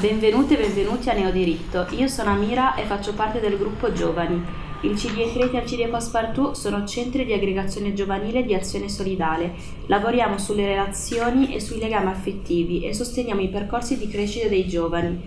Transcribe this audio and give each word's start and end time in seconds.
Benvenute 0.00 0.56
e 0.56 0.62
benvenuti 0.64 1.10
a 1.10 1.12
Neodiritto. 1.12 1.88
Io 1.96 2.06
sono 2.06 2.30
Amira 2.30 2.76
e 2.76 2.84
faccio 2.84 3.14
parte 3.14 3.40
del 3.40 3.58
gruppo 3.58 3.92
Giovani. 3.92 4.40
Il 4.82 4.94
CDE 4.94 5.32
Creti 5.32 5.56
e 5.56 5.58
il 5.58 5.64
CDE 5.64 5.88
Passepartout 5.88 6.54
sono 6.54 6.86
centri 6.86 7.24
di 7.24 7.32
aggregazione 7.32 7.92
giovanile 7.94 8.44
di 8.44 8.54
azione 8.54 8.88
solidale. 8.88 9.54
Lavoriamo 9.86 10.38
sulle 10.38 10.66
relazioni 10.66 11.52
e 11.52 11.58
sui 11.58 11.80
legami 11.80 12.10
affettivi 12.10 12.84
e 12.84 12.94
sosteniamo 12.94 13.40
i 13.40 13.48
percorsi 13.48 13.98
di 13.98 14.06
crescita 14.06 14.46
dei 14.46 14.68
giovani. 14.68 15.20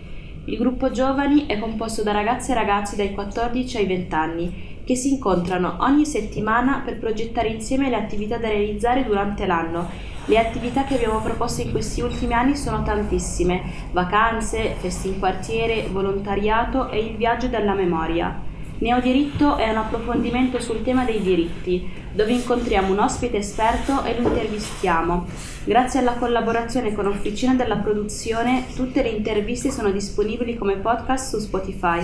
Il 0.46 0.58
gruppo 0.58 0.90
Giovani 0.90 1.48
è 1.48 1.60
composto 1.60 2.02
da 2.02 2.14
ragazze 2.14 2.54
e 2.54 2.56
ragazzi 2.56 2.96
dai 2.96 3.12
14 3.12 3.76
ai 3.76 3.86
20 3.86 4.16
anni 4.16 4.80
che 4.86 4.96
si 4.96 5.12
incontrano 5.12 5.76
ogni 5.82 6.06
settimana 6.06 6.82
per 6.84 6.98
progettare 6.98 7.50
insieme 7.50 7.90
le 7.90 7.98
attività 7.98 8.38
da 8.38 8.48
realizzare 8.48 9.04
durante 9.04 9.46
l'anno. 9.46 10.11
Le 10.32 10.40
attività 10.40 10.86
che 10.86 10.96
abbiamo 10.96 11.20
proposto 11.20 11.60
in 11.60 11.72
questi 11.72 12.00
ultimi 12.00 12.32
anni 12.32 12.56
sono 12.56 12.84
tantissime: 12.84 13.64
vacanze, 13.92 14.76
feste 14.80 15.10
in 15.10 15.20
quartiere, 15.20 15.90
volontariato 15.92 16.90
e 16.90 17.00
il 17.00 17.18
viaggio 17.18 17.48
della 17.48 17.74
memoria. 17.74 18.40
Neodiritto 18.78 19.58
è 19.58 19.70
un 19.70 19.76
approfondimento 19.76 20.62
sul 20.62 20.84
tema 20.84 21.04
dei 21.04 21.22
diritti, 21.22 21.86
dove 22.14 22.32
incontriamo 22.32 22.94
un 22.94 23.00
ospite 23.00 23.40
esperto 23.40 24.06
e 24.06 24.22
lo 24.22 24.30
intervistiamo. 24.30 25.26
Grazie 25.66 26.00
alla 26.00 26.14
collaborazione 26.14 26.94
con 26.94 27.08
Officina 27.08 27.54
della 27.54 27.76
Produzione, 27.76 28.68
tutte 28.74 29.04
le 29.04 29.10
interviste 29.10 29.70
sono 29.70 29.92
disponibili 29.92 30.56
come 30.56 30.78
podcast 30.78 31.36
su 31.36 31.42
Spotify. 31.42 32.02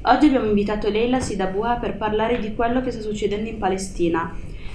Oggi 0.00 0.26
abbiamo 0.28 0.46
invitato 0.46 0.88
Leila 0.88 1.20
Sidabua 1.20 1.76
per 1.78 1.98
parlare 1.98 2.40
di 2.40 2.54
quello 2.54 2.80
che 2.80 2.90
sta 2.90 3.02
succedendo 3.02 3.50
in 3.50 3.58
Palestina. 3.58 4.34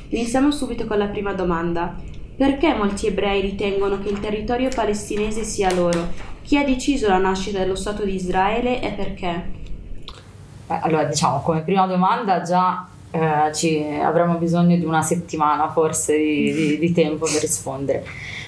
Iniziamo 0.09 0.51
subito 0.51 0.85
con 0.85 0.99
la 0.99 1.07
prima 1.07 1.33
domanda. 1.33 2.10
Perché 2.41 2.73
molti 2.73 3.05
ebrei 3.05 3.39
ritengono 3.39 3.99
che 4.01 4.09
il 4.09 4.19
territorio 4.19 4.69
palestinese 4.69 5.43
sia 5.43 5.71
loro? 5.71 6.07
Chi 6.41 6.57
ha 6.57 6.63
deciso 6.63 7.07
la 7.07 7.19
nascita 7.19 7.59
dello 7.59 7.75
Stato 7.75 8.03
di 8.03 8.15
Israele 8.15 8.81
e 8.81 8.89
perché? 8.93 9.59
allora 10.65 11.03
diciamo 11.03 11.41
come 11.41 11.61
prima 11.61 11.85
domanda 11.85 12.41
già 12.41 12.87
eh, 13.11 13.53
ci, 13.53 13.85
avremo 14.01 14.37
bisogno 14.37 14.75
di 14.75 14.85
una 14.85 15.03
settimana 15.03 15.69
forse 15.69 16.17
di, 16.17 16.51
di, 16.51 16.79
di 16.79 16.91
tempo 16.91 17.25
per 17.25 17.41
rispondere. 17.41 18.03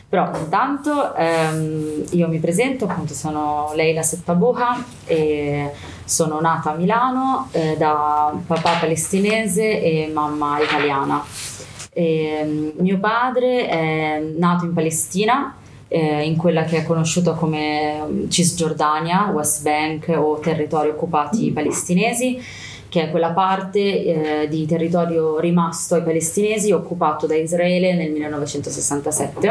Però 0.09 0.31
intanto 0.37 1.13
ehm, 1.15 2.03
io 2.11 2.27
mi 2.27 2.39
presento, 2.39 2.85
appunto 2.85 3.13
sono 3.13 3.73
Leila 3.75 4.01
Settabuha 4.01 4.83
e 5.05 5.71
sono 6.03 6.39
nata 6.39 6.71
a 6.71 6.75
Milano 6.75 7.49
eh, 7.51 7.75
da 7.77 8.33
papà 8.47 8.77
palestinese 8.79 9.81
e 9.81 10.09
mamma 10.11 10.59
italiana. 10.59 11.23
E, 11.93 12.25
ehm, 12.25 12.73
mio 12.77 12.99
padre 12.99 13.67
è 13.67 14.23
nato 14.35 14.65
in 14.65 14.73
Palestina 14.73 15.55
eh, 15.87 16.23
in 16.23 16.35
quella 16.37 16.63
che 16.63 16.77
è 16.77 16.83
conosciuta 16.83 17.33
come 17.33 18.25
Cisgiordania, 18.29 19.29
West 19.31 19.61
Bank 19.61 20.11
o 20.15 20.39
territori 20.39 20.89
occupati 20.89 21.51
palestinesi 21.51 22.41
che 22.93 23.05
è 23.05 23.09
quella 23.09 23.31
parte 23.31 23.79
eh, 24.43 24.47
di 24.47 24.67
territorio 24.67 25.39
rimasto 25.39 25.95
ai 25.95 26.03
palestinesi 26.03 26.71
occupato 26.71 27.25
da 27.25 27.33
Israele 27.33 27.95
nel 27.95 28.11
1967. 28.11 29.47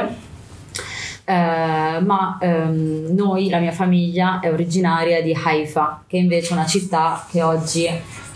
Eh, 1.25 2.01
ma 2.01 2.39
ehm, 2.41 3.09
noi, 3.11 3.49
la 3.49 3.59
mia 3.59 3.73
famiglia, 3.73 4.39
è 4.39 4.53
originaria 4.53 5.21
di 5.23 5.37
Haifa, 5.37 6.05
che 6.07 6.19
è 6.19 6.21
invece 6.21 6.53
una 6.53 6.67
città 6.67 7.27
che 7.29 7.43
oggi 7.43 7.85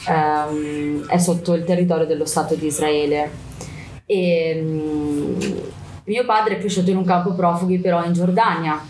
ehm, 0.09 1.07
è 1.07 1.19
sotto 1.19 1.55
il 1.55 1.62
territorio 1.62 2.07
dello 2.07 2.25
Stato 2.25 2.57
di 2.57 2.67
Israele. 2.67 3.45
E, 4.07 4.51
ehm, 4.57 5.37
mio 6.05 6.25
padre 6.25 6.57
è 6.57 6.59
cresciuto 6.59 6.91
in 6.91 6.97
un 6.97 7.05
campo 7.05 7.33
profughi 7.33 7.79
però 7.79 8.05
in 8.05 8.12
Giordania, 8.12 8.81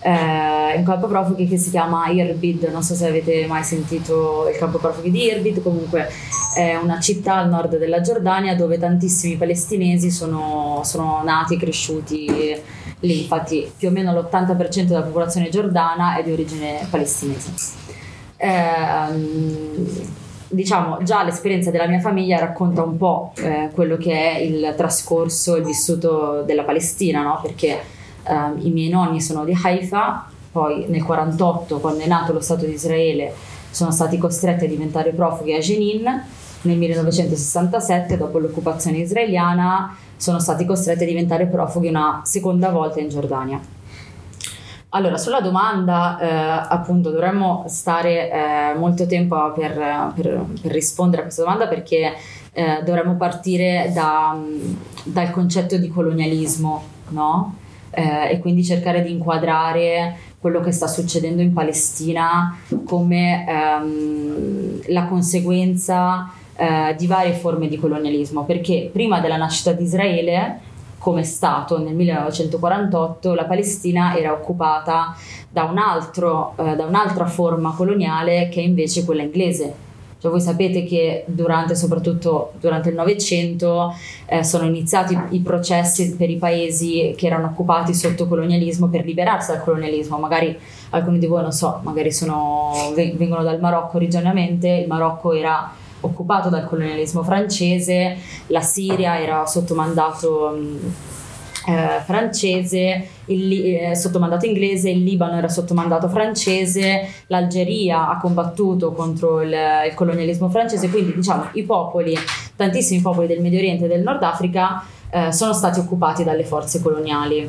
eh, 0.00 0.76
un 0.76 0.84
campo 0.84 1.06
profughi 1.06 1.48
che 1.48 1.56
si 1.56 1.70
chiama 1.70 2.08
Irbid, 2.08 2.64
non 2.64 2.82
so 2.82 2.94
se 2.94 3.06
avete 3.06 3.46
mai 3.46 3.64
sentito 3.64 4.46
il 4.52 4.58
campo 4.58 4.76
profughi 4.76 5.10
di 5.10 5.22
Irbid, 5.24 5.62
comunque 5.62 6.10
è 6.54 6.76
una 6.76 7.00
città 7.00 7.36
al 7.36 7.48
nord 7.48 7.78
della 7.78 8.02
Giordania 8.02 8.54
dove 8.54 8.78
tantissimi 8.78 9.36
palestinesi 9.36 10.10
sono, 10.10 10.82
sono 10.84 11.22
nati 11.24 11.54
e 11.54 11.56
cresciuti 11.56 12.60
lì, 13.00 13.22
infatti 13.22 13.70
più 13.74 13.88
o 13.88 13.90
meno 13.90 14.12
l'80% 14.12 14.82
della 14.82 15.02
popolazione 15.02 15.48
giordana 15.48 16.16
è 16.16 16.22
di 16.22 16.32
origine 16.32 16.86
palestinese. 16.90 17.52
Eh, 18.36 18.52
diciamo 20.54 21.02
già 21.02 21.22
l'esperienza 21.22 21.70
della 21.70 21.86
mia 21.86 22.00
famiglia 22.00 22.38
racconta 22.38 22.82
un 22.82 22.96
po' 22.96 23.32
eh, 23.36 23.70
quello 23.72 23.96
che 23.96 24.12
è 24.12 24.38
il 24.38 24.74
trascorso, 24.76 25.56
il 25.56 25.64
vissuto 25.64 26.42
della 26.42 26.64
Palestina, 26.64 27.22
no? 27.22 27.40
perché 27.42 27.80
eh, 28.22 28.34
i 28.58 28.70
miei 28.70 28.88
nonni 28.88 29.20
sono 29.20 29.44
di 29.44 29.56
Haifa, 29.60 30.28
poi 30.50 30.86
nel 30.88 31.02
48 31.02 31.78
quando 31.80 32.02
è 32.02 32.06
nato 32.06 32.32
lo 32.32 32.40
Stato 32.40 32.64
di 32.64 32.72
Israele 32.72 33.32
sono 33.70 33.90
stati 33.90 34.18
costretti 34.18 34.66
a 34.66 34.68
diventare 34.68 35.10
profughi 35.10 35.52
a 35.52 35.58
Jenin, 35.58 36.22
nel 36.62 36.78
1967 36.78 38.16
dopo 38.16 38.38
l'occupazione 38.38 38.98
israeliana 38.98 39.96
sono 40.16 40.38
stati 40.38 40.64
costretti 40.64 41.02
a 41.02 41.06
diventare 41.06 41.46
profughi 41.46 41.88
una 41.88 42.22
seconda 42.24 42.70
volta 42.70 43.00
in 43.00 43.08
Giordania. 43.08 43.60
Allora, 44.94 45.18
sulla 45.18 45.40
domanda, 45.40 46.18
eh, 46.20 46.66
appunto, 46.72 47.10
dovremmo 47.10 47.64
stare 47.66 48.30
eh, 48.30 48.74
molto 48.76 49.06
tempo 49.06 49.50
per, 49.50 49.72
per, 50.14 50.44
per, 50.62 50.70
rispondere 50.70 51.22
a 51.22 51.24
questa 51.24 51.42
domanda 51.42 51.66
perché 51.66 52.12
eh, 52.52 52.80
dovremmo 52.84 53.16
partire 53.16 53.90
da, 53.92 54.40
dal 55.02 55.32
concetto 55.32 55.78
di 55.78 55.88
colonialismo, 55.88 56.82
no? 57.08 57.56
Eh, 57.90 58.34
e 58.34 58.38
quindi 58.38 58.62
cercare 58.62 59.02
di 59.02 59.10
inquadrare 59.10 60.16
quello 60.38 60.60
che 60.60 60.70
sta 60.70 60.86
succedendo 60.86 61.42
in 61.42 61.52
Palestina 61.52 62.56
come 62.86 63.46
ehm, 63.48 64.80
la 64.92 65.06
conseguenza 65.06 66.30
eh, 66.54 66.94
di 66.96 67.08
varie 67.08 67.32
forme 67.32 67.66
di 67.66 67.78
colonialismo, 67.78 68.44
perché 68.44 68.90
prima 68.92 69.18
della 69.18 69.36
nascita 69.36 69.72
di 69.72 69.82
Israele 69.82 70.72
come 71.04 71.22
Stato 71.22 71.78
nel 71.78 71.94
1948 71.94 73.34
la 73.34 73.44
Palestina 73.44 74.16
era 74.16 74.32
occupata 74.32 75.14
da, 75.50 75.64
un 75.64 75.76
altro, 75.76 76.54
eh, 76.56 76.76
da 76.76 76.86
un'altra 76.86 77.26
forma 77.26 77.74
coloniale 77.76 78.48
che 78.48 78.60
è 78.60 78.64
invece 78.64 79.04
quella 79.04 79.20
inglese. 79.20 79.74
Cioè 80.18 80.30
voi 80.30 80.40
sapete 80.40 80.84
che 80.84 81.24
durante, 81.26 81.74
soprattutto 81.74 82.52
durante 82.58 82.88
il 82.88 82.94
Novecento, 82.94 83.94
eh, 84.24 84.42
sono 84.42 84.64
iniziati 84.64 85.14
i 85.32 85.40
processi 85.40 86.16
per 86.16 86.30
i 86.30 86.36
paesi 86.36 87.12
che 87.14 87.26
erano 87.26 87.48
occupati 87.48 87.92
sotto 87.92 88.26
colonialismo 88.26 88.88
per 88.88 89.04
liberarsi 89.04 89.52
dal 89.52 89.62
colonialismo. 89.62 90.16
Magari 90.16 90.58
alcuni 90.88 91.18
di 91.18 91.26
voi, 91.26 91.42
non 91.42 91.52
so, 91.52 91.80
magari 91.82 92.12
sono, 92.12 92.72
vengono 92.94 93.42
dal 93.42 93.60
Marocco 93.60 93.98
originariamente, 93.98 94.68
il 94.68 94.88
Marocco 94.88 95.34
era 95.34 95.70
occupato 96.04 96.48
dal 96.48 96.66
colonialismo 96.66 97.22
francese, 97.22 98.16
la 98.48 98.60
Siria 98.60 99.20
era 99.20 99.46
sotto 99.46 99.74
mandato 99.74 100.56
eh, 101.66 102.00
francese, 102.04 103.08
il, 103.26 103.76
eh, 103.76 103.96
sotto 103.96 104.18
mandato 104.18 104.46
inglese, 104.46 104.90
il 104.90 105.02
Libano 105.02 105.36
era 105.36 105.48
sotto 105.48 105.74
mandato 105.74 106.08
francese, 106.08 107.08
l'Algeria 107.28 108.08
ha 108.08 108.18
combattuto 108.18 108.92
contro 108.92 109.40
il, 109.40 109.54
il 109.86 109.94
colonialismo 109.94 110.50
francese, 110.50 110.90
quindi 110.90 111.14
diciamo 111.14 111.48
i 111.52 111.62
popoli, 111.62 112.14
tantissimi 112.54 113.00
popoli 113.00 113.26
del 113.26 113.40
Medio 113.40 113.58
Oriente 113.58 113.86
e 113.86 113.88
del 113.88 114.02
Nord 114.02 114.22
Africa 114.22 114.84
eh, 115.10 115.32
sono 115.32 115.52
stati 115.52 115.80
occupati 115.80 116.24
dalle 116.24 116.44
forze 116.44 116.82
coloniali. 116.82 117.48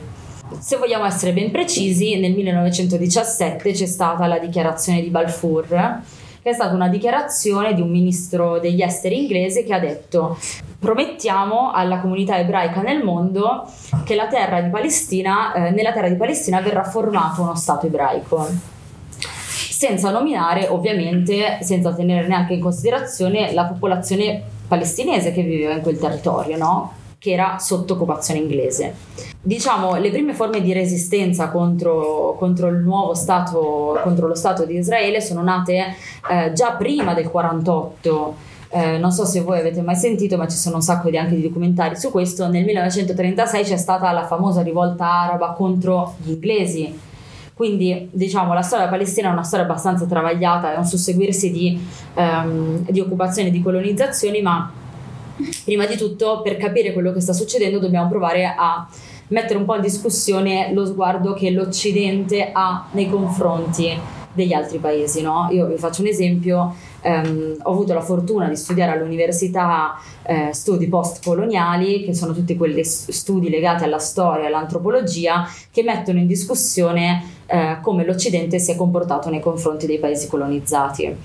Se 0.59 0.77
vogliamo 0.77 1.05
essere 1.05 1.33
ben 1.33 1.51
precisi, 1.51 2.17
nel 2.19 2.33
1917 2.33 3.72
c'è 3.72 3.85
stata 3.87 4.27
la 4.27 4.37
dichiarazione 4.37 5.01
di 5.01 5.09
Balfour, 5.09 6.01
che 6.45 6.51
è 6.51 6.53
stata 6.53 6.75
una 6.75 6.89
dichiarazione 6.89 7.73
di 7.73 7.81
un 7.81 7.89
ministro 7.89 8.59
degli 8.59 8.83
esteri 8.83 9.19
inglese 9.19 9.63
che 9.63 9.73
ha 9.73 9.79
detto 9.79 10.38
promettiamo 10.78 11.72
alla 11.72 12.00
comunità 12.00 12.38
ebraica 12.38 12.83
nel 12.83 13.03
mondo 13.03 13.67
che 14.03 14.13
terra 14.28 14.61
Palestina, 14.69 15.53
eh, 15.53 15.72
nella 15.72 15.91
terra 15.91 16.07
di 16.07 16.13
Palestina 16.13 16.61
verrà 16.61 16.84
formato 16.84 17.41
uno 17.41 17.55
Stato 17.55 17.88
ebraico 17.88 18.47
senza 19.47 20.11
nominare 20.11 20.67
ovviamente, 20.67 21.58
senza 21.64 21.91
tenere 21.96 22.28
neanche 22.28 22.53
in 22.53 22.61
considerazione 22.61 23.52
la 23.52 23.66
popolazione 23.66 24.43
palestinese 24.67 25.31
che 25.31 25.41
viveva 25.41 25.73
in 25.73 25.81
quel 25.81 25.97
territorio, 25.97 26.58
no? 26.58 26.93
Che 27.17 27.32
era 27.32 27.58
sotto 27.59 27.94
occupazione 27.94 28.40
inglese. 28.40 28.96
Diciamo, 29.41 29.96
le 29.96 30.09
prime 30.09 30.34
forme 30.34 30.62
di 30.62 30.73
resistenza 30.73 31.50
contro, 31.50 32.35
contro 32.38 32.67
il 32.67 32.78
nuovo 32.78 33.14
Stato, 33.14 34.00
contro 34.03 34.28
lo 34.28 34.35
Stato 34.35 34.66
di 34.66 34.78
Israele 34.78 35.22
sono 35.22 35.41
nate 35.41 35.96
eh, 36.29 36.52
già 36.53 36.72
prima 36.72 37.14
del 37.14 37.29
48. 37.29 38.53
Eh, 38.70 38.97
non 38.97 39.12
so 39.12 39.26
se 39.26 39.41
voi 39.41 39.59
avete 39.59 39.82
mai 39.82 39.96
sentito, 39.96 40.35
ma 40.35 40.47
ci 40.47 40.58
sono 40.58 40.76
un 40.76 40.82
sacco 40.82 41.09
di, 41.09 41.17
anche 41.17 41.35
di 41.35 41.41
documentari 41.41 41.96
su 41.96 42.12
questo. 42.12 42.47
Nel 42.47 42.66
1936 42.66 43.64
c'è 43.64 43.78
stata 43.78 44.12
la 44.12 44.26
famosa 44.26 44.62
rivolta 44.62 45.08
araba 45.08 45.53
contro 45.53 46.16
gli 46.17 46.32
inglesi. 46.32 47.00
Quindi, 47.53 48.09
diciamo, 48.12 48.53
la 48.53 48.62
storia 48.62 48.90
palestina 48.90 49.29
è 49.29 49.32
una 49.32 49.44
storia 49.44 49.64
abbastanza 49.64 50.06
travagliata, 50.06 50.73
è 50.73 50.78
un 50.78 50.85
susseguirsi 50.85 51.52
di, 51.52 51.79
ehm, 52.16 52.85
di 52.90 53.00
occupazioni 53.00 53.47
e 53.47 53.52
di 53.52 53.62
colonizzazioni, 53.62 54.41
ma 54.41 54.70
prima 55.64 55.85
di 55.85 55.97
tutto 55.97 56.41
per 56.41 56.58
capire 56.58 56.93
quello 56.93 57.11
che 57.11 57.22
sta 57.22 57.34
succedendo 57.34 57.79
dobbiamo 57.79 58.09
provare 58.09 58.46
a 58.46 58.87
mettere 59.28 59.58
un 59.58 59.66
po' 59.66 59.76
in 59.76 59.82
discussione 59.82 60.72
lo 60.73 60.85
sguardo 60.85 61.34
che 61.34 61.49
l'Occidente 61.52 62.52
ha 62.52 62.87
nei 62.91 63.09
confronti 63.09 63.97
degli 64.35 64.53
altri 64.53 64.78
paesi. 64.78 65.22
No? 65.22 65.47
Io 65.49 65.66
vi 65.66 65.78
faccio 65.78 66.02
un 66.02 66.08
esempio, 66.08 66.76
ehm, 67.02 67.59
ho 67.64 67.72
avuto 67.72 67.93
la 67.93 68.02
fortuna 68.02 68.47
di 68.47 68.55
studiare 68.55 68.91
all'università 68.91 69.96
eh, 70.23 70.49
studi 70.53 70.87
post-coloniali, 70.87 72.03
che 72.03 72.14
sono 72.14 72.34
tutti 72.34 72.55
quegli 72.55 72.84
studi 72.84 73.49
legati 73.49 73.85
alla 73.85 73.97
storia 73.97 74.43
e 74.43 74.47
all'antropologia, 74.47 75.49
che 75.72 75.81
mettono 75.84 76.20
in 76.20 76.28
discussione 76.28 77.23
eh, 77.47 77.78
come 77.81 78.05
l'Occidente 78.05 78.59
si 78.59 78.72
è 78.72 78.76
comportato 78.76 79.29
nei 79.29 79.40
confronti 79.40 79.88
dei 79.88 79.99
paesi 79.99 80.28
colonizzati. 80.28 81.16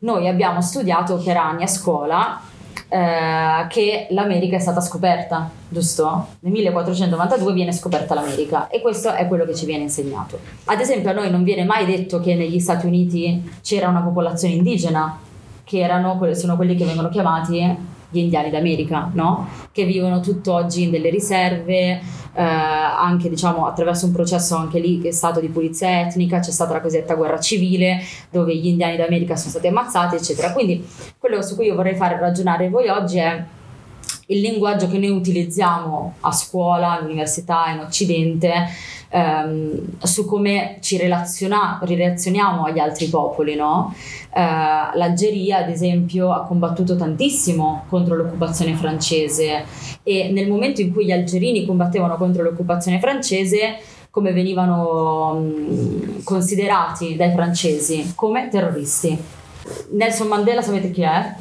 Noi 0.00 0.28
abbiamo 0.28 0.60
studiato 0.60 1.16
per 1.16 1.36
anni 1.36 1.64
a 1.64 1.66
scuola 1.66 2.40
eh, 2.88 3.66
che 3.68 4.06
l'America 4.10 4.56
è 4.56 4.60
stata 4.60 4.80
scoperta, 4.80 5.50
giusto? 5.68 6.28
Nel 6.40 6.52
1492 6.52 7.52
viene 7.52 7.72
scoperta 7.72 8.14
l'America 8.14 8.68
e 8.68 8.80
questo 8.80 9.12
è 9.12 9.26
quello 9.28 9.44
che 9.44 9.54
ci 9.54 9.66
viene 9.66 9.84
insegnato. 9.84 10.38
Ad 10.64 10.80
esempio 10.80 11.10
a 11.10 11.12
noi 11.12 11.30
non 11.30 11.44
viene 11.44 11.64
mai 11.64 11.84
detto 11.84 12.20
che 12.20 12.34
negli 12.34 12.58
Stati 12.58 12.86
Uniti 12.86 13.58
c'era 13.62 13.88
una 13.88 14.00
popolazione 14.00 14.54
indigena, 14.54 15.18
che 15.64 15.80
erano, 15.80 16.18
sono 16.32 16.56
quelli 16.56 16.74
che 16.74 16.84
vengono 16.84 17.10
chiamati 17.10 17.96
gli 18.10 18.18
indiani 18.18 18.50
d'America, 18.50 19.10
no? 19.12 19.48
che 19.72 19.84
vivono 19.84 20.20
tutt'oggi 20.20 20.84
in 20.84 20.90
delle 20.90 21.10
riserve, 21.10 22.00
eh, 22.34 22.42
anche 22.42 23.28
diciamo, 23.28 23.66
attraverso 23.66 24.06
un 24.06 24.12
processo 24.12 24.56
anche 24.56 24.78
lì 24.78 25.00
che 25.00 25.08
è 25.08 25.12
stato 25.12 25.40
di 25.40 25.48
pulizia 25.48 26.00
etnica, 26.00 26.40
c'è 26.40 26.50
stata 26.50 26.72
la 26.72 26.80
cosiddetta 26.80 27.14
guerra 27.14 27.38
civile 27.38 28.00
dove 28.30 28.56
gli 28.56 28.66
indiani 28.66 28.96
d'America 28.96 29.36
sono 29.36 29.50
stati 29.50 29.66
ammazzati, 29.66 30.16
eccetera. 30.16 30.52
Quindi 30.52 30.86
quello 31.18 31.42
su 31.42 31.54
cui 31.54 31.66
io 31.66 31.74
vorrei 31.74 31.96
fare 31.96 32.18
ragionare 32.18 32.68
voi 32.68 32.88
oggi 32.88 33.18
è 33.18 33.44
il 34.30 34.40
linguaggio 34.40 34.88
che 34.88 34.98
noi 34.98 35.10
utilizziamo 35.10 36.14
a 36.20 36.32
scuola, 36.32 36.92
all'università, 36.92 37.70
in 37.72 37.80
Occidente, 37.80 38.52
ehm, 39.08 39.98
su 40.02 40.26
come 40.26 40.78
ci 40.80 40.98
relaziona, 40.98 41.78
relazioniamo 41.82 42.64
agli 42.64 42.78
altri 42.78 43.06
popoli. 43.06 43.54
No? 43.54 43.94
Eh, 44.34 44.40
L'Algeria, 44.40 45.58
ad 45.58 45.70
esempio, 45.70 46.32
ha 46.32 46.44
combattuto 46.44 46.94
tantissimo 46.96 47.84
contro 47.88 48.16
l'occupazione 48.16 48.74
francese 48.74 49.64
e 50.02 50.30
nel 50.30 50.48
momento 50.48 50.82
in 50.82 50.92
cui 50.92 51.06
gli 51.06 51.12
algerini 51.12 51.64
combattevano 51.64 52.16
contro 52.16 52.42
l'occupazione 52.42 52.98
francese, 52.98 53.78
come 54.10 54.32
venivano 54.32 55.42
considerati 56.24 57.16
dai 57.16 57.32
francesi? 57.32 58.12
Come 58.14 58.48
terroristi. 58.48 59.16
Nelson 59.90 60.28
Mandela, 60.28 60.60
sapete 60.60 60.90
chi 60.90 61.02
è? 61.02 61.34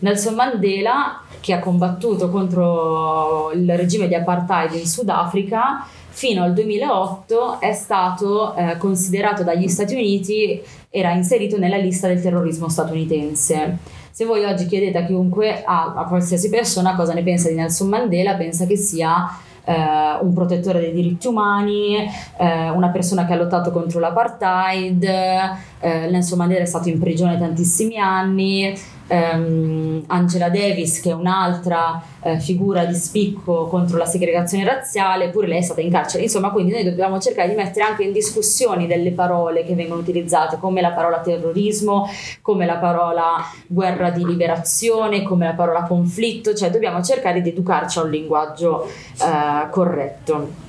Nelson 0.00 0.34
Mandela, 0.34 1.22
che 1.40 1.52
ha 1.52 1.58
combattuto 1.58 2.30
contro 2.30 3.50
il 3.52 3.76
regime 3.76 4.08
di 4.08 4.14
apartheid 4.14 4.74
in 4.74 4.86
Sudafrica, 4.86 5.86
fino 6.08 6.42
al 6.42 6.52
2008 6.52 7.60
è 7.60 7.72
stato 7.72 8.54
eh, 8.56 8.76
considerato 8.76 9.44
dagli 9.44 9.68
Stati 9.68 9.94
Uniti, 9.94 10.60
era 10.90 11.12
inserito 11.12 11.58
nella 11.58 11.76
lista 11.76 12.08
del 12.08 12.20
terrorismo 12.20 12.68
statunitense. 12.68 13.78
Se 14.10 14.24
voi 14.24 14.42
oggi 14.44 14.66
chiedete 14.66 14.98
a 14.98 15.04
chiunque, 15.04 15.62
a, 15.64 15.94
a 15.96 16.04
qualsiasi 16.06 16.48
persona 16.48 16.96
cosa 16.96 17.14
ne 17.14 17.22
pensa 17.22 17.48
di 17.48 17.54
Nelson 17.54 17.88
Mandela, 17.88 18.34
pensa 18.34 18.66
che 18.66 18.76
sia 18.76 19.28
eh, 19.64 20.18
un 20.20 20.32
protettore 20.32 20.80
dei 20.80 20.92
diritti 20.92 21.28
umani, 21.28 21.98
eh, 22.38 22.70
una 22.70 22.88
persona 22.88 23.26
che 23.26 23.34
ha 23.34 23.36
lottato 23.36 23.70
contro 23.70 24.00
l'apartheid, 24.00 25.04
eh, 25.04 26.08
Nelson 26.10 26.38
Mandela 26.38 26.62
è 26.62 26.66
stato 26.66 26.88
in 26.88 26.98
prigione 26.98 27.38
tantissimi 27.38 27.98
anni, 27.98 28.74
ehm, 29.08 30.04
Angela 30.06 30.48
Davis, 30.48 31.00
che 31.00 31.10
è 31.10 31.14
un'altra 31.14 32.00
eh, 32.22 32.38
figura 32.38 32.84
di 32.84 32.94
spicco 32.94 33.66
contro 33.66 33.96
la 33.96 34.04
segregazione 34.04 34.64
razziale, 34.64 35.30
pure 35.30 35.48
lei 35.48 35.58
è 35.58 35.62
stata 35.62 35.80
in 35.80 35.90
carcere. 35.90 36.22
Insomma, 36.22 36.50
quindi 36.50 36.72
noi 36.72 36.84
dobbiamo 36.84 37.18
cercare 37.18 37.48
di 37.48 37.54
mettere 37.54 37.84
anche 37.84 38.04
in 38.04 38.12
discussione 38.12 38.86
delle 38.86 39.10
parole 39.12 39.64
che 39.64 39.74
vengono 39.74 40.00
utilizzate, 40.00 40.58
come 40.58 40.80
la 40.80 40.92
parola 40.92 41.18
terrorismo, 41.18 42.08
come 42.42 42.66
la 42.66 42.76
parola 42.76 43.36
guerra 43.66 44.10
di 44.10 44.24
liberazione, 44.24 45.22
come 45.22 45.46
la 45.46 45.54
parola 45.54 45.82
conflitto, 45.82 46.54
cioè 46.54 46.70
dobbiamo 46.70 47.02
cercare 47.02 47.40
di 47.40 47.48
educarci 47.48 47.98
a 47.98 48.02
un 48.02 48.10
linguaggio 48.10 48.86
eh, 48.86 49.68
corretto. 49.70 50.66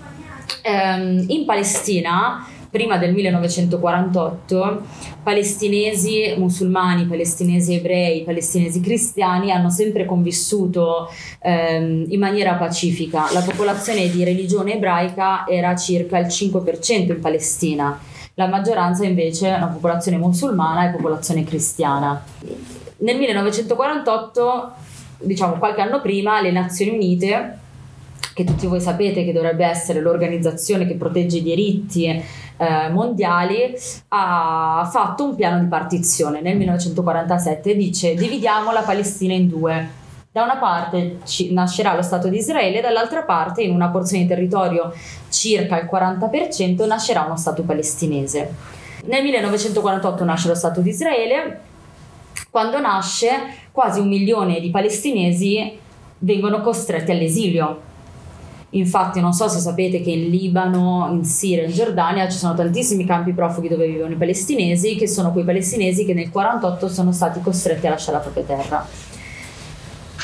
Um, 0.64 1.24
in 1.28 1.46
Palestina 1.46 2.46
prima 2.70 2.98
del 2.98 3.14
1948 3.14 4.84
palestinesi 5.24 6.36
musulmani, 6.38 7.06
palestinesi 7.06 7.74
ebrei, 7.76 8.24
palestinesi 8.24 8.80
cristiani 8.80 9.52
hanno 9.52 9.70
sempre 9.70 10.06
convissuto 10.06 11.10
ehm, 11.42 12.06
in 12.10 12.20
maniera 12.20 12.54
pacifica. 12.54 13.32
La 13.34 13.42
popolazione 13.42 14.10
di 14.10 14.24
religione 14.24 14.76
ebraica 14.76 15.48
era 15.48 15.76
circa 15.76 16.18
il 16.20 16.28
5% 16.28 17.12
in 17.12 17.20
Palestina, 17.20 18.00
la 18.36 18.48
maggioranza 18.48 19.06
invece 19.06 19.50
è 19.50 19.58
una 19.58 19.68
popolazione 19.68 20.18
musulmana 20.18 20.88
e 20.88 20.92
popolazione 20.92 21.44
cristiana. 21.44 22.24
Nel 23.00 23.18
1948, 23.18 24.72
diciamo 25.20 25.58
qualche 25.58 25.82
anno 25.82 26.00
prima, 26.00 26.40
le 26.42 26.52
Nazioni 26.52 26.92
Unite 26.92 27.58
che 28.34 28.44
tutti 28.44 28.68
voi 28.68 28.80
sapete 28.80 29.26
che 29.26 29.34
dovrebbe 29.34 29.66
essere 29.66 30.00
l'organizzazione 30.00 30.88
che 30.88 30.96
protegge 30.96 31.38
i 31.38 31.44
diritti 31.44 32.06
eh, 32.06 32.90
mondiali, 32.90 33.76
ha 34.10 34.88
fatto 34.90 35.26
un 35.26 35.36
piano 35.36 35.60
di 35.60 35.68
partizione 35.68 36.40
nel 36.42 36.56
1947 36.58 37.76
dice 37.76 38.14
dividiamo 38.14 38.72
la 38.72 38.82
Palestina 38.82 39.34
in 39.34 39.48
due. 39.48 39.98
Da 40.32 40.44
una 40.44 40.58
parte 40.58 41.20
ci, 41.26 41.52
nascerà 41.52 41.96
lo 41.96 42.02
Stato 42.02 42.28
di 42.28 42.38
Israele, 42.38 42.82
dall'altra 42.82 43.24
parte, 43.24 43.64
in 43.64 43.74
una 43.74 43.90
porzione 43.90 44.24
di 44.24 44.30
territorio 44.30 44.94
circa 45.30 45.80
il 45.80 45.90
40%, 45.92 46.86
nascerà 46.86 47.24
uno 47.24 47.36
Stato 47.36 47.64
palestinese. 47.64 48.54
Nel 49.06 49.24
1948 49.24 50.24
nasce 50.24 50.48
lo 50.48 50.56
Stato 50.56 50.82
di 50.82 50.90
Israele, 50.90 51.62
quando 52.52 52.80
nasce 52.80 53.32
quasi 53.72 54.00
un 54.00 54.08
milione 54.08 54.60
di 54.60 54.70
palestinesi 54.70 55.78
vengono 56.20 56.62
costretti 56.62 57.12
all'esilio 57.12 57.88
Infatti 58.72 59.20
non 59.20 59.34
so 59.34 59.48
se 59.48 59.60
sapete 59.60 60.02
che 60.02 60.12
in 60.12 60.30
Libano, 60.30 61.10
in 61.12 61.26
Siria, 61.26 61.64
in 61.64 61.72
Giordania 61.72 62.30
ci 62.30 62.38
sono 62.38 62.54
tantissimi 62.54 63.04
campi 63.04 63.34
profughi 63.34 63.68
dove 63.68 63.88
vivono 63.88 64.14
i 64.14 64.16
palestinesi, 64.16 64.96
che 64.96 65.08
sono 65.08 65.32
quei 65.32 65.44
palestinesi 65.44 66.06
che 66.06 66.14
nel 66.14 66.30
1948 66.32 66.88
sono 66.88 67.12
stati 67.12 67.42
costretti 67.42 67.88
a 67.88 67.92
lasciare 67.92 68.18
la 68.18 68.24
propria 68.24 68.44
terra. 68.44 68.88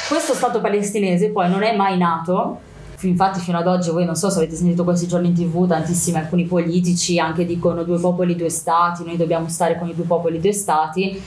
Questo 0.08 0.36
Stato 0.36 0.62
palestinese 0.62 1.30
poi 1.30 1.50
non 1.50 1.64
è 1.64 1.76
mai 1.76 1.98
nato, 1.98 2.60
infatti 3.02 3.40
fino 3.40 3.58
ad 3.58 3.66
oggi 3.66 3.90
voi 3.90 4.06
non 4.06 4.16
so 4.16 4.30
se 4.30 4.38
avete 4.38 4.56
sentito 4.56 4.84
questi 4.84 5.08
giorni 5.08 5.30
in 5.30 5.34
tv, 5.34 5.68
tantissimi 5.68 6.18
alcuni 6.18 6.44
politici 6.44 7.18
anche 7.18 7.46
dicono 7.46 7.84
due 7.84 8.00
popoli, 8.00 8.36
due 8.36 8.50
stati, 8.50 9.04
noi 9.04 9.18
dobbiamo 9.18 9.48
stare 9.48 9.80
con 9.80 9.90
i 9.90 9.96
due 9.96 10.06
popoli, 10.06 10.40
due 10.40 10.54
stati. 10.54 11.20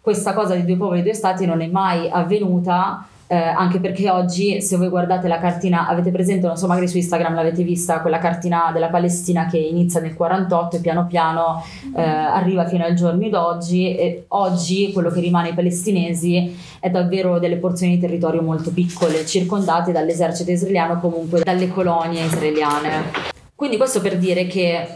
Questa 0.00 0.32
cosa 0.32 0.56
di 0.56 0.64
due 0.64 0.76
popoli, 0.76 1.04
due 1.04 1.14
stati 1.14 1.46
non 1.46 1.60
è 1.60 1.68
mai 1.68 2.10
avvenuta 2.10 3.06
eh, 3.26 3.36
anche 3.36 3.80
perché 3.80 4.10
oggi 4.10 4.60
se 4.60 4.76
voi 4.76 4.88
guardate 4.88 5.28
la 5.28 5.38
cartina, 5.38 5.86
avete 5.86 6.10
presente, 6.10 6.46
non 6.46 6.56
so, 6.56 6.66
magari 6.66 6.88
su 6.88 6.96
Instagram 6.98 7.34
l'avete 7.34 7.62
vista, 7.62 8.00
quella 8.00 8.18
cartina 8.18 8.70
della 8.72 8.88
Palestina 8.88 9.46
che 9.46 9.58
inizia 9.58 10.00
nel 10.00 10.14
48 10.14 10.76
e 10.76 10.80
piano 10.80 11.06
piano 11.06 11.62
eh, 11.96 12.02
arriva 12.02 12.66
fino 12.66 12.84
ai 12.84 12.94
giorni 12.94 13.30
d'oggi 13.30 13.96
e 13.96 14.24
oggi 14.28 14.92
quello 14.92 15.10
che 15.10 15.20
rimane 15.20 15.48
ai 15.48 15.54
palestinesi 15.54 16.54
è 16.80 16.90
davvero 16.90 17.38
delle 17.38 17.56
porzioni 17.56 17.94
di 17.94 18.00
territorio 18.00 18.42
molto 18.42 18.70
piccole, 18.70 19.24
circondate 19.24 19.90
dall'esercito 19.90 20.50
israeliano, 20.50 21.00
comunque 21.00 21.40
dalle 21.42 21.68
colonie 21.68 22.24
israeliane. 22.24 23.32
Quindi 23.54 23.76
questo 23.76 24.00
per 24.00 24.18
dire 24.18 24.46
che 24.46 24.86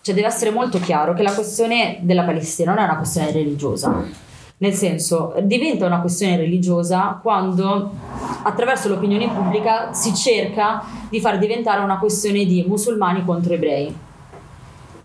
cioè, 0.00 0.14
deve 0.14 0.26
essere 0.26 0.50
molto 0.50 0.80
chiaro 0.80 1.14
che 1.14 1.22
la 1.22 1.32
questione 1.32 1.98
della 2.00 2.24
Palestina 2.24 2.72
non 2.72 2.82
è 2.82 2.84
una 2.86 2.96
questione 2.96 3.30
religiosa 3.30 4.30
nel 4.62 4.74
senso, 4.74 5.34
diventa 5.42 5.86
una 5.86 6.00
questione 6.00 6.36
religiosa 6.36 7.18
quando 7.20 7.90
attraverso 8.44 8.88
l'opinione 8.88 9.28
pubblica 9.28 9.92
si 9.92 10.14
cerca 10.14 10.84
di 11.10 11.20
far 11.20 11.38
diventare 11.38 11.82
una 11.82 11.98
questione 11.98 12.44
di 12.44 12.64
musulmani 12.66 13.24
contro 13.24 13.54
ebrei. 13.54 13.92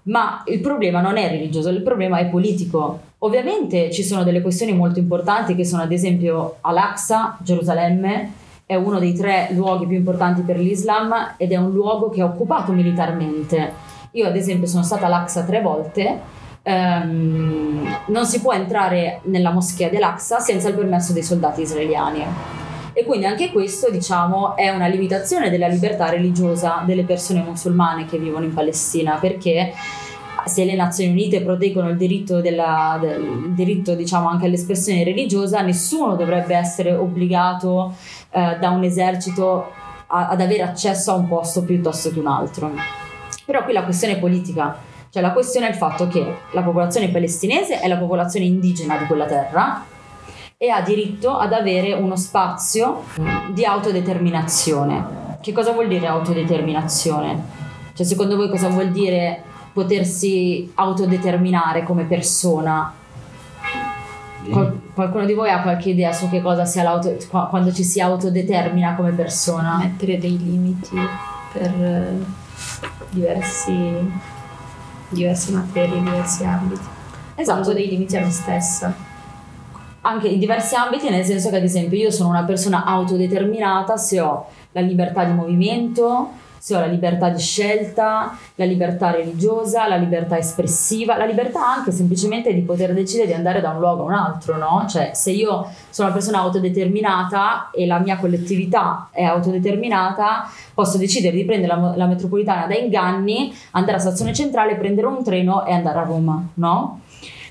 Ma 0.04 0.44
il 0.46 0.60
problema 0.60 1.02
non 1.02 1.18
è 1.18 1.28
religioso, 1.28 1.70
il 1.70 1.82
problema 1.82 2.20
è 2.20 2.28
politico. 2.28 3.00
Ovviamente 3.20 3.90
ci 3.90 4.04
sono 4.04 4.24
delle 4.24 4.42
questioni 4.42 4.74
molto 4.74 5.00
importanti 5.00 5.56
che 5.56 5.66
sono 5.66 5.82
ad 5.82 5.92
esempio 5.92 6.58
Al-Aqsa, 6.62 7.40
Gerusalemme, 7.42 8.32
è 8.64 8.76
uno 8.76 9.00
dei 9.00 9.16
tre 9.16 9.50
luoghi 9.54 9.88
più 9.88 9.98
importanti 9.98 10.44
per 10.44 10.60
l'Islam 10.60 11.34
ed 11.36 11.52
è 11.52 11.56
un 11.56 11.72
luogo 11.72 12.12
che 12.12 12.22
è 12.22 12.24
occupato 12.24 12.74
militarmente. 12.74 13.74
Io 14.12 14.28
ad 14.28 14.36
esempio 14.36 14.68
sono 14.68 14.84
stata 14.84 15.08
all'Aqsa 15.08 15.44
tre 15.46 15.62
volte 15.62 16.46
ehm, 16.68 18.00
non 18.08 18.26
si 18.26 18.42
può 18.42 18.52
entrare 18.52 19.22
nella 19.24 19.52
moschea 19.52 19.90
dell'Aqsa 19.90 20.40
senza 20.40 20.68
il 20.68 20.76
permesso 20.76 21.14
dei 21.14 21.24
soldati 21.24 21.62
israeliani. 21.62 22.26
E 22.92 23.06
quindi 23.06 23.26
anche 23.26 23.52
questo, 23.52 23.90
diciamo, 23.90 24.56
è 24.56 24.70
una 24.70 24.88
limitazione 24.88 25.50
della 25.50 25.68
libertà 25.68 26.10
religiosa 26.10 26.82
delle 26.86 27.04
persone 27.04 27.42
musulmane 27.42 28.06
che 28.06 28.18
vivono 28.18 28.44
in 28.44 28.54
Palestina, 28.54 29.18
perché 29.22 29.72
se 30.46 30.66
le 30.66 30.76
Nazioni 30.76 31.12
Unite 31.12 31.42
proteggono 31.42 31.90
il 31.90 31.98
diritto, 31.98 32.42
della, 32.42 32.98
del, 33.00 33.54
diritto 33.54 33.94
diciamo, 33.94 34.28
anche 34.28 34.48
all'espressione 34.48 35.04
religiosa, 35.04 35.62
nessuno 35.62 36.16
dovrebbe 36.16 36.56
essere 36.56 36.94
obbligato 36.94 37.94
eh, 38.32 38.58
da 38.60 38.72
un 38.72 38.84
esercito 38.84 39.72
a, 40.08 40.30
ad 40.30 40.42
avere 40.42 40.64
accesso 40.64 41.12
a 41.12 41.16
un 41.16 41.28
posto 41.28 41.64
piuttosto 41.64 42.12
che 42.12 42.20
un 42.20 42.28
altro. 42.28 42.72
Però 43.46 43.64
qui 43.64 43.74
la 43.74 43.84
questione 43.84 44.18
politica, 44.18 44.87
cioè 45.10 45.22
la 45.22 45.32
questione 45.32 45.68
è 45.68 45.70
il 45.70 45.76
fatto 45.76 46.08
che 46.08 46.36
la 46.52 46.62
popolazione 46.62 47.10
palestinese 47.10 47.80
è 47.80 47.88
la 47.88 47.98
popolazione 47.98 48.46
indigena 48.46 48.98
di 48.98 49.06
quella 49.06 49.26
terra 49.26 49.86
e 50.58 50.70
ha 50.70 50.82
diritto 50.82 51.38
ad 51.38 51.54
avere 51.54 51.94
uno 51.94 52.16
spazio 52.16 53.04
di 53.50 53.64
autodeterminazione. 53.64 55.38
Che 55.40 55.52
cosa 55.52 55.72
vuol 55.72 55.88
dire 55.88 56.08
autodeterminazione? 56.08 57.56
Cioè 57.94 58.06
secondo 58.06 58.36
voi 58.36 58.50
cosa 58.50 58.68
vuol 58.68 58.90
dire 58.90 59.44
potersi 59.72 60.72
autodeterminare 60.74 61.84
come 61.84 62.06
persona? 62.06 62.94
Qual- 64.50 64.82
qualcuno 64.94 65.26
di 65.26 65.34
voi 65.34 65.52
ha 65.52 65.62
qualche 65.62 65.90
idea 65.90 66.12
su 66.12 66.30
che 66.30 66.42
cosa 66.42 66.66
sia 66.66 66.82
l'auto 66.82 67.16
quando 67.50 67.72
ci 67.72 67.84
si 67.84 68.02
autodetermina 68.02 68.96
come 68.96 69.12
persona? 69.12 69.78
Mettere 69.78 70.18
dei 70.18 70.38
limiti 70.38 70.98
per 71.54 71.72
eh, 71.72 72.24
diversi, 73.12 73.74
diverse 75.10 75.52
materie, 75.52 76.02
diversi 76.02 76.44
ambiti. 76.44 76.86
Esatto, 77.36 77.74
dei 77.74 77.88
limiti 77.88 78.18
a 78.18 78.22
me 78.22 78.32
stessa. 78.32 78.94
anche 80.02 80.28
in 80.30 80.40
diversi 80.40 80.76
ambiti, 80.76 81.10
nel 81.10 81.26
senso 81.26 81.50
che 81.50 81.58
ad 81.58 81.64
esempio 81.64 81.98
io 81.98 82.12
sono 82.12 82.30
una 82.30 82.44
persona 82.44 82.86
autodeterminata 82.86 83.98
se 83.98 84.22
ho 84.22 84.46
la 84.72 84.82
libertà 84.82 85.26
di 85.26 85.34
movimento, 85.34 86.30
se 86.58 86.76
ho 86.76 86.80
la 86.80 86.86
libertà 86.88 87.30
di 87.30 87.40
scelta, 87.40 88.38
la 88.56 88.66
libertà 88.66 89.12
religiosa, 89.12 89.88
la 89.88 89.96
libertà 89.96 90.38
espressiva, 90.38 91.18
la 91.18 91.26
libertà 91.26 91.66
anche 91.66 91.92
semplicemente 91.92 92.54
di 92.54 92.62
poter 92.62 92.94
decidere 92.94 93.28
di 93.28 93.34
andare 93.34 93.62
da 93.62 93.72
un 93.72 93.80
luogo 93.80 94.04
a 94.04 94.06
un 94.06 94.14
altro, 94.14 94.58
no? 94.58 94.86
Cioè 94.88 95.12
se 95.14 95.32
io 95.32 95.70
sono 95.90 96.08
una 96.08 96.18
persona 96.18 96.40
autodeterminata 96.40 97.70
e 97.72 97.86
la 97.86 98.00
mia 98.00 98.18
collettività 98.18 99.10
è 99.12 99.24
autodeterminata, 99.24 100.50
posso 100.74 100.98
decidere 100.98 101.36
di 101.36 101.46
prendere 101.46 101.74
la, 101.74 101.94
la 101.96 102.06
metropolitana 102.06 102.68
da 102.68 102.76
Inganni, 102.76 103.54
andare 103.72 103.98
a 103.98 104.00
stazione 104.00 104.34
centrale, 104.34 104.76
prendere 104.76 105.08
un 105.08 105.24
treno 105.24 105.66
e 105.66 105.74
andare 105.74 106.00
a 106.00 106.04
Roma, 106.04 106.48
no? 106.56 107.02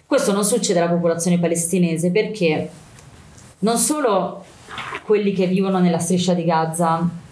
Questo 0.07 0.33
non 0.33 0.45
succede 0.45 0.81
alla 0.81 0.93
popolazione 0.93 1.39
palestinese 1.39 2.13
perché 2.13 2.71
non 3.61 3.77
solo 3.77 4.45
quelli 5.05 5.33
che 5.33 5.47
vivono 5.47 5.79
nella 5.79 5.99
striscia 5.99 6.35
di 6.35 6.45
Gaza 6.45 7.25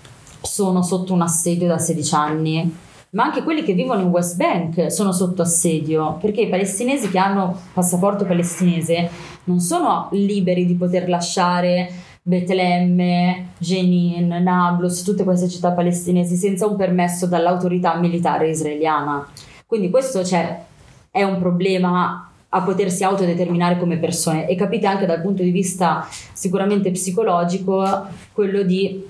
sono 0.44 0.82
sotto 0.82 1.12
un 1.12 1.22
assedio 1.22 1.66
da 1.66 1.78
16 1.78 2.14
anni, 2.14 2.76
ma 3.10 3.24
anche 3.24 3.42
quelli 3.42 3.62
che 3.62 3.72
vivono 3.72 4.02
in 4.02 4.08
West 4.08 4.36
Bank 4.36 4.92
sono 4.92 5.12
sotto 5.12 5.42
assedio, 5.42 6.18
perché 6.20 6.42
i 6.42 6.48
palestinesi 6.48 7.08
che 7.08 7.18
hanno 7.18 7.56
passaporto 7.72 8.24
palestinese 8.24 9.08
non 9.44 9.60
sono 9.60 10.08
liberi 10.12 10.66
di 10.66 10.74
poter 10.74 11.08
lasciare 11.08 11.90
Betlemme, 12.22 13.50
Jenin, 13.58 14.28
Nablus, 14.42 15.02
tutte 15.02 15.24
queste 15.24 15.48
città 15.48 15.72
palestinesi 15.72 16.36
senza 16.36 16.66
un 16.66 16.76
permesso 16.76 17.26
dall'autorità 17.26 17.96
militare 17.96 18.48
israeliana. 18.50 19.26
Quindi 19.66 19.90
questo 19.90 20.24
cioè, 20.24 20.62
è 21.10 21.22
un 21.22 21.38
problema 21.38 22.30
a 22.48 22.62
potersi 22.62 23.04
autodeterminare 23.04 23.78
come 23.78 23.98
persone 23.98 24.46
e 24.46 24.54
capite 24.54 24.86
anche 24.86 25.06
dal 25.06 25.20
punto 25.20 25.42
di 25.42 25.50
vista 25.50 26.06
sicuramente 26.32 26.90
psicologico 26.92 28.06
quello 28.32 28.62
di 28.62 29.04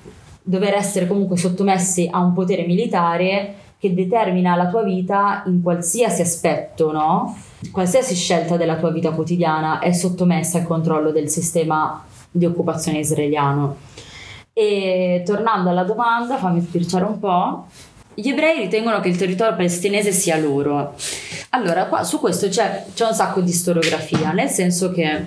dover 0.46 0.74
essere 0.74 1.06
comunque 1.06 1.38
sottomessi 1.38 2.06
a 2.10 2.20
un 2.20 2.34
potere 2.34 2.66
militare 2.66 3.54
che 3.78 3.94
determina 3.94 4.54
la 4.54 4.68
tua 4.68 4.82
vita 4.82 5.42
in 5.46 5.62
qualsiasi 5.62 6.20
aspetto, 6.22 6.92
no? 6.92 7.36
Qualsiasi 7.72 8.14
scelta 8.14 8.56
della 8.56 8.76
tua 8.76 8.90
vita 8.90 9.10
quotidiana 9.10 9.78
è 9.78 9.92
sottomessa 9.92 10.58
al 10.58 10.64
controllo 10.64 11.10
del 11.10 11.28
sistema 11.28 12.04
di 12.30 12.44
occupazione 12.44 12.98
israeliano. 12.98 13.76
E 14.52 15.22
tornando 15.24 15.70
alla 15.70 15.82
domanda, 15.82 16.36
fammi 16.36 16.60
spirciare 16.60 17.04
un 17.04 17.18
po'. 17.18 17.66
Gli 18.14 18.28
ebrei 18.28 18.60
ritengono 18.60 19.00
che 19.00 19.08
il 19.08 19.16
territorio 19.16 19.56
palestinese 19.56 20.12
sia 20.12 20.38
loro. 20.38 20.94
Allora, 21.50 21.86
qua 21.86 22.04
su 22.04 22.20
questo 22.20 22.48
c'è, 22.48 22.86
c'è 22.94 23.06
un 23.06 23.14
sacco 23.14 23.40
di 23.40 23.52
storiografia, 23.52 24.32
nel 24.32 24.48
senso 24.48 24.92
che 24.92 25.26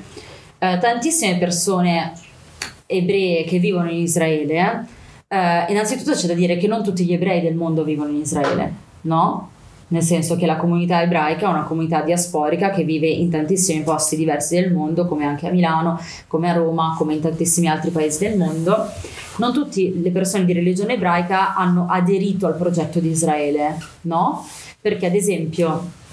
eh, 0.57 0.77
tantissime 0.79 1.37
persone 1.37 2.13
ebree 2.85 3.43
che 3.43 3.59
vivono 3.59 3.89
in 3.89 3.97
Israele, 3.97 4.87
eh, 5.27 5.65
innanzitutto 5.69 6.13
c'è 6.13 6.27
da 6.27 6.33
dire 6.33 6.57
che 6.57 6.67
non 6.67 6.83
tutti 6.83 7.03
gli 7.03 7.13
ebrei 7.13 7.41
del 7.41 7.55
mondo 7.55 7.83
vivono 7.83 8.09
in 8.09 8.21
Israele, 8.21 8.73
no? 9.01 9.51
Nel 9.89 10.01
senso 10.01 10.35
che 10.35 10.45
la 10.45 10.57
comunità 10.57 11.01
ebraica 11.01 11.47
è 11.47 11.49
una 11.49 11.63
comunità 11.63 12.01
diasporica 12.01 12.71
che 12.71 12.83
vive 12.83 13.07
in 13.07 13.29
tantissimi 13.29 13.83
posti 13.83 14.17
diversi 14.17 14.55
del 14.59 14.73
mondo, 14.73 15.07
come 15.07 15.25
anche 15.25 15.47
a 15.47 15.51
Milano, 15.51 15.99
come 16.27 16.49
a 16.49 16.53
Roma, 16.53 16.95
come 16.97 17.13
in 17.13 17.21
tantissimi 17.21 17.67
altri 17.67 17.91
paesi 17.91 18.27
del 18.27 18.37
mondo. 18.37 18.85
Non 19.37 19.53
tutte 19.53 19.93
le 19.95 20.11
persone 20.11 20.43
di 20.43 20.51
religione 20.51 20.95
ebraica 20.95 21.55
hanno 21.55 21.87
aderito 21.89 22.47
al 22.47 22.57
progetto 22.57 22.99
di 22.99 23.09
Israele, 23.09 23.77
no? 24.01 24.45
Perché 24.81 25.05
ad 25.05 25.15
esempio 25.15 26.05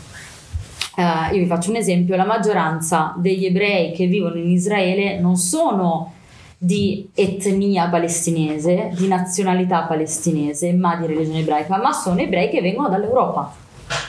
Uh, 0.97 1.35
io 1.35 1.41
vi 1.41 1.47
faccio 1.47 1.71
un 1.71 1.77
esempio, 1.77 2.15
la 2.15 2.25
maggioranza 2.25 3.17
degli 3.17 3.47
ebrei 3.47 3.91
che 3.91 4.07
vivono 4.07 4.37
in 4.37 4.49
Israele 4.49 5.19
non 5.19 5.35
sono 5.35 6.13
di 6.59 7.09
etnia 7.15 7.89
palestinese, 7.89 8.91
di 8.97 9.07
nazionalità 9.07 9.83
palestinese, 9.83 10.73
ma 10.73 10.97
di 10.97 11.07
religione 11.07 11.41
ebraica, 11.41 11.77
ma 11.79 11.93
sono 11.93 12.21
ebrei 12.21 12.49
che 12.49 12.61
vengono 12.61 12.89
dall'Europa, 12.89 13.53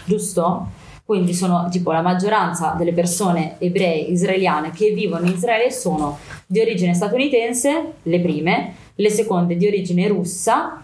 giusto? 0.05 0.67
Quindi 1.05 1.33
sono 1.35 1.67
tipo 1.69 1.91
la 1.91 2.01
maggioranza 2.01 2.73
delle 2.75 2.91
persone 2.91 3.57
ebree 3.59 3.97
israeliane 3.97 4.71
che 4.71 4.91
vivono 4.91 5.27
in 5.27 5.33
Israele 5.33 5.69
sono 5.71 6.17
di 6.47 6.59
origine 6.59 6.95
statunitense, 6.95 7.93
le 8.01 8.19
prime, 8.19 8.73
le 8.95 9.09
seconde 9.11 9.55
di 9.55 9.67
origine 9.67 10.07
russa 10.07 10.81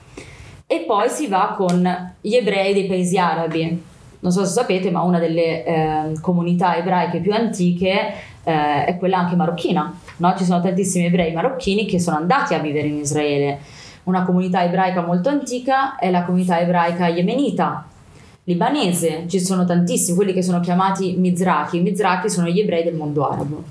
e 0.67 0.83
poi 0.87 1.09
si 1.09 1.27
va 1.27 1.55
con 1.57 2.13
gli 2.21 2.35
ebrei 2.35 2.73
dei 2.73 2.85
paesi 2.85 3.17
arabi, 3.17 3.83
non 4.19 4.31
so 4.31 4.45
se 4.45 4.51
sapete, 4.51 4.91
ma 4.91 5.01
una 5.01 5.19
delle 5.19 5.65
eh, 5.65 6.13
comunità 6.21 6.77
ebraiche 6.77 7.19
più 7.19 7.33
antiche 7.33 8.13
eh, 8.43 8.85
è 8.85 8.97
quella 8.97 9.17
anche 9.17 9.35
marocchina. 9.35 9.99
No? 10.21 10.35
Ci 10.37 10.45
sono 10.45 10.61
tantissimi 10.61 11.05
ebrei 11.05 11.33
marocchini 11.33 11.87
che 11.87 11.99
sono 11.99 12.17
andati 12.17 12.53
a 12.53 12.59
vivere 12.59 12.87
in 12.87 12.97
Israele. 12.97 13.59
Una 14.03 14.23
comunità 14.23 14.63
ebraica 14.63 15.01
molto 15.01 15.29
antica 15.29 15.95
è 15.95 16.11
la 16.11 16.23
comunità 16.23 16.59
ebraica 16.59 17.07
yemenita, 17.07 17.87
libanese. 18.43 19.25
Ci 19.27 19.39
sono 19.39 19.65
tantissimi, 19.65 20.15
quelli 20.15 20.33
che 20.33 20.43
sono 20.43 20.59
chiamati 20.59 21.15
Mizrachi. 21.17 21.77
I 21.77 21.81
Mizrachi 21.81 22.29
sono 22.29 22.47
gli 22.47 22.59
ebrei 22.59 22.83
del 22.83 22.93
mondo 22.93 23.27
arabo. 23.27 23.63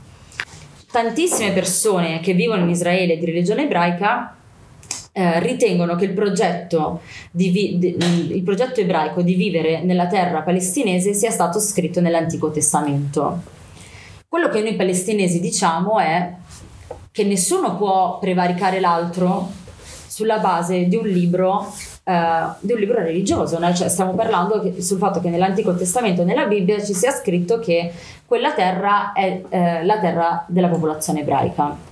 Tantissime 0.91 1.53
persone 1.53 2.19
che 2.19 2.35
vivono 2.35 2.63
in 2.63 2.71
Israele 2.71 3.17
di 3.17 3.27
religione 3.27 3.63
ebraica 3.63 4.35
eh, 5.13 5.41
ritengono 5.41 5.95
che 5.95 6.07
il 6.07 6.13
progetto, 6.13 7.03
vi- 7.33 7.79
di, 7.79 7.97
il 8.35 8.43
progetto 8.43 8.81
ebraico 8.81 9.23
di 9.23 9.35
vivere 9.35 9.83
nella 9.83 10.09
terra 10.09 10.43
palestinese 10.43 11.15
sia 11.15 11.31
stato 11.31 11.61
scritto 11.61 12.01
nell'Antico 12.01 12.51
Testamento. 12.51 13.59
Quello 14.29 14.49
che 14.49 14.61
noi 14.61 14.77
palestinesi 14.77 15.41
diciamo 15.41 15.99
è 15.99 16.33
che 17.13 17.25
nessuno 17.25 17.77
può 17.77 18.19
prevaricare 18.19 18.81
l'altro 18.81 19.51
sulla 20.07 20.39
base 20.39 20.87
di 20.87 20.97
un 20.97 21.07
libro, 21.07 21.73
eh, 22.05 22.47
di 22.61 22.73
un 22.73 22.79
libro 22.79 23.01
religioso, 23.01 23.59
no? 23.59 23.73
cioè, 23.73 23.89
stiamo 23.89 24.15
parlando 24.15 24.61
che, 24.61 24.83
sul 24.83 24.99
fatto 24.99 25.21
che 25.21 25.31
nell'Antico 25.31 25.75
Testamento, 25.75 26.25
nella 26.25 26.47
Bibbia, 26.47 26.83
ci 26.83 26.95
sia 26.95 27.11
scritto 27.11 27.59
che 27.59 27.93
quella 28.27 28.53
terra 28.53 29.13
è 29.13 29.43
eh, 29.49 29.85
la 29.85 29.99
terra 29.99 30.45
della 30.49 30.69
popolazione 30.69 31.21
ebraica. 31.21 31.89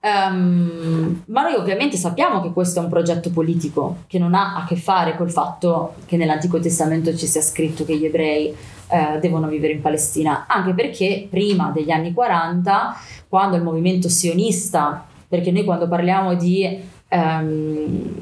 Um, 0.00 1.24
ma 1.26 1.42
noi 1.42 1.54
ovviamente 1.54 1.96
sappiamo 1.96 2.40
che 2.40 2.52
questo 2.52 2.78
è 2.78 2.82
un 2.84 2.88
progetto 2.88 3.30
politico 3.30 4.04
che 4.06 4.18
non 4.18 4.32
ha 4.32 4.54
a 4.54 4.64
che 4.64 4.76
fare 4.76 5.16
col 5.16 5.30
fatto 5.30 5.94
che 6.06 6.16
nell'Antico 6.16 6.60
Testamento 6.60 7.14
ci 7.16 7.26
sia 7.26 7.40
scritto 7.40 7.84
che 7.84 7.96
gli 7.96 8.04
ebrei 8.04 8.54
eh, 8.88 9.18
devono 9.20 9.48
vivere 9.48 9.72
in 9.72 9.80
Palestina, 9.80 10.46
anche 10.48 10.72
perché 10.74 11.26
prima 11.28 11.70
degli 11.74 11.90
anni 11.90 12.12
40, 12.12 12.96
quando 13.28 13.56
il 13.56 13.62
movimento 13.62 14.08
sionista, 14.08 15.06
perché 15.28 15.50
noi 15.50 15.64
quando 15.64 15.86
parliamo 15.88 16.34
di 16.34 16.78
um, 17.10 18.14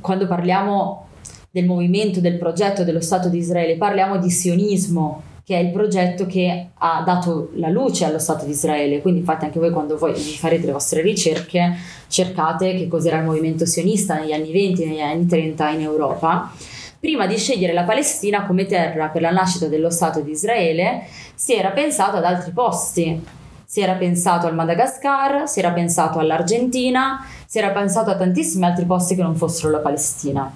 quando 0.00 0.26
parliamo 0.26 1.06
del 1.50 1.64
movimento, 1.64 2.20
del 2.20 2.36
progetto 2.36 2.84
dello 2.84 3.00
Stato 3.00 3.28
di 3.28 3.38
Israele, 3.38 3.76
parliamo 3.76 4.18
di 4.18 4.30
sionismo, 4.30 5.22
che 5.44 5.56
è 5.56 5.60
il 5.60 5.70
progetto 5.70 6.26
che 6.26 6.68
ha 6.74 7.02
dato 7.04 7.50
la 7.54 7.70
luce 7.70 8.04
allo 8.04 8.18
Stato 8.18 8.44
di 8.44 8.50
Israele. 8.50 9.00
Quindi 9.00 9.20
infatti 9.20 9.46
anche 9.46 9.58
voi 9.58 9.70
quando 9.70 9.96
voi 9.96 10.14
farete 10.14 10.66
le 10.66 10.72
vostre 10.72 11.00
ricerche 11.00 11.74
cercate 12.08 12.74
che 12.74 12.86
cos'era 12.86 13.18
il 13.18 13.24
movimento 13.24 13.64
sionista 13.64 14.18
negli 14.18 14.32
anni 14.32 14.52
20, 14.52 14.84
negli 14.84 15.00
anni 15.00 15.26
30 15.26 15.70
in 15.70 15.80
Europa. 15.80 16.52
Prima 17.00 17.28
di 17.28 17.38
scegliere 17.38 17.72
la 17.72 17.84
Palestina 17.84 18.44
come 18.44 18.66
terra 18.66 19.06
per 19.06 19.22
la 19.22 19.30
nascita 19.30 19.68
dello 19.68 19.88
Stato 19.88 20.20
di 20.20 20.32
Israele, 20.32 21.06
si 21.32 21.54
era 21.54 21.70
pensato 21.70 22.16
ad 22.16 22.24
altri 22.24 22.50
posti. 22.50 23.24
Si 23.64 23.80
era 23.80 23.92
pensato 23.92 24.48
al 24.48 24.54
Madagascar, 24.54 25.48
si 25.48 25.60
era 25.60 25.70
pensato 25.70 26.18
all'Argentina, 26.18 27.24
si 27.46 27.58
era 27.58 27.70
pensato 27.70 28.10
a 28.10 28.16
tantissimi 28.16 28.64
altri 28.64 28.84
posti 28.84 29.14
che 29.14 29.22
non 29.22 29.36
fossero 29.36 29.70
la 29.70 29.78
Palestina. 29.78 30.50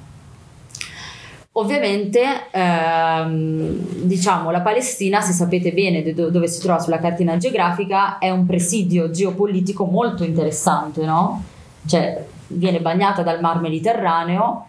Ovviamente, 1.53 2.51
ehm, 2.51 4.03
diciamo, 4.03 4.51
la 4.51 4.63
Palestina, 4.63 5.21
se 5.21 5.33
sapete 5.33 5.73
bene 5.73 6.03
do- 6.13 6.31
dove 6.31 6.49
si 6.49 6.61
trova 6.61 6.81
sulla 6.81 6.99
cartina 6.99 7.37
geografica, 7.37 8.19
è 8.19 8.31
un 8.31 8.47
presidio 8.47 9.11
geopolitico 9.11 9.85
molto 9.85 10.25
interessante, 10.25 11.05
no? 11.05 11.41
Cioè, 11.87 12.25
viene 12.49 12.81
bagnata 12.81 13.23
dal 13.23 13.41
mar 13.41 13.61
Mediterraneo 13.61 14.67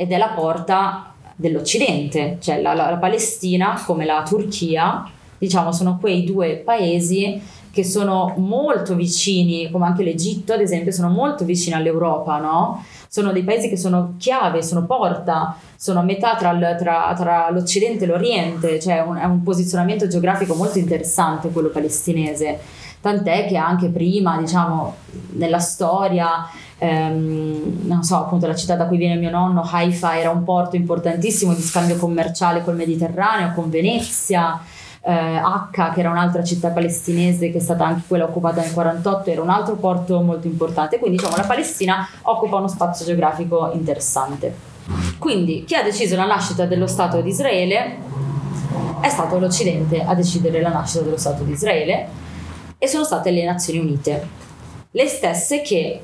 ed 0.00 0.12
è 0.12 0.16
la 0.16 0.28
porta 0.28 1.12
dell'Occidente, 1.36 2.38
cioè 2.40 2.62
la, 2.62 2.72
la, 2.72 2.88
la 2.88 2.96
Palestina 2.96 3.82
come 3.84 4.06
la 4.06 4.22
Turchia, 4.26 5.06
diciamo 5.36 5.72
sono 5.72 5.98
quei 6.00 6.24
due 6.24 6.56
paesi 6.56 7.38
che 7.70 7.84
sono 7.84 8.32
molto 8.38 8.94
vicini, 8.94 9.70
come 9.70 9.84
anche 9.84 10.02
l'Egitto 10.02 10.54
ad 10.54 10.62
esempio, 10.62 10.90
sono 10.90 11.10
molto 11.10 11.44
vicini 11.44 11.76
all'Europa, 11.76 12.38
no? 12.38 12.82
Sono 13.08 13.30
dei 13.30 13.44
paesi 13.44 13.68
che 13.68 13.76
sono 13.76 14.14
chiave, 14.16 14.62
sono 14.62 14.86
porta, 14.86 15.54
sono 15.76 16.00
a 16.00 16.02
metà 16.02 16.34
tra, 16.34 16.50
il, 16.52 16.76
tra, 16.78 17.12
tra 17.14 17.50
l'Occidente 17.50 18.04
e 18.04 18.06
l'Oriente, 18.06 18.80
cioè 18.80 19.00
un, 19.00 19.16
è 19.16 19.24
un 19.24 19.42
posizionamento 19.42 20.08
geografico 20.08 20.54
molto 20.54 20.78
interessante 20.78 21.50
quello 21.50 21.68
palestinese. 21.68 22.58
Tant'è 23.02 23.46
che 23.46 23.56
anche 23.56 23.88
prima, 23.88 24.38
diciamo, 24.38 24.94
nella 25.32 25.58
storia, 25.58 26.48
ehm, 26.80 27.86
non 27.86 28.02
so, 28.02 28.16
appunto 28.16 28.46
la 28.46 28.54
città 28.54 28.74
da 28.74 28.86
cui 28.86 28.96
viene 28.96 29.16
mio 29.16 29.30
nonno, 29.30 29.62
Haifa, 29.62 30.18
era 30.18 30.30
un 30.30 30.42
porto 30.42 30.76
importantissimo 30.76 31.54
di 31.54 31.62
scambio 31.62 31.96
commerciale 31.96 32.64
col 32.64 32.74
Mediterraneo, 32.74 33.52
con 33.52 33.70
Venezia 33.70 34.60
eh, 35.02 35.40
che 35.70 36.00
era 36.00 36.10
un'altra 36.10 36.42
città 36.44 36.68
palestinese 36.68 37.50
che 37.50 37.58
è 37.58 37.60
stata 37.60 37.86
anche 37.86 38.02
quella 38.06 38.24
occupata 38.24 38.60
nel 38.60 38.72
48, 38.72 39.30
era 39.30 39.42
un 39.42 39.50
altro 39.50 39.76
porto 39.76 40.20
molto 40.20 40.46
importante. 40.46 40.98
Quindi 40.98 41.18
diciamo 41.18 41.36
la 41.36 41.46
Palestina 41.46 42.08
occupa 42.22 42.56
uno 42.56 42.68
spazio 42.68 43.04
geografico 43.04 43.70
interessante. 43.72 44.68
Quindi 45.18 45.64
chi 45.64 45.74
ha 45.74 45.82
deciso 45.82 46.16
la 46.16 46.26
nascita 46.26 46.66
dello 46.66 46.86
Stato 46.86 47.20
di 47.20 47.28
Israele 47.28 47.96
è 49.00 49.08
stato 49.08 49.38
l'Occidente 49.38 50.02
a 50.02 50.14
decidere 50.14 50.60
la 50.60 50.70
nascita 50.70 51.02
dello 51.02 51.16
Stato 51.16 51.44
di 51.44 51.52
Israele 51.52 52.08
e 52.76 52.86
sono 52.86 53.04
state 53.04 53.30
le 53.30 53.44
Nazioni 53.44 53.78
Unite, 53.78 54.28
le 54.90 55.06
stesse 55.06 55.62
che 55.62 56.02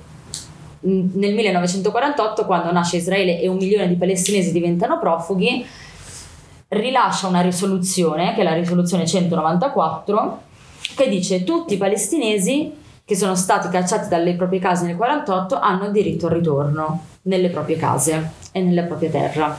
nel 0.81 1.35
1948, 1.35 2.45
quando 2.45 2.73
nasce 2.73 2.97
Israele 2.97 3.41
e 3.41 3.49
un 3.49 3.57
milione 3.57 3.89
di 3.89 3.97
palestinesi 3.97 4.53
diventano 4.53 4.99
profughi, 4.99 5.67
rilascia 6.69 7.27
una 7.27 7.41
risoluzione, 7.41 8.35
che 8.35 8.41
è 8.41 8.45
la 8.45 8.55
risoluzione 8.55 9.07
194, 9.07 10.41
che 10.95 11.09
dice 11.09 11.45
tutti 11.45 11.75
i 11.75 11.79
palestinesi 11.79 12.73
che 13.05 13.17
sono 13.17 13.37
stati 13.37 13.69
cacciati 13.69 14.09
dalle 14.09 14.35
proprie 14.35 14.59
case 14.59 14.85
nel 14.85 14.97
48 14.97 15.59
hanno 15.61 15.91
diritto 15.91 16.27
al 16.27 16.33
ritorno 16.33 17.05
nelle 17.23 17.51
proprie 17.51 17.77
case 17.77 18.33
e 18.51 18.61
nella 18.61 18.83
propria 18.83 19.11
terra. 19.11 19.57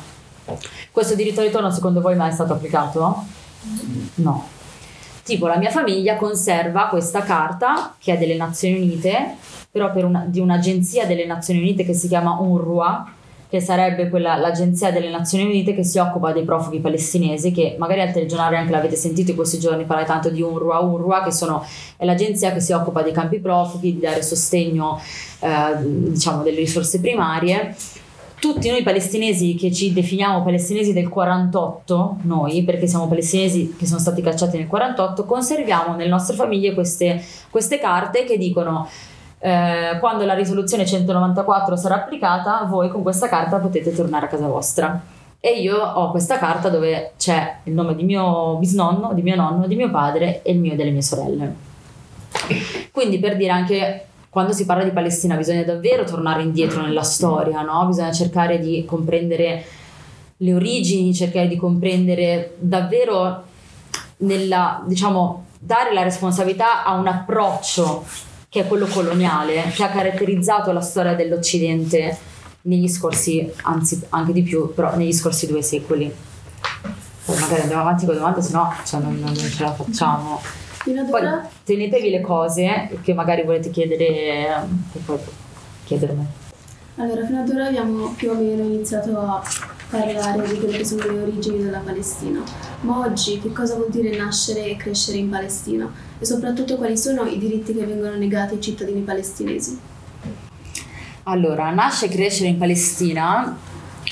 Questo 0.92 1.16
diritto 1.16 1.40
al 1.40 1.48
ritorno 1.48 1.72
secondo 1.72 2.02
voi 2.02 2.16
mai 2.16 2.30
è 2.30 2.34
stato 2.34 2.54
applicato? 2.54 3.24
No. 4.16 4.56
Tipo 5.28 5.48
la 5.48 5.58
mia 5.58 5.70
famiglia 5.70 6.16
conserva 6.16 6.86
questa 6.86 7.22
carta 7.22 7.96
che 8.00 8.14
è 8.14 8.18
delle 8.18 8.38
Nazioni 8.38 8.80
Unite, 8.80 9.36
però 9.70 9.92
una, 9.94 10.24
di 10.26 10.40
un'agenzia 10.40 11.06
delle 11.06 11.26
Nazioni 11.26 11.60
Unite 11.60 11.84
che 11.84 11.94
si 11.94 12.08
chiama 12.08 12.40
UNRWA, 12.40 13.12
che 13.50 13.60
sarebbe 13.60 14.08
quella, 14.08 14.38
l'agenzia 14.38 14.90
delle 14.90 15.10
Nazioni 15.10 15.44
Unite 15.44 15.76
che 15.76 15.84
si 15.84 16.00
occupa 16.00 16.32
dei 16.32 16.44
profughi 16.44 16.80
palestinesi, 16.80 17.52
che 17.52 17.76
magari 17.78 18.00
al 18.00 18.14
telegiornale 18.14 18.56
anche 18.56 18.72
l'avete 18.72 18.96
sentito 18.96 19.32
in 19.32 19.36
questi 19.36 19.60
giorni 19.60 19.84
parlare 19.84 20.08
tanto 20.08 20.30
di 20.30 20.42
UNRWA, 20.42 20.80
UNRWA 20.80 21.24
che 21.24 21.34
sono, 21.34 21.62
è 21.98 22.06
l'agenzia 22.06 22.54
che 22.54 22.62
si 22.62 22.72
occupa 22.72 23.02
dei 23.02 23.12
campi 23.12 23.40
profughi, 23.40 23.96
di 23.96 24.00
dare 24.00 24.24
sostegno 24.24 24.98
eh, 25.42 25.76
diciamo 25.78 26.42
delle 26.42 26.60
risorse 26.60 27.02
primarie. 27.02 27.76
Tutti 28.40 28.70
noi 28.70 28.84
palestinesi 28.84 29.56
che 29.56 29.72
ci 29.72 29.92
definiamo 29.92 30.44
palestinesi 30.44 30.94
del 30.94 31.10
48, 31.10 32.18
noi 32.22 32.64
perché 32.64 32.86
siamo 32.86 33.08
palestinesi 33.08 33.76
che 33.76 33.88
sono 33.88 34.00
stati 34.00 34.22
cacciati 34.22 34.58
nel 34.58 34.68
48, 34.68 35.26
conserviamo 35.26 35.96
nelle 35.96 36.10
nostre 36.10 36.36
famiglie 36.36 36.76
queste, 36.76 37.24
queste 37.50 37.80
carte 37.80 38.26
che 38.26 38.38
dicono 38.38 38.88
eh, 39.40 39.98
quando 40.00 40.24
la 40.24 40.36
risoluzione 40.36 40.86
194 40.86 41.76
sarà 41.76 41.96
applicata, 41.96 42.64
voi 42.70 42.90
con 42.90 43.02
questa 43.02 43.28
carta 43.28 43.58
potete 43.58 43.92
tornare 43.92 44.28
a 44.28 44.30
casa 44.30 44.48
vostra. 44.48 45.02
E 45.40 45.60
io 45.60 45.78
ho 45.78 46.12
questa 46.12 46.38
carta 46.38 46.70
dove 46.70 47.14
c'è 47.18 47.58
il 47.64 47.74
nome 47.74 47.96
di 47.96 48.04
mio 48.04 48.56
bisnonno, 48.58 49.14
di 49.14 49.22
mio 49.24 49.36
nonno, 49.36 49.66
di 49.66 49.76
mio 49.76 49.90
padre 49.90 50.42
e 50.44 50.52
il 50.52 50.60
mio 50.60 50.74
e 50.74 50.76
delle 50.76 50.92
mie 50.92 51.02
sorelle. 51.02 51.56
Quindi 52.92 53.18
per 53.20 53.36
dire 53.36 53.52
anche 53.52 54.06
quando 54.38 54.54
si 54.54 54.66
parla 54.66 54.84
di 54.84 54.92
Palestina 54.92 55.36
bisogna 55.36 55.64
davvero 55.64 56.04
tornare 56.04 56.44
indietro 56.44 56.84
nella 56.84 57.02
storia, 57.02 57.64
no? 57.64 57.88
bisogna 57.88 58.12
cercare 58.12 58.60
di 58.60 58.86
comprendere 58.86 59.66
le 60.38 60.54
origini, 60.54 61.12
cercare 61.12 61.48
di 61.48 61.56
comprendere 61.56 62.54
davvero 62.60 63.42
nella, 64.18 64.84
diciamo, 64.86 65.46
dare 65.58 65.92
la 65.92 66.04
responsabilità 66.04 66.86
a 66.86 66.94
un 66.94 67.08
approccio 67.08 68.06
che 68.48 68.60
è 68.60 68.68
quello 68.68 68.86
coloniale, 68.86 69.72
che 69.74 69.84
ha 69.84 69.90
caratterizzato 69.90 70.72
la 70.72 70.82
storia 70.82 71.16
dell'Occidente 71.16 72.16
negli 72.62 72.88
scorsi, 72.88 73.52
anzi 73.64 74.04
anche 74.10 74.34
di 74.34 74.44
più, 74.44 74.72
però 74.72 74.96
negli 74.96 75.14
scorsi 75.14 75.48
due 75.48 75.64
secoli. 75.64 76.14
Poi 77.26 77.40
magari 77.40 77.62
andiamo 77.62 77.82
avanti 77.82 78.06
con 78.06 78.14
le 78.14 78.20
domande, 78.20 78.44
se 78.44 78.52
no 78.52 78.72
cioè, 78.86 79.00
non, 79.00 79.20
non, 79.20 79.36
ce 79.36 79.64
la 79.64 79.74
facciamo. 79.74 80.40
Poi 80.94 81.24
tenetevi 81.64 82.10
le 82.10 82.22
cose 82.22 82.90
che 83.02 83.14
magari 83.14 83.44
volete 83.44 83.70
chiedere, 83.70 84.68
che 84.92 85.00
poi 85.06 85.18
chiedermi. 85.84 86.26
Allora, 86.96 87.26
fino 87.26 87.42
ad 87.42 87.50
ora 87.50 87.68
abbiamo 87.68 88.14
più 88.16 88.32
o 88.32 88.34
meno 88.34 88.64
iniziato 88.64 89.20
a 89.20 89.44
parlare 89.90 90.48
di 90.48 90.58
quelle 90.58 90.78
che 90.78 90.86
sono 90.86 91.04
le 91.12 91.22
origini 91.22 91.64
della 91.64 91.80
Palestina, 91.80 92.42
ma 92.82 93.00
oggi 93.00 93.40
che 93.40 93.52
cosa 93.52 93.76
vuol 93.76 93.90
dire 93.90 94.16
nascere 94.18 94.66
e 94.66 94.78
crescere 94.78 95.18
in 95.18 95.30
Palestina 95.30 95.90
e 96.18 96.26
soprattutto 96.26 96.76
quali 96.76 96.98
sono 96.98 97.26
i 97.26 97.38
diritti 97.38 97.74
che 97.74 97.86
vengono 97.86 98.16
negati 98.16 98.56
ai 98.56 98.62
cittadini 98.62 99.02
palestinesi? 99.02 99.80
Allora, 101.24 101.70
nascere 101.70 102.12
e 102.12 102.16
crescere 102.16 102.50
in 102.50 102.58
Palestina, 102.58 103.56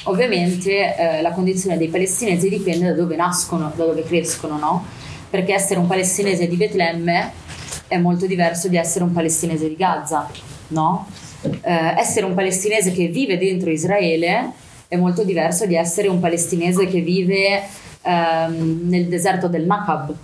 ovviamente 0.03 0.95
eh, 0.95 1.21
la 1.21 1.31
condizione 1.31 1.77
dei 1.77 1.87
palestinesi 1.87 2.49
dipende 2.49 2.89
da 2.89 2.93
dove 2.93 3.15
nascono, 3.15 3.71
da 3.75 3.85
dove 3.85 4.03
crescono, 4.03 4.57
no? 4.57 4.85
Perché 5.35 5.53
essere 5.53 5.81
un 5.81 5.87
palestinese 5.87 6.47
di 6.47 6.55
Betlemme 6.55 7.29
è 7.89 7.97
molto 7.97 8.25
diverso 8.25 8.69
di 8.69 8.77
essere 8.77 9.03
un 9.03 9.11
palestinese 9.11 9.67
di 9.67 9.75
Gaza, 9.75 10.31
no? 10.69 11.09
Eh, 11.41 11.93
essere 11.97 12.25
un 12.25 12.33
palestinese 12.33 12.93
che 12.93 13.07
vive 13.07 13.37
dentro 13.37 13.69
Israele 13.69 14.53
è 14.87 14.95
molto 14.95 15.25
diverso 15.25 15.65
di 15.65 15.75
essere 15.75 16.07
un 16.07 16.21
palestinese 16.21 16.87
che 16.87 17.01
vive 17.01 17.63
ehm, 18.01 18.87
nel 18.87 19.07
deserto 19.07 19.49
del 19.49 19.65
Nakab. 19.65 20.15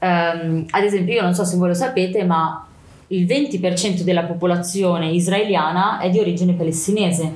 Um, 0.00 0.66
ad 0.68 0.84
esempio, 0.84 1.14
io 1.14 1.22
non 1.22 1.34
so 1.34 1.44
se 1.46 1.56
voi 1.56 1.68
lo 1.68 1.74
sapete, 1.74 2.22
ma 2.22 2.66
il 3.06 3.24
20% 3.24 4.02
della 4.02 4.24
popolazione 4.24 5.08
israeliana 5.08 6.00
è 6.00 6.10
di 6.10 6.18
origine 6.18 6.52
palestinese. 6.52 7.32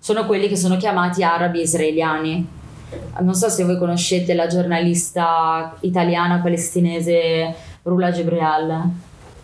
Sono 0.00 0.26
quelli 0.26 0.48
che 0.48 0.56
sono 0.56 0.76
chiamati 0.76 1.22
arabi 1.22 1.60
israeliani. 1.60 2.60
Non 3.20 3.34
so 3.34 3.48
se 3.48 3.64
voi 3.64 3.78
conoscete 3.78 4.34
la 4.34 4.46
giornalista 4.46 5.76
italiana 5.80 6.40
palestinese 6.40 7.54
Rula 7.82 8.10
Gebrial. 8.10 8.90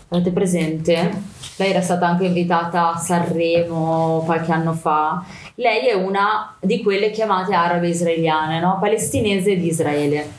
Avete 0.09 0.31
presente? 0.31 1.23
Lei 1.57 1.71
era 1.71 1.81
stata 1.83 2.07
anche 2.07 2.27
invitata 2.27 2.95
a 2.95 2.97
Sanremo 2.97 4.23
qualche 4.25 4.53
anno 4.53 4.73
fa 4.73 5.25
lei 5.61 5.89
è 5.89 5.95
una 5.95 6.55
di 6.61 6.83
quelle 6.83 7.11
chiamate 7.11 7.53
arabe 7.53 7.89
israeliane, 7.89 8.61
no? 8.61 8.79
palestinese 8.81 9.57
di 9.57 9.67
Israele. 9.67 10.31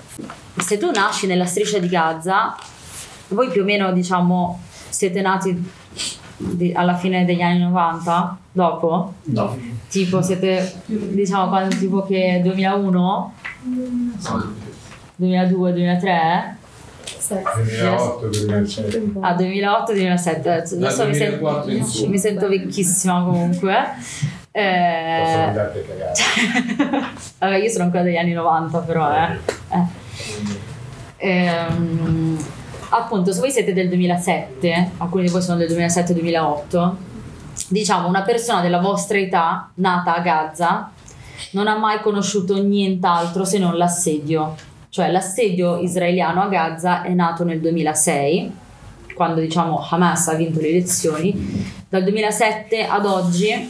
Se 0.56 0.78
tu 0.78 0.92
nasci 0.92 1.28
nella 1.28 1.46
striscia 1.46 1.78
di 1.80 1.90
Gaza, 1.90 2.56
voi 3.30 3.50
più 3.50 3.62
o 3.62 3.66
meno 3.66 3.92
diciamo 3.92 4.62
siete 4.90 5.22
nati 5.22 5.72
alla 6.74 6.96
fine 6.96 7.26
degli 7.26 7.42
anni 7.42 7.60
90? 7.60 8.38
Dopo? 8.52 9.14
No. 9.24 9.58
Tipo 9.90 10.22
siete, 10.22 10.82
diciamo, 10.86 11.50
quando 11.50 11.76
tipo 11.76 12.06
che 12.06 12.42
2001? 12.44 13.34
2002, 15.16 15.74
2003? 15.74 16.58
2008, 17.28 18.28
2007. 18.28 19.12
Ah, 19.20 19.34
2008, 19.34 19.92
2007. 19.92 20.50
Adesso 20.50 21.08
mi, 21.08 21.16
sento, 21.16 21.66
mi 22.08 22.18
sento 22.18 22.48
vecchissima 22.48 23.24
comunque. 23.24 23.76
Eh. 24.52 25.54
Vabbè, 27.40 27.56
io 27.56 27.70
sono 27.70 27.86
ancora 27.86 28.04
degli 28.04 28.18
anni 28.18 28.34
90, 28.34 28.80
però, 28.80 29.12
eh. 29.12 29.38
eh. 29.70 30.08
Ehm, 31.18 32.38
appunto, 32.90 33.32
se 33.32 33.40
voi 33.40 33.52
siete 33.52 33.74
del 33.74 33.90
2007, 33.90 34.92
alcuni 34.98 35.26
di 35.26 35.30
voi 35.30 35.42
sono 35.42 35.58
del 35.58 35.70
2007-2008, 35.72 36.92
diciamo 37.70 38.08
una 38.08 38.24
persona 38.24 38.62
della 38.62 38.80
vostra 38.80 39.18
età, 39.18 39.70
nata 39.76 40.16
a 40.16 40.20
Gaza, 40.20 40.92
non 41.52 41.68
ha 41.68 41.78
mai 41.78 42.02
conosciuto 42.02 42.62
nient'altro 42.62 43.46
se 43.46 43.58
non 43.60 43.78
l'assedio. 43.78 44.56
Cioè 44.90 45.10
l'assedio 45.10 45.78
israeliano 45.78 46.42
a 46.42 46.48
Gaza 46.48 47.04
è 47.04 47.14
nato 47.14 47.44
nel 47.44 47.62
2006, 47.62 48.52
quando 49.14 49.40
diciamo 49.40 49.86
Hamas 49.88 50.28
ha 50.28 50.34
vinto 50.34 50.60
le 50.60 50.70
elezioni. 50.70 51.78
Dal 51.88 52.04
2007 52.04 52.86
ad 52.86 53.06
oggi 53.06 53.68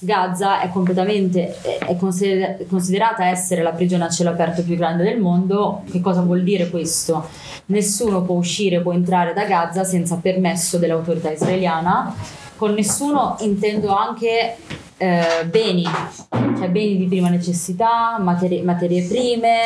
Gaza 0.00 0.60
è 0.60 0.70
completamente 0.70 1.60
è 1.60 1.96
considerata 1.96 3.26
essere 3.26 3.62
la 3.62 3.72
prigione 3.72 4.04
a 4.04 4.08
cielo 4.08 4.30
aperto 4.30 4.62
più 4.62 4.76
grande 4.76 5.02
del 5.04 5.18
mondo. 5.18 5.82
Che 5.90 6.00
cosa 6.00 6.20
vuol 6.20 6.42
dire 6.42 6.70
questo? 6.70 7.28
Nessuno 7.66 8.22
può 8.22 8.36
uscire, 8.36 8.80
può 8.80 8.92
entrare 8.92 9.32
da 9.32 9.44
Gaza 9.44 9.84
senza 9.84 10.16
permesso 10.16 10.78
dell'autorità 10.78 11.30
israeliana 11.30 12.14
con 12.58 12.74
nessuno 12.74 13.36
intendo 13.40 13.94
anche 13.94 14.56
eh, 14.98 15.46
beni, 15.46 15.84
cioè 16.58 16.68
beni 16.68 16.96
di 16.96 17.06
prima 17.06 17.28
necessità, 17.28 18.18
materie, 18.18 18.62
materie 18.62 19.04
prime, 19.04 19.60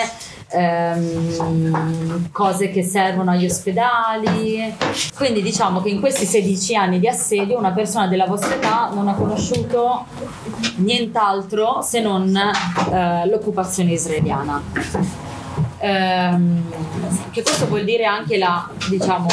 ehm, 0.51 2.31
cose 2.31 2.71
che 2.71 2.83
servono 2.83 3.31
agli 3.31 3.47
ospedali. 3.47 4.77
Quindi 5.17 5.41
diciamo 5.41 5.81
che 5.81 5.89
in 5.89 6.01
questi 6.01 6.27
16 6.27 6.77
anni 6.77 7.01
di 7.01 7.09
assedio 7.09 7.57
una 7.57 7.73
persona 7.73 8.09
della 8.09 8.27
vostra 8.27 8.55
età 8.55 8.91
non 8.93 9.09
ha 9.09 9.15
conosciuto 9.15 10.05
nient'altro 10.77 11.81
se 11.81 12.01
non 12.01 12.37
eh, 12.37 13.27
l'occupazione 13.27 13.93
israeliana. 13.93 14.63
Ehm, 15.79 16.71
che 17.31 17.43
questo 17.43 17.67
vuol 17.67 17.85
dire 17.85 18.05
anche 18.05 18.37
la, 18.37 18.69
diciamo, 18.91 19.27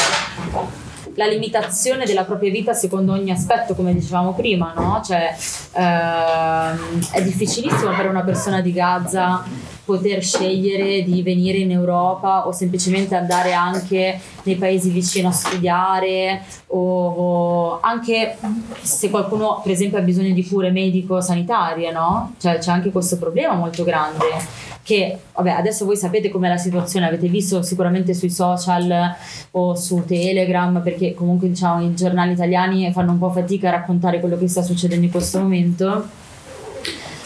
la 1.20 1.26
limitazione 1.26 2.06
della 2.06 2.24
propria 2.24 2.50
vita 2.50 2.72
secondo 2.72 3.12
ogni 3.12 3.30
aspetto, 3.30 3.76
come 3.76 3.94
dicevamo 3.94 4.34
prima, 4.34 4.72
no? 4.74 5.02
Cioè, 5.06 5.36
ehm, 5.74 7.12
è 7.12 7.22
difficilissimo 7.22 7.92
per 7.92 8.08
una 8.08 8.24
persona 8.24 8.62
di 8.62 8.72
Gaza 8.72 9.44
poter 9.90 10.24
scegliere 10.24 11.02
di 11.02 11.24
venire 11.24 11.58
in 11.58 11.72
Europa 11.72 12.46
o 12.46 12.52
semplicemente 12.52 13.16
andare 13.16 13.54
anche 13.54 14.20
nei 14.44 14.56
paesi 14.56 14.92
vicino 14.92 15.30
a 15.30 15.32
studiare 15.32 16.44
o, 16.68 17.08
o 17.08 17.80
anche 17.82 18.38
se 18.82 19.10
qualcuno 19.10 19.62
per 19.64 19.72
esempio 19.72 19.98
ha 19.98 20.02
bisogno 20.02 20.32
di 20.32 20.48
cure 20.48 20.70
medico-sanitarie, 20.70 21.92
no? 21.92 22.36
Cioè 22.38 22.60
c'è 22.60 22.70
anche 22.70 22.92
questo 22.92 23.18
problema 23.18 23.56
molto 23.56 23.84
grande 23.84 24.68
che 24.84 25.18
vabbè 25.34 25.50
adesso 25.50 25.86
voi 25.86 25.98
sapete 25.98 26.30
com'è 26.30 26.50
la 26.50 26.58
situazione, 26.58 27.08
avete 27.08 27.28
visto 27.28 27.64
sicuramente 27.64 28.14
sui 28.14 28.30
social 28.30 29.16
o 29.52 29.76
su 29.76 30.04
Telegram 30.06 30.84
perché 30.84 31.16
comunque 31.16 31.48
diciamo 31.48 31.84
i 31.84 31.96
giornali 31.96 32.34
italiani 32.34 32.92
fanno 32.92 33.14
un 33.14 33.18
po' 33.18 33.32
fatica 33.32 33.70
a 33.70 33.72
raccontare 33.72 34.20
quello 34.20 34.38
che 34.38 34.48
sta 34.48 34.62
succedendo 34.62 35.06
in 35.06 35.12
questo 35.12 35.40
momento 35.40 36.28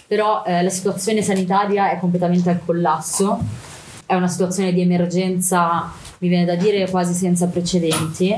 però 0.08 0.44
eh, 0.46 0.62
la 0.64 0.70
situazione 0.70 1.22
sanitaria 1.22 1.92
è 1.92 2.00
completamente 2.00 2.50
al 2.50 2.60
collasso, 2.64 3.40
è 4.06 4.16
una 4.16 4.28
situazione 4.28 4.74
di 4.74 4.82
emergenza, 4.82 5.92
mi 6.20 6.28
viene 6.28 6.46
da 6.46 6.56
dire, 6.56 6.90
quasi 6.90 7.14
senza 7.14 7.48
precedenti. 7.48 8.36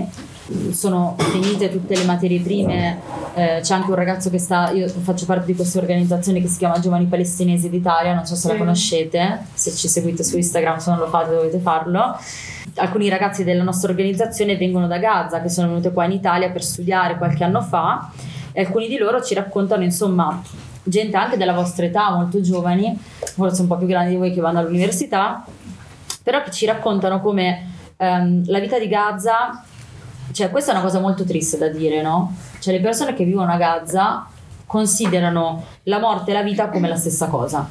Sono 0.71 1.15
finite 1.17 1.71
tutte 1.71 1.95
le 1.95 2.03
materie 2.03 2.39
prime, 2.39 2.99
eh, 3.33 3.59
c'è 3.61 3.73
anche 3.73 3.89
un 3.89 3.95
ragazzo 3.95 4.29
che 4.29 4.37
sta, 4.37 4.69
io 4.69 4.87
faccio 4.87 5.25
parte 5.25 5.47
di 5.47 5.55
questa 5.55 5.79
organizzazione 5.79 6.39
che 6.39 6.47
si 6.47 6.59
chiama 6.59 6.77
Giovani 6.77 7.05
Palestinesi 7.05 7.67
d'Italia, 7.67 8.13
non 8.13 8.27
so 8.27 8.35
se 8.35 8.49
la 8.49 8.55
conoscete, 8.55 9.45
se 9.53 9.71
ci 9.71 9.87
seguite 9.87 10.23
su 10.23 10.37
Instagram, 10.37 10.77
se 10.77 10.91
non 10.91 10.99
lo 10.99 11.07
fate 11.07 11.31
dovete 11.31 11.57
farlo. 11.57 12.15
Alcuni 12.75 13.09
ragazzi 13.09 13.43
della 13.43 13.63
nostra 13.63 13.89
organizzazione 13.89 14.55
vengono 14.55 14.85
da 14.85 14.99
Gaza, 14.99 15.41
che 15.41 15.49
sono 15.49 15.69
venuti 15.69 15.91
qua 15.91 16.05
in 16.05 16.11
Italia 16.11 16.51
per 16.51 16.63
studiare 16.63 17.17
qualche 17.17 17.43
anno 17.43 17.61
fa 17.61 18.11
e 18.51 18.61
alcuni 18.61 18.87
di 18.87 18.97
loro 18.97 19.21
ci 19.21 19.33
raccontano 19.33 19.83
insomma 19.83 20.41
gente 20.87 21.17
anche 21.17 21.37
della 21.37 21.53
vostra 21.53 21.85
età, 21.85 22.11
molto 22.11 22.41
giovani, 22.41 22.97
forse 23.19 23.61
un 23.61 23.67
po' 23.67 23.77
più 23.77 23.87
grandi 23.87 24.11
di 24.11 24.17
voi 24.17 24.31
che 24.31 24.41
vanno 24.41 24.59
all'università, 24.59 25.43
però 26.23 26.41
che 26.43 26.51
ci 26.51 26.65
raccontano 26.65 27.21
come 27.21 27.71
um, 27.97 28.43
la 28.47 28.59
vita 28.59 28.79
di 28.79 28.87
Gaza, 28.87 29.63
cioè 30.31 30.49
questa 30.49 30.71
è 30.71 30.75
una 30.75 30.83
cosa 30.83 30.99
molto 30.99 31.23
triste 31.23 31.57
da 31.57 31.69
dire, 31.69 32.01
no? 32.01 32.35
Cioè 32.59 32.73
le 32.73 32.81
persone 32.81 33.13
che 33.13 33.23
vivono 33.23 33.51
a 33.51 33.57
Gaza 33.57 34.27
considerano 34.65 35.63
la 35.83 35.99
morte 35.99 36.31
e 36.31 36.33
la 36.33 36.43
vita 36.43 36.69
come 36.69 36.87
la 36.87 36.95
stessa 36.95 37.27
cosa. 37.27 37.69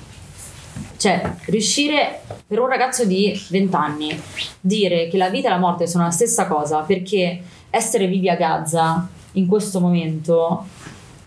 Cioè, 0.97 1.35
riuscire 1.47 2.23
per 2.47 2.61
un 2.61 2.69
ragazzo 2.69 3.05
di 3.05 3.39
20 3.51 3.75
anni 3.75 4.23
dire 4.61 5.09
che 5.09 5.17
la 5.17 5.29
vita 5.29 5.49
e 5.49 5.51
la 5.51 5.59
morte 5.59 5.87
sono 5.87 6.05
la 6.05 6.11
stessa 6.11 6.47
cosa 6.47 6.81
perché 6.81 7.43
essere 7.71 8.07
vivi 8.07 8.29
a 8.29 8.37
Gaza 8.37 9.07
in 9.33 9.47
questo 9.47 9.81
momento 9.81 10.65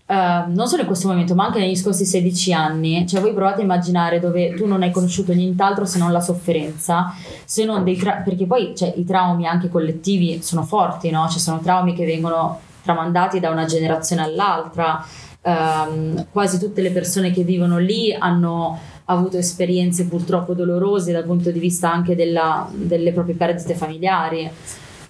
Uh, 0.08 0.50
non 0.54 0.68
solo 0.68 0.84
in 0.84 0.88
questo 0.88 1.10
momento, 1.10 1.36
ma 1.36 1.48
anche 1.48 1.60
negli 1.60 1.76
scorsi 1.76 2.06
16 2.06 2.54
anni, 2.54 3.06
cioè 3.06 3.20
voi 3.20 3.34
provate 3.34 3.60
a 3.60 3.64
immaginare 3.64 4.22
dove 4.22 4.54
tu 4.54 4.66
non 4.66 4.82
hai 4.82 4.92
conosciuto 4.92 5.34
nient'altro 5.34 5.84
se 5.84 5.98
non 5.98 6.14
la 6.14 6.22
sofferenza, 6.22 7.14
se 7.44 7.66
non 7.66 7.84
dei 7.84 7.98
tra- 7.98 8.22
perché 8.24 8.46
poi 8.46 8.74
cioè, 8.74 8.94
i 8.96 9.04
traumi 9.04 9.46
anche 9.46 9.68
collettivi 9.68 10.42
sono 10.42 10.64
forti, 10.64 11.10
no? 11.10 11.28
Ci 11.28 11.40
sono 11.40 11.60
traumi 11.60 11.94
che 11.94 12.06
vengono 12.06 12.58
tramandati 12.84 13.42
da 13.42 13.50
una 13.50 13.66
generazione 13.66 14.22
all'altra, 14.22 15.06
um, 15.42 16.28
quasi 16.32 16.58
tutte 16.58 16.82
le 16.82 16.92
persone 16.92 17.32
che 17.32 17.44
vivono 17.44 17.78
lì 17.78 18.14
hanno 18.14 18.80
avuto 19.10 19.36
esperienze 19.36 20.08
purtroppo 20.08 20.54
dolorose 20.54 21.12
dal 21.12 21.26
punto 21.26 21.52
di 21.52 21.60
vista 21.60 21.92
anche 21.92 22.16
della, 22.16 22.66
delle 22.72 23.12
proprie 23.12 23.36
perdite 23.36 23.76
familiari. 23.76 24.50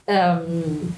Um, 0.05 0.95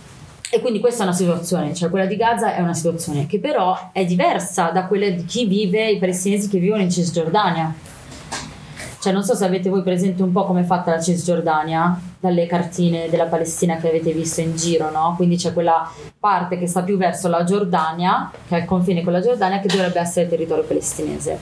e 0.52 0.62
quindi 0.62 0.80
questa 0.80 1.04
è 1.04 1.06
una 1.06 1.16
situazione, 1.16 1.76
cioè 1.76 1.90
quella 1.90 2.06
di 2.06 2.16
Gaza 2.16 2.56
è 2.56 2.62
una 2.62 2.74
situazione 2.74 3.28
che 3.28 3.40
però 3.40 3.92
è 3.92 4.04
diversa 4.04 4.72
da 4.72 4.86
quella 4.86 5.08
di 5.10 5.24
chi 5.26 5.46
vive, 5.46 5.92
i 5.92 6.00
palestinesi 6.00 6.50
che 6.50 6.58
vivono 6.58 6.82
in 6.82 6.90
Cisgiordania. 6.90 7.72
Cioè 9.02 9.14
non 9.14 9.24
so 9.24 9.34
se 9.34 9.46
avete 9.46 9.70
voi 9.70 9.82
presente 9.82 10.24
un 10.24 10.32
po' 10.32 10.46
come 10.46 10.62
è 10.62 10.64
fatta 10.66 10.92
la 10.92 11.02
Cisgiordania, 11.02 12.02
dalle 12.20 12.48
cartine 12.48 13.10
della 13.10 13.28
Palestina 13.28 13.78
che 13.78 13.88
avete 13.88 14.12
visto 14.12 14.42
in 14.42 14.58
giro, 14.58 14.92
no? 14.92 15.14
Quindi 15.16 15.38
c'è 15.38 15.54
quella 15.54 15.90
parte 16.20 16.58
che 16.58 16.68
sta 16.68 16.82
più 16.82 16.98
verso 16.98 17.30
la 17.30 17.46
Giordania, 17.46 18.30
che 18.48 18.58
è 18.58 18.60
il 18.60 18.66
confine 18.66 19.04
con 19.04 19.14
la 19.14 19.22
Giordania, 19.22 19.60
che 19.60 19.68
dovrebbe 19.68 20.00
essere 20.02 20.28
territorio 20.28 20.66
palestinese. 20.66 21.40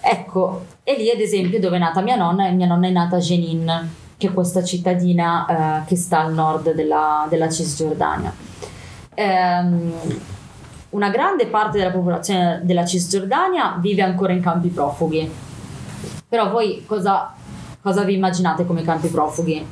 Ecco, 0.00 0.64
e 0.84 0.96
lì 0.96 1.10
ad 1.10 1.20
esempio 1.20 1.60
dove 1.60 1.76
è 1.76 1.80
nata 1.80 2.00
mia 2.00 2.16
nonna, 2.16 2.46
e 2.46 2.52
mia 2.52 2.66
nonna 2.66 2.86
è 2.86 2.90
nata 2.90 3.16
a 3.16 3.20
Jenin, 3.20 3.90
che 4.18 4.26
è 4.26 4.32
questa 4.34 4.64
cittadina 4.64 5.82
eh, 5.82 5.86
che 5.86 5.96
sta 5.96 6.18
al 6.24 6.34
nord 6.34 6.74
della, 6.74 7.26
della 7.30 7.48
Cisgiordania. 7.48 8.34
Ehm, 9.14 9.92
una 10.90 11.08
grande 11.10 11.46
parte 11.46 11.78
della 11.78 11.92
popolazione 11.92 12.60
della 12.64 12.84
Cisgiordania 12.84 13.78
vive 13.80 14.02
ancora 14.02 14.32
in 14.32 14.40
campi 14.40 14.68
profughi. 14.68 15.30
Però 16.28 16.50
voi 16.50 16.84
cosa, 16.84 17.32
cosa 17.80 18.02
vi 18.02 18.14
immaginate 18.14 18.66
come 18.66 18.82
campi 18.82 19.08
profughi? 19.08 19.64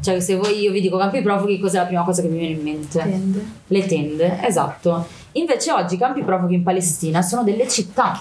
Cioè, 0.00 0.20
se 0.20 0.36
voi 0.36 0.58
io 0.60 0.72
vi 0.72 0.80
dico 0.80 0.98
campi 0.98 1.22
profughi, 1.22 1.58
cos'è 1.60 1.78
la 1.78 1.86
prima 1.86 2.02
cosa 2.02 2.20
che 2.22 2.28
vi 2.28 2.38
viene 2.38 2.54
in 2.54 2.62
mente? 2.62 2.98
Tende. 2.98 3.46
Le 3.66 3.86
tende, 3.86 4.44
esatto. 4.44 5.06
Invece 5.32 5.72
oggi 5.72 5.94
i 5.94 5.98
campi 5.98 6.22
profughi 6.22 6.54
in 6.54 6.62
Palestina 6.62 7.22
sono 7.22 7.42
delle 7.42 7.68
città 7.68 8.20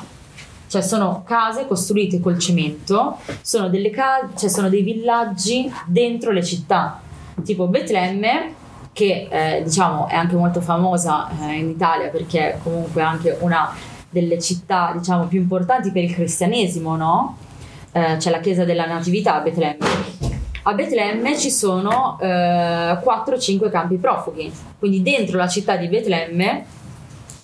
cioè 0.68 0.82
sono 0.82 1.24
case 1.26 1.68
costruite 1.68 2.20
col 2.20 2.40
cemento, 2.40 3.18
sono, 3.42 3.70
case, 3.92 4.28
cioè 4.38 4.50
sono 4.50 4.70
dei 4.70 4.82
villaggi 4.82 5.72
dentro 5.86 6.32
le 6.32 6.44
città, 6.44 7.02
tipo 7.44 7.68
Betlemme 7.68 8.64
che 8.96 9.28
eh, 9.30 9.62
diciamo 9.62 10.08
è 10.08 10.16
anche 10.16 10.36
molto 10.36 10.62
famosa 10.62 11.28
eh, 11.42 11.56
in 11.56 11.70
Italia 11.70 12.08
perché 12.08 12.54
è 12.54 12.58
comunque 12.64 13.02
anche 13.02 13.38
una 13.42 13.74
delle 14.10 14.40
città 14.40 14.94
diciamo 14.98 15.26
più 15.26 15.42
importanti 15.42 15.92
per 15.92 16.04
il 16.04 16.14
cristianesimo, 16.14 16.96
no? 16.96 17.38
Eh, 17.92 18.16
c'è 18.18 18.30
la 18.30 18.40
chiesa 18.40 18.64
della 18.64 18.86
natività 18.86 19.36
a 19.36 19.40
Betlemme. 19.42 19.86
A 20.64 20.74
Betlemme 20.74 21.38
ci 21.38 21.52
sono 21.52 22.18
eh, 22.22 22.28
4-5 22.28 23.70
campi 23.70 23.98
profughi, 23.98 24.52
quindi 24.80 25.02
dentro 25.02 25.38
la 25.38 25.48
città 25.48 25.76
di 25.76 25.88
Betlemme, 25.88 26.66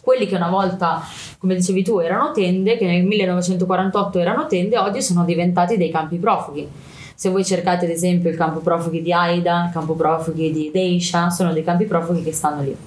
quelli 0.02 0.26
che 0.26 0.36
una 0.36 0.50
volta 0.50 1.02
come 1.42 1.56
dicevi 1.56 1.84
tu, 1.84 1.98
erano 1.98 2.32
tende 2.34 2.78
che 2.78 2.86
nel 2.86 3.04
1948 3.04 4.20
erano 4.20 4.46
tende, 4.46 4.78
oggi 4.78 5.02
sono 5.02 5.26
diventati 5.26 5.76
dei 5.76 5.90
campi 5.90 6.18
profughi. 6.18 6.70
Se 7.16 7.30
voi 7.30 7.44
cercate 7.44 7.86
ad 7.86 7.92
esempio 7.92 8.30
il 8.30 8.38
campo 8.38 8.60
profughi 8.60 9.02
di 9.02 9.12
Aida, 9.12 9.66
il 9.66 9.72
campo 9.74 9.96
profughi 9.96 10.52
di 10.52 10.70
Deisha, 10.72 11.32
sono 11.32 11.52
dei 11.52 11.64
campi 11.64 11.86
profughi 11.86 12.22
che 12.22 12.32
stanno 12.32 12.62
lì. 12.62 12.78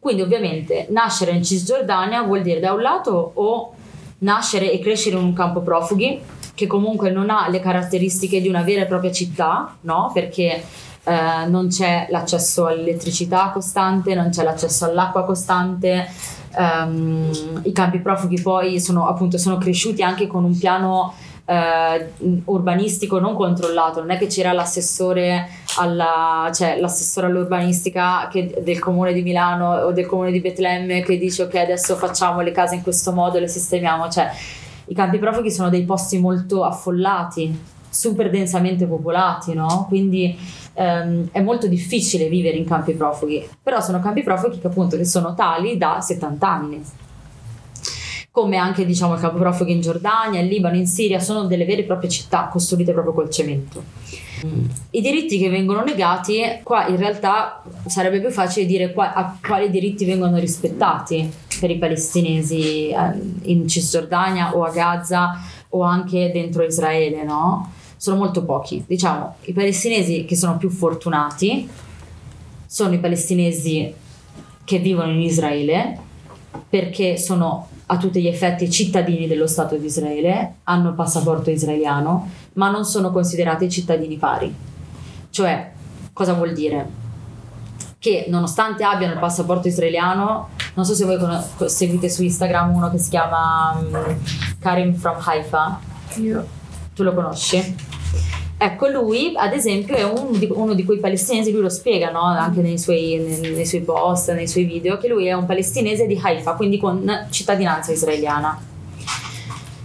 Quindi 0.00 0.22
ovviamente 0.22 0.88
nascere 0.90 1.30
in 1.30 1.44
Cisgiordania 1.44 2.22
vuol 2.22 2.42
dire 2.42 2.58
da 2.58 2.72
un 2.72 2.82
lato 2.82 3.30
o 3.34 3.72
nascere 4.18 4.72
e 4.72 4.80
crescere 4.80 5.16
in 5.16 5.22
un 5.22 5.32
campo 5.32 5.60
profughi 5.60 6.20
che 6.54 6.66
comunque 6.66 7.10
non 7.10 7.30
ha 7.30 7.48
le 7.48 7.60
caratteristiche 7.60 8.40
di 8.40 8.48
una 8.48 8.62
vera 8.62 8.82
e 8.82 8.86
propria 8.86 9.12
città, 9.12 9.76
no? 9.82 10.10
Perché 10.12 10.60
eh, 11.04 11.46
non 11.46 11.68
c'è 11.68 12.08
l'accesso 12.10 12.66
all'elettricità 12.66 13.50
costante, 13.52 14.14
non 14.16 14.30
c'è 14.30 14.42
l'accesso 14.42 14.86
all'acqua 14.86 15.24
costante, 15.24 16.08
um, 16.56 17.60
i 17.64 17.72
campi 17.72 17.98
profughi 17.98 18.40
poi 18.40 18.80
sono, 18.80 19.08
appunto, 19.08 19.38
sono 19.38 19.58
cresciuti 19.58 20.02
anche 20.02 20.26
con 20.26 20.44
un 20.44 20.56
piano 20.56 21.14
eh, 21.44 22.12
urbanistico 22.44 23.18
non 23.18 23.34
controllato, 23.34 24.00
non 24.00 24.10
è 24.10 24.18
che 24.18 24.26
c'era 24.26 24.52
l'assessore, 24.52 25.48
alla, 25.78 26.50
cioè, 26.54 26.78
l'assessore 26.78 27.26
all'urbanistica 27.26 28.28
che, 28.28 28.62
del 28.62 28.78
comune 28.78 29.12
di 29.12 29.22
Milano 29.22 29.72
o 29.72 29.92
del 29.92 30.06
comune 30.06 30.30
di 30.30 30.40
Betlemme 30.40 31.02
che 31.02 31.18
dice 31.18 31.42
ok 31.44 31.54
adesso 31.56 31.96
facciamo 31.96 32.40
le 32.40 32.52
case 32.52 32.76
in 32.76 32.82
questo 32.82 33.12
modo, 33.12 33.38
le 33.38 33.48
sistemiamo, 33.48 34.08
cioè 34.08 34.30
i 34.86 34.94
campi 34.94 35.18
profughi 35.18 35.50
sono 35.50 35.68
dei 35.68 35.84
posti 35.84 36.18
molto 36.18 36.64
affollati, 36.64 37.58
super 37.92 38.30
densamente 38.30 38.86
popolati, 38.86 39.52
no? 39.52 39.84
Quindi 39.86 40.36
ehm, 40.74 41.28
è 41.30 41.40
molto 41.40 41.66
difficile 41.66 42.28
vivere 42.28 42.56
in 42.56 42.64
campi 42.64 42.94
profughi, 42.94 43.46
però 43.62 43.80
sono 43.80 44.00
campi 44.00 44.22
profughi 44.22 44.58
che 44.58 44.66
appunto 44.66 44.96
che 44.96 45.04
sono 45.04 45.34
tali 45.34 45.76
da 45.76 46.00
70 46.00 46.48
anni. 46.48 46.82
come 48.30 48.56
anche 48.56 48.86
diciamo 48.86 49.12
il 49.12 49.20
campo 49.20 49.36
profughi 49.36 49.72
in 49.72 49.82
Giordania, 49.82 50.40
in 50.40 50.48
Libano, 50.48 50.76
in 50.76 50.86
Siria, 50.86 51.20
sono 51.20 51.44
delle 51.44 51.66
vere 51.66 51.82
e 51.82 51.84
proprie 51.84 52.08
città 52.08 52.48
costruite 52.50 52.92
proprio 52.92 53.12
col 53.12 53.28
cemento. 53.28 53.84
I 54.90 55.00
diritti 55.02 55.38
che 55.38 55.50
vengono 55.50 55.84
negati, 55.84 56.40
qua 56.62 56.86
in 56.86 56.96
realtà 56.96 57.62
sarebbe 57.86 58.20
più 58.20 58.30
facile 58.30 58.64
dire 58.64 58.92
qua, 58.92 59.12
a 59.12 59.36
quali 59.40 59.70
diritti 59.70 60.06
vengono 60.06 60.38
rispettati 60.38 61.30
per 61.60 61.70
i 61.70 61.78
palestinesi 61.78 62.88
eh, 62.88 62.96
in 63.42 63.68
Cisgiordania 63.68 64.56
o 64.56 64.64
a 64.64 64.70
Gaza 64.70 65.38
o 65.68 65.82
anche 65.82 66.30
dentro 66.32 66.64
Israele, 66.64 67.22
no? 67.22 67.70
Sono 68.02 68.16
molto 68.16 68.44
pochi. 68.44 68.82
Diciamo, 68.84 69.36
i 69.42 69.52
palestinesi 69.52 70.24
che 70.24 70.34
sono 70.34 70.56
più 70.56 70.70
fortunati 70.70 71.68
sono 72.66 72.94
i 72.94 72.98
palestinesi 72.98 73.94
che 74.64 74.78
vivono 74.80 75.12
in 75.12 75.20
Israele 75.20 76.00
perché 76.68 77.16
sono 77.16 77.68
a 77.86 77.96
tutti 77.98 78.20
gli 78.20 78.26
effetti 78.26 78.68
cittadini 78.68 79.28
dello 79.28 79.46
Stato 79.46 79.76
di 79.76 79.86
Israele, 79.86 80.54
hanno 80.64 80.88
il 80.88 80.94
passaporto 80.96 81.50
israeliano, 81.50 82.28
ma 82.54 82.70
non 82.70 82.84
sono 82.84 83.12
considerati 83.12 83.70
cittadini 83.70 84.16
pari. 84.16 84.52
Cioè, 85.30 85.70
cosa 86.12 86.32
vuol 86.32 86.54
dire? 86.54 86.84
Che 88.00 88.24
nonostante 88.28 88.82
abbiano 88.82 89.12
il 89.12 89.20
passaporto 89.20 89.68
israeliano, 89.68 90.48
non 90.74 90.84
so 90.84 90.94
se 90.94 91.04
voi 91.04 91.18
con- 91.18 91.68
seguite 91.68 92.08
su 92.08 92.24
Instagram 92.24 92.74
uno 92.74 92.90
che 92.90 92.98
si 92.98 93.10
chiama 93.10 93.78
um, 93.78 94.18
Karim 94.58 94.92
from 94.92 95.18
Haifa. 95.24 95.78
Io. 96.16 96.44
Tu 96.94 97.04
lo 97.04 97.14
conosci? 97.14 97.91
Ecco, 98.62 98.86
lui 98.86 99.32
ad 99.34 99.52
esempio 99.52 99.96
è 99.96 100.04
uno 100.04 100.36
di, 100.36 100.48
uno 100.48 100.74
di 100.74 100.84
quei 100.84 100.98
palestinesi, 100.98 101.50
lui 101.50 101.62
lo 101.62 101.68
spiega 101.68 102.12
no? 102.12 102.22
anche 102.22 102.60
nei 102.60 102.78
suoi, 102.78 103.16
nei, 103.18 103.52
nei 103.52 103.66
suoi 103.66 103.80
post, 103.80 104.32
nei 104.32 104.46
suoi 104.46 104.64
video, 104.64 104.98
che 104.98 105.08
lui 105.08 105.26
è 105.26 105.32
un 105.32 105.46
palestinese 105.46 106.06
di 106.06 106.16
Haifa, 106.22 106.52
quindi 106.52 106.78
con 106.78 107.26
cittadinanza 107.30 107.90
israeliana. 107.90 108.56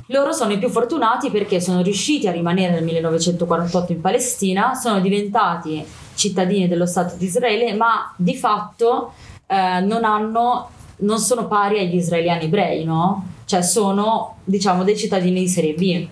Loro 0.10 0.32
sono 0.32 0.54
i 0.54 0.60
più 0.60 0.70
fortunati 0.70 1.32
perché 1.32 1.60
sono 1.60 1.82
riusciti 1.82 2.28
a 2.28 2.32
rimanere 2.32 2.74
nel 2.74 2.84
1948 2.84 3.94
in 3.94 4.02
Palestina, 4.02 4.76
sono 4.76 5.00
diventati 5.00 5.84
cittadini 6.14 6.68
dello 6.68 6.86
Stato 6.86 7.16
di 7.18 7.26
Israele, 7.26 7.74
ma 7.74 8.14
di 8.16 8.36
fatto 8.36 9.14
eh, 9.48 9.80
non 9.82 10.04
hanno 10.04 10.70
non 11.00 11.20
sono 11.20 11.48
pari 11.48 11.80
agli 11.80 11.96
israeliani 11.96 12.46
ebrei, 12.46 12.84
no? 12.84 13.34
Cioè 13.46 13.62
sono, 13.62 14.38
diciamo, 14.44 14.84
dei 14.84 14.98
cittadini 14.98 15.42
di 15.42 15.48
serie 15.48 15.74
B 15.74 16.08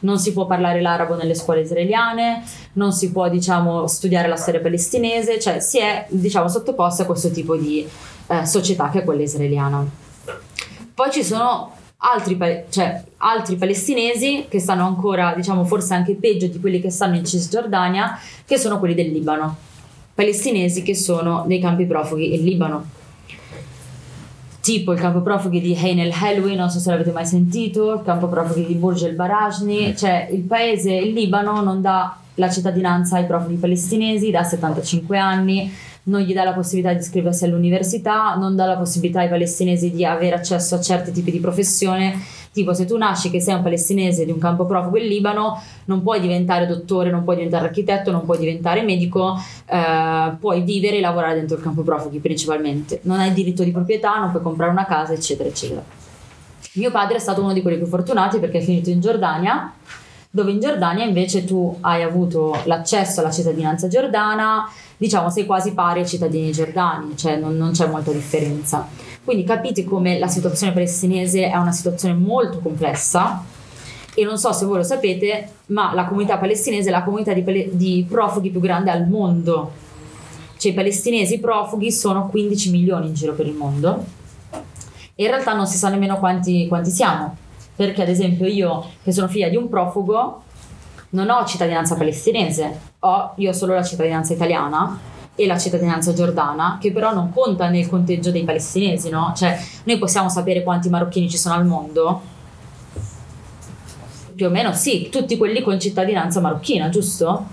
non 0.00 0.18
si 0.18 0.32
può 0.32 0.46
parlare 0.46 0.80
l'arabo 0.80 1.14
nelle 1.14 1.34
scuole 1.34 1.62
israeliane, 1.62 2.42
non 2.74 2.92
si 2.92 3.10
può 3.10 3.28
diciamo, 3.28 3.86
studiare 3.86 4.28
la 4.28 4.36
storia 4.36 4.60
palestinese, 4.60 5.40
cioè 5.40 5.60
si 5.60 5.78
è 5.78 6.06
diciamo, 6.08 6.48
sottoposti 6.48 7.02
a 7.02 7.06
questo 7.06 7.30
tipo 7.30 7.56
di 7.56 7.86
eh, 8.26 8.46
società 8.46 8.90
che 8.90 9.00
è 9.00 9.04
quella 9.04 9.22
israeliana. 9.22 9.84
Poi 10.94 11.10
ci 11.10 11.24
sono 11.24 11.72
altri, 11.98 12.38
cioè, 12.68 13.02
altri 13.18 13.56
palestinesi 13.56 14.46
che 14.48 14.60
stanno 14.60 14.86
ancora, 14.86 15.34
diciamo, 15.34 15.64
forse 15.64 15.94
anche 15.94 16.14
peggio 16.14 16.46
di 16.46 16.60
quelli 16.60 16.80
che 16.80 16.90
stanno 16.90 17.16
in 17.16 17.24
Cisgiordania, 17.24 18.18
che 18.44 18.58
sono 18.58 18.78
quelli 18.78 18.94
del 18.94 19.10
Libano. 19.10 19.56
Palestinesi 20.14 20.82
che 20.82 20.94
sono 20.94 21.44
nei 21.46 21.60
campi 21.60 21.86
profughi 21.86 22.34
in 22.34 22.44
Libano 22.44 22.98
tipo 24.60 24.92
il 24.92 25.00
campo 25.00 25.20
profughi 25.20 25.60
di 25.60 25.74
Hein 25.74 25.98
el 25.98 26.12
Helwi, 26.12 26.54
non 26.54 26.70
so 26.70 26.78
se 26.78 26.90
l'avete 26.90 27.12
mai 27.12 27.26
sentito, 27.26 27.94
il 27.94 28.02
campo 28.04 28.28
profughi 28.28 28.66
di 28.66 28.74
Burj 28.74 29.04
el 29.04 29.14
Barajni, 29.14 29.96
cioè 29.96 30.28
il 30.30 30.42
paese, 30.42 30.92
il 30.92 31.12
Libano 31.12 31.62
non 31.62 31.80
dà 31.80 32.16
la 32.34 32.50
cittadinanza 32.50 33.16
ai 33.16 33.26
profughi 33.26 33.56
palestinesi 33.56 34.30
da 34.30 34.44
75 34.44 35.18
anni, 35.18 35.72
non 36.04 36.20
gli 36.20 36.32
dà 36.32 36.44
la 36.44 36.52
possibilità 36.52 36.92
di 36.92 37.00
iscriversi 37.00 37.44
all'università, 37.44 38.34
non 38.36 38.56
dà 38.56 38.66
la 38.66 38.76
possibilità 38.76 39.20
ai 39.20 39.28
palestinesi 39.28 39.90
di 39.90 40.04
avere 40.04 40.36
accesso 40.36 40.74
a 40.74 40.80
certi 40.80 41.12
tipi 41.12 41.30
di 41.30 41.38
professione 41.38 42.14
Tipo, 42.52 42.74
se 42.74 42.84
tu 42.84 42.96
nasci 42.96 43.30
che 43.30 43.40
sei 43.40 43.54
un 43.54 43.62
palestinese 43.62 44.24
di 44.24 44.32
un 44.32 44.38
campo 44.38 44.66
profugo 44.66 44.98
in 44.98 45.06
Libano, 45.06 45.62
non 45.84 46.02
puoi 46.02 46.20
diventare 46.20 46.66
dottore, 46.66 47.10
non 47.10 47.22
puoi 47.22 47.36
diventare 47.36 47.66
architetto, 47.66 48.10
non 48.10 48.24
puoi 48.24 48.38
diventare 48.38 48.82
medico, 48.82 49.40
eh, 49.66 50.32
puoi 50.38 50.62
vivere 50.62 50.96
e 50.96 51.00
lavorare 51.00 51.34
dentro 51.34 51.56
il 51.56 51.62
campo 51.62 51.82
profughi 51.82 52.18
principalmente. 52.18 53.00
Non 53.04 53.20
hai 53.20 53.32
diritto 53.32 53.62
di 53.62 53.70
proprietà, 53.70 54.18
non 54.18 54.30
puoi 54.30 54.42
comprare 54.42 54.72
una 54.72 54.84
casa, 54.84 55.12
eccetera, 55.12 55.48
eccetera. 55.48 55.82
Mio 56.74 56.90
padre 56.90 57.16
è 57.16 57.20
stato 57.20 57.40
uno 57.40 57.52
di 57.52 57.62
quelli 57.62 57.76
più 57.76 57.86
fortunati 57.86 58.38
perché 58.38 58.58
è 58.58 58.62
finito 58.62 58.90
in 58.90 59.00
Giordania 59.00 59.72
dove 60.32 60.52
in 60.52 60.60
Giordania 60.60 61.04
invece 61.04 61.44
tu 61.44 61.76
hai 61.80 62.02
avuto 62.02 62.56
l'accesso 62.64 63.18
alla 63.18 63.32
cittadinanza 63.32 63.88
giordana, 63.88 64.70
diciamo 64.96 65.28
sei 65.28 65.44
quasi 65.44 65.72
pari 65.74 66.00
ai 66.00 66.06
cittadini 66.06 66.52
giordani, 66.52 67.16
cioè 67.16 67.36
non, 67.36 67.56
non 67.56 67.72
c'è 67.72 67.88
molta 67.88 68.12
differenza. 68.12 68.86
Quindi 69.22 69.44
capite 69.44 69.84
come 69.84 70.18
la 70.18 70.28
situazione 70.28 70.72
palestinese 70.72 71.50
è 71.50 71.56
una 71.56 71.72
situazione 71.72 72.14
molto 72.14 72.58
complessa 72.58 73.44
e 74.14 74.24
non 74.24 74.38
so 74.38 74.52
se 74.52 74.64
voi 74.64 74.78
lo 74.78 74.82
sapete, 74.82 75.50
ma 75.66 75.94
la 75.94 76.06
comunità 76.06 76.38
palestinese 76.38 76.88
è 76.88 76.92
la 76.92 77.04
comunità 77.04 77.32
di, 77.32 77.70
di 77.72 78.06
profughi 78.08 78.50
più 78.50 78.60
grande 78.60 78.90
al 78.90 79.06
mondo. 79.06 79.72
Cioè 80.56 80.72
i 80.72 80.74
palestinesi 80.74 81.38
profughi 81.38 81.92
sono 81.92 82.28
15 82.28 82.70
milioni 82.70 83.06
in 83.06 83.14
giro 83.14 83.34
per 83.34 83.46
il 83.46 83.54
mondo 83.54 84.04
e 85.14 85.24
in 85.24 85.30
realtà 85.30 85.54
non 85.54 85.66
si 85.66 85.76
sa 85.76 85.88
nemmeno 85.88 86.18
quanti, 86.18 86.66
quanti 86.66 86.90
siamo, 86.90 87.36
perché 87.76 88.02
ad 88.02 88.08
esempio 88.08 88.46
io 88.46 88.84
che 89.02 89.12
sono 89.12 89.28
figlia 89.28 89.48
di 89.48 89.56
un 89.56 89.68
profugo 89.68 90.42
non 91.10 91.28
ho 91.28 91.44
cittadinanza 91.44 91.94
palestinese, 91.94 92.78
ho 93.00 93.32
io 93.36 93.50
ho 93.50 93.52
solo 93.52 93.74
la 93.74 93.82
cittadinanza 93.82 94.32
italiana 94.32 94.98
e 95.40 95.46
la 95.46 95.56
cittadinanza 95.56 96.12
giordana, 96.12 96.76
che 96.78 96.92
però 96.92 97.14
non 97.14 97.32
conta 97.32 97.70
nel 97.70 97.88
conteggio 97.88 98.30
dei 98.30 98.44
palestinesi, 98.44 99.08
no? 99.08 99.32
Cioè, 99.34 99.58
noi 99.84 99.96
possiamo 99.96 100.28
sapere 100.28 100.62
quanti 100.62 100.90
marocchini 100.90 101.30
ci 101.30 101.38
sono 101.38 101.54
al 101.54 101.64
mondo? 101.64 102.20
Più 104.34 104.46
o 104.46 104.50
meno 104.50 104.74
sì, 104.74 105.08
tutti 105.10 105.38
quelli 105.38 105.62
con 105.62 105.80
cittadinanza 105.80 106.40
marocchina, 106.40 106.90
giusto? 106.90 107.46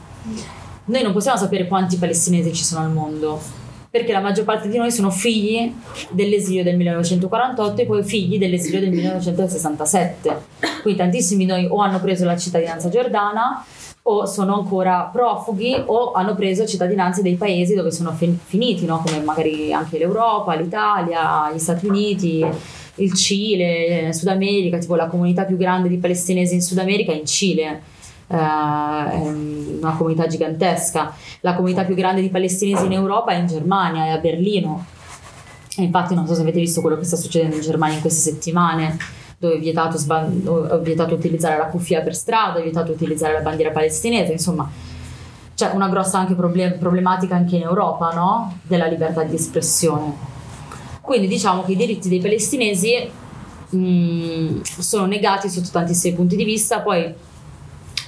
Noi 0.84 1.02
non 1.02 1.14
possiamo 1.14 1.38
sapere 1.38 1.66
quanti 1.66 1.96
palestinesi 1.96 2.54
ci 2.54 2.66
sono 2.66 2.84
al 2.84 2.92
mondo, 2.92 3.42
perché 3.90 4.12
la 4.12 4.20
maggior 4.20 4.44
parte 4.44 4.68
di 4.68 4.78
noi 4.78 4.92
sono 4.92 5.10
figli 5.10 5.74
dell'esilio 6.10 6.64
del 6.64 6.76
1948 6.76 7.82
e 7.82 7.86
poi 7.86 8.04
figli 8.04 8.38
dell'esilio 8.38 8.82
del 8.82 8.90
1967. 8.90 10.42
Quindi 10.82 11.00
tantissimi 11.00 11.46
di 11.46 11.50
noi 11.50 11.66
o 11.70 11.80
hanno 11.80 12.02
preso 12.02 12.26
la 12.26 12.36
cittadinanza 12.36 12.90
giordana 12.90 13.66
o 14.10 14.26
sono 14.26 14.56
ancora 14.56 15.10
profughi 15.12 15.76
o 15.86 16.14
hanno 16.14 16.34
preso 16.34 16.66
cittadinanze 16.66 17.22
dei 17.22 17.36
paesi 17.36 17.76
dove 17.76 17.92
sono 17.92 18.14
fin- 18.14 18.38
finiti, 18.42 18.86
no? 18.86 19.02
come 19.06 19.20
magari 19.20 19.74
anche 19.74 19.98
l'Europa, 19.98 20.56
l'Italia, 20.56 21.52
gli 21.54 21.60
Stati 21.60 21.88
Uniti, 21.88 22.46
il 22.96 23.14
Cile, 23.14 24.14
Sud 24.14 24.30
America, 24.30 24.78
tipo 24.78 24.96
la 24.96 25.08
comunità 25.08 25.44
più 25.44 25.58
grande 25.58 25.90
di 25.90 25.98
palestinesi 25.98 26.54
in 26.54 26.62
Sud 26.62 26.78
America 26.78 27.12
è 27.12 27.16
in 27.16 27.26
Cile. 27.26 27.82
Uh, 28.30 28.36
è 28.36 29.22
una 29.80 29.96
comunità 29.96 30.28
gigantesca. 30.28 31.14
La 31.42 31.56
comunità 31.56 31.84
più 31.84 31.96
grande 31.96 32.22
di 32.22 32.30
palestinesi 32.30 32.86
in 32.86 32.92
Europa 32.92 33.32
è 33.32 33.38
in 33.38 33.48
Germania, 33.48 34.06
è 34.06 34.10
a 34.10 34.18
Berlino. 34.18 34.86
E 35.78 35.84
infatti 35.84 36.14
non 36.16 36.28
so 36.28 36.34
se 36.34 36.42
avete 36.42 36.60
visto 36.60 36.82
quello 36.82 36.98
che 36.98 37.06
sta 37.06 37.16
succedendo 37.16 37.56
in 37.56 37.62
Germania 37.62 37.96
in 37.96 38.02
queste 38.02 38.32
settimane 38.32 38.98
dove 39.38 39.56
è 39.56 39.60
vietato, 39.60 39.98
è 39.98 40.80
vietato 40.80 41.14
utilizzare 41.14 41.58
la 41.58 41.66
cuffia 41.66 42.02
per 42.02 42.16
strada, 42.16 42.60
è 42.60 42.64
vietato 42.64 42.92
utilizzare 42.92 43.34
la 43.34 43.42
bandiera 43.42 43.72
palestinese, 43.72 44.32
insomma 44.32 44.70
c'è 45.54 45.72
una 45.74 45.90
grossa 45.90 46.20
anche 46.20 46.36
problem- 46.36 46.78
problematica 46.78 47.36
anche 47.36 47.56
in 47.56 47.64
Europa 47.64 48.12
no? 48.14 48.60
della 48.64 48.86
libertà 48.86 49.24
di 49.24 49.36
espressione. 49.36 50.14
Quindi 51.02 51.28
diciamo 51.28 51.64
che 51.64 51.72
i 51.72 51.76
diritti 51.76 52.10
dei 52.10 52.20
palestinesi 52.20 53.10
mh, 53.70 53.78
mm, 53.78 54.62
sono 54.62 55.06
negati 55.06 55.50
sotto 55.50 55.70
tantissimi 55.72 56.16
punti 56.16 56.36
di 56.36 56.44
vista, 56.44 56.82
poi 56.82 57.14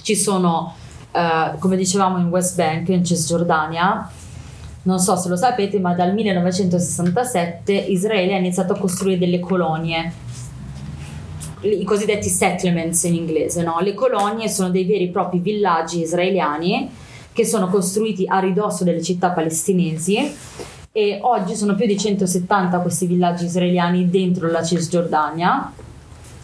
ci 0.02 0.16
sono, 0.16 0.76
eh, 1.12 1.54
come 1.60 1.76
dicevamo 1.76 2.18
in 2.18 2.28
West 2.28 2.56
Bank, 2.56 2.90
in 2.90 3.04
Cisgiordania, 3.04 4.12
non 4.84 5.00
so 5.00 5.16
se 5.16 5.30
lo 5.30 5.36
sapete, 5.36 5.80
ma 5.80 5.94
dal 5.94 6.14
1967 6.14 7.74
Israele 7.74 8.34
ha 8.34 8.38
iniziato 8.38 8.74
a 8.74 8.78
costruire 8.78 9.18
delle 9.18 9.40
colonie 9.40 10.12
i 11.62 11.84
cosiddetti 11.84 12.30
settlements 12.30 13.04
in 13.04 13.16
inglese, 13.16 13.64
no? 13.64 13.80
le 13.82 13.94
colonie 13.94 14.48
sono 14.48 14.70
dei 14.70 14.86
veri 14.86 15.06
e 15.06 15.10
propri 15.10 15.40
villaggi 15.40 16.02
israeliani 16.02 16.90
che 17.34 17.46
sono 17.46 17.68
costruiti 17.68 18.26
a 18.28 18.40
ridosso 18.40 18.84
delle 18.84 19.02
città 19.02 19.32
palestinesi 19.32 20.36
e 20.92 21.20
oggi 21.22 21.56
sono 21.56 21.76
più 21.76 21.86
di 21.86 21.98
170 21.98 22.80
questi 22.80 23.06
villaggi 23.06 23.46
israeliani 23.46 24.10
dentro 24.10 24.50
la 24.50 24.64
Cisgiordania 24.64 25.72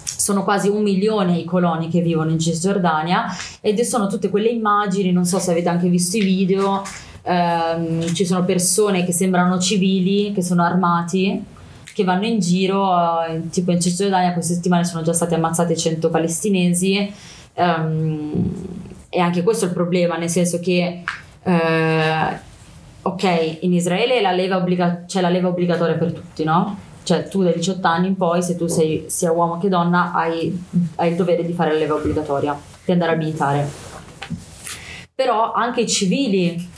sono 0.03 0.43
quasi 0.43 0.69
un 0.69 0.81
milione 0.81 1.37
i 1.37 1.45
coloni 1.45 1.89
che 1.89 2.01
vivono 2.01 2.31
in 2.31 2.39
Cisgiordania 2.39 3.25
ed 3.61 3.79
sono 3.81 4.07
tutte 4.07 4.29
quelle 4.29 4.49
immagini, 4.49 5.11
non 5.11 5.25
so 5.25 5.39
se 5.39 5.51
avete 5.51 5.69
anche 5.69 5.87
visto 5.87 6.17
i 6.17 6.21
video, 6.21 6.83
ehm, 7.21 8.13
ci 8.13 8.25
sono 8.25 8.43
persone 8.43 9.05
che 9.05 9.11
sembrano 9.11 9.59
civili, 9.59 10.31
che 10.31 10.41
sono 10.41 10.63
armati 10.63 11.43
che 11.95 12.03
vanno 12.03 12.25
in 12.25 12.39
giro, 12.39 12.89
uh, 12.89 13.47
tipo 13.49 13.71
in 13.71 13.79
Cisgiordania 13.79 14.33
queste 14.33 14.55
settimane 14.55 14.83
sono 14.83 15.01
già 15.01 15.13
state 15.13 15.35
ammazzate 15.35 15.77
100 15.77 16.09
palestinesi 16.09 17.09
um, 17.53 18.51
e 19.07 19.19
anche 19.21 19.43
questo 19.43 19.63
è 19.63 19.67
il 19.69 19.73
problema, 19.73 20.17
nel 20.17 20.27
senso 20.27 20.59
che 20.59 21.03
uh, 21.41 21.51
ok, 23.01 23.57
in 23.61 23.71
Israele 23.71 24.19
la 24.19 24.33
leva 24.33 24.57
obbliga- 24.57 25.05
c'è 25.07 25.21
la 25.21 25.29
leva 25.29 25.47
obbligatoria 25.47 25.95
per 25.95 26.11
tutti, 26.11 26.43
no? 26.43 26.77
Cioè 27.01 27.29
tu 27.29 27.43
dai 27.43 27.53
18 27.53 27.87
anni 27.87 28.07
in 28.07 28.17
poi, 28.17 28.43
se 28.43 28.57
tu 28.57 28.67
sei 28.67 29.05
sia 29.07 29.31
uomo 29.31 29.57
che 29.57 29.69
donna, 29.69 30.11
hai, 30.13 30.65
hai 30.95 31.11
il 31.11 31.15
dovere 31.15 31.45
di 31.45 31.53
fare 31.53 31.71
la 31.71 31.79
leva 31.79 31.95
obbligatoria, 31.95 32.59
di 32.83 32.91
andare 32.91 33.13
a 33.13 33.15
militare. 33.15 33.69
Però 35.15 35.53
anche 35.53 35.79
i 35.79 35.87
civili 35.87 36.73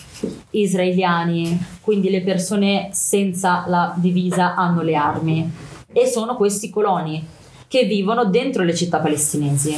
israeliani, 0.52 1.58
quindi 1.82 2.10
le 2.10 2.22
persone 2.22 2.90
senza 2.92 3.66
la 3.68 3.94
divisa, 3.96 4.56
hanno 4.56 4.82
le 4.82 4.96
armi 4.96 5.52
e 5.92 6.06
sono 6.06 6.36
questi 6.36 6.70
coloni 6.70 7.26
che 7.68 7.84
vivono 7.86 8.26
dentro 8.26 8.64
le 8.64 8.76
città 8.76 9.00
palestinesi. 9.00 9.78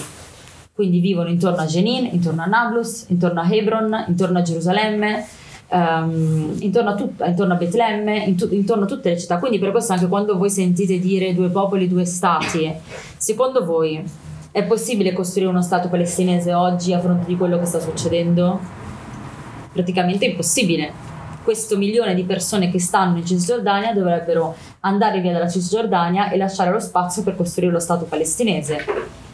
Quindi 0.73 0.99
vivono 0.99 1.30
intorno 1.30 1.62
a 1.62 1.65
Jenin, 1.65 2.06
intorno 2.12 2.41
a 2.41 2.45
Nablus, 2.45 3.06
intorno 3.10 3.41
a 3.41 3.49
Hebron, 3.49 4.06
intorno 4.08 4.38
a 4.38 4.41
Gerusalemme, 4.41 5.25
ehm, 5.67 6.56
intorno, 6.60 6.91
a 6.91 6.95
tut- 6.95 7.21
intorno 7.25 7.54
a 7.54 7.58
Betlemme, 7.58 8.23
in 8.23 8.38
tu- 8.38 8.47
intorno 8.52 8.86
a 8.86 8.88
tutte 8.88 9.10
le 9.10 9.19
città. 9.19 9.39
Quindi 9.39 9.60
per 9.60 9.71
questo 9.71 9.93
anche 9.93 10.08
quando 10.08 10.38
voi 10.38 10.49
sentite 10.49 10.99
dire 10.99 11.34
due 11.34 11.49
popoli, 11.49 11.88
due 11.88 12.06
stati, 12.06 12.71
secondo 13.17 13.65
voi 13.65 14.02
è 14.52 14.63
possibile 14.63 15.13
costruire 15.13 15.49
uno 15.49 15.62
stato 15.62 15.89
palestinese 15.89 16.54
oggi 16.54 16.93
a 16.93 16.99
fronte 16.99 17.25
di 17.25 17.36
quello 17.36 17.60
che 17.60 17.65
sta 17.65 17.80
succedendo? 17.80 18.79
Praticamente 19.71 20.25
impossibile. 20.25 20.91
Questo 21.43 21.77
milione 21.77 22.15
di 22.15 22.23
persone 22.23 22.69
che 22.69 22.79
stanno 22.79 23.17
in 23.17 23.25
Cisgiordania 23.25 23.93
dovrebbero 23.93 24.55
andare 24.82 25.21
via 25.21 25.32
dalla 25.32 25.49
Cisgiordania 25.49 26.29
e 26.29 26.38
lasciare 26.38 26.71
lo 26.71 26.79
spazio 26.79 27.23
per 27.23 27.36
costruire 27.36 27.71
lo 27.71 27.79
Stato 27.79 28.05
palestinese. 28.05 28.84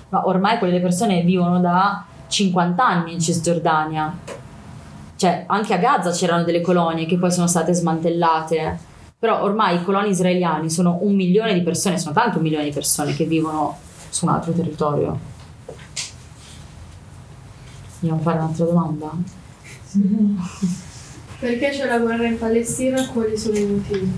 Ma 0.09 0.27
ormai 0.27 0.57
quelle 0.57 0.79
persone 0.79 1.21
vivono 1.21 1.59
da 1.59 2.05
50 2.27 2.85
anni 2.85 3.13
in 3.13 3.19
Cisgiordania. 3.19 4.17
Cioè, 5.15 5.45
anche 5.47 5.73
a 5.73 5.77
Gaza 5.77 6.11
c'erano 6.11 6.43
delle 6.43 6.61
colonie 6.61 7.05
che 7.05 7.17
poi 7.17 7.31
sono 7.31 7.47
state 7.47 7.73
smantellate. 7.73 8.93
Però 9.17 9.41
ormai 9.43 9.77
i 9.77 9.83
coloni 9.83 10.09
israeliani 10.09 10.69
sono 10.69 10.99
un 11.01 11.15
milione 11.15 11.53
di 11.53 11.63
persone, 11.63 11.97
sono 11.97 12.13
tanto 12.13 12.37
un 12.37 12.43
milione 12.43 12.65
di 12.65 12.71
persone 12.71 13.13
che 13.15 13.25
vivono 13.25 13.77
su 14.09 14.25
un 14.25 14.31
altro 14.31 14.51
territorio. 14.51 15.17
Vogliamo 17.99 18.21
fare 18.21 18.37
un'altra 18.37 18.65
domanda? 18.65 19.11
Perché 21.39 21.69
c'è 21.69 21.85
la 21.85 21.99
guerra 21.99 22.25
in 22.25 22.37
Palestina? 22.37 23.07
Quali 23.07 23.37
sono 23.37 23.57
i 23.57 23.65
motivi? 23.65 24.11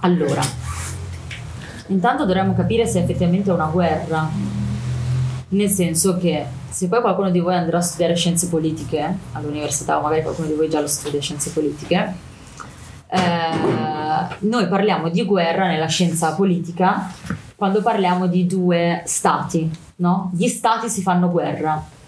Allora, 0.00 0.42
intanto 1.88 2.24
dovremmo 2.24 2.54
capire 2.54 2.86
se 2.86 3.00
effettivamente 3.00 3.50
è 3.50 3.52
una 3.52 3.66
guerra, 3.66 4.30
nel 5.48 5.68
senso 5.68 6.16
che 6.16 6.46
se 6.70 6.88
poi 6.88 7.00
qualcuno 7.00 7.30
di 7.30 7.40
voi 7.40 7.54
andrà 7.54 7.78
a 7.78 7.82
studiare 7.82 8.14
scienze 8.14 8.48
politiche 8.48 9.16
all'università, 9.32 9.98
o 9.98 10.02
magari 10.02 10.22
qualcuno 10.22 10.48
di 10.48 10.54
voi 10.54 10.70
già 10.70 10.80
lo 10.80 10.86
studia 10.86 11.20
scienze 11.20 11.50
politiche, 11.50 12.14
eh, 13.08 14.36
noi 14.38 14.68
parliamo 14.68 15.08
di 15.08 15.22
guerra 15.24 15.66
nella 15.66 15.88
scienza 15.88 16.32
politica 16.34 17.12
quando 17.56 17.82
parliamo 17.82 18.26
di 18.26 18.46
due 18.46 19.02
stati, 19.04 19.70
no? 19.96 20.30
Gli 20.32 20.48
stati 20.48 20.88
si 20.88 21.02
fanno 21.02 21.30
guerra. 21.30 21.98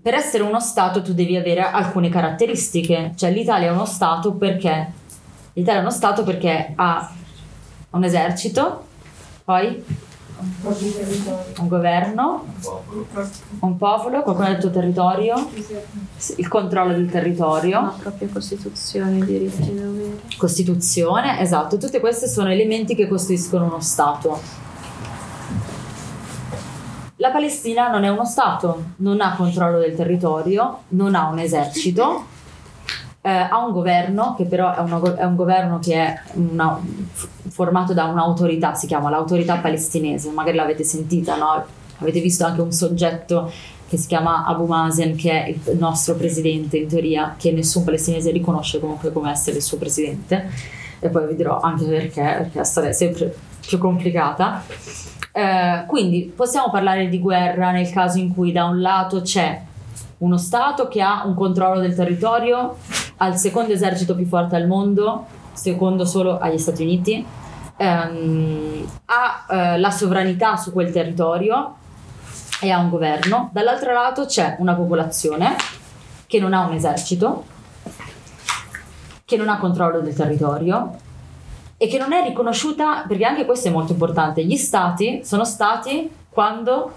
Per 0.00 0.14
essere 0.14 0.42
uno 0.42 0.60
stato 0.60 1.02
tu 1.02 1.12
devi 1.12 1.36
avere 1.36 1.60
alcune 1.60 2.08
caratteristiche, 2.08 3.12
cioè 3.16 3.30
l'Italia 3.30 3.68
è 3.68 3.72
uno 3.72 3.84
stato 3.84 4.34
perché 4.34 4.92
l'Italia 5.54 5.80
è 5.80 5.82
uno 5.82 5.90
stato 5.90 6.22
perché 6.22 6.72
ha 6.76 7.12
un 7.90 8.04
esercito, 8.04 8.86
poi 9.44 9.82
un 11.58 11.66
governo, 11.68 12.44
un 13.60 13.76
popolo, 13.76 14.22
qualcuno 14.22 14.48
del 14.48 14.58
tuo 14.58 14.70
territorio, 14.70 15.50
il 16.36 16.48
controllo 16.48 16.92
del 16.92 17.10
territorio. 17.10 17.80
La 17.80 17.94
propria 17.98 18.28
Costituzione, 18.28 19.24
diritti 19.24 19.70
e 19.70 19.74
doveri. 19.74 20.20
Costituzione, 20.36 21.40
esatto, 21.40 21.76
tutte 21.76 21.98
queste 21.98 22.28
sono 22.28 22.50
elementi 22.50 22.94
che 22.94 23.08
costituiscono 23.08 23.64
uno 23.64 23.80
Stato. 23.80 24.66
La 27.20 27.30
Palestina 27.30 27.88
non 27.90 28.04
è 28.04 28.08
uno 28.08 28.24
Stato, 28.24 28.84
non 28.98 29.20
ha 29.20 29.34
controllo 29.34 29.78
del 29.80 29.96
territorio, 29.96 30.82
non 30.90 31.16
ha 31.16 31.26
un 31.28 31.40
esercito, 31.40 32.24
eh, 33.22 33.28
ha 33.28 33.58
un 33.64 33.72
governo 33.72 34.34
che 34.36 34.44
però 34.44 34.72
è, 34.72 34.78
una- 34.80 35.16
è 35.16 35.24
un 35.24 35.34
governo 35.34 35.80
che 35.80 35.94
è 35.94 36.20
una- 36.34 36.80
formato 37.48 37.92
da 37.92 38.04
un'autorità, 38.04 38.74
si 38.74 38.86
chiama 38.86 39.10
l'autorità 39.10 39.56
palestinese, 39.56 40.30
magari 40.30 40.56
l'avete 40.56 40.84
sentita, 40.84 41.36
no? 41.36 41.64
Avete 41.98 42.20
visto 42.20 42.44
anche 42.44 42.60
un 42.60 42.70
soggetto 42.70 43.50
che 43.88 43.96
si 43.96 44.06
chiama 44.06 44.44
Abu 44.44 44.66
Mazen, 44.66 45.16
che 45.16 45.42
è 45.44 45.48
il 45.48 45.76
nostro 45.76 46.14
presidente 46.14 46.76
in 46.76 46.86
teoria, 46.86 47.34
che 47.36 47.50
nessun 47.50 47.82
palestinese 47.82 48.30
riconosce 48.30 48.78
comunque 48.78 49.10
come 49.12 49.32
essere 49.32 49.56
il 49.56 49.62
suo 49.62 49.76
presidente, 49.76 50.48
e 51.00 51.08
poi 51.08 51.26
vi 51.26 51.34
dirò 51.34 51.58
anche 51.58 51.84
perché, 51.84 52.20
perché 52.22 52.58
la 52.58 52.64
storia 52.64 52.90
è 52.90 52.92
sempre 52.92 53.34
più 53.66 53.78
complicata. 53.78 54.62
Eh, 55.38 55.84
quindi 55.86 56.32
possiamo 56.34 56.68
parlare 56.68 57.08
di 57.08 57.20
guerra 57.20 57.70
nel 57.70 57.88
caso 57.90 58.18
in 58.18 58.34
cui 58.34 58.50
da 58.50 58.64
un 58.64 58.80
lato 58.80 59.20
c'è 59.20 59.62
uno 60.18 60.36
Stato 60.36 60.88
che 60.88 61.00
ha 61.00 61.24
un 61.26 61.36
controllo 61.36 61.78
del 61.78 61.94
territorio, 61.94 62.76
ha 63.18 63.28
il 63.28 63.36
secondo 63.36 63.72
esercito 63.72 64.16
più 64.16 64.26
forte 64.26 64.56
al 64.56 64.66
mondo, 64.66 65.26
secondo 65.52 66.04
solo 66.04 66.40
agli 66.40 66.58
Stati 66.58 66.82
Uniti, 66.82 67.24
ehm, 67.76 68.84
ha 69.04 69.46
eh, 69.48 69.78
la 69.78 69.90
sovranità 69.92 70.56
su 70.56 70.72
quel 70.72 70.90
territorio 70.90 71.76
e 72.60 72.72
ha 72.72 72.80
un 72.80 72.90
governo. 72.90 73.50
Dall'altro 73.52 73.92
lato 73.92 74.26
c'è 74.26 74.56
una 74.58 74.74
popolazione 74.74 75.54
che 76.26 76.40
non 76.40 76.52
ha 76.52 76.66
un 76.66 76.72
esercito, 76.72 77.44
che 79.24 79.36
non 79.36 79.48
ha 79.48 79.58
controllo 79.58 80.00
del 80.00 80.14
territorio 80.14 81.06
e 81.80 81.86
che 81.86 81.96
non 81.96 82.12
è 82.12 82.22
riconosciuta, 82.26 83.04
perché 83.06 83.24
anche 83.24 83.44
questo 83.46 83.68
è 83.68 83.70
molto 83.70 83.92
importante, 83.92 84.44
gli 84.44 84.56
stati 84.56 85.20
sono 85.24 85.44
stati 85.44 86.10
quando 86.28 86.92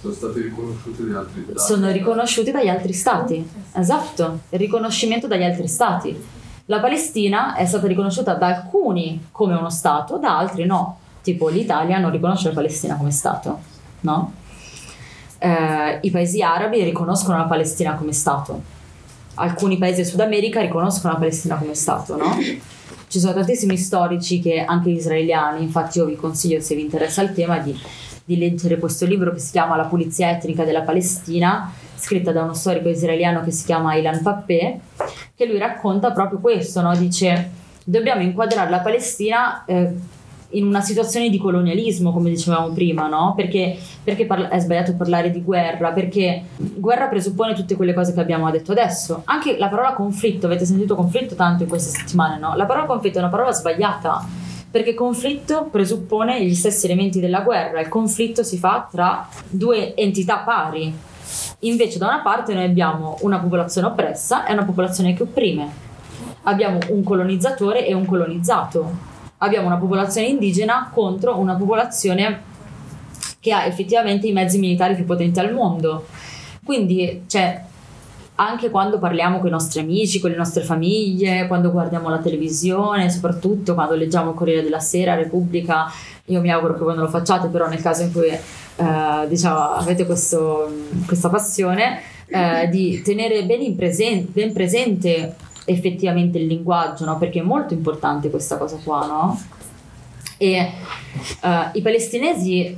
Sono 0.00 0.12
stati 0.12 0.40
riconosciuti 0.40 1.08
da 1.08 1.18
altri 1.20 1.42
stati. 1.44 1.58
sono 1.58 1.90
riconosciuti 1.90 2.50
dagli 2.50 2.68
altri 2.68 2.92
stati. 2.92 3.50
Esatto, 3.72 4.40
il 4.50 4.58
riconoscimento 4.58 5.26
dagli 5.28 5.44
altri 5.44 5.68
stati. 5.68 6.22
La 6.66 6.80
Palestina 6.80 7.54
è 7.54 7.64
stata 7.66 7.86
riconosciuta 7.86 8.34
da 8.34 8.46
alcuni 8.48 9.28
come 9.30 9.54
uno 9.54 9.70
stato, 9.70 10.18
da 10.18 10.38
altri 10.38 10.66
no. 10.66 10.98
Tipo 11.22 11.48
l'Italia 11.48 11.98
non 11.98 12.10
riconosce 12.10 12.48
la 12.48 12.54
Palestina 12.54 12.96
come 12.96 13.10
stato, 13.12 13.60
no? 14.00 14.32
Eh, 15.38 15.98
I 16.02 16.10
paesi 16.10 16.42
arabi 16.42 16.82
riconoscono 16.82 17.36
la 17.36 17.44
Palestina 17.44 17.94
come 17.94 18.12
stato. 18.12 18.60
Alcuni 19.34 19.78
paesi 19.78 19.96
del 20.02 20.06
Sud 20.06 20.20
America 20.20 20.60
riconoscono 20.60 21.12
la 21.12 21.18
Palestina 21.18 21.56
come 21.56 21.74
stato, 21.74 22.16
no? 22.16 22.36
Ci 23.14 23.20
sono 23.20 23.32
tantissimi 23.32 23.76
storici 23.76 24.40
che 24.40 24.64
anche 24.64 24.90
israeliani, 24.90 25.62
infatti 25.62 25.98
io 25.98 26.04
vi 26.04 26.16
consiglio 26.16 26.60
se 26.60 26.74
vi 26.74 26.82
interessa 26.82 27.22
il 27.22 27.32
tema 27.32 27.58
di 27.58 27.72
di 28.24 28.38
leggere 28.38 28.78
questo 28.78 29.04
libro 29.04 29.32
che 29.32 29.38
si 29.38 29.52
chiama 29.52 29.76
La 29.76 29.84
pulizia 29.84 30.30
etnica 30.30 30.64
della 30.64 30.82
Palestina, 30.82 31.72
scritta 31.94 32.32
da 32.32 32.42
uno 32.42 32.54
storico 32.54 32.88
israeliano 32.88 33.44
che 33.44 33.50
si 33.50 33.66
chiama 33.66 33.94
Ilan 33.94 34.20
Pappé, 34.22 34.80
che 35.34 35.46
lui 35.46 35.58
racconta 35.58 36.10
proprio 36.10 36.40
questo, 36.40 36.80
no? 36.80 36.96
dice 36.96 37.50
dobbiamo 37.84 38.22
inquadrare 38.22 38.68
la 38.68 38.80
Palestina 38.80 39.64
eh, 39.64 39.92
in 40.54 40.66
una 40.66 40.80
situazione 40.80 41.28
di 41.28 41.38
colonialismo, 41.38 42.12
come 42.12 42.30
dicevamo 42.30 42.72
prima, 42.72 43.08
no? 43.08 43.34
Perché, 43.36 43.76
perché 44.02 44.26
parla- 44.26 44.48
è 44.48 44.58
sbagliato 44.58 44.94
parlare 44.94 45.30
di 45.30 45.42
guerra? 45.42 45.92
Perché 45.92 46.42
guerra 46.56 47.06
presuppone 47.06 47.54
tutte 47.54 47.76
quelle 47.76 47.94
cose 47.94 48.12
che 48.12 48.20
abbiamo 48.20 48.50
detto 48.50 48.72
adesso. 48.72 49.22
Anche 49.26 49.56
la 49.58 49.68
parola 49.68 49.92
conflitto, 49.92 50.46
avete 50.46 50.64
sentito 50.64 50.94
conflitto 50.94 51.34
tanto 51.34 51.62
in 51.62 51.68
queste 51.68 51.96
settimane, 51.96 52.38
no? 52.38 52.54
La 52.56 52.66
parola 52.66 52.86
conflitto 52.86 53.18
è 53.18 53.20
una 53.20 53.30
parola 53.30 53.52
sbagliata 53.52 54.26
perché 54.74 54.92
conflitto 54.92 55.68
presuppone 55.70 56.44
gli 56.44 56.54
stessi 56.54 56.86
elementi 56.86 57.20
della 57.20 57.42
guerra, 57.42 57.80
il 57.80 57.86
conflitto 57.86 58.42
si 58.42 58.58
fa 58.58 58.88
tra 58.90 59.28
due 59.48 59.94
entità 59.94 60.38
pari. 60.38 60.92
Invece 61.60 61.98
da 61.98 62.08
una 62.08 62.22
parte 62.22 62.54
noi 62.54 62.64
abbiamo 62.64 63.16
una 63.20 63.38
popolazione 63.38 63.86
oppressa 63.86 64.44
e 64.44 64.52
una 64.52 64.64
popolazione 64.64 65.14
che 65.14 65.22
opprime. 65.22 65.70
Abbiamo 66.42 66.80
un 66.88 67.04
colonizzatore 67.04 67.86
e 67.86 67.94
un 67.94 68.04
colonizzato. 68.04 69.13
Abbiamo 69.44 69.66
una 69.66 69.76
popolazione 69.76 70.28
indigena 70.28 70.90
contro 70.92 71.38
una 71.38 71.54
popolazione 71.54 72.40
che 73.40 73.52
ha 73.52 73.66
effettivamente 73.66 74.26
i 74.26 74.32
mezzi 74.32 74.58
militari 74.58 74.94
più 74.94 75.04
potenti 75.04 75.38
al 75.38 75.52
mondo. 75.52 76.06
Quindi 76.64 77.24
c'è 77.28 77.60
anche 78.36 78.70
quando 78.70 78.98
parliamo 78.98 79.38
con 79.38 79.48
i 79.48 79.50
nostri 79.50 79.80
amici, 79.80 80.18
con 80.18 80.30
le 80.30 80.36
nostre 80.36 80.62
famiglie, 80.62 81.46
quando 81.46 81.70
guardiamo 81.70 82.08
la 82.08 82.18
televisione, 82.18 83.10
soprattutto 83.10 83.74
quando 83.74 83.94
leggiamo 83.94 84.32
Corriere 84.32 84.62
della 84.62 84.80
Sera, 84.80 85.14
Repubblica, 85.14 85.92
io 86.24 86.40
mi 86.40 86.50
auguro 86.50 86.72
che 86.72 86.82
voi 86.82 86.94
non 86.94 87.04
lo 87.04 87.10
facciate, 87.10 87.48
però 87.48 87.68
nel 87.68 87.82
caso 87.82 88.02
in 88.02 88.12
cui 88.12 88.28
eh, 88.28 89.28
diciamo, 89.28 89.74
avete 89.74 90.06
questo- 90.06 90.72
questa 91.06 91.28
passione, 91.28 92.00
eh, 92.28 92.66
di 92.70 93.02
tenere 93.02 93.44
ben, 93.44 93.76
presen- 93.76 94.26
ben 94.32 94.54
presente 94.54 95.36
effettivamente 95.64 96.38
il 96.38 96.46
linguaggio, 96.46 97.04
no? 97.04 97.16
perché 97.18 97.40
è 97.40 97.42
molto 97.42 97.74
importante 97.74 98.30
questa 98.30 98.56
cosa 98.56 98.78
qua, 98.82 99.06
no? 99.06 99.40
E 100.36 100.54
eh, 100.54 101.70
i 101.72 101.80
palestinesi, 101.80 102.76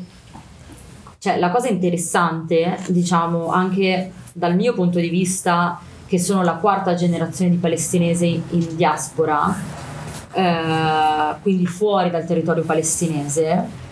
cioè 1.18 1.38
la 1.38 1.50
cosa 1.50 1.68
interessante, 1.68 2.78
diciamo, 2.88 3.48
anche 3.48 4.12
dal 4.32 4.54
mio 4.54 4.74
punto 4.74 4.98
di 4.98 5.08
vista, 5.08 5.80
che 6.06 6.18
sono 6.18 6.42
la 6.42 6.54
quarta 6.54 6.94
generazione 6.94 7.50
di 7.50 7.56
palestinesi 7.56 8.40
in 8.50 8.76
diaspora, 8.76 9.54
eh, 10.32 11.34
quindi 11.42 11.66
fuori 11.66 12.10
dal 12.10 12.26
territorio 12.26 12.62
palestinese, 12.62 13.84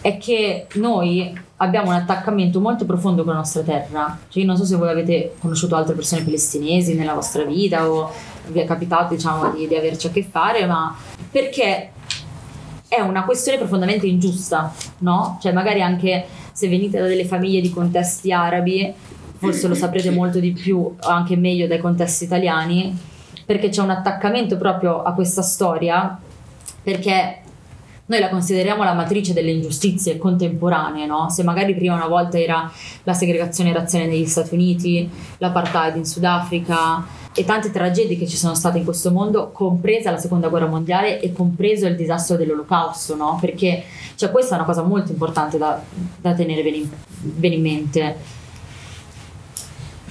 è 0.00 0.16
che 0.16 0.66
noi 0.74 1.48
abbiamo 1.56 1.88
un 1.88 1.94
attaccamento 1.94 2.60
molto 2.60 2.86
profondo 2.86 3.22
con 3.22 3.32
la 3.32 3.40
nostra 3.40 3.62
terra. 3.62 4.18
Cioè, 4.28 4.42
io 4.42 4.48
non 4.48 4.56
so 4.56 4.64
se 4.64 4.76
voi 4.76 4.88
avete 4.88 5.34
conosciuto 5.38 5.76
altre 5.76 5.94
persone 5.94 6.22
palestinesi 6.22 6.94
nella 6.94 7.12
vostra 7.14 7.44
vita 7.44 7.90
o 7.90 8.10
vi 8.48 8.60
è 8.60 8.64
capitato, 8.64 9.14
diciamo, 9.14 9.50
di, 9.50 9.66
di 9.66 9.74
averci 9.74 10.08
a 10.08 10.10
che 10.10 10.26
fare, 10.28 10.66
ma 10.66 10.94
perché 11.30 11.90
è 12.88 13.00
una 13.00 13.24
questione 13.24 13.58
profondamente 13.58 14.06
ingiusta, 14.06 14.72
no? 14.98 15.38
Cioè, 15.40 15.52
magari 15.52 15.80
anche 15.80 16.26
se 16.52 16.68
venite 16.68 16.98
da 16.98 17.06
delle 17.06 17.24
famiglie 17.24 17.60
di 17.60 17.70
contesti 17.70 18.32
arabi, 18.32 18.92
forse 19.36 19.68
lo 19.68 19.74
saprete 19.74 20.10
molto 20.10 20.40
di 20.40 20.52
più, 20.52 20.96
anche 20.98 21.36
meglio 21.36 21.66
dai 21.66 21.78
contesti 21.78 22.24
italiani, 22.24 22.96
perché 23.46 23.68
c'è 23.68 23.80
un 23.80 23.90
attaccamento 23.90 24.56
proprio 24.56 25.02
a 25.02 25.12
questa 25.12 25.42
storia, 25.42 26.18
perché 26.82 27.38
noi 28.06 28.18
la 28.18 28.28
consideriamo 28.28 28.82
la 28.82 28.92
matrice 28.92 29.32
delle 29.32 29.52
ingiustizie 29.52 30.18
contemporanee, 30.18 31.06
no? 31.06 31.30
Se 31.30 31.44
magari 31.44 31.76
prima 31.76 31.94
una 31.94 32.08
volta 32.08 32.40
era 32.40 32.68
la 33.04 33.12
segregazione 33.14 33.72
razziale 33.72 34.06
negli 34.06 34.26
Stati 34.26 34.54
Uniti, 34.54 35.08
l'apartheid 35.38 35.94
in 35.94 36.04
Sudafrica 36.04 37.04
e 37.32 37.44
tante 37.44 37.70
tragedie 37.70 38.16
che 38.16 38.26
ci 38.26 38.36
sono 38.36 38.54
state 38.54 38.78
in 38.78 38.84
questo 38.84 39.10
mondo, 39.12 39.50
compresa 39.52 40.10
la 40.10 40.18
seconda 40.18 40.48
guerra 40.48 40.66
mondiale 40.66 41.20
e 41.20 41.32
compreso 41.32 41.86
il 41.86 41.96
disastro 41.96 42.36
dell'olocausto, 42.36 43.14
no? 43.14 43.38
Perché 43.40 43.84
cioè, 44.16 44.30
questa 44.30 44.54
è 44.54 44.58
una 44.58 44.66
cosa 44.66 44.82
molto 44.82 45.12
importante 45.12 45.56
da, 45.56 45.80
da 46.20 46.34
tenere 46.34 46.62
bene 46.62 46.76
in, 46.76 46.88
bene 47.20 47.54
in 47.54 47.62
mente 47.62 48.38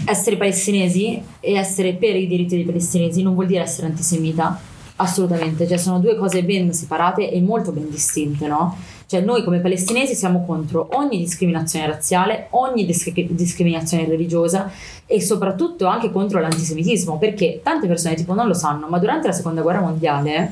essere 0.06 0.38
palestinesi 0.38 1.22
e 1.40 1.54
essere 1.54 1.94
per 1.94 2.16
i 2.16 2.26
diritti 2.26 2.56
dei 2.56 2.64
palestinesi 2.64 3.22
non 3.22 3.34
vuol 3.34 3.48
dire 3.48 3.64
essere 3.64 3.88
antisemita 3.88 4.60
assolutamente 4.96 5.68
cioè 5.68 5.78
sono 5.78 6.00
due 6.00 6.16
cose 6.16 6.44
ben 6.44 6.74
separate 6.74 7.30
e 7.30 7.42
molto 7.42 7.72
ben 7.72 7.90
distinte 7.90 8.48
no? 8.48 8.78
Cioè 9.10 9.22
noi 9.22 9.44
come 9.44 9.60
palestinesi 9.60 10.14
siamo 10.14 10.46
contro 10.46 10.90
ogni 10.92 11.18
discriminazione 11.18 11.88
razziale 11.88 12.48
ogni 12.52 12.86
disc- 12.86 13.10
discriminazione 13.12 14.06
religiosa 14.06 14.72
e 15.08 15.20
soprattutto 15.20 15.88
anche 15.88 16.12
contro 16.12 16.40
l'antisemitismo 16.40 17.18
perché 17.18 17.60
tante 17.64 17.88
persone 17.88 18.14
tipo 18.14 18.36
non 18.36 18.46
lo 18.46 18.54
sanno 18.54 18.88
ma 18.88 19.00
durante 19.00 19.26
la 19.26 19.34
seconda 19.34 19.62
guerra 19.62 19.82
mondiale 19.82 20.52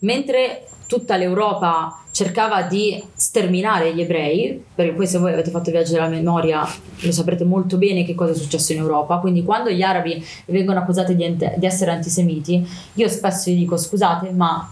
mentre 0.00 0.66
tutta 0.86 1.16
l'Europa 1.16 2.02
cercava 2.10 2.60
di 2.64 3.02
sterminare 3.14 3.94
gli 3.94 4.02
ebrei, 4.02 4.62
perché 4.74 4.92
poi 4.92 5.06
se 5.06 5.16
voi 5.16 5.32
avete 5.32 5.50
fatto 5.50 5.70
viaggio 5.70 5.92
della 5.92 6.08
memoria 6.08 6.62
lo 7.00 7.12
saprete 7.12 7.44
molto 7.44 7.78
bene 7.78 8.04
che 8.04 8.14
cosa 8.14 8.32
è 8.32 8.34
successo 8.34 8.72
in 8.72 8.80
Europa, 8.80 9.16
quindi 9.16 9.42
quando 9.42 9.70
gli 9.70 9.80
arabi 9.80 10.22
vengono 10.46 10.80
accusati 10.80 11.16
di, 11.16 11.24
ent- 11.24 11.56
di 11.56 11.64
essere 11.64 11.92
antisemiti, 11.92 12.68
io 12.94 13.08
spesso 13.08 13.50
gli 13.50 13.56
dico 13.56 13.78
scusate, 13.78 14.30
ma 14.32 14.68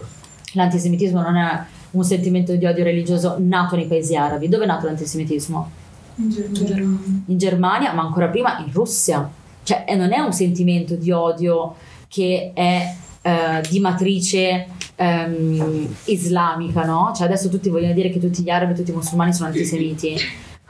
l'antisemitismo 0.53 1.21
non 1.21 1.35
è 1.35 1.65
un 1.91 2.03
sentimento 2.03 2.55
di 2.55 2.65
odio 2.65 2.83
religioso 2.83 3.35
nato 3.39 3.75
nei 3.75 3.87
paesi 3.87 4.15
arabi. 4.15 4.47
Dove 4.47 4.63
è 4.63 4.67
nato 4.67 4.85
l'antisemitismo? 4.85 5.71
In 6.15 6.29
Germania. 6.29 6.97
In 7.25 7.37
Germania, 7.37 7.93
ma 7.93 8.03
ancora 8.03 8.27
prima 8.27 8.59
in 8.59 8.71
Russia. 8.71 9.29
Cioè, 9.63 9.85
non 9.95 10.11
è 10.11 10.19
un 10.19 10.33
sentimento 10.33 10.95
di 10.95 11.11
odio 11.11 11.75
che 12.07 12.51
è 12.53 12.95
eh, 13.21 13.61
di 13.69 13.79
matrice 13.79 14.67
ehm, 14.95 15.95
islamica, 16.05 16.83
no? 16.85 17.11
Cioè 17.15 17.27
adesso 17.27 17.49
tutti 17.49 17.69
vogliono 17.69 17.93
dire 17.93 18.09
che 18.09 18.19
tutti 18.19 18.41
gli 18.41 18.49
arabi 18.49 18.73
e 18.73 18.75
tutti 18.75 18.91
i 18.91 18.93
musulmani 18.93 19.33
sono 19.33 19.49
antisemiti. 19.49 20.15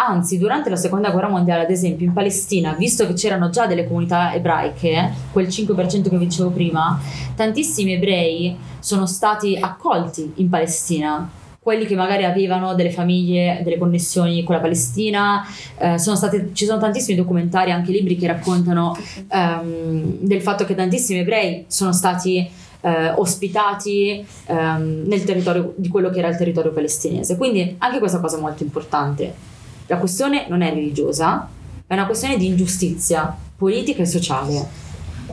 Anzi, 0.03 0.39
durante 0.39 0.67
la 0.71 0.77
seconda 0.77 1.11
guerra 1.11 1.27
mondiale, 1.27 1.61
ad 1.61 1.69
esempio, 1.69 2.07
in 2.07 2.13
Palestina, 2.13 2.73
visto 2.73 3.05
che 3.05 3.13
c'erano 3.13 3.51
già 3.51 3.67
delle 3.67 3.85
comunità 3.85 4.33
ebraiche, 4.33 5.13
quel 5.31 5.45
5% 5.45 6.09
che 6.09 6.17
vi 6.17 6.25
dicevo 6.25 6.49
prima, 6.49 6.99
tantissimi 7.35 7.93
ebrei 7.93 8.57
sono 8.79 9.05
stati 9.05 9.55
accolti 9.61 10.33
in 10.37 10.49
Palestina. 10.49 11.29
Quelli 11.59 11.85
che 11.85 11.93
magari 11.93 12.23
avevano 12.23 12.73
delle 12.73 12.89
famiglie, 12.89 13.61
delle 13.63 13.77
connessioni 13.77 14.41
con 14.43 14.55
la 14.55 14.61
Palestina, 14.61 15.45
eh, 15.77 15.99
sono 15.99 16.15
state, 16.15 16.49
ci 16.53 16.65
sono 16.65 16.79
tantissimi 16.79 17.15
documentari, 17.15 17.69
anche 17.69 17.91
libri 17.91 18.17
che 18.17 18.25
raccontano 18.25 18.97
ehm, 19.31 20.17
del 20.21 20.41
fatto 20.41 20.65
che 20.65 20.73
tantissimi 20.73 21.19
ebrei 21.19 21.65
sono 21.67 21.93
stati 21.93 22.49
eh, 22.81 23.09
ospitati 23.11 24.25
ehm, 24.47 25.03
nel 25.05 25.23
territorio 25.23 25.75
di 25.75 25.89
quello 25.89 26.09
che 26.09 26.17
era 26.17 26.29
il 26.29 26.37
territorio 26.37 26.71
palestinese. 26.71 27.37
Quindi 27.37 27.75
anche 27.77 27.99
questa 27.99 28.19
cosa 28.19 28.37
è 28.37 28.41
molto 28.41 28.63
importante. 28.63 29.50
La 29.91 29.97
questione 29.97 30.45
non 30.47 30.61
è 30.61 30.69
religiosa, 30.73 31.49
è 31.85 31.93
una 31.93 32.05
questione 32.05 32.37
di 32.37 32.45
ingiustizia 32.45 33.35
politica 33.57 34.03
e 34.03 34.05
sociale. 34.05 34.65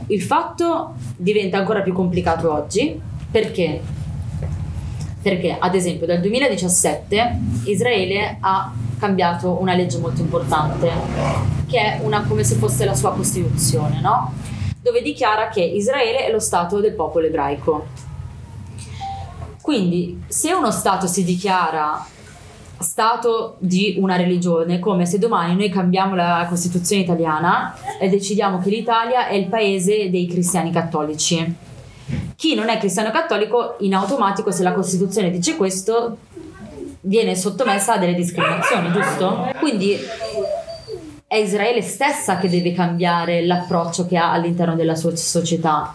Il 0.07 0.21
fatto 0.21 0.95
diventa 1.15 1.57
ancora 1.57 1.79
più 1.81 1.93
complicato 1.93 2.51
oggi 2.51 2.99
perché? 3.31 3.81
Perché, 5.21 5.55
ad 5.57 5.75
esempio, 5.75 6.05
dal 6.05 6.19
2017 6.19 7.39
Israele 7.67 8.35
ha 8.41 8.73
cambiato 8.99 9.61
una 9.61 9.75
legge 9.75 9.97
molto 9.97 10.19
importante, 10.19 10.91
che 11.65 11.79
è 11.79 11.99
una 12.03 12.23
come 12.23 12.43
se 12.43 12.55
fosse 12.55 12.83
la 12.83 12.95
sua 12.95 13.13
costituzione, 13.13 14.01
no? 14.01 14.33
dove 14.81 15.01
dichiara 15.01 15.47
che 15.47 15.61
Israele 15.61 16.25
è 16.25 16.31
lo 16.33 16.39
Stato 16.39 16.81
del 16.81 16.95
popolo 16.95 17.27
ebraico. 17.27 17.87
Quindi, 19.61 20.21
se 20.27 20.51
uno 20.51 20.71
Stato 20.71 21.07
si 21.07 21.23
dichiara 21.23 22.05
Stato 22.79 23.55
di 23.59 23.97
una 23.99 24.15
religione, 24.15 24.79
come 24.79 25.05
se 25.05 25.19
domani 25.19 25.55
noi 25.55 25.69
cambiamo 25.69 26.15
la 26.15 26.45
Costituzione 26.47 27.01
italiana 27.01 27.75
e 27.99 28.07
decidiamo 28.07 28.59
che 28.59 28.69
l'Italia 28.69 29.27
è 29.27 29.35
il 29.35 29.47
paese 29.47 30.09
dei 30.09 30.27
cristiani 30.27 30.71
cattolici. 30.71 31.55
Chi 32.35 32.55
non 32.55 32.69
è 32.69 32.77
cristiano 32.77 33.11
cattolico, 33.11 33.75
in 33.79 33.93
automatico, 33.93 34.51
se 34.51 34.63
la 34.63 34.71
Costituzione 34.71 35.29
dice 35.29 35.57
questo, 35.57 36.17
viene 37.01 37.35
sottomessa 37.35 37.95
a 37.95 37.97
delle 37.97 38.13
discriminazioni, 38.13 38.91
giusto? 38.91 39.51
Quindi 39.59 39.97
è 41.27 41.35
Israele 41.35 41.81
stessa 41.81 42.37
che 42.37 42.49
deve 42.49 42.73
cambiare 42.73 43.45
l'approccio 43.45 44.07
che 44.07 44.17
ha 44.17 44.31
all'interno 44.31 44.75
della 44.75 44.95
sua 44.95 45.15
società. 45.15 45.93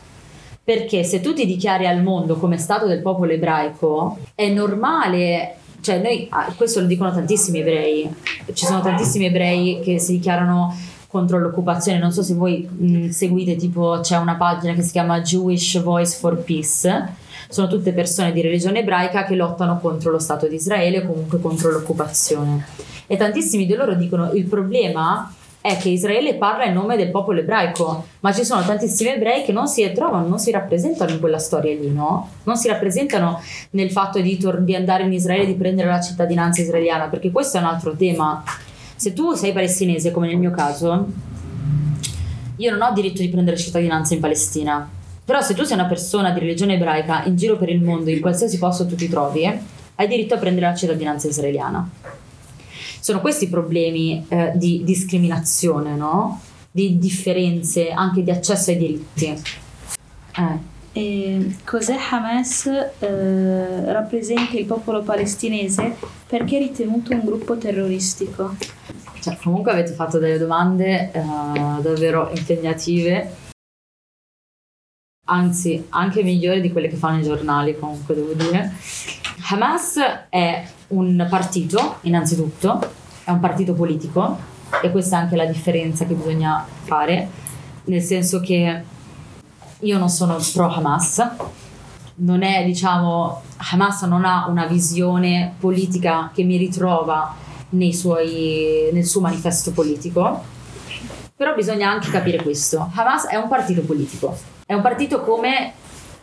Perché 0.63 1.03
se 1.03 1.21
tu 1.21 1.35
ti 1.35 1.45
dichiari 1.45 1.87
al 1.87 2.03
mondo 2.03 2.37
come 2.37 2.57
Stato 2.57 2.87
del 2.87 3.03
popolo 3.03 3.33
ebraico, 3.33 4.19
è 4.35 4.49
normale 4.49 5.57
cioè 5.85 5.99
noi, 5.99 6.27
ah, 6.31 6.51
questo 6.57 6.81
lo 6.81 6.87
dicono 6.87 7.13
tantissimi 7.13 7.61
ebrei, 7.61 8.09
ci 8.55 8.65
sono 8.65 8.81
tantissimi 8.81 9.27
ebrei 9.27 9.81
che 9.85 9.99
si 9.99 10.13
dichiarano 10.13 10.75
contro 11.09 11.39
l'occupazione, 11.39 11.99
non 11.99 12.11
so 12.11 12.23
se 12.23 12.33
voi 12.33 12.67
mh, 12.67 13.11
seguite, 13.11 13.57
tipo 13.57 14.01
c'è 14.01 14.17
una 14.17 14.37
pagina 14.37 14.73
che 14.73 14.81
si 14.81 14.93
chiama 14.93 15.21
Jewish 15.21 15.83
Voice 15.83 16.17
for 16.17 16.39
Peace, 16.39 17.13
sono 17.51 17.69
tutte 17.69 17.93
persone 17.93 18.33
di 18.33 18.41
religione 18.41 18.81
ebraica 18.81 19.25
che 19.25 19.35
lottano 19.35 19.79
contro 19.79 20.11
lo 20.11 20.19
Stato 20.19 20.49
di 20.49 20.55
Israele 20.55 21.01
o 21.01 21.07
comunque 21.07 21.39
contro 21.39 21.71
l'occupazione. 21.71 22.67
E 23.07 23.19
tantissimi 23.19 23.67
di 23.67 23.75
loro 23.75 23.95
dicono 23.95 24.33
il 24.33 24.47
problema 24.47 25.31
è 25.65 25.79
che 25.79 25.89
Israele 25.89 26.35
parla 26.35 26.67
in 26.67 26.75
nome 26.75 26.95
del 26.95 27.11
popolo 27.11 27.41
ebraico, 27.41 28.09
ma 28.21 28.35
ci 28.35 28.45
sono 28.45 28.63
tantissimi 28.67 29.13
ebrei 29.13 29.45
che 29.45 29.53
non 29.53 29.67
si 29.67 29.91
trovano, 29.95 30.29
non 30.29 30.39
si 30.39 30.51
rappresentano 30.51 31.11
in 31.11 31.19
quella 31.19 31.39
storia 31.39 31.75
lì, 31.75 31.91
no? 31.91 32.29
Non 32.43 32.59
si 32.59 32.69
rappresentano 32.69 33.41
nel 33.71 33.91
fatto 33.91 34.21
di, 34.21 34.37
tor- 34.37 34.61
di 34.61 34.75
andare 34.75 35.05
in 35.05 35.13
Israele, 35.15 35.47
di 35.47 35.55
prendere 35.55 35.89
la 35.89 36.03
cittadinanza 36.03 36.61
israeliana, 36.61 37.07
perché 37.07 37.31
questo 37.31 37.57
è 37.57 37.61
un 37.61 37.67
altro 37.67 37.97
tema. 37.97 38.45
Se 38.95 39.15
tu 39.15 39.33
sei 39.33 39.55
palestinese, 39.55 40.11
come 40.11 40.27
nel 40.27 40.37
mio 40.37 40.51
caso, 40.51 41.07
io 42.57 42.71
non 42.71 42.83
ho 42.83 42.93
diritto 42.93 43.23
di 43.23 43.31
prendere 43.31 43.57
cittadinanza 43.57 44.13
in 44.13 44.21
Palestina. 44.21 44.87
Però 45.25 45.41
se 45.41 45.55
tu 45.55 45.63
sei 45.63 45.79
una 45.79 45.87
persona 45.87 46.33
di 46.33 46.41
religione 46.41 46.75
ebraica 46.75 47.25
in 47.25 47.37
giro 47.37 47.57
per 47.57 47.71
il 47.71 47.81
mondo, 47.81 48.11
in 48.11 48.21
qualsiasi 48.21 48.59
posto 48.59 48.85
tu 48.85 48.97
ti 48.97 49.09
trovi, 49.09 49.47
hai 49.47 50.09
diritto 50.09 50.35
a 50.35 50.37
prendere 50.37 50.67
la 50.67 50.75
cittadinanza 50.75 51.27
israeliana 51.27 52.23
sono 53.05 53.21
questi 53.21 53.45
i 53.45 53.49
problemi 53.49 54.25
eh, 54.31 54.53
di 54.55 54.83
discriminazione, 54.83 55.95
no? 55.95 56.41
di 56.71 56.99
differenze 56.99 57.91
anche 57.91 58.23
di 58.23 58.31
accesso 58.31 58.71
ai 58.71 58.79
diritti. 58.79 59.27
Eh. 59.27 60.73
E 60.93 61.57
cos'è 61.67 61.97
Hamas? 62.11 62.65
Eh, 62.65 63.93
rappresenta 63.93 64.57
il 64.57 64.65
popolo 64.65 65.03
palestinese 65.03 65.97
perché 66.27 66.57
è 66.57 66.61
ritenuto 66.61 67.13
un 67.13 67.21
gruppo 67.23 67.59
terroristico? 67.59 68.57
Cioè, 69.21 69.37
comunque 69.37 69.73
avete 69.73 69.93
fatto 69.93 70.19
delle 70.19 70.39
domande 70.39 71.13
eh, 71.13 71.21
davvero 71.83 72.31
impegnative, 72.35 73.37
anzi 75.27 75.85
anche 75.91 76.23
migliori 76.23 76.63
di 76.63 76.73
quelle 76.73 76.89
che 76.89 76.97
fanno 76.97 77.21
i 77.21 77.25
giornali, 77.25 77.79
comunque 77.79 78.15
devo 78.15 78.33
dire. 78.33 78.73
Hamas 79.51 79.99
è 80.31 80.67
un 80.95 81.27
partito, 81.29 81.97
innanzitutto, 82.03 82.81
è 83.25 83.31
un 83.31 83.41
partito 83.41 83.75
politico 83.75 84.37
e 84.83 84.91
questa 84.91 85.19
è 85.19 85.21
anche 85.21 85.37
la 85.37 85.47
differenza 85.47 86.05
che 86.05 86.15
bisogna 86.15 86.65
fare, 86.83 87.29
nel 87.85 88.03
senso 88.03 88.41
che 88.41 88.83
io 89.81 89.99
non 89.99 90.09
sono 90.09 90.39
pro 90.53 90.69
Hamas, 90.73 91.29
non 92.17 92.43
è, 92.43 92.65
diciamo, 92.65 93.43
Hamas 93.73 94.03
non 94.03 94.25
ha 94.25 94.47
una 94.49 94.67
visione 94.67 95.55
politica 95.59 96.31
che 96.33 96.45
mi 96.45 96.57
ritrova 96.57 97.35
suoi, 97.91 98.89
nel 98.93 99.05
suo 99.05 99.21
manifesto 99.21 99.73
politico, 99.73 100.43
però 101.35 101.55
bisogna 101.55 101.91
anche 101.91 102.11
capire 102.11 102.43
questo. 102.43 102.91
Hamas 102.95 103.27
è 103.27 103.37
un 103.37 103.49
partito 103.49 103.83
politico, 103.83 104.37
è 104.65 104.75
un 104.75 104.83
partito 104.83 105.21
come 105.23 105.73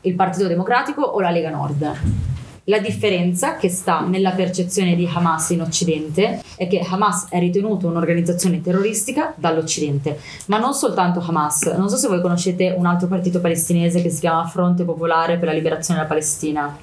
il 0.01 0.15
Partito 0.15 0.47
Democratico 0.47 1.01
o 1.03 1.19
la 1.19 1.29
Lega 1.29 1.49
Nord. 1.49 2.30
La 2.71 2.79
differenza 2.79 3.57
che 3.57 3.67
sta 3.67 3.99
nella 3.99 4.31
percezione 4.31 4.95
di 4.95 5.05
Hamas 5.05 5.49
in 5.49 5.59
Occidente 5.59 6.41
è 6.55 6.69
che 6.69 6.79
Hamas 6.79 7.27
è 7.27 7.37
ritenuto 7.37 7.87
un'organizzazione 7.87 8.61
terroristica 8.61 9.33
dall'Occidente, 9.35 10.17
ma 10.45 10.57
non 10.57 10.73
soltanto 10.73 11.19
Hamas. 11.19 11.63
Non 11.63 11.89
so 11.89 11.97
se 11.97 12.07
voi 12.07 12.21
conoscete 12.21 12.73
un 12.77 12.85
altro 12.85 13.09
partito 13.09 13.41
palestinese 13.41 14.01
che 14.01 14.09
si 14.09 14.21
chiama 14.21 14.47
Fronte 14.47 14.85
Popolare 14.85 15.37
per 15.37 15.49
la 15.49 15.53
Liberazione 15.53 15.99
della 15.99 16.09
Palestina. 16.09 16.77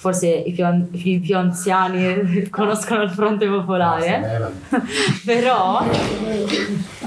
Forse 0.00 0.28
i 0.28 0.52
più, 0.52 0.64
i 0.92 1.18
più 1.18 1.36
anziani 1.36 2.48
conoscono 2.48 3.02
il 3.02 3.10
Fronte 3.10 3.46
Popolare, 3.46 4.50
però 5.26 5.84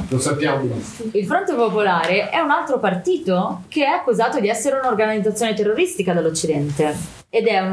Lo 0.10 0.20
sappiamo. 0.20 0.70
il 1.12 1.26
Fronte 1.26 1.56
Popolare 1.56 2.30
è 2.30 2.38
un 2.38 2.52
altro 2.52 2.78
partito 2.78 3.64
che 3.68 3.84
è 3.84 3.88
accusato 3.88 4.40
di 4.40 4.48
essere 4.48 4.78
un'organizzazione 4.78 5.56
terroristica 5.56 6.14
dall'Occidente 6.14 6.96
ed 7.32 7.48
è, 7.48 7.64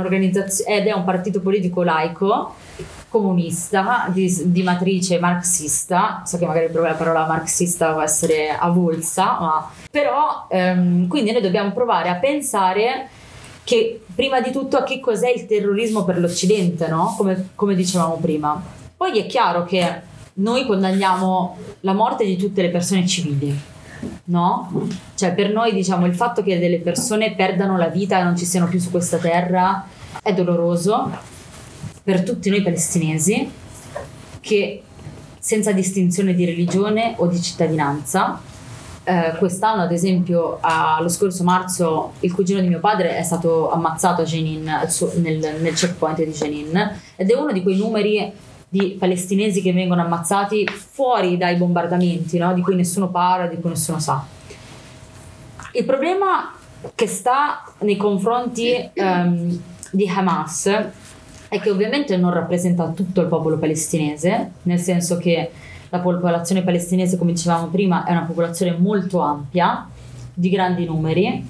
ed 0.67 0.87
è 0.87 0.93
un 0.93 1.05
partito 1.05 1.43
politico 1.43 1.83
laico 1.83 2.55
comunista 3.11 4.07
di, 4.09 4.35
di 4.47 4.63
matrice 4.63 5.19
marxista. 5.19 6.23
So 6.25 6.39
che 6.39 6.47
magari 6.47 6.71
la 6.73 6.95
parola 6.95 7.27
marxista 7.27 7.93
può 7.93 8.01
essere 8.01 8.57
avulsa 8.59 9.37
ma 9.39 9.71
però 9.91 10.47
ehm, 10.49 11.09
quindi 11.09 11.33
noi 11.33 11.43
dobbiamo 11.43 11.73
provare 11.73 12.09
a 12.09 12.15
pensare 12.15 13.11
che 13.71 14.01
prima 14.15 14.41
di 14.41 14.51
tutto 14.51 14.77
a 14.77 14.83
che 14.83 14.99
cos'è 14.99 15.31
il 15.31 15.47
terrorismo 15.47 16.05
per 16.05 16.19
l'Occidente 16.19 16.89
no? 16.89 17.15
come, 17.17 17.51
come 17.55 17.77
dicevamo 17.77 18.17
prima 18.21 18.61
poi 18.97 19.19
è 19.21 19.27
chiaro 19.27 19.65
che 19.65 20.03
noi 20.35 20.67
condanniamo 20.67 21.57
la 21.81 21.93
morte 21.93 22.25
di 22.25 22.37
tutte 22.37 22.63
le 22.63 22.71
persone 22.71 23.07
civili, 23.07 23.59
no? 24.25 24.89
Cioè 25.15 25.33
per 25.33 25.53
noi 25.53 25.73
diciamo 25.73 26.07
il 26.07 26.15
fatto 26.15 26.43
che 26.43 26.59
delle 26.59 26.81
persone 26.81 27.35
perdano 27.35 27.77
la 27.77 27.89
vita 27.89 28.19
e 28.19 28.23
non 28.23 28.37
ci 28.37 28.45
siano 28.45 28.69
più 28.69 28.79
su 28.79 28.91
questa 28.91 29.19
terra 29.19 29.87
è 30.23 30.35
doloroso 30.35 31.11
per 32.03 32.23
tutti 32.23 32.51
noi 32.51 32.63
palestinesi 32.63 33.51
che 34.41 34.83
senza 35.39 35.73
distinzione 35.73 36.35
di 36.35 36.45
religione 36.45 37.15
o 37.17 37.27
di 37.27 37.41
cittadinanza 37.41 38.41
eh, 39.05 39.35
quest'anno, 39.39 39.83
ad 39.83 39.93
esempio, 39.93 40.61
lo 41.01 41.09
scorso 41.09 41.43
marzo, 41.43 42.13
il 42.21 42.33
cugino 42.33 42.61
di 42.61 42.69
mio 42.69 42.81
padre 42.81 43.17
è 43.17 43.23
stato 43.23 43.71
ammazzato 43.71 44.23
a 44.23 44.25
Jenin, 44.25 44.65
nel, 45.17 45.57
nel 45.61 45.75
checkpoint 45.75 46.23
di 46.23 46.31
Jenin, 46.31 46.97
ed 47.17 47.31
è 47.31 47.35
uno 47.35 47.53
di 47.53 47.63
quei 47.63 47.77
numeri 47.77 48.33
di 48.69 48.97
palestinesi 48.99 49.63
che 49.63 49.73
vengono 49.73 50.03
ammazzati 50.03 50.65
fuori 50.67 51.37
dai 51.37 51.57
bombardamenti, 51.57 52.39
no? 52.39 52.55
di 52.55 52.61
cui 52.61 52.77
nessuno 52.77 53.09
parla, 53.09 53.47
di 53.47 53.61
cui 53.61 53.71
nessuno 53.71 53.99
sa. 53.99 54.25
Il 55.73 55.85
problema 55.85 56.55
che 56.95 57.07
sta 57.07 57.65
nei 57.81 57.97
confronti 57.97 58.91
ehm, 58.93 59.63
di 59.91 60.09
Hamas 60.09 60.67
è 61.49 61.61
che 61.61 61.71
ovviamente 61.71 62.17
non 62.17 62.33
rappresenta 62.33 62.89
tutto 62.91 63.21
il 63.21 63.27
popolo 63.27 63.59
palestinese, 63.59 64.53
nel 64.63 64.79
senso 64.79 65.17
che 65.17 65.51
la 65.91 65.99
popolazione 65.99 66.63
palestinese, 66.63 67.19
come 67.19 67.33
dicevamo 67.33 67.67
prima, 67.67 68.05
è 68.05 68.13
una 68.13 68.23
popolazione 68.23 68.77
molto 68.77 69.21
ampia, 69.21 69.89
di 70.33 70.49
grandi 70.49 70.85
numeri. 70.85 71.47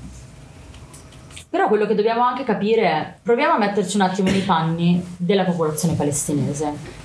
Però 1.49 1.69
quello 1.69 1.87
che 1.87 1.95
dobbiamo 1.95 2.23
anche 2.23 2.45
capire 2.45 2.83
è, 2.83 3.15
proviamo 3.23 3.55
a 3.55 3.59
metterci 3.59 3.97
un 3.97 4.03
attimo 4.03 4.31
nei 4.31 4.41
panni 4.41 5.05
della 5.17 5.45
popolazione 5.45 5.95
palestinese. 5.95 6.99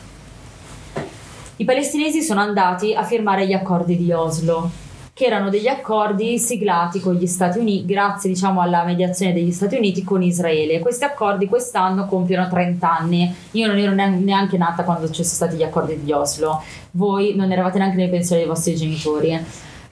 I 1.57 1.65
palestinesi 1.65 2.21
sono 2.21 2.41
andati 2.41 2.93
a 2.93 3.03
firmare 3.03 3.47
gli 3.47 3.53
accordi 3.53 3.97
di 3.97 4.11
Oslo, 4.11 4.69
che 5.15 5.23
erano 5.23 5.49
degli 5.49 5.67
accordi 5.67 6.37
siglati 6.37 6.99
con 6.99 7.13
gli 7.13 7.25
Stati 7.25 7.57
Uniti, 7.57 7.85
grazie 7.85 8.29
diciamo 8.29 8.59
alla 8.59 8.83
mediazione 8.83 9.31
degli 9.31 9.53
Stati 9.53 9.77
Uniti 9.77 10.03
con 10.03 10.21
Israele. 10.21 10.79
Questi 10.79 11.05
accordi 11.05 11.47
quest'anno 11.47 12.05
compiono 12.05 12.49
30 12.49 12.97
anni. 12.97 13.33
Io 13.51 13.65
non 13.65 13.77
ero 13.77 13.93
nean- 13.93 14.21
neanche 14.25 14.57
nata 14.57 14.83
quando 14.83 15.07
ci 15.07 15.23
sono 15.23 15.35
stati 15.35 15.55
gli 15.55 15.63
accordi 15.63 16.03
di 16.03 16.11
Oslo, 16.11 16.61
voi 16.91 17.33
non 17.33 17.49
eravate 17.49 17.77
neanche 17.77 17.95
nei 17.95 18.09
pensieri 18.09 18.41
dei 18.41 18.51
vostri 18.51 18.75
genitori. 18.75 19.39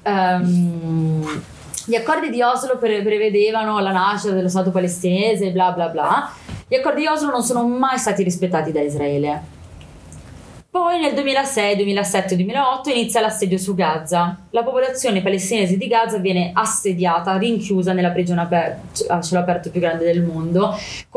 Ehm, 0.04 1.42
gli 1.86 1.96
accordi 1.96 2.30
di 2.30 2.42
Oslo 2.42 2.78
pre- 2.78 3.02
prevedevano 3.02 3.80
la 3.80 3.94
nascita 3.94 4.34
dello 4.34 4.50
Stato 4.50 4.72
palestinese, 4.72 5.52
bla 5.52 5.72
bla 5.72 5.88
bla. 5.88 6.34
Gli 6.68 6.76
accordi 6.76 7.00
di 7.00 7.08
Oslo 7.08 7.32
non 7.32 7.44
sono 7.44 7.66
mai 7.66 7.98
stati 7.98 8.24
rispettati 8.24 8.74
da 8.74 8.82
Israele. 8.82 9.53
Poi 10.74 11.00
nel 11.00 11.14
2006, 11.14 11.76
2007 11.76 12.36
2008 12.36 12.90
inizia 12.90 13.22
l'assedio 13.22 13.60
su 13.60 13.76
Gaza. 13.76 14.36
La 14.50 14.64
popolazione 14.64 15.22
palestinese 15.22 15.78
di 15.78 15.86
Gaza 15.86 16.18
viene 16.18 16.50
assediata, 16.52 17.38
rinchiusa 17.38 17.94
nella 17.94 18.10
prigione 18.10 18.42
aper- 18.42 18.80
cielo 19.22 19.42
aperto 19.42 19.70
più 19.70 19.80
grande 19.80 20.04
del 20.04 20.24
mondo. 20.24 20.76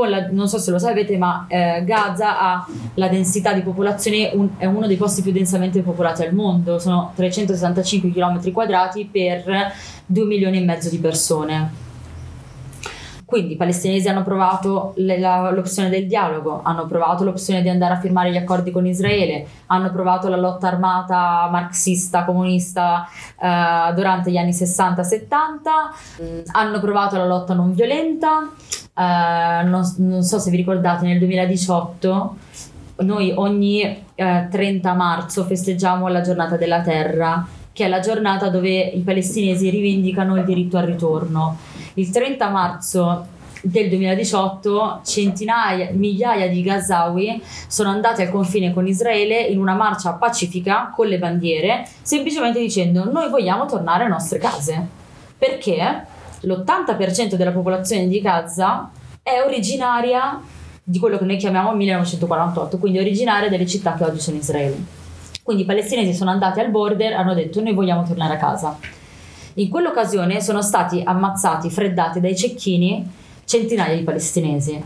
La- 0.09 0.29
non 0.31 0.47
so 0.47 0.59
se 0.59 0.71
lo 0.71 0.79
sapete, 0.79 1.17
ma 1.17 1.47
eh, 1.49 1.83
Gaza 1.87 2.39
ha 2.39 2.67
la 2.97 3.09
densità 3.09 3.55
di 3.55 3.63
popolazione, 3.63 4.31
un- 4.35 4.51
è 4.59 4.67
uno 4.67 4.87
dei 4.87 4.97
posti 4.97 5.23
più 5.23 5.33
densamente 5.33 5.81
popolati 5.81 6.21
al 6.23 6.35
mondo. 6.35 6.79
Sono 6.79 7.13
365 7.17 8.11
km 8.13 8.53
quadrati 8.53 9.09
per 9.11 9.73
2 10.05 10.25
milioni 10.27 10.59
e 10.59 10.65
mezzo 10.67 10.91
di 10.91 10.99
persone. 10.99 11.85
Quindi 13.27 13.55
i 13.55 13.57
palestinesi 13.57 14.09
hanno 14.09 14.23
provato 14.23 14.93
le- 14.99 15.19
la- 15.19 15.51
l'opzione 15.51 15.89
del 15.89 16.07
dialogo, 16.07 16.61
hanno 16.63 16.87
provato 16.87 17.25
l'opzione 17.25 17.61
di 17.61 17.69
andare 17.69 17.95
a 17.95 17.99
firmare 17.99 18.31
gli 18.31 18.37
accordi 18.37 18.71
con 18.71 18.87
Israele, 18.87 19.45
hanno 19.67 19.91
provato 19.91 20.29
la 20.29 20.37
lotta 20.37 20.69
armata 20.69 21.49
marxista, 21.51 22.25
comunista 22.25 23.05
eh, 23.41 23.93
durante 23.95 24.31
gli 24.31 24.37
anni 24.37 24.53
60-70, 24.53 25.91
mm, 26.23 26.39
hanno 26.53 26.79
provato 26.79 27.17
la 27.17 27.27
lotta 27.27 27.53
non 27.53 27.75
violenta, 27.75 28.49
eh, 28.95 29.63
non, 29.65 29.83
non 29.97 30.23
so 30.23 30.39
se 30.39 30.51
vi 30.51 30.57
ricordate 30.57 31.05
nel 31.05 31.19
2018 31.19 32.37
noi 32.99 33.33
ogni 33.35 34.05
eh, 34.15 34.49
30 34.49 34.95
marzo 34.95 35.45
festeggiamo 35.45 36.07
la 36.07 36.21
giornata 36.21 36.57
della 36.57 36.81
terra 36.81 37.45
che 37.73 37.85
è 37.85 37.89
la 37.89 38.01
giornata 38.01 38.49
dove 38.49 38.71
i 38.71 39.01
palestinesi 39.01 39.69
rivendicano 39.69 40.35
il 40.37 40.45
diritto 40.45 40.79
al 40.79 40.87
ritorno. 40.87 41.59
Il 41.99 42.11
30 42.11 42.51
marzo 42.51 43.27
del 43.63 43.89
2018 43.89 45.01
centinaia, 45.03 45.89
migliaia 45.93 46.47
di 46.47 46.61
Gazawi 46.61 47.43
sono 47.69 47.89
andati 47.89 48.21
al 48.21 48.29
confine 48.29 48.75
con 48.75 48.87
Israele 48.87 49.41
in 49.41 49.59
una 49.59 49.73
marcia 49.73 50.13
pacifica 50.13 50.93
con 50.95 51.07
le 51.07 51.19
bandiere, 51.19 51.89
semplicemente 52.03 52.61
dicendo 52.61 53.11
noi 53.11 53.31
vogliamo 53.31 53.65
tornare 53.65 54.03
alle 54.03 54.13
nostre 54.13 54.39
case. 54.39 54.87
Perché 55.39 56.05
l'80% 56.41 57.35
della 57.35 57.53
popolazione 57.53 58.09
di 58.09 58.21
Gaza 58.21 58.91
è 59.23 59.41
originaria 59.43 60.39
di 60.83 60.99
quello 60.99 61.17
che 61.17 61.25
noi 61.25 61.39
chiamiamo 61.39 61.73
1948, 61.73 62.77
quindi 62.77 62.99
originaria 62.99 63.49
delle 63.49 63.67
città 63.67 63.95
che 63.95 64.05
oggi 64.05 64.21
sono 64.21 64.37
Israele. 64.37 64.77
Quindi 65.43 65.63
i 65.63 65.67
palestinesi 65.67 66.13
sono 66.13 66.29
andati 66.29 66.61
al 66.61 66.69
border, 66.69 67.15
hanno 67.15 67.33
detto 67.33 67.63
noi 67.63 67.73
vogliamo 67.73 68.03
tornare 68.03 68.35
a 68.35 68.37
casa. 68.37 68.77
In 69.59 69.71
quell'occasione 69.71 70.43
sono 70.43 70.61
stati 70.61 71.01
ammazzati, 71.03 71.71
freddati 71.71 72.21
dai 72.21 72.37
cecchini 72.37 73.11
centinaia 73.47 73.97
di 73.97 74.03
palestinesi. 74.03 74.83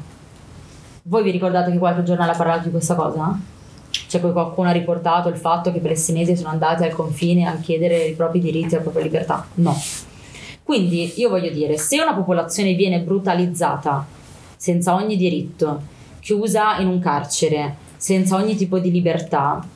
Voi 1.03 1.25
vi 1.25 1.33
ricordate 1.33 1.73
che 1.73 1.79
qualche 1.79 2.05
giornale 2.05 2.31
ha 2.31 2.37
parlato 2.37 2.65
di 2.65 2.71
questa 2.71 2.95
cosa? 2.95 3.37
Cioè 3.91 4.21
qualcuno 4.21 4.69
ha 4.69 4.73
riportato 4.73 5.29
il 5.29 5.37
fatto 5.37 5.73
che 5.73 5.79
i 5.79 5.81
palestinesi 5.81 6.37
sono 6.37 6.51
andati 6.51 6.85
al 6.85 6.93
confine 6.93 7.49
a 7.49 7.57
chiedere 7.57 8.05
i 8.05 8.15
propri 8.15 8.39
diritti 8.39 8.75
e 8.75 8.77
la 8.77 8.83
propria 8.83 9.03
libertà? 9.03 9.45
No. 9.55 9.77
Quindi 10.63 11.15
io 11.17 11.29
voglio 11.29 11.51
dire, 11.51 11.77
se 11.77 12.01
una 12.01 12.15
popolazione 12.15 12.75
viene 12.75 13.01
brutalizzata 13.01 14.07
senza 14.55 14.95
ogni 14.95 15.17
diritto, 15.17 15.83
chiusa 16.21 16.79
in 16.79 16.87
un 16.87 17.01
carcere, 17.01 17.75
senza 17.97 18.37
ogni 18.37 18.55
tipo 18.55 18.79
di 18.79 18.93
libertà, 18.93 19.67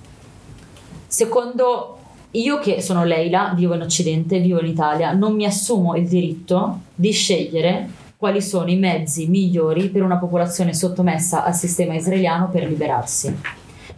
secondo 1.09 1.94
io 2.35 2.59
che 2.59 2.81
sono 2.81 3.05
Leila, 3.05 3.53
vivo 3.55 3.75
in 3.75 3.83
Occidente, 3.83 4.41
vivo 4.41 4.61
in 4.61 4.67
Italia, 4.67 5.13
non 5.13 5.35
mi 5.35 5.45
assumo 5.45 5.95
il 5.95 6.09
diritto 6.09 6.81
di 6.95 7.13
scegliere 7.13 7.89
quali 8.17 8.41
sono 8.41 8.71
i 8.71 8.77
mezzi 8.77 9.29
migliori 9.29 9.89
per 9.89 10.03
una 10.03 10.17
popolazione 10.17 10.75
sottomessa 10.75 11.45
al 11.45 11.55
sistema 11.55 11.95
israeliano 11.95 12.49
per 12.49 12.67
liberarsi. 12.67 13.37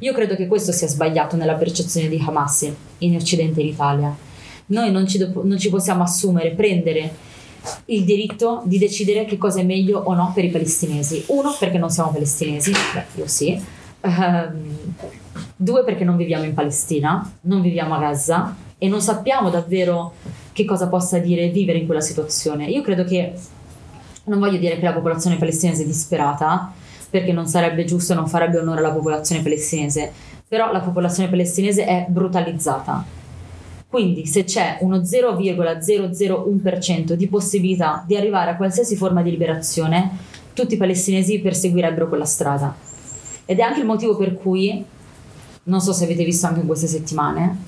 Io 0.01 0.12
credo 0.12 0.37
che 0.37 0.47
questo 0.47 0.72
sia 0.72 0.89
sbagliato 0.89 1.37
nella 1.37 1.55
percezione 1.55 2.09
di 2.09 2.22
Hamas 2.24 2.70
in 2.99 3.14
Occidente 3.14 3.61
e 3.61 3.62
in 3.62 3.68
Italia. 3.70 4.14
Noi 4.66 4.91
non 4.91 5.07
ci, 5.07 5.16
do- 5.16 5.43
non 5.45 5.59
ci 5.59 5.70
possiamo 5.70 6.03
assumere, 6.03 6.51
prendere 6.51 7.14
il 7.87 8.05
diritto 8.05 8.62
di 8.64 8.78
decidere 8.78 9.24
che 9.24 9.39
cosa 9.39 9.61
è 9.61 9.64
meglio 9.64 10.01
o 10.01 10.12
no 10.12 10.32
per 10.34 10.45
i 10.45 10.51
palestinesi. 10.51 11.24
Uno, 11.28 11.55
perché 11.59 11.78
non 11.78 11.89
siamo 11.89 12.11
palestinesi, 12.11 12.70
beh, 12.70 13.05
io 13.14 13.26
sì. 13.26 13.59
Ehm, 14.01 14.95
due, 15.57 15.84
perché 15.84 16.05
non 16.05 16.16
viviamo 16.16 16.45
in 16.45 16.55
Palestina, 16.55 17.30
non 17.43 17.61
viviamo 17.61 17.95
a 17.95 17.99
Gaza 17.99 18.55
e 18.78 18.89
non 18.89 19.01
sappiamo 19.01 19.51
davvero 19.51 20.14
che 20.53 20.64
cosa 20.64 20.89
possa 20.89 21.18
dire 21.18 21.49
vivere 21.49 21.78
in 21.78 21.87
quella 21.87 22.01
situazione. 22.01 22.66
Io 22.66 22.82
credo 22.82 23.05
che, 23.05 23.32
non 24.24 24.39
voglio 24.39 24.59
dire 24.59 24.78
che 24.78 24.84
la 24.84 24.93
popolazione 24.93 25.37
palestinese 25.37 25.82
è 25.82 25.87
disperata, 25.87 26.72
perché 27.11 27.32
non 27.32 27.47
sarebbe 27.47 27.84
giusto 27.84 28.12
e 28.12 28.16
non 28.16 28.28
farebbe 28.28 28.59
onore 28.59 28.80
alla 28.80 28.93
popolazione 28.93 29.43
palestinese, 29.43 30.12
però 30.49 30.72
la 30.72 30.80
popolazione 30.80 31.28
palestinese 31.28 31.84
è 31.84 32.07
brutalizzata. 32.09 33.05
Quindi 33.89 34.26
se 34.26 34.45
c'è 34.45 34.78
uno 34.80 34.99
0,001% 34.99 37.12
di 37.12 37.28
possibilità 37.28 38.05
di 38.07 38.16
arrivare 38.16 38.51
a 38.51 38.57
qualsiasi 38.57 38.97
forma 38.97 39.22
di 39.22 39.30
liberazione, 39.30 40.11
tutti 40.53 40.74
i 40.74 40.78
palestinesi 40.78 41.41
perseguirebbero 41.41 42.09
quella 42.09 42.24
strada. 42.24 42.74
Ed 43.45 43.59
è 43.59 43.62
anche 43.62 43.80
il 43.80 43.87
motivo 43.87 44.16
per 44.16 44.34
cui, 44.34 44.84
non 45.66 45.80
so 45.80 45.92
se 45.92 46.04
avete 46.04 46.24
visto 46.24 46.46
anche 46.46 46.60
in 46.60 46.66
queste 46.66 46.86
settimane, 46.86 47.58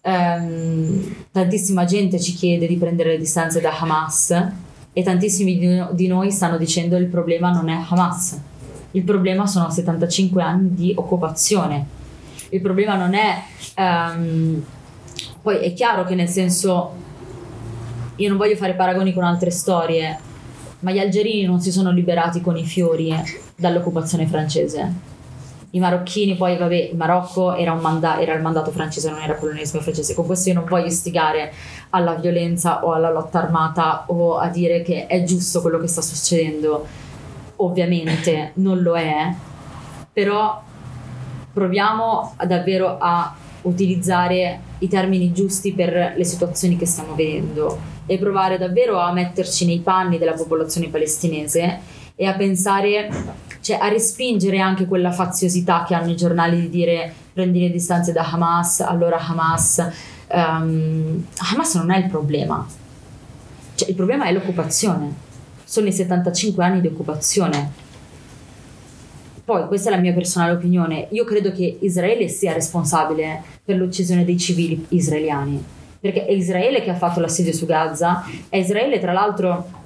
ehm, 0.00 1.14
tantissima 1.32 1.84
gente 1.84 2.20
ci 2.20 2.34
chiede 2.34 2.66
di 2.66 2.76
prendere 2.76 3.10
le 3.10 3.18
distanze 3.18 3.60
da 3.60 3.78
Hamas 3.78 4.48
e 4.92 5.02
tantissimi 5.02 5.58
di, 5.58 5.66
no- 5.66 5.90
di 5.92 6.06
noi 6.06 6.30
stanno 6.30 6.58
dicendo 6.58 6.96
il 6.96 7.06
problema 7.06 7.50
non 7.50 7.68
è 7.68 7.80
Hamas, 7.88 8.38
il 8.92 9.02
problema 9.02 9.46
sono 9.46 9.70
75 9.70 10.42
anni 10.42 10.74
di 10.74 10.92
occupazione, 10.96 11.86
il 12.50 12.60
problema 12.60 12.96
non 12.96 13.14
è... 13.14 13.42
ehm, 13.74 14.64
poi 15.42 15.58
è 15.58 15.72
chiaro 15.74 16.04
che 16.04 16.14
nel 16.14 16.28
senso, 16.28 16.92
io 18.16 18.28
non 18.28 18.38
voglio 18.38 18.56
fare 18.56 18.74
paragoni 18.74 19.12
con 19.12 19.24
altre 19.24 19.50
storie, 19.50 20.18
ma 20.80 20.90
gli 20.90 20.98
algerini 20.98 21.44
non 21.44 21.60
si 21.60 21.70
sono 21.70 21.90
liberati 21.90 22.40
con 22.40 22.56
i 22.56 22.64
fiori 22.64 23.14
dall'occupazione 23.54 24.26
francese. 24.26 25.13
I 25.74 25.80
marocchini, 25.80 26.36
poi 26.36 26.56
vabbè, 26.56 26.90
il 26.92 26.96
Marocco 26.96 27.52
era, 27.52 27.74
manda- 27.74 28.20
era 28.20 28.32
il 28.34 28.42
mandato 28.42 28.70
francese, 28.70 29.10
non 29.10 29.20
era 29.20 29.34
colonialismo 29.34 29.80
francese. 29.80 30.14
Con 30.14 30.24
questo 30.24 30.48
io 30.48 30.54
non 30.54 30.66
voglio 30.68 30.86
istigare 30.86 31.52
alla 31.90 32.14
violenza 32.14 32.84
o 32.84 32.92
alla 32.92 33.10
lotta 33.10 33.42
armata 33.42 34.04
o 34.06 34.36
a 34.38 34.46
dire 34.48 34.82
che 34.82 35.08
è 35.08 35.24
giusto 35.24 35.60
quello 35.60 35.80
che 35.80 35.88
sta 35.88 36.00
succedendo. 36.00 36.86
Ovviamente 37.56 38.52
non 38.54 38.82
lo 38.82 38.96
è, 38.96 39.34
però 40.12 40.62
proviamo 41.52 42.36
davvero 42.46 42.96
a 43.00 43.34
utilizzare 43.62 44.60
i 44.78 44.86
termini 44.86 45.32
giusti 45.32 45.72
per 45.72 46.14
le 46.16 46.24
situazioni 46.24 46.76
che 46.76 46.86
stiamo 46.86 47.16
vedendo 47.16 47.92
e 48.06 48.16
provare 48.18 48.58
davvero 48.58 49.00
a 49.00 49.12
metterci 49.12 49.66
nei 49.66 49.80
panni 49.80 50.18
della 50.18 50.34
popolazione 50.34 50.86
palestinese 50.88 52.02
e 52.16 52.26
a 52.26 52.34
pensare, 52.34 53.10
cioè 53.60 53.78
a 53.80 53.88
respingere 53.88 54.58
anche 54.60 54.86
quella 54.86 55.10
faziosità 55.10 55.84
che 55.86 55.94
hanno 55.94 56.10
i 56.10 56.16
giornali 56.16 56.60
di 56.60 56.68
dire 56.68 57.12
prendi 57.32 57.60
le 57.60 57.70
distanze 57.70 58.12
da 58.12 58.24
Hamas, 58.30 58.80
allora 58.80 59.18
Hamas. 59.18 59.90
ehm, 60.28 61.26
Hamas 61.52 61.74
non 61.74 61.90
è 61.90 61.98
il 61.98 62.06
problema, 62.06 62.66
cioè, 63.74 63.88
il 63.88 63.94
problema 63.96 64.26
è 64.26 64.32
l'occupazione, 64.32 65.12
sono 65.64 65.88
i 65.88 65.92
75 65.92 66.64
anni 66.64 66.80
di 66.80 66.86
occupazione. 66.86 67.82
Poi, 69.44 69.66
questa 69.66 69.90
è 69.90 69.92
la 69.94 70.00
mia 70.00 70.14
personale 70.14 70.52
opinione, 70.52 71.08
io 71.10 71.24
credo 71.24 71.52
che 71.52 71.78
Israele 71.80 72.28
sia 72.28 72.54
responsabile 72.54 73.42
per 73.62 73.76
l'uccisione 73.76 74.24
dei 74.24 74.38
civili 74.38 74.86
israeliani, 74.90 75.62
perché 76.00 76.24
è 76.24 76.30
Israele 76.32 76.82
che 76.82 76.90
ha 76.90 76.94
fatto 76.94 77.20
l'assedio 77.20 77.52
su 77.52 77.66
Gaza, 77.66 78.24
è 78.48 78.56
Israele 78.56 79.00
tra 79.00 79.12
l'altro, 79.12 79.82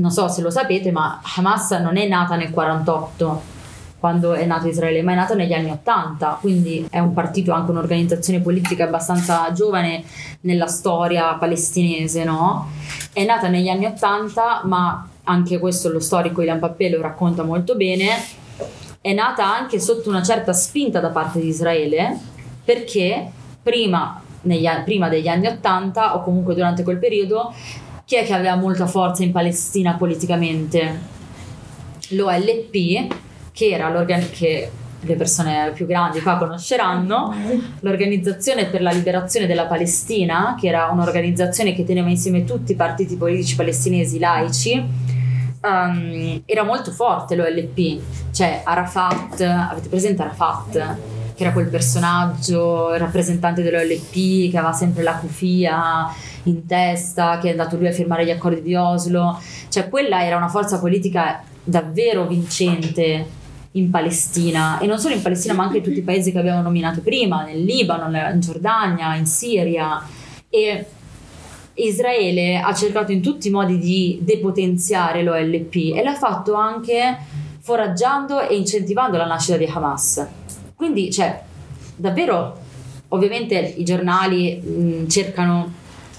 non 0.00 0.10
so 0.10 0.28
se 0.28 0.42
lo 0.42 0.50
sapete, 0.50 0.90
ma 0.90 1.20
Hamas 1.36 1.70
non 1.72 1.96
è 1.96 2.08
nata 2.08 2.36
nel 2.36 2.50
48 2.50 3.58
quando 4.00 4.32
è 4.32 4.46
nato 4.46 4.66
Israele, 4.66 5.02
ma 5.02 5.12
è 5.12 5.14
nato 5.14 5.34
negli 5.34 5.52
anni 5.52 5.70
80, 5.70 6.38
quindi 6.40 6.86
è 6.90 6.98
un 6.98 7.12
partito, 7.12 7.52
anche 7.52 7.70
un'organizzazione 7.70 8.40
politica 8.40 8.84
abbastanza 8.84 9.52
giovane 9.52 10.02
nella 10.40 10.66
storia 10.66 11.34
palestinese, 11.34 12.24
no? 12.24 12.70
È 13.12 13.22
nata 13.24 13.48
negli 13.48 13.68
anni 13.68 13.84
80, 13.84 14.62
ma 14.64 15.06
anche 15.24 15.58
questo 15.58 15.90
lo 15.90 16.00
storico 16.00 16.40
Ilan 16.40 16.58
Pappé 16.58 16.88
lo 16.88 17.02
racconta 17.02 17.42
molto 17.42 17.76
bene, 17.76 18.08
è 19.02 19.12
nata 19.12 19.46
anche 19.46 19.78
sotto 19.78 20.08
una 20.08 20.22
certa 20.22 20.54
spinta 20.54 20.98
da 20.98 21.10
parte 21.10 21.38
di 21.38 21.48
Israele, 21.48 22.18
perché 22.64 23.30
prima, 23.62 24.18
negli 24.42 24.66
prima 24.84 25.10
degli 25.10 25.28
anni 25.28 25.46
80 25.46 26.16
o 26.16 26.22
comunque 26.22 26.54
durante 26.54 26.82
quel 26.82 26.98
periodo, 26.98 27.52
chi 28.10 28.16
è 28.16 28.24
che 28.24 28.34
aveva 28.34 28.56
molta 28.56 28.88
forza 28.88 29.22
in 29.22 29.30
Palestina 29.30 29.94
politicamente? 29.94 30.98
L'OLP, 32.08 33.06
che 33.52 33.68
era 33.68 33.88
l'organ- 33.88 34.30
che 34.32 34.68
le 34.98 35.14
persone 35.14 35.70
più 35.72 35.86
grandi 35.86 36.20
qua 36.20 36.36
conosceranno, 36.36 37.32
l'Organizzazione 37.78 38.66
per 38.66 38.82
la 38.82 38.90
Liberazione 38.90 39.46
della 39.46 39.66
Palestina, 39.66 40.56
che 40.60 40.66
era 40.66 40.88
un'organizzazione 40.90 41.72
che 41.72 41.84
teneva 41.84 42.08
insieme 42.08 42.42
tutti 42.42 42.72
i 42.72 42.74
partiti 42.74 43.14
politici 43.14 43.54
palestinesi 43.54 44.18
laici, 44.18 44.72
ehm, 45.60 46.42
era 46.46 46.64
molto 46.64 46.90
forte 46.90 47.36
l'OLP, 47.36 48.00
cioè 48.32 48.62
Arafat, 48.64 49.40
avete 49.40 49.88
presente 49.88 50.22
Arafat? 50.22 50.96
Che 51.40 51.46
era 51.46 51.54
quel 51.54 51.68
personaggio 51.68 52.94
rappresentante 52.98 53.62
dell'OLP 53.62 54.50
che 54.50 54.58
aveva 54.58 54.74
sempre 54.74 55.02
la 55.02 55.14
cufia 55.14 56.06
in 56.42 56.66
testa, 56.66 57.38
che 57.38 57.48
è 57.48 57.50
andato 57.52 57.78
lui 57.78 57.86
a 57.86 57.92
firmare 57.92 58.26
gli 58.26 58.30
accordi 58.30 58.60
di 58.60 58.74
Oslo, 58.74 59.40
cioè 59.70 59.88
quella 59.88 60.22
era 60.22 60.36
una 60.36 60.48
forza 60.48 60.78
politica 60.78 61.42
davvero 61.64 62.26
vincente 62.26 63.26
in 63.70 63.88
Palestina. 63.88 64.80
E 64.80 64.86
non 64.86 64.98
solo 64.98 65.14
in 65.14 65.22
Palestina 65.22 65.54
ma 65.54 65.62
anche 65.62 65.78
in 65.78 65.82
tutti 65.82 66.00
i 66.00 66.02
paesi 66.02 66.30
che 66.30 66.38
abbiamo 66.38 66.60
nominato 66.60 67.00
prima, 67.00 67.42
nel 67.42 67.64
Libano, 67.64 68.14
in 68.14 68.40
Giordania, 68.40 69.14
in 69.14 69.24
Siria. 69.24 70.06
E 70.50 70.86
Israele 71.72 72.58
ha 72.58 72.74
cercato 72.74 73.12
in 73.12 73.22
tutti 73.22 73.48
i 73.48 73.50
modi 73.50 73.78
di 73.78 74.18
depotenziare 74.20 75.22
l'OLP 75.22 75.96
e 75.96 76.02
l'ha 76.02 76.16
fatto 76.16 76.52
anche 76.52 77.16
foraggiando 77.60 78.46
e 78.46 78.56
incentivando 78.56 79.16
la 79.16 79.24
nascita 79.24 79.56
di 79.56 79.64
Hamas. 79.64 80.39
Quindi, 80.80 81.12
cioè, 81.12 81.38
davvero, 81.94 82.58
ovviamente 83.08 83.74
i 83.76 83.84
giornali 83.84 84.56
mh, 84.56 85.08
cercano 85.08 85.70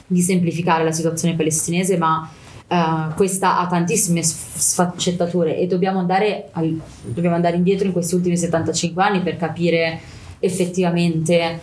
di 0.05 0.21
semplificare 0.21 0.83
la 0.83 0.91
situazione 0.91 1.33
palestinese, 1.33 1.97
ma 1.97 2.29
eh, 2.67 3.11
questa 3.15 3.57
ha 3.57 3.65
tantissime 3.65 4.21
sf- 4.21 4.55
sfaccettature 4.55 5.57
e 5.57 5.65
dobbiamo 5.65 5.97
andare, 5.97 6.49
al- 6.51 6.79
dobbiamo 7.01 7.35
andare 7.35 7.55
indietro 7.55 7.87
in 7.87 7.91
questi 7.91 8.13
ultimi 8.13 8.37
75 8.37 9.01
anni 9.01 9.21
per 9.21 9.35
capire 9.35 9.99
effettivamente 10.37 11.59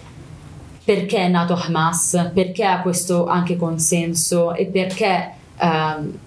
perché 0.84 1.18
è 1.18 1.28
nato 1.28 1.54
Hamas, 1.54 2.32
perché 2.34 2.64
ha 2.64 2.80
questo 2.80 3.26
anche 3.26 3.56
consenso 3.56 4.54
e 4.54 4.66
perché 4.66 5.34
ehm, 5.56 6.18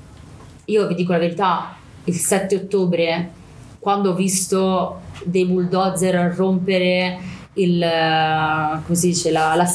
io 0.64 0.88
vi 0.88 0.96
dico 0.96 1.12
la 1.12 1.18
verità, 1.18 1.76
il 2.06 2.16
7 2.16 2.56
ottobre, 2.56 3.32
quando 3.78 4.12
ho 4.12 4.16
visto 4.16 5.10
dei 5.26 5.46
bulldozer 5.46 6.34
rompere 6.36 7.18
il, 7.54 7.82
eh, 7.82 8.80
dice, 9.08 9.32
la- 9.32 9.56
la- 9.56 9.70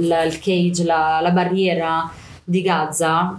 la- 0.00 0.22
il 0.24 0.38
cage, 0.38 0.84
la, 0.84 1.20
barriera 1.30 2.10
di 2.44 2.60
Gaza, 2.62 3.38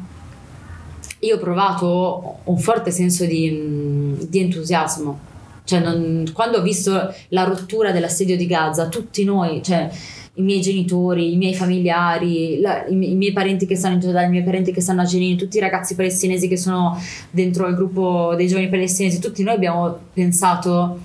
io 1.20 1.36
ho 1.36 1.39
provato 1.39 2.38
un 2.45 2.57
forte 2.57 2.91
senso 2.91 3.26
di, 3.26 4.16
di 4.30 4.39
entusiasmo. 4.39 5.20
Cioè, 5.64 5.80
non- 5.80 6.26
quando 6.34 6.57
ho 6.57 6.61
visto 6.61 7.14
la 7.30 7.43
rottura 7.43 7.91
dell'assedio 7.91 8.36
di 8.36 8.45
Gaza, 8.47 8.88
tutti 8.88 9.24
noi, 9.24 9.61
cioè 9.64 9.89
i 10.36 10.41
miei 10.41 10.59
genitori, 10.61 11.32
i 11.34 11.38
miei 11.38 11.53
familiari, 11.53 12.59
la- 12.59 12.86
i, 12.88 12.95
mi- 12.95 13.11
i 13.11 13.16
miei 13.16 13.32
parenti 13.32 13.66
che 13.66 13.76
stanno 13.76 13.93
in 13.95 13.99
Giordania, 14.01 14.28
i 14.28 14.32
miei 14.32 14.43
parenti 14.43 14.74
che 14.74 14.82
stanno 14.82 15.01
a 15.01 15.05
Jenin, 15.05 15.38
tutti 15.38 15.57
i 15.57 15.61
ragazzi 15.61 15.95
palestinesi 15.95 16.47
che 16.47 16.57
sono 16.57 16.99
dentro 17.30 17.68
il 17.68 17.76
gruppo 17.76 18.34
dei 18.36 18.47
giovani 18.47 18.68
palestinesi, 18.68 19.20
tutti 19.20 19.43
noi 19.43 19.53
abbiamo 19.55 19.95
pensato, 20.14 20.97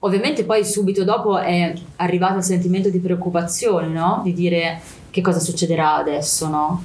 ovviamente 0.00 0.44
poi 0.44 0.64
subito 0.64 1.04
dopo 1.04 1.38
è 1.38 1.72
arrivato 1.96 2.38
il 2.38 2.42
sentimento 2.42 2.88
di 2.88 2.98
preoccupazione, 2.98 3.88
no? 3.88 4.20
Di 4.22 4.32
dire 4.32 4.80
che 5.10 5.20
cosa 5.20 5.38
succederà 5.38 5.96
adesso, 5.96 6.48
no? 6.48 6.84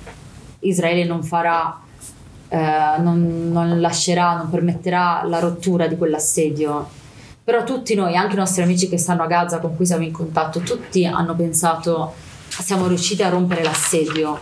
Israele 0.60 1.06
non 1.06 1.24
farà, 1.24 1.80
eh, 2.50 2.98
non, 3.00 3.50
non 3.52 3.80
lascerà, 3.80 4.36
non 4.36 4.50
permetterà 4.50 5.24
la 5.26 5.40
rottura 5.40 5.88
di 5.88 5.98
quell'assedio. 5.98 7.04
Però 7.44 7.64
tutti 7.64 7.94
noi, 7.94 8.16
anche 8.16 8.34
i 8.34 8.38
nostri 8.38 8.64
amici 8.64 8.90
che 8.90 8.98
stanno 8.98 9.24
a 9.24 9.28
Gaza 9.28 9.60
con 9.60 9.76
cui 9.76 9.86
siamo 9.86 10.04
in 10.04 10.12
contatto, 10.12 10.60
tutti 10.62 11.06
hanno 11.06 11.36
pensato 11.36 12.14
siamo 12.48 12.88
riusciti 12.88 13.22
a 13.22 13.30
rompere 13.30 13.64
l'assedio. 13.64 14.40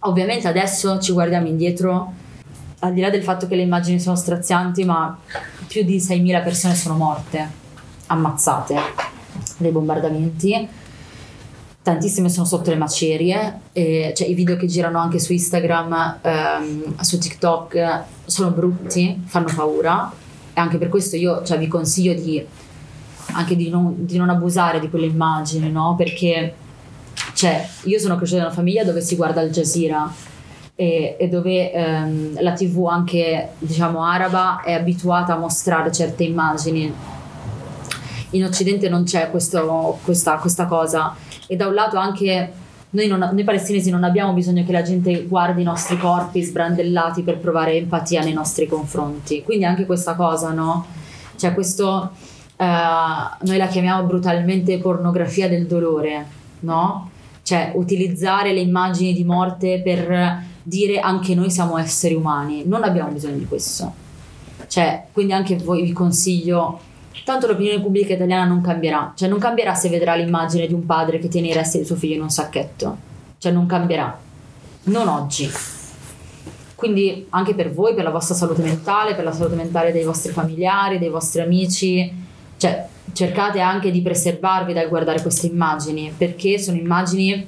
Ovviamente 0.00 0.48
adesso 0.48 0.98
ci 0.98 1.12
guardiamo 1.12 1.46
indietro, 1.46 2.12
al 2.84 2.92
di 2.92 3.00
là 3.00 3.10
del 3.10 3.22
fatto 3.22 3.46
che 3.46 3.54
le 3.54 3.62
immagini 3.62 4.00
sono 4.00 4.16
strazianti, 4.16 4.84
ma 4.84 5.16
più 5.66 5.84
di 5.84 5.98
6.000 5.98 6.42
persone 6.42 6.74
sono 6.74 6.96
morte, 6.96 7.48
ammazzate 8.06 8.76
dai 9.58 9.70
bombardamenti. 9.70 10.68
Tantissime 11.80 12.28
sono 12.28 12.46
sotto 12.46 12.70
le 12.70 12.76
macerie, 12.76 13.60
e, 13.72 14.12
cioè 14.16 14.28
i 14.28 14.34
video 14.34 14.56
che 14.56 14.66
girano 14.66 14.98
anche 14.98 15.18
su 15.18 15.32
Instagram, 15.32 16.18
ehm, 16.22 17.00
su 17.00 17.18
TikTok, 17.18 18.02
sono 18.24 18.50
brutti, 18.50 19.20
fanno 19.26 19.48
paura 19.54 20.12
e 20.54 20.60
anche 20.60 20.78
per 20.78 20.88
questo 20.88 21.16
io 21.16 21.42
cioè, 21.44 21.58
vi 21.58 21.66
consiglio 21.66 22.14
di, 22.14 22.44
anche 23.32 23.56
di 23.56 23.68
non, 23.68 24.04
di 24.04 24.16
non 24.16 24.28
abusare 24.28 24.80
di 24.80 24.90
quelle 24.90 25.06
immagini, 25.06 25.70
no? 25.70 25.94
Perché 25.96 26.54
cioè, 27.34 27.68
io 27.84 27.98
sono 27.98 28.16
cresciuta 28.16 28.40
in 28.40 28.46
una 28.46 28.54
famiglia 28.54 28.84
dove 28.84 29.00
si 29.00 29.16
guarda 29.16 29.40
Al 29.40 29.50
Jazeera 29.50 30.30
e, 30.74 31.16
e 31.18 31.28
dove 31.28 31.72
ehm, 31.72 32.40
la 32.40 32.52
tv 32.52 32.86
anche 32.86 33.50
diciamo 33.58 34.04
araba 34.04 34.62
è 34.62 34.72
abituata 34.72 35.34
a 35.34 35.38
mostrare 35.38 35.92
certe 35.92 36.24
immagini. 36.24 36.92
In 38.30 38.44
Occidente 38.44 38.88
non 38.88 39.04
c'è 39.04 39.30
questo- 39.30 39.98
questa, 40.02 40.36
questa 40.36 40.66
cosa 40.66 41.14
e 41.46 41.56
da 41.56 41.66
un 41.66 41.74
lato 41.74 41.98
anche 41.98 42.52
noi, 42.90 43.06
non- 43.06 43.30
noi 43.32 43.44
palestinesi 43.44 43.90
non 43.90 44.04
abbiamo 44.04 44.32
bisogno 44.32 44.64
che 44.64 44.72
la 44.72 44.82
gente 44.82 45.24
guardi 45.24 45.62
i 45.62 45.64
nostri 45.64 45.98
corpi 45.98 46.42
sbrandellati 46.42 47.22
per 47.22 47.38
provare 47.38 47.74
empatia 47.76 48.22
nei 48.22 48.32
nostri 48.32 48.66
confronti. 48.66 49.42
Quindi 49.42 49.64
anche 49.64 49.86
questa 49.86 50.14
cosa, 50.14 50.50
no? 50.52 50.86
Cioè 51.36 51.54
questo, 51.54 52.10
eh, 52.56 52.64
noi 52.64 53.56
la 53.56 53.66
chiamiamo 53.66 54.04
brutalmente 54.04 54.78
pornografia 54.78 55.48
del 55.48 55.66
dolore, 55.66 56.26
no? 56.60 57.10
Cioè 57.42 57.72
utilizzare 57.74 58.52
le 58.52 58.60
immagini 58.60 59.12
di 59.14 59.24
morte 59.24 59.80
per 59.82 60.50
dire 60.62 61.00
anche 61.00 61.34
noi 61.34 61.50
siamo 61.50 61.78
esseri 61.78 62.14
umani. 62.14 62.64
Non 62.66 62.84
abbiamo 62.84 63.10
bisogno 63.10 63.36
di 63.36 63.46
questo. 63.46 64.00
Cioè, 64.66 65.06
quindi 65.12 65.32
anche 65.32 65.56
voi 65.56 65.82
vi 65.82 65.92
consiglio 65.92 66.80
Tanto 67.24 67.46
l'opinione 67.46 67.80
pubblica 67.80 68.14
italiana 68.14 68.46
non 68.46 68.60
cambierà, 68.60 69.12
cioè 69.14 69.28
non 69.28 69.38
cambierà 69.38 69.74
se 69.74 69.88
vedrà 69.88 70.16
l'immagine 70.16 70.66
di 70.66 70.72
un 70.72 70.84
padre 70.86 71.18
che 71.18 71.28
tiene 71.28 71.48
i 71.48 71.52
resti 71.52 71.78
di 71.78 71.84
suo 71.84 71.94
figlio 71.94 72.14
in 72.14 72.22
un 72.22 72.30
sacchetto, 72.30 72.96
cioè 73.38 73.52
non 73.52 73.66
cambierà, 73.66 74.18
non 74.84 75.06
oggi. 75.06 75.48
Quindi 76.74 77.26
anche 77.30 77.54
per 77.54 77.72
voi, 77.72 77.94
per 77.94 78.02
la 78.02 78.10
vostra 78.10 78.34
salute 78.34 78.62
mentale, 78.62 79.14
per 79.14 79.22
la 79.22 79.30
salute 79.30 79.54
mentale 79.54 79.92
dei 79.92 80.02
vostri 80.02 80.32
familiari, 80.32 80.98
dei 80.98 81.10
vostri 81.10 81.42
amici, 81.42 82.12
cioè 82.56 82.88
cercate 83.12 83.60
anche 83.60 83.92
di 83.92 84.02
preservarvi 84.02 84.72
dal 84.72 84.88
guardare 84.88 85.22
queste 85.22 85.46
immagini, 85.46 86.12
perché 86.16 86.58
sono 86.58 86.76
immagini 86.76 87.46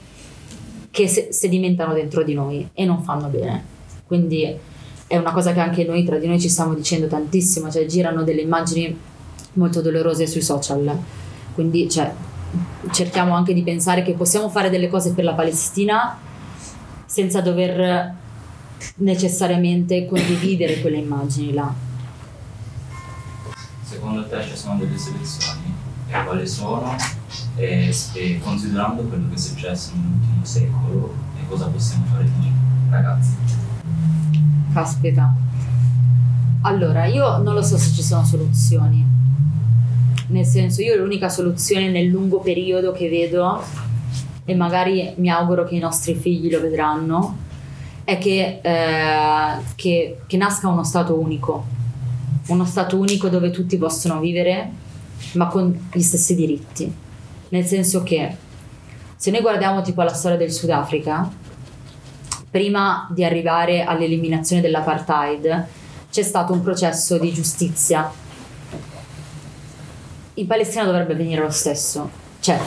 che 0.95 1.09
se- 1.09 1.33
sedimentano 1.33 1.93
dentro 1.93 2.23
di 2.23 2.35
noi 2.35 2.69
e 2.73 2.85
non 2.85 3.03
fanno 3.03 3.27
bene. 3.27 3.65
Quindi 4.07 4.57
è 5.09 5.17
una 5.17 5.33
cosa 5.33 5.53
che 5.53 5.59
anche 5.59 5.85
noi 5.85 6.05
tra 6.05 6.19
di 6.19 6.29
noi 6.29 6.39
ci 6.39 6.49
stiamo 6.49 6.73
dicendo 6.73 7.09
tantissimo, 7.09 7.69
cioè 7.69 7.85
girano 7.87 8.23
delle 8.23 8.43
immagini 8.43 8.97
molto 9.55 9.81
dolorose 9.81 10.29
sui 10.29 10.41
social. 10.41 10.97
Quindi 11.53 11.91
cioè, 11.91 12.15
cerchiamo 12.93 13.35
anche 13.35 13.53
di 13.53 13.65
pensare 13.65 14.05
che 14.05 14.13
possiamo 14.13 14.49
fare 14.49 14.71
delle 14.71 14.89
cose 14.89 15.15
per 15.15 15.25
la 15.25 15.35
Palestina 15.35 16.17
senza 17.07 17.41
dover 17.41 18.15
necessariamente 18.99 20.07
condividere 20.07 20.81
quelle 20.81 20.99
immagini 20.99 21.53
là. 21.53 21.75
Secondo 23.83 24.29
te 24.29 24.45
ci 24.45 24.57
sono 24.57 24.79
delle 24.79 24.97
soluzioni? 24.97 25.75
E 26.07 26.25
quali 26.25 26.47
sono? 26.47 27.24
E, 27.57 27.95
e 28.15 28.41
considerando 28.43 29.03
quello 29.03 29.29
che 29.29 29.35
è 29.35 29.39
successo 29.39 29.93
nell'ultimo 29.95 30.45
secolo, 30.45 31.15
e 31.39 31.47
cosa 31.49 31.67
possiamo 31.67 32.05
fare 32.07 32.25
noi, 32.25 32.53
ragazzi? 32.91 33.37
Caspita. 34.73 35.35
Allora, 36.63 37.05
io 37.07 37.39
non 37.39 37.55
lo 37.55 37.63
so 37.63 37.77
se 37.77 37.93
ci 37.93 38.03
sono 38.03 38.25
soluzioni. 38.25 39.07
Nel 40.27 40.45
senso, 40.45 40.83
io 40.83 40.97
l'unica 40.97 41.29
soluzione 41.29 41.91
nel 41.91 42.09
lungo 42.09 42.41
periodo 42.41 42.91
che 42.91 43.09
vedo, 43.09 43.63
e 44.45 44.55
magari 44.55 45.15
mi 45.19 45.31
auguro 45.31 45.65
che 45.65 45.77
i 45.77 45.79
nostri 45.79 46.15
figli 46.15 46.51
lo 46.51 46.61
vedranno, 46.61 47.37
è 48.03 48.19
che, 48.19 48.61
eh, 48.63 49.63
che, 49.77 50.19
che 50.27 50.37
nasca 50.37 50.69
uno 50.69 50.83
Stato 50.83 51.19
unico. 51.19 51.67
Uno 52.49 52.65
Stato 52.65 52.99
unico 52.99 53.29
dove 53.29 53.51
tutti 53.51 53.77
possono 53.77 54.19
vivere, 54.19 54.71
ma 55.35 55.47
con 55.47 55.89
gli 55.93 56.01
stessi 56.01 56.35
diritti. 56.35 57.03
Nel 57.55 57.67
senso 57.67 58.03
che, 58.03 58.37
se 59.15 59.31
noi 59.31 59.41
guardiamo 59.41 59.81
tipo 59.81 60.03
la 60.03 60.13
storia 60.13 60.37
del 60.37 60.51
Sudafrica, 60.51 61.31
prima 62.51 63.09
di 63.15 63.25
arrivare 63.25 63.85
all'eliminazione 63.85 64.61
dell'apartheid, 64.61 65.67
c'è 66.11 66.23
stato 66.25 66.53
un 66.53 66.63
processo 66.63 67.17
di 67.17 67.33
giustizia. 67.33 68.11
In 70.35 70.47
Palestina 70.49 70.83
dovrebbe 70.83 71.13
avvenire 71.13 71.43
lo 71.43 71.51
stesso. 71.51 72.11
Cioè, 72.41 72.59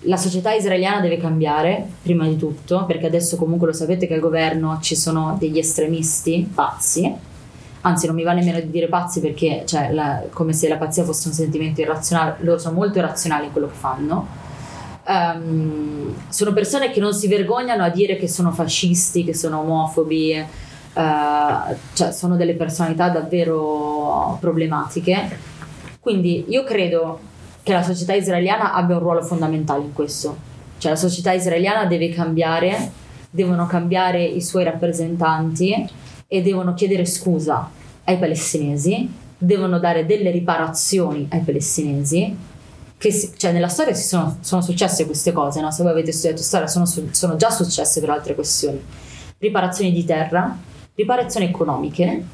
la 0.00 0.16
società 0.16 0.54
israeliana 0.54 1.00
deve 1.00 1.18
cambiare, 1.18 1.86
prima 2.00 2.26
di 2.26 2.38
tutto, 2.38 2.86
perché 2.86 3.04
adesso 3.04 3.36
comunque 3.36 3.66
lo 3.66 3.74
sapete 3.74 4.06
che 4.06 4.14
al 4.14 4.20
governo 4.20 4.78
ci 4.80 4.96
sono 4.96 5.36
degli 5.38 5.58
estremisti 5.58 6.50
pazzi, 6.54 7.14
anzi 7.86 8.06
non 8.06 8.16
mi 8.16 8.24
va 8.24 8.32
nemmeno 8.32 8.58
di 8.58 8.70
dire 8.70 8.88
pazzi 8.88 9.20
perché, 9.20 9.62
cioè, 9.64 9.92
la- 9.92 10.24
come 10.32 10.52
se 10.52 10.68
la 10.68 10.76
pazzia 10.76 11.04
fosse 11.04 11.28
un 11.28 11.34
sentimento 11.34 11.80
irrazionale, 11.80 12.36
loro 12.40 12.58
sono 12.58 12.74
molto 12.74 12.98
irrazionali 12.98 13.46
in 13.46 13.52
quello 13.52 13.68
che 13.68 13.74
fanno. 13.74 14.26
Ehm, 15.06 16.14
sono 16.28 16.52
persone 16.52 16.90
che 16.90 16.98
non 16.98 17.14
si 17.14 17.28
vergognano 17.28 17.84
a 17.84 17.88
dire 17.88 18.16
che 18.16 18.28
sono 18.28 18.50
fascisti, 18.50 19.22
che 19.22 19.34
sono 19.34 19.60
omofobi, 19.60 20.32
eh, 20.32 20.46
cioè 21.92 22.10
sono 22.10 22.34
delle 22.34 22.54
personalità 22.54 23.08
davvero 23.08 24.36
problematiche. 24.40 25.38
Quindi 26.00 26.46
io 26.48 26.64
credo 26.64 27.20
che 27.62 27.72
la 27.72 27.82
società 27.82 28.14
israeliana 28.14 28.72
abbia 28.72 28.96
un 28.96 29.02
ruolo 29.02 29.22
fondamentale 29.22 29.82
in 29.82 29.92
questo. 29.92 30.36
Cioè 30.78 30.90
la 30.90 30.96
società 30.98 31.32
israeliana 31.32 31.86
deve 31.86 32.08
cambiare, 32.10 32.90
devono 33.30 33.66
cambiare 33.66 34.24
i 34.24 34.42
suoi 34.42 34.64
rappresentanti 34.64 36.04
e 36.28 36.42
devono 36.42 36.74
chiedere 36.74 37.04
scusa 37.04 37.70
ai 38.04 38.18
palestinesi, 38.18 39.08
devono 39.38 39.78
dare 39.78 40.06
delle 40.06 40.30
riparazioni 40.30 41.26
ai 41.30 41.40
palestinesi. 41.40 42.36
Si- 42.98 43.32
cioè 43.36 43.52
nella 43.52 43.68
storia 43.68 43.94
si 43.94 44.06
sono, 44.06 44.38
sono 44.40 44.62
successe 44.62 45.04
queste 45.04 45.32
cose, 45.32 45.60
no? 45.60 45.70
se 45.70 45.82
voi 45.82 45.92
avete 45.92 46.12
studiato 46.12 46.42
storia 46.42 46.66
sono, 46.66 46.86
sono 46.86 47.36
già 47.36 47.50
successe 47.50 48.00
per 48.00 48.10
altre 48.10 48.34
questioni. 48.34 48.82
Riparazioni 49.38 49.92
di 49.92 50.04
terra, 50.04 50.56
riparazioni 50.94 51.46
economiche 51.46 52.24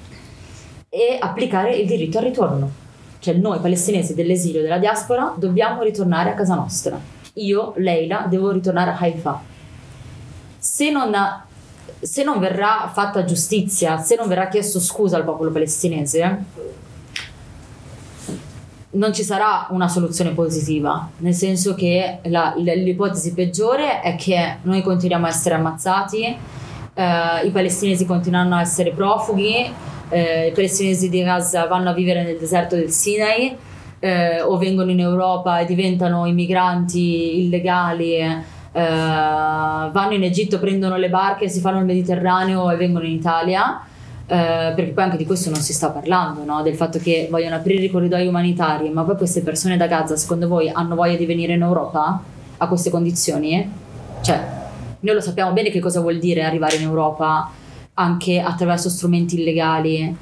e 0.89 1.17
applicare 1.21 1.75
il 1.75 1.87
diritto 1.87 2.19
al 2.19 2.25
ritorno. 2.25 2.71
Cioè 3.19 3.35
noi 3.35 3.59
palestinesi 3.61 4.15
dell'esilio 4.15 4.63
della 4.63 4.79
diaspora 4.79 5.35
dobbiamo 5.37 5.83
ritornare 5.83 6.31
a 6.31 6.35
casa 6.35 6.55
nostra. 6.55 6.99
Io, 7.35 7.73
Leila, 7.77 8.27
devo 8.29 8.51
ritornare 8.51 8.91
a 8.91 8.99
Haifa. 8.99 9.41
Se 10.59 10.91
non, 10.91 11.15
se 12.03 12.25
non 12.25 12.41
verrà 12.41 12.91
fatta 12.93 13.25
giustizia, 13.25 13.99
se 13.99 14.17
non 14.17 14.27
verrà 14.27 14.49
chiesto 14.49 14.81
scusa 14.81 15.17
al 15.17 15.25
popolo 15.25 15.53
palestinese, 15.53 16.45
non 18.95 19.15
ci 19.15 19.23
sarà 19.23 19.69
una 19.71 19.89
soluzione 19.89 20.33
positiva, 20.33 21.09
nel 21.19 21.33
senso 21.33 21.75
che 21.75 22.19
la- 22.25 22.55
l'ipotesi 22.57 23.33
peggiore 23.33 24.01
è 24.01 24.17
che 24.17 24.57
noi 24.63 24.83
continuiamo 24.83 25.27
a 25.27 25.29
essere 25.29 25.55
ammazzati, 25.55 26.25
eh, 26.95 27.47
i 27.47 27.51
palestinesi 27.51 28.05
continuano 28.05 28.57
a 28.57 28.61
essere 28.61 28.91
profughi, 28.91 29.73
eh, 30.09 30.49
i 30.49 30.53
palestinesi 30.53 31.09
di 31.09 31.23
Gaza 31.23 31.67
vanno 31.67 31.91
a 31.91 31.93
vivere 31.95 32.25
nel 32.25 32.37
deserto 32.37 32.75
del 32.75 32.91
Sinai 32.91 33.57
eh, 33.99 34.43
o 34.43 34.59
vengono 34.59 34.91
in 34.91 35.01
Europa 35.01 35.61
e 35.61 35.65
diventano 35.65 36.27
immigranti 36.27 37.45
illegali, 37.45 38.17
vanno 38.81 40.15
in 40.15 40.23
Egitto, 40.23 40.59
prendono 40.59 40.97
le 40.97 41.09
barche, 41.09 41.49
si 41.49 41.61
fanno 41.61 41.79
il 41.79 41.85
Mediterraneo 41.85 42.71
e 42.71 42.77
vengono 42.77 43.05
in 43.05 43.13
Italia. 43.13 43.85
Eh, 44.25 44.73
perché 44.75 44.93
poi 44.93 45.05
anche 45.05 45.17
di 45.19 45.27
questo 45.27 45.51
non 45.51 45.61
si 45.61 45.73
sta 45.75 45.91
parlando, 45.91 46.45
no? 46.45 46.63
del 46.63 46.75
fatto 46.75 46.99
che 46.99 47.29
vogliono 47.31 47.57
aprire 47.57 47.83
i 47.83 47.91
corridoi 47.91 48.27
umanitari, 48.27 48.89
ma 48.89 49.03
poi 49.03 49.17
queste 49.17 49.43
persone 49.43 49.77
da 49.77 49.87
Gaza, 49.87 50.17
secondo 50.17 50.49
voi, 50.49 50.71
hanno 50.71 50.95
voglia 50.95 51.17
di 51.17 51.27
venire 51.27 51.53
in 51.53 51.61
Europa 51.61 52.23
a 52.57 52.67
queste 52.67 52.89
condizioni? 52.89 53.71
Cioè, 54.23 54.61
noi 55.01 55.15
lo 55.15 55.21
sappiamo 55.21 55.53
bene 55.53 55.71
che 55.71 55.81
cosa 55.81 56.01
vuol 56.01 56.19
dire 56.19 56.45
arrivare 56.45 56.77
in 56.77 56.83
Europa 56.83 57.51
anche 57.95 58.41
attraverso 58.41 58.89
strumenti 58.89 59.39
illegali. 59.39 60.17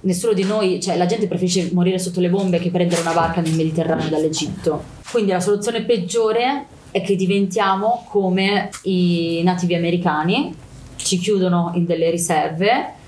Nessuno 0.00 0.32
di 0.32 0.42
noi, 0.42 0.80
cioè 0.80 0.96
la 0.96 1.06
gente 1.06 1.28
preferisce 1.28 1.70
morire 1.72 1.98
sotto 1.98 2.18
le 2.18 2.30
bombe 2.30 2.58
che 2.58 2.70
prendere 2.70 3.02
una 3.02 3.12
barca 3.12 3.40
nel 3.40 3.54
Mediterraneo 3.54 4.08
dall'Egitto. 4.08 4.82
Quindi 5.10 5.30
la 5.30 5.40
soluzione 5.40 5.82
peggiore 5.82 6.66
è 6.92 7.00
che 7.00 7.16
diventiamo 7.16 8.06
come 8.08 8.70
i 8.82 9.42
nativi 9.42 9.74
americani, 9.74 10.54
ci 10.96 11.18
chiudono 11.18 11.72
in 11.74 11.84
delle 11.86 12.10
riserve 12.10 13.00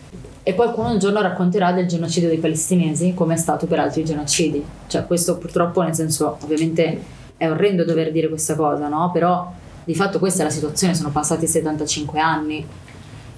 e 0.42 0.54
qualcuno 0.54 0.90
un 0.90 0.98
giorno 0.98 1.20
racconterà 1.20 1.72
del 1.72 1.86
genocidio 1.86 2.28
dei 2.28 2.38
palestinesi 2.38 3.14
come 3.14 3.34
è 3.34 3.36
stato 3.36 3.66
per 3.66 3.78
altri 3.78 4.04
genocidi. 4.04 4.64
Cioè 4.88 5.06
questo 5.06 5.38
purtroppo 5.38 5.82
nel 5.82 5.94
senso 5.94 6.38
ovviamente 6.40 7.02
è 7.36 7.48
orrendo 7.48 7.84
dover 7.84 8.10
dire 8.10 8.28
questa 8.28 8.56
cosa, 8.56 8.88
no? 8.88 9.10
Però 9.12 9.52
di 9.84 9.94
fatto 9.94 10.18
questa 10.18 10.42
è 10.42 10.44
la 10.44 10.50
situazione, 10.50 10.94
sono 10.94 11.10
passati 11.10 11.46
75 11.46 12.18
anni. 12.18 12.66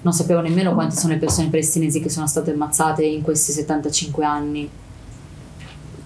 Non 0.01 0.13
sapevo 0.13 0.39
nemmeno 0.39 0.73
quante 0.73 0.95
sono 0.95 1.13
le 1.13 1.19
persone 1.19 1.49
palestinesi 1.49 1.99
che 1.99 2.09
sono 2.09 2.25
state 2.25 2.51
ammazzate 2.51 3.03
in 3.03 3.21
questi 3.21 3.51
75 3.51 4.25
anni. 4.25 4.69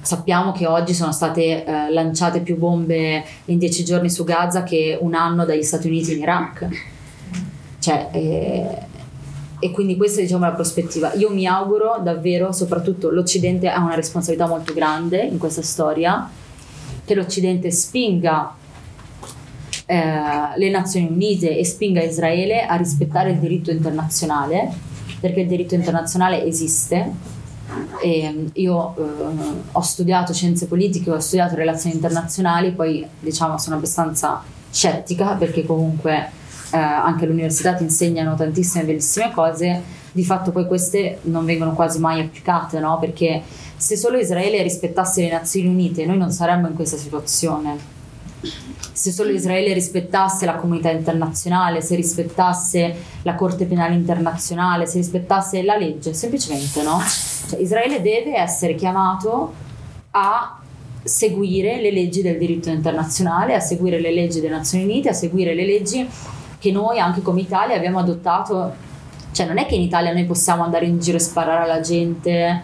Sappiamo 0.02 0.52
che 0.52 0.66
oggi 0.66 0.94
sono 0.94 1.12
state 1.12 1.64
eh, 1.64 1.92
lanciate 1.92 2.42
più 2.42 2.58
bombe 2.58 3.24
in 3.46 3.58
10 3.58 3.86
giorni 3.86 4.10
su 4.10 4.24
Gaza 4.24 4.64
che 4.64 4.98
un 5.00 5.14
anno 5.14 5.46
dagli 5.46 5.64
Stati 5.64 5.88
Uniti 5.88 6.14
in 6.14 6.20
Iraq. 6.20 6.68
Cioè, 7.80 8.10
eh, 8.12 8.90
e 9.64 9.70
quindi 9.70 9.96
questa 9.96 10.22
è 10.22 10.24
diciamo 10.24 10.46
la 10.46 10.54
prospettiva. 10.54 11.14
Io 11.14 11.32
mi 11.32 11.46
auguro 11.46 12.00
davvero, 12.02 12.52
soprattutto 12.52 13.12
l'Occidente 13.12 13.70
ha 13.70 13.80
una 13.80 13.94
responsabilità 13.94 14.48
molto 14.48 14.74
grande 14.74 15.22
in 15.22 15.38
questa 15.38 15.62
storia, 15.62 16.28
che 17.06 17.14
l'Occidente 17.14 17.70
spinga 17.70 18.56
eh, 19.86 20.04
le 20.56 20.70
Nazioni 20.72 21.10
Unite 21.12 21.56
e 21.56 21.64
spinga 21.64 22.02
Israele 22.02 22.66
a 22.66 22.76
rispettare 22.76 23.32
il 23.32 23.38
diritto 23.38 23.70
internazionale, 23.70 24.72
perché 25.20 25.42
il 25.42 25.48
diritto 25.48 25.76
internazionale 25.76 26.44
esiste. 26.44 27.40
E 28.02 28.50
io 28.54 28.96
eh, 28.98 29.02
ho 29.72 29.82
studiato 29.82 30.34
scienze 30.34 30.68
politiche, 30.68 31.12
ho 31.12 31.20
studiato 31.20 31.56
relazioni 31.56 31.96
internazionali, 31.96 32.72
poi 32.72 33.06
diciamo 33.20 33.58
sono 33.58 33.76
abbastanza 33.76 34.44
scettica 34.70 35.36
perché 35.36 35.66
comunque 35.66 36.30
eh, 36.72 36.78
anche 36.78 37.26
all'università 37.26 37.74
ti 37.74 37.84
insegnano 37.84 38.36
tantissime 38.36 38.86
bellissime 38.86 39.32
cose, 39.32 39.82
di 40.12 40.24
fatto 40.24 40.52
poi 40.52 40.66
queste 40.66 41.20
non 41.24 41.46
vengono 41.46 41.74
quasi 41.74 42.00
mai 42.00 42.22
applicate, 42.22 42.80
no? 42.80 42.98
Perché 43.00 43.42
se 43.76 43.96
solo 43.96 44.18
Israele 44.18 44.62
rispettasse 44.62 45.22
le 45.22 45.32
Nazioni 45.32 45.68
Unite, 45.68 46.06
noi 46.06 46.18
non 46.18 46.32
saremmo 46.32 46.68
in 46.68 46.76
questa 46.76 46.98
situazione. 46.98 48.00
Se 49.02 49.12
solo 49.12 49.32
Israele 49.32 49.74
rispettasse 49.74 50.46
la 50.46 50.58
comunità 50.58 50.92
internazionale, 50.92 51.82
se 51.82 51.96
rispettasse 51.96 52.96
la 53.24 53.34
Corte 53.34 53.66
Penale 53.66 53.96
Internazionale, 53.96 54.86
se 54.86 55.00
rispettasse 55.00 55.64
la 55.64 55.76
legge, 55.76 56.14
semplicemente 56.14 56.84
no. 56.84 57.00
Cioè, 57.50 57.60
Israele 57.60 58.00
deve 58.04 58.38
essere 58.38 58.76
chiamato 58.76 59.54
a 60.12 60.60
seguire 61.02 61.82
le 61.82 61.92
leggi 61.92 62.22
del 62.22 62.38
diritto 62.38 62.70
internazionale, 62.70 63.56
a 63.56 63.60
seguire 63.60 64.00
le 64.00 64.14
leggi 64.14 64.40
delle 64.40 64.54
Nazioni 64.54 64.84
Unite, 64.84 65.10
a 65.10 65.14
seguire 65.14 65.56
le 65.56 65.66
leggi 65.66 66.08
che 66.60 66.72
noi 66.72 67.00
anche 67.00 67.24
come 67.24 67.42
Italia 67.42 67.76
abbiamo 67.76 67.98
adottato. 67.98 68.72
Cioè 69.32 69.48
non 69.48 69.58
è 69.58 69.66
che 69.66 69.74
in 69.74 69.82
Italia 69.82 70.14
noi 70.14 70.26
possiamo 70.26 70.62
andare 70.62 70.86
in 70.86 71.00
giro 71.00 71.18
e 71.18 71.22
sparare 71.22 71.64
alla 71.64 71.80
gente 71.80 72.62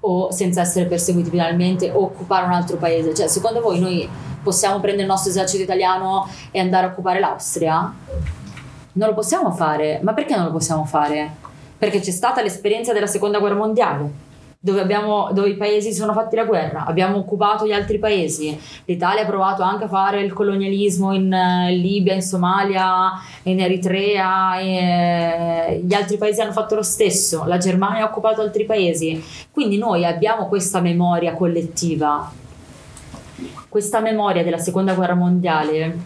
o 0.00 0.30
senza 0.30 0.62
essere 0.62 0.86
perseguiti 0.86 1.28
penalmente 1.28 1.90
o 1.90 2.04
occupare 2.04 2.46
un 2.46 2.52
altro 2.52 2.78
paese. 2.78 3.12
Cioè 3.12 3.28
secondo 3.28 3.60
voi 3.60 3.78
noi 3.78 4.08
possiamo 4.44 4.78
prendere 4.78 5.02
il 5.02 5.08
nostro 5.08 5.30
esercito 5.30 5.62
italiano 5.62 6.28
e 6.52 6.60
andare 6.60 6.86
a 6.86 6.90
occupare 6.90 7.18
l'Austria? 7.18 7.92
Non 8.92 9.08
lo 9.08 9.14
possiamo 9.14 9.50
fare. 9.50 9.98
Ma 10.02 10.12
perché 10.12 10.36
non 10.36 10.44
lo 10.44 10.52
possiamo 10.52 10.84
fare? 10.84 11.34
Perché 11.76 11.98
c'è 11.98 12.12
stata 12.12 12.40
l'esperienza 12.42 12.92
della 12.92 13.08
seconda 13.08 13.40
guerra 13.40 13.56
mondiale 13.56 14.32
dove, 14.64 14.80
abbiamo, 14.80 15.28
dove 15.34 15.50
i 15.50 15.56
paesi 15.56 15.92
si 15.92 15.98
sono 15.98 16.14
fatti 16.14 16.36
la 16.36 16.44
guerra, 16.44 16.86
abbiamo 16.86 17.18
occupato 17.18 17.66
gli 17.66 17.72
altri 17.72 17.98
paesi, 17.98 18.58
l'Italia 18.86 19.20
ha 19.20 19.26
provato 19.26 19.62
anche 19.62 19.84
a 19.84 19.88
fare 19.88 20.22
il 20.22 20.32
colonialismo 20.32 21.12
in 21.12 21.30
eh, 21.30 21.70
Libia, 21.72 22.14
in 22.14 22.22
Somalia, 22.22 23.12
in 23.42 23.60
Eritrea, 23.60 24.58
e 24.58 24.76
eh, 24.76 25.80
gli 25.84 25.92
altri 25.92 26.16
paesi 26.16 26.40
hanno 26.40 26.52
fatto 26.52 26.76
lo 26.76 26.82
stesso, 26.82 27.44
la 27.44 27.58
Germania 27.58 28.04
ha 28.04 28.08
occupato 28.08 28.40
altri 28.40 28.64
paesi, 28.64 29.22
quindi 29.50 29.76
noi 29.76 30.06
abbiamo 30.06 30.48
questa 30.48 30.80
memoria 30.80 31.34
collettiva, 31.34 32.32
questa 33.74 33.98
memoria 33.98 34.44
della 34.44 34.58
seconda 34.58 34.94
guerra 34.94 35.16
mondiale 35.16 35.98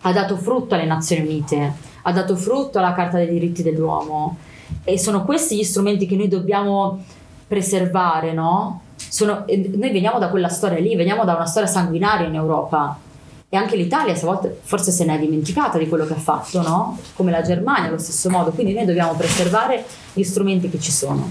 ha 0.00 0.12
dato 0.12 0.36
frutto 0.36 0.74
alle 0.74 0.86
Nazioni 0.86 1.22
Unite, 1.22 1.72
ha 2.02 2.10
dato 2.10 2.34
frutto 2.34 2.78
alla 2.78 2.94
Carta 2.94 3.16
dei 3.16 3.28
diritti 3.28 3.62
dell'uomo 3.62 4.38
e 4.82 4.98
sono 4.98 5.24
questi 5.24 5.56
gli 5.56 5.62
strumenti 5.62 6.08
che 6.08 6.16
noi 6.16 6.26
dobbiamo 6.26 7.00
preservare, 7.46 8.32
no? 8.32 8.80
Sono, 8.96 9.44
noi 9.46 9.92
veniamo 9.92 10.18
da 10.18 10.30
quella 10.30 10.48
storia 10.48 10.80
lì, 10.80 10.96
veniamo 10.96 11.24
da 11.24 11.36
una 11.36 11.46
storia 11.46 11.68
sanguinaria 11.68 12.26
in 12.26 12.34
Europa 12.34 12.98
e 13.48 13.56
anche 13.56 13.76
l'Italia 13.76 14.16
forse 14.16 14.90
se 14.90 15.04
ne 15.04 15.14
è 15.14 15.18
dimenticata 15.20 15.78
di 15.78 15.88
quello 15.88 16.06
che 16.06 16.14
ha 16.14 16.18
fatto, 16.18 16.60
no? 16.60 16.98
Come 17.14 17.30
la 17.30 17.42
Germania 17.42 17.86
allo 17.86 17.98
stesso 17.98 18.30
modo, 18.30 18.50
quindi 18.50 18.72
noi 18.72 18.84
dobbiamo 18.84 19.14
preservare 19.14 19.84
gli 20.12 20.24
strumenti 20.24 20.68
che 20.68 20.80
ci 20.80 20.90
sono 20.90 21.30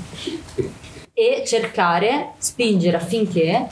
e 1.13 1.43
cercare, 1.45 2.31
spingere 2.37 2.95
affinché 2.95 3.67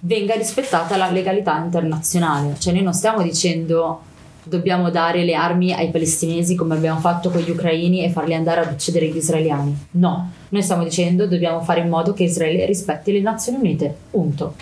venga 0.00 0.34
rispettata 0.34 0.96
la 0.96 1.10
legalità 1.10 1.56
internazionale. 1.58 2.56
Cioè 2.58 2.72
noi 2.72 2.82
non 2.82 2.94
stiamo 2.94 3.22
dicendo 3.22 4.02
dobbiamo 4.42 4.90
dare 4.90 5.24
le 5.24 5.34
armi 5.34 5.72
ai 5.72 5.90
palestinesi 5.90 6.54
come 6.54 6.74
abbiamo 6.74 6.98
fatto 6.98 7.30
con 7.30 7.40
gli 7.40 7.50
ucraini 7.50 8.04
e 8.04 8.10
farli 8.10 8.34
andare 8.34 8.62
ad 8.62 8.72
uccidere 8.72 9.08
gli 9.08 9.16
israeliani. 9.16 9.86
No, 9.92 10.30
noi 10.48 10.62
stiamo 10.62 10.82
dicendo 10.82 11.26
dobbiamo 11.26 11.60
fare 11.60 11.80
in 11.80 11.88
modo 11.88 12.12
che 12.12 12.24
Israele 12.24 12.66
rispetti 12.66 13.12
le 13.12 13.20
Nazioni 13.20 13.58
Unite. 13.58 13.94
Punto. 14.10 14.54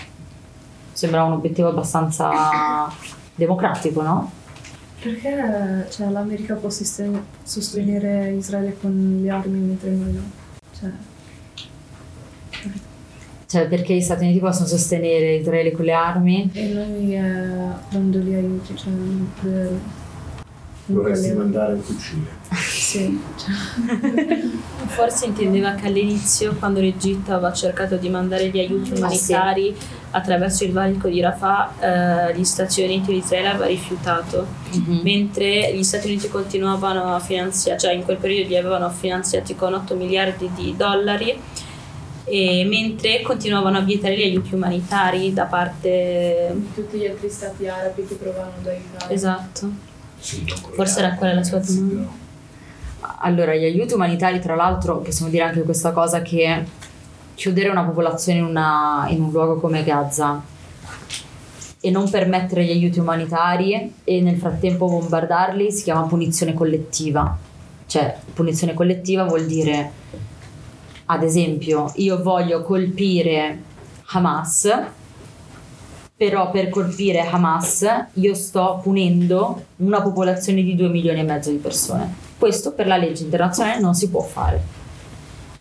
Sembra 0.93 1.22
un 1.24 1.32
obiettivo 1.32 1.68
abbastanza 1.68 2.93
democratico, 3.34 4.03
no? 4.03 4.32
Perché 5.01 5.86
cioè, 5.91 6.11
l'America 6.11 6.55
può 6.55 6.70
sosten- 6.70 7.22
sostenere 7.45 8.32
Israele 8.32 8.76
con 8.80 9.20
le 9.22 9.30
armi 9.30 9.59
mentre 9.61 9.91
noi 9.91 10.12
no? 10.12 10.22
Cioè, 10.76 10.91
Cioè, 13.51 13.66
perché 13.66 13.94
gli 13.94 14.03
Stati 14.03 14.24
Uniti 14.24 14.40
possono 14.40 14.66
sostenere 14.66 15.36
Israele 15.36 15.72
con 15.72 15.86
le 15.86 15.92
armi? 15.92 16.51
e 16.53 16.66
noi 16.66 17.14
eh, 17.16 17.72
dando 17.88 18.18
gli 18.18 18.34
aiuti, 18.34 18.76
cioè, 18.76 18.90
non 18.90 19.30
Vorresti 20.90 21.32
mandare 21.32 21.72
un 21.72 21.80
fucile. 21.80 22.36
Sì, 22.78 23.20
cioè, 23.36 24.38
Forse 24.88 25.26
intendeva 25.26 25.72
che 25.72 25.86
all'inizio, 25.86 26.57
quando 26.59 26.80
l'Egitto 26.80 27.32
aveva 27.32 27.53
cercato 27.53 27.96
di 27.96 28.09
mandare 28.11 28.49
gli 28.49 28.59
aiuti 28.59 28.92
umanitari 28.92 29.74
attraverso 30.11 30.64
il 30.64 30.72
valico 30.72 31.09
di 31.09 31.20
Rafah, 31.20 32.28
eh, 32.30 32.34
gli 32.36 32.44
Stati 32.44 32.82
Uniti 32.82 33.12
e 33.12 33.16
Israele 33.16 33.49
aveva 33.49 33.66
rifiutato, 33.66 34.46
Mhm. 34.74 35.01
mentre 35.03 35.74
gli 35.74 35.82
Stati 35.82 36.07
Uniti 36.07 36.28
continuavano 36.28 37.14
a 37.14 37.20
finanziare, 37.20 37.78
cioè 37.78 37.92
in 37.92 38.05
quel 38.05 38.16
periodo 38.18 38.49
li 38.49 38.57
avevano 38.57 38.88
finanziati 38.90 39.55
con 39.55 39.72
8 39.74 39.94
miliardi 39.94 40.51
di 40.55 40.74
dollari, 40.76 41.38
e 42.31 42.64
mentre 42.68 43.22
continuavano 43.22 43.79
a 43.79 43.81
vietare 43.81 44.16
gli 44.16 44.22
aiuti 44.22 44.55
umanitari 44.55 45.33
da 45.33 45.45
parte... 45.45 46.55
tutti 46.74 46.99
gli 46.99 47.07
altri 47.07 47.29
stati 47.31 47.66
arabi 47.68 48.05
che 48.07 48.14
provavano 48.14 48.53
ad 48.61 48.66
aiutare. 48.66 49.14
Esatto. 49.14 49.70
Sì, 50.18 50.45
Forse 50.74 50.99
era 50.99 51.14
quella 51.14 51.35
la 51.35 51.45
sua 51.45 51.59
domanda. 51.59 52.26
Allora, 53.20 53.55
gli 53.55 53.64
aiuti 53.64 53.95
umanitari, 53.95 54.41
tra 54.41 54.55
l'altro, 54.55 54.99
possiamo 54.99 55.31
dire 55.31 55.45
anche 55.45 55.62
questa 55.62 55.93
cosa 55.93 56.22
che 56.22 56.64
chiudere 57.35 57.68
una 57.68 57.85
popolazione 57.85 58.39
in, 58.41 58.45
una- 58.45 59.07
in 59.09 59.22
un 59.22 59.31
luogo 59.31 59.61
come 59.61 59.85
Gaza 59.85 60.43
e 61.81 61.91
non 61.91 62.11
permettere 62.11 62.64
gli 62.64 62.70
aiuti 62.70 62.99
umanitari 62.99 63.93
e 64.03 64.20
nel 64.20 64.37
frattempo 64.37 64.87
bombardarli 64.89 65.70
si 65.70 65.85
chiama 65.85 66.03
punizione 66.03 66.53
collettiva. 66.53 67.39
Cioè, 67.87 68.16
punizione 68.35 68.74
collettiva 68.74 69.24
vuol 69.24 69.47
dire, 69.47 69.93
ad 71.11 71.22
esempio, 71.22 71.90
io 71.96 72.22
voglio 72.22 72.62
colpire 72.62 73.62
Hamas, 74.11 74.70
però 76.14 76.50
per 76.50 76.68
colpire 76.68 77.20
Hamas 77.20 77.86
io 78.14 78.34
sto 78.34 78.80
punendo 78.82 79.64
una 79.76 80.02
popolazione 80.02 80.62
di 80.62 80.74
2 80.74 80.88
milioni 80.88 81.20
e 81.20 81.22
mezzo 81.22 81.50
di 81.50 81.56
persone. 81.56 82.14
Questo 82.36 82.72
per 82.72 82.86
la 82.86 82.98
legge 82.98 83.24
internazionale 83.24 83.80
non 83.80 83.94
si 83.94 84.11
può 84.11 84.20
fare. 84.20 84.62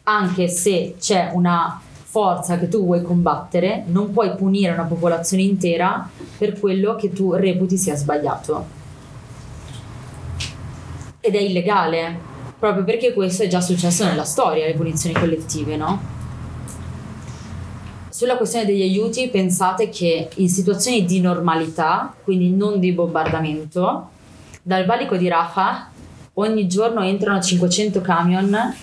Anche 0.04 0.50
se 0.50 0.96
c'è 1.00 1.32
una 1.34 1.80
forza 2.04 2.58
che 2.58 2.68
tu 2.68 2.84
vuoi 2.84 3.02
combattere, 3.02 3.84
non 3.88 4.12
puoi 4.12 4.36
punire 4.36 4.74
una 4.74 4.84
popolazione 4.84 5.44
intera 5.44 6.10
per 6.38 6.60
quello 6.60 6.96
che 6.96 7.14
tu 7.14 7.34
reputi 7.34 7.78
sia 7.78 7.96
sbagliato. 7.96 8.66
Ed 11.22 11.36
è 11.36 11.40
illegale, 11.40 12.27
proprio 12.60 12.84
perché 12.84 13.14
questo 13.14 13.44
è 13.44 13.48
già 13.48 13.62
successo 13.62 14.04
nella 14.04 14.24
storia, 14.24 14.66
le 14.66 14.74
punizioni 14.74 15.16
collettive, 15.16 15.76
no? 15.76 16.16
Sulla 18.10 18.38
questione 18.38 18.66
degli 18.66 18.82
aiuti, 18.82 19.30
pensate 19.30 19.90
che 19.90 20.30
in 20.36 20.50
situazioni 20.50 21.06
di 21.06 21.22
normalità, 21.22 22.16
quindi 22.24 22.50
non 22.50 22.80
di 22.80 22.92
bombardamento, 22.92 24.10
dal 24.64 24.86
valico 24.86 25.16
di 25.18 25.28
Rafah 25.28 25.92
ogni 26.34 26.68
giorno 26.68 27.04
entrano 27.04 27.40
500 27.40 28.02
camion 28.02 28.74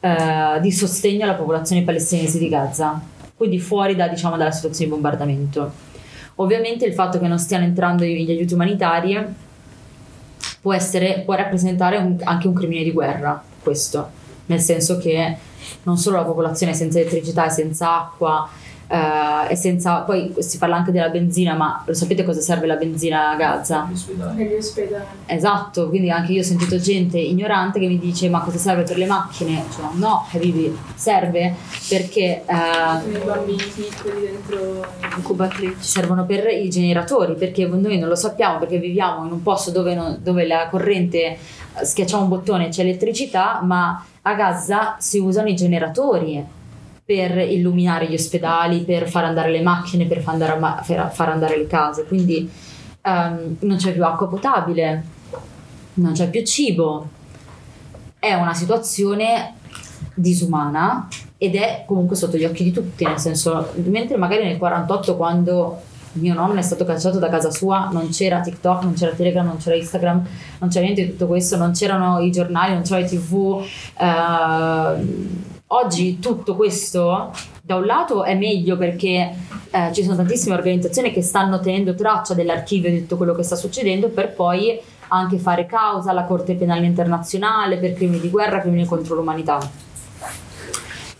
eh, 0.00 0.58
di 0.60 0.72
sostegno 0.72 1.24
alla 1.24 1.34
popolazione 1.34 1.84
palestinese 1.84 2.38
di 2.38 2.48
Gaza, 2.48 3.00
quindi 3.34 3.58
fuori 3.58 3.96
da, 3.96 4.08
diciamo, 4.08 4.36
dalla 4.36 4.50
situazione 4.50 4.90
di 4.90 4.96
bombardamento. 4.96 5.72
Ovviamente 6.36 6.84
il 6.84 6.92
fatto 6.92 7.18
che 7.18 7.28
non 7.28 7.38
stiano 7.38 7.64
entrando 7.64 8.04
gli 8.04 8.30
aiuti 8.30 8.52
umanitari 8.52 9.16
può, 10.60 10.72
essere, 10.74 11.22
può 11.24 11.34
rappresentare 11.34 11.96
un- 11.96 12.18
anche 12.24 12.46
un 12.48 12.54
crimine 12.54 12.82
di 12.82 12.92
guerra, 12.92 13.42
questo, 13.62 14.10
nel 14.46 14.60
senso 14.60 14.98
che 14.98 15.36
non 15.84 15.96
solo 15.96 16.16
la 16.16 16.24
popolazione 16.24 16.74
senza 16.74 16.98
elettricità 16.98 17.46
e 17.46 17.50
senza 17.50 17.96
acqua, 17.98 18.48
eh, 18.90 19.52
e 19.52 19.54
senza, 19.54 20.00
poi 20.00 20.34
si 20.38 20.58
parla 20.58 20.74
anche 20.76 20.90
della 20.90 21.10
benzina, 21.10 21.54
ma 21.54 21.82
lo 21.86 21.94
sapete 21.94 22.24
cosa 22.24 22.40
serve 22.40 22.66
la 22.66 22.74
benzina 22.74 23.30
a 23.30 23.36
Gaza? 23.36 23.88
Negli 24.34 24.54
ospedali. 24.54 25.04
Esatto, 25.26 25.88
quindi 25.88 26.10
anche 26.10 26.32
io 26.32 26.40
ho 26.40 26.44
sentito 26.44 26.76
gente 26.76 27.16
ignorante 27.16 27.78
che 27.78 27.86
mi 27.86 28.00
dice 28.00 28.28
ma 28.28 28.40
cosa 28.40 28.58
serve 28.58 28.82
per 28.82 28.98
le 28.98 29.06
macchine? 29.06 29.64
Cioè, 29.72 29.84
no, 29.94 30.26
Habibi, 30.32 30.76
serve 30.96 31.54
perché 31.88 32.42
eh, 32.44 33.12
I 33.12 33.24
bambini 33.24 33.62
piccoli 33.62 34.22
dentro 34.22 34.84
Incubatrici. 35.16 35.76
servono 35.78 36.26
per 36.26 36.48
i 36.48 36.68
generatori, 36.68 37.34
perché 37.34 37.66
noi 37.66 37.96
non 37.98 38.08
lo 38.08 38.16
sappiamo, 38.16 38.58
perché 38.58 38.78
viviamo 38.78 39.24
in 39.24 39.30
un 39.30 39.42
posto 39.42 39.70
dove, 39.70 39.94
non- 39.94 40.18
dove 40.20 40.44
la 40.46 40.66
corrente 40.68 41.18
eh, 41.78 41.84
schiacciamo 41.84 42.24
un 42.24 42.28
bottone 42.28 42.66
e 42.66 42.68
c'è 42.70 42.80
elettricità, 42.80 43.60
ma 43.62 44.04
a 44.22 44.34
Gaza 44.34 44.96
si 44.98 45.18
usano 45.18 45.48
i 45.48 45.54
generatori 45.54 46.44
per 47.10 47.38
illuminare 47.38 48.08
gli 48.08 48.14
ospedali, 48.14 48.84
per 48.84 49.08
far 49.08 49.24
andare 49.24 49.50
le 49.50 49.62
macchine, 49.62 50.06
per 50.06 50.20
far 50.20 50.34
andare, 50.34 50.56
ma- 50.60 50.80
far 50.80 51.28
andare 51.28 51.56
le 51.56 51.66
case, 51.66 52.04
quindi 52.04 52.48
ehm, 53.02 53.56
non 53.58 53.76
c'è 53.78 53.92
più 53.92 54.04
acqua 54.04 54.28
potabile, 54.28 55.04
non 55.94 56.12
c'è 56.12 56.30
più 56.30 56.44
cibo, 56.44 57.08
è 58.16 58.32
una 58.34 58.54
situazione 58.54 59.54
disumana 60.14 61.08
ed 61.36 61.56
è 61.56 61.82
comunque 61.84 62.14
sotto 62.14 62.36
gli 62.36 62.44
occhi 62.44 62.62
di 62.62 62.70
tutti, 62.70 63.04
nel 63.04 63.18
senso, 63.18 63.72
mentre 63.86 64.16
magari 64.16 64.44
nel 64.44 64.58
48 64.58 65.16
quando 65.16 65.80
mio 66.12 66.34
nonno 66.34 66.60
è 66.60 66.62
stato 66.62 66.84
cacciato 66.84 67.18
da 67.18 67.28
casa 67.28 67.50
sua, 67.50 67.88
non 67.90 68.10
c'era 68.10 68.38
TikTok, 68.38 68.84
non 68.84 68.92
c'era 68.94 69.16
Telegram, 69.16 69.44
non 69.44 69.56
c'era 69.56 69.74
Instagram, 69.74 70.24
non 70.60 70.70
c'era 70.70 70.84
niente 70.84 71.02
di 71.02 71.10
tutto 71.10 71.26
questo, 71.26 71.56
non 71.56 71.72
c'erano 71.72 72.20
i 72.20 72.30
giornali, 72.30 72.74
non 72.74 72.82
c'era 72.82 73.00
i 73.00 73.06
tv. 73.06 73.64
Eh, 73.98 75.49
oggi 75.72 76.18
tutto 76.18 76.56
questo 76.56 77.32
da 77.62 77.76
un 77.76 77.84
lato 77.84 78.24
è 78.24 78.34
meglio 78.34 78.76
perché 78.76 79.34
eh, 79.70 79.92
ci 79.92 80.02
sono 80.02 80.16
tantissime 80.16 80.54
organizzazioni 80.54 81.12
che 81.12 81.22
stanno 81.22 81.60
tenendo 81.60 81.94
traccia 81.94 82.34
dell'archivio 82.34 82.90
di 82.90 83.00
tutto 83.00 83.16
quello 83.16 83.34
che 83.34 83.42
sta 83.42 83.56
succedendo 83.56 84.08
per 84.08 84.32
poi 84.32 84.80
anche 85.08 85.38
fare 85.38 85.66
causa 85.66 86.10
alla 86.10 86.24
Corte 86.24 86.54
Penale 86.54 86.86
Internazionale 86.86 87.78
per 87.78 87.94
crimini 87.94 88.20
di 88.20 88.30
guerra, 88.30 88.60
crimini 88.60 88.84
contro 88.84 89.14
l'umanità. 89.14 89.58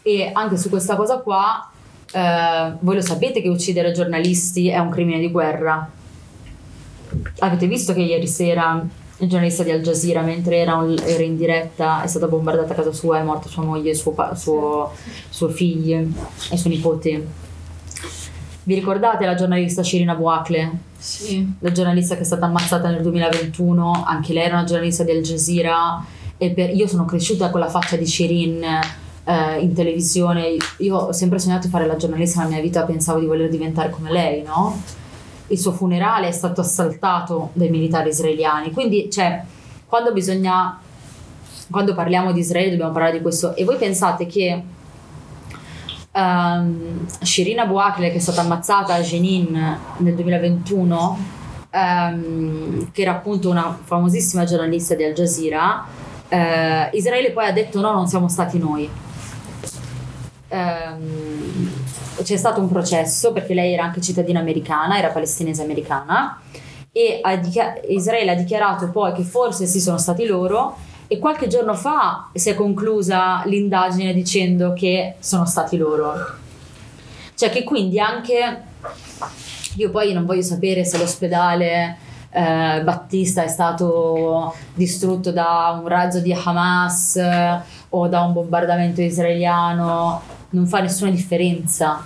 E 0.03 0.31
anche 0.33 0.57
su 0.57 0.69
questa 0.69 0.97
cosa 0.97 1.19
qua, 1.19 1.71
eh, 2.13 2.73
voi 2.81 2.95
lo 2.95 3.01
sapete 3.01 3.43
che 3.43 3.49
uccidere 3.49 3.93
giornalisti 3.93 4.69
è 4.69 4.79
un 4.79 4.91
crimine 4.91 5.19
di 5.19 5.31
guerra. 5.31 5.89
Avete 7.41 7.67
visto 7.67 7.93
che 7.93 8.01
ieri 8.01 8.27
sera 8.29 8.85
il 9.21 9.29
giornalista 9.29 9.63
di 9.63 9.71
Al 9.71 9.81
Jazeera, 9.81 10.23
mentre 10.23 10.57
era, 10.59 10.77
un- 10.77 10.99
era 11.05 11.23
in 11.23 11.37
diretta, 11.37 12.03
è 12.03 12.07
stata 12.07 12.27
bombardata 12.27 12.73
a 12.73 12.77
casa 12.77 12.93
sua, 12.93 13.19
è 13.19 13.23
morta 13.23 13.49
sua 13.49 13.63
moglie, 13.65 13.95
suo, 13.95 14.13
pa- 14.13 14.35
suo, 14.35 14.91
suo 15.29 15.49
figlio 15.49 16.05
e 16.51 16.57
suo 16.57 16.71
nipote. 16.71 17.27
Vi 18.63 18.75
ricordate 18.75 19.25
la 19.25 19.35
giornalista 19.35 19.83
Shirina 19.83 20.15
Buakle? 20.15 20.89
Sì. 21.01 21.51
la 21.61 21.73
giornalista 21.73 22.15
che 22.15 22.21
è 22.21 22.25
stata 22.25 22.45
ammazzata 22.45 22.91
nel 22.91 23.01
2021, 23.01 24.05
anche 24.07 24.35
lei 24.35 24.45
era 24.45 24.57
una 24.59 24.65
giornalista 24.65 25.03
di 25.03 25.13
Al 25.13 25.23
Jazeera 25.23 26.05
e 26.37 26.51
per- 26.51 26.75
io 26.75 26.87
sono 26.87 27.07
cresciuta 27.07 27.49
con 27.51 27.61
la 27.61 27.69
faccia 27.71 27.97
di 27.97 28.05
Shirin 28.07 28.63
eh, 29.25 29.59
in 29.61 29.73
televisione, 29.73 30.57
io 30.79 30.97
ho 30.97 31.13
sempre 31.13 31.39
sognato 31.39 31.67
di 31.67 31.73
fare 31.73 31.87
la 31.87 31.97
giornalista 31.97 32.41
nella 32.41 32.53
mia 32.55 32.63
vita, 32.63 32.83
pensavo 32.85 33.19
di 33.19 33.25
voler 33.27 33.49
diventare 33.49 33.89
come 33.89 34.11
lei, 34.13 34.43
no? 34.43 34.79
Il 35.51 35.59
suo 35.59 35.73
funerale 35.73 36.29
è 36.29 36.33
stato 36.33 36.61
assaltato 36.61 37.51
dai 37.53 37.71
militari 37.71 38.09
israeliani, 38.09 38.73
quindi 38.73 39.11
cioè, 39.11 39.43
quando 39.87 40.13
bisogna, 40.13 40.79
quando 41.71 41.95
parliamo 41.95 42.33
di 42.33 42.41
Israele 42.41 42.71
dobbiamo 42.71 42.93
parlare 42.93 43.17
di 43.17 43.23
questo. 43.23 43.55
E 43.57 43.65
voi 43.65 43.77
pensate 43.77 44.27
che 44.27 44.63
um, 46.13 47.07
Shirina 47.21 47.67
Buakle 47.67 48.11
che 48.11 48.17
è 48.17 48.21
stata 48.21 48.43
ammazzata 48.43 48.95
a 48.95 49.01
Jenin 49.01 49.79
nel 49.99 50.15
2021 50.15 51.19
ehm, 51.71 52.91
che 52.93 53.03
era 53.03 53.13
appunto 53.13 53.51
una 53.51 53.79
famosissima 53.83 54.45
giornalista 54.45 54.95
di 54.95 55.05
Al 55.05 55.13
Jazeera 55.13 55.85
eh, 56.29 56.91
Israele 56.93 57.31
poi 57.31 57.47
ha 57.47 57.53
detto 57.53 57.81
no 57.81 57.93
non 57.93 58.09
siamo 58.09 58.29
stati 58.29 58.59
noi 58.59 58.91
Ehm, 60.53 61.70
c'è 62.23 62.37
stato 62.37 62.61
un 62.61 62.69
processo 62.69 63.33
perché 63.33 63.55
lei 63.55 63.73
era 63.73 63.85
anche 63.85 64.01
cittadina 64.01 64.41
americana 64.41 64.99
era 64.99 65.09
palestinese 65.09 65.63
americana 65.63 66.41
e 66.93 67.21
ha 67.23 67.37
dichia- 67.37 67.81
Israele 67.89 68.33
ha 68.33 68.35
dichiarato 68.35 68.91
poi 68.91 69.13
che 69.13 69.23
forse 69.23 69.67
sì 69.67 69.81
sono 69.81 69.99
stati 69.99 70.27
loro 70.27 70.77
e 71.07 71.19
qualche 71.19 71.49
giorno 71.49 71.75
fa 71.75 72.29
si 72.33 72.51
è 72.51 72.55
conclusa 72.55 73.43
l'indagine 73.47 74.13
dicendo 74.13 74.73
che 74.75 75.17
sono 75.19 75.45
stati 75.45 75.77
loro. 75.77 76.15
Cioè 77.35 77.51
che 77.51 77.65
quindi 77.65 77.99
anche 77.99 78.63
io 79.77 79.91
poi 79.91 80.13
non 80.13 80.25
voglio 80.25 80.43
sapere 80.43 80.85
se 80.85 80.99
l'ospedale 80.99 81.97
eh, 82.31 82.81
Battista 82.85 83.43
è 83.43 83.49
stato 83.49 84.55
distrutto 84.75 85.33
da 85.33 85.79
un 85.81 85.89
razzo 85.89 86.21
di 86.21 86.33
Hamas 86.33 87.17
eh, 87.17 87.61
o 87.89 88.07
da 88.07 88.23
un 88.23 88.33
bombardamento 88.33 89.01
israeliano, 89.01 90.23
non 90.51 90.67
fa 90.67 90.81
nessuna 90.81 91.11
differenza. 91.11 92.05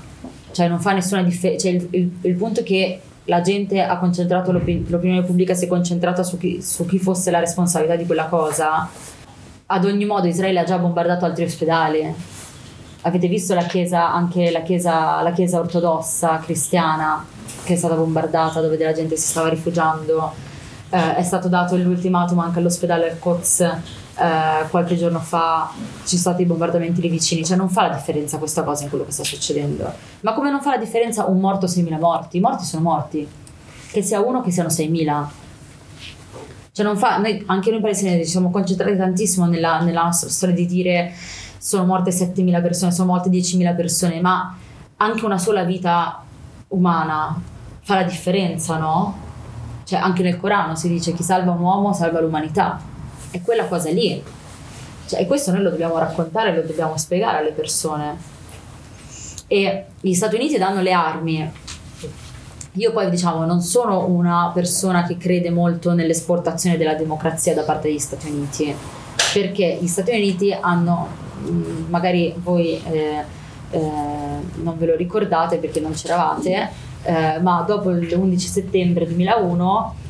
Cioè 0.50 0.68
non 0.68 0.80
fa 0.80 0.92
nessuna 0.92 1.22
differenza. 1.22 1.66
Cioè, 1.68 1.76
il, 1.76 1.88
il- 1.90 2.12
il 2.22 2.34
punto 2.36 2.60
è 2.60 2.62
che 2.62 3.00
la 3.24 3.40
gente 3.40 3.80
ha 3.82 3.96
concentrato 3.98 4.52
l'opi- 4.52 4.84
l'opinione 4.88 5.22
pubblica 5.22 5.54
si 5.54 5.64
è 5.64 5.68
concentrata 5.68 6.22
su 6.22 6.36
chi, 6.38 6.60
su 6.62 6.84
chi 6.86 6.98
fosse 6.98 7.30
la 7.30 7.38
responsabilità 7.40 7.96
di 7.96 8.06
quella 8.06 8.26
cosa. 8.26 8.88
Ad 9.66 9.84
ogni 9.86 10.04
modo 10.04 10.26
Israele 10.26 10.60
ha 10.60 10.64
già 10.64 10.78
bombardato 10.78 11.24
altri 11.24 11.44
ospedali. 11.44 12.14
Avete 13.06 13.28
visto 13.28 13.54
la 13.54 13.64
chiesa, 13.64 14.12
anche 14.12 14.50
la 14.50 14.62
chiesa, 14.62 15.20
la 15.22 15.32
chiesa 15.32 15.58
ortodossa 15.58 16.38
cristiana 16.38 17.24
che 17.64 17.74
è 17.74 17.76
stata 17.76 17.94
bombardata 17.94 18.60
dove 18.60 18.76
della 18.76 18.92
gente 18.92 19.16
si 19.16 19.26
stava 19.28 19.48
rifugiando. 19.48 20.32
Eh, 20.90 21.16
è 21.16 21.22
stato 21.22 21.48
dato 21.48 21.76
l'ultimatum 21.76 22.38
anche 22.38 22.58
all'ospedale 22.60 23.10
Al-Quds 23.10 23.76
eh, 24.16 24.68
qualche 24.68 24.96
giorno 24.96 25.18
fa 25.18 25.70
ci 26.04 26.16
sono 26.16 26.20
stati 26.20 26.42
i 26.42 26.46
bombardamenti 26.46 27.00
lì 27.00 27.08
vicini, 27.08 27.44
cioè 27.44 27.56
non 27.56 27.68
fa 27.68 27.88
la 27.88 27.94
differenza 27.94 28.38
questa 28.38 28.62
cosa 28.62 28.84
in 28.84 28.88
quello 28.88 29.04
che 29.04 29.12
sta 29.12 29.24
succedendo. 29.24 29.92
Ma 30.20 30.32
come 30.34 30.50
non 30.50 30.60
fa 30.60 30.70
la 30.70 30.76
differenza 30.78 31.24
un 31.26 31.40
morto 31.40 31.66
6.000 31.66 31.98
morti? 31.98 32.36
I 32.36 32.40
morti 32.40 32.64
sono 32.64 32.82
morti, 32.82 33.26
che 33.90 34.02
sia 34.02 34.20
uno 34.20 34.40
che 34.40 34.50
siano 34.50 34.68
6.000. 34.68 35.24
Cioè 36.72 36.84
non 36.84 36.96
fa, 36.96 37.18
noi, 37.18 37.42
anche 37.46 37.70
noi 37.70 37.80
palestinesi 37.80 38.24
ci 38.24 38.30
siamo 38.30 38.50
concentrati 38.50 38.96
tantissimo 38.96 39.46
nella, 39.46 39.80
nella 39.80 40.04
nostra 40.04 40.28
storia 40.28 40.54
di 40.54 40.66
dire 40.66 41.12
sono 41.58 41.84
morte 41.84 42.10
7.000 42.10 42.62
persone, 42.62 42.92
sono 42.92 43.12
morte 43.12 43.30
10.000 43.30 43.74
persone, 43.74 44.20
ma 44.20 44.56
anche 44.96 45.24
una 45.24 45.38
sola 45.38 45.64
vita 45.64 46.22
umana 46.68 47.40
fa 47.80 47.94
la 47.96 48.02
differenza, 48.02 48.76
no? 48.76 49.16
Cioè 49.84 49.98
anche 49.98 50.22
nel 50.22 50.36
Corano 50.36 50.74
si 50.76 50.88
dice 50.88 51.12
chi 51.12 51.22
salva 51.22 51.52
un 51.52 51.60
uomo 51.60 51.92
salva 51.92 52.20
l'umanità. 52.20 52.92
È 53.34 53.42
quella 53.42 53.66
cosa 53.66 53.90
lì. 53.90 54.22
Cioè, 55.08 55.20
e 55.20 55.26
questo 55.26 55.50
noi 55.50 55.62
lo 55.62 55.70
dobbiamo 55.70 55.98
raccontare, 55.98 56.54
lo 56.54 56.62
dobbiamo 56.62 56.96
spiegare 56.96 57.38
alle 57.38 57.50
persone. 57.50 58.16
E 59.48 59.86
gli 60.00 60.14
Stati 60.14 60.36
Uniti 60.36 60.56
danno 60.56 60.80
le 60.80 60.92
armi. 60.92 61.52
Io 62.74 62.92
poi 62.92 63.10
diciamo 63.10 63.44
non 63.44 63.60
sono 63.60 64.06
una 64.06 64.52
persona 64.54 65.02
che 65.02 65.16
crede 65.16 65.50
molto 65.50 65.94
nell'esportazione 65.94 66.76
della 66.76 66.94
democrazia 66.94 67.54
da 67.54 67.62
parte 67.62 67.88
degli 67.88 67.98
Stati 67.98 68.28
Uniti, 68.28 68.72
perché 69.32 69.78
gli 69.80 69.88
Stati 69.88 70.12
Uniti 70.12 70.52
hanno, 70.52 71.08
magari 71.88 72.32
voi 72.36 72.80
eh, 72.84 73.24
eh, 73.70 73.80
non 73.80 74.76
ve 74.78 74.86
lo 74.86 74.94
ricordate 74.94 75.56
perché 75.56 75.80
non 75.80 75.90
c'eravate, 75.90 76.70
eh, 77.02 77.40
ma 77.40 77.64
dopo 77.66 77.90
l'11 77.90 78.36
settembre 78.36 79.06
2001 79.06 80.02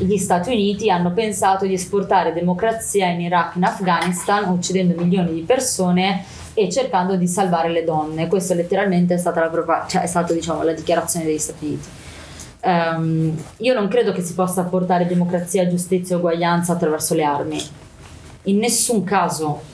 gli 0.00 0.16
Stati 0.16 0.50
Uniti 0.50 0.90
hanno 0.90 1.12
pensato 1.12 1.66
di 1.66 1.74
esportare 1.74 2.32
democrazia 2.32 3.08
in 3.08 3.20
Iraq 3.20 3.54
e 3.54 3.58
in 3.58 3.64
Afghanistan, 3.64 4.48
uccidendo 4.50 4.94
milioni 5.00 5.34
di 5.34 5.42
persone 5.42 6.24
e 6.54 6.70
cercando 6.70 7.16
di 7.16 7.26
salvare 7.28 7.68
le 7.68 7.84
donne. 7.84 8.26
Questa 8.26 8.54
letteralmente 8.54 9.14
è 9.14 9.18
stata 9.18 9.40
la, 9.40 9.48
propa- 9.48 9.86
cioè 9.86 10.02
è 10.02 10.06
stata, 10.06 10.32
diciamo, 10.32 10.62
la 10.62 10.72
dichiarazione 10.72 11.26
degli 11.26 11.38
Stati 11.38 11.64
Uniti. 11.66 11.88
Ehm, 12.62 13.42
io 13.58 13.74
non 13.74 13.88
credo 13.88 14.12
che 14.12 14.22
si 14.22 14.34
possa 14.34 14.62
portare 14.64 15.06
democrazia, 15.06 15.68
giustizia 15.68 16.14
e 16.14 16.18
uguaglianza 16.18 16.72
attraverso 16.72 17.14
le 17.14 17.24
armi. 17.24 17.60
In 18.44 18.58
nessun 18.58 19.04
caso. 19.04 19.68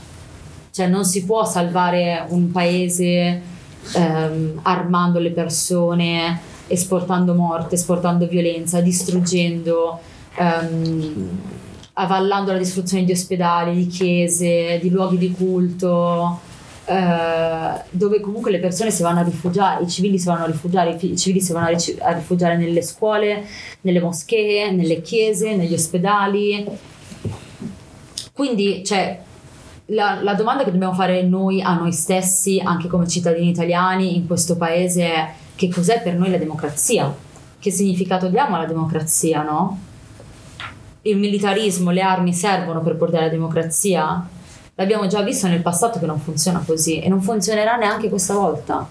Cioè 0.73 0.89
non 0.89 1.07
si 1.07 1.25
può 1.25 1.45
salvare 1.47 2.27
un 2.29 2.51
paese 2.51 3.41
ehm, 3.95 4.59
armando 4.63 5.19
le 5.19 5.31
persone, 5.31 6.39
esportando 6.67 7.33
morte, 7.33 7.77
esportando 7.77 8.27
violenza, 8.27 8.81
distruggendo, 8.81 9.99
ehm, 10.37 11.41
avallando 11.95 12.53
la 12.53 12.59
distruzione 12.59 13.05
di 13.05 13.13
ospedali, 13.13 13.75
di 13.75 13.87
chiese, 13.87 14.79
di 14.81 14.91
luoghi 14.91 15.19
di 15.19 15.31
culto, 15.31 16.41
eh, 16.85 17.83
dove 17.91 18.21
comunque 18.21 18.51
le 18.51 18.61
persone 18.61 18.91
si 18.91 19.03
vanno 19.03 19.21
a 19.21 19.23
rifugiare, 19.23 19.83
i 19.83 19.89
civili 19.89 20.19
si 20.19 20.27
vanno 20.27 20.45
a 20.45 20.47
rifugiare, 20.47 20.97
i 21.01 21.17
civili 21.17 21.41
si 21.41 21.53
vanno 21.53 21.77
a 22.01 22.13
rifugiare 22.13 22.57
nelle 22.57 22.83
scuole, 22.83 23.45
nelle 23.81 24.01
moschee, 24.01 24.71
nelle 24.71 25.01
chiese, 25.01 25.57
negli 25.57 25.75
ospedali. 25.75 26.65
Quindi, 28.33 28.85
cioè, 28.85 29.21
la, 29.87 30.21
la 30.23 30.35
domanda 30.35 30.65
che 30.65 30.71
dobbiamo 30.71 30.95
fare 30.95 31.23
noi 31.23 31.63
a 31.63 31.75
noi 31.75 31.93
stessi, 31.93 32.61
anche 32.63 32.89
come 32.89 33.09
cittadini 33.09 33.49
italiani 33.49 34.17
in 34.17 34.27
questo 34.27 34.57
paese, 34.57 35.05
è 35.05 35.33
che 35.57 35.69
cos'è 35.69 36.03
per 36.03 36.15
noi 36.15 36.31
la 36.31 36.37
democrazia? 36.37 37.13
Che 37.59 37.71
significato 37.71 38.29
diamo 38.29 38.57
alla 38.57 38.67
democrazia, 38.67 39.43
no? 39.43 39.86
Il 41.07 41.19
militarismo, 41.19 41.93
le 41.93 42.01
armi 42.01 42.35
servono 42.35 42.83
per 42.83 42.97
portare 42.97 43.27
la 43.27 43.31
democrazia? 43.31 44.27
L'abbiamo 44.75 45.07
già 45.07 45.23
visto 45.23 45.47
nel 45.47 45.63
passato 45.63 46.01
che 46.01 46.07
non 46.07 46.19
funziona 46.19 46.61
così 46.67 46.99
e 46.99 47.09
non 47.09 47.23
funzionerà 47.23 47.77
neanche 47.77 48.09
questa 48.09 48.35
volta. 48.35 48.85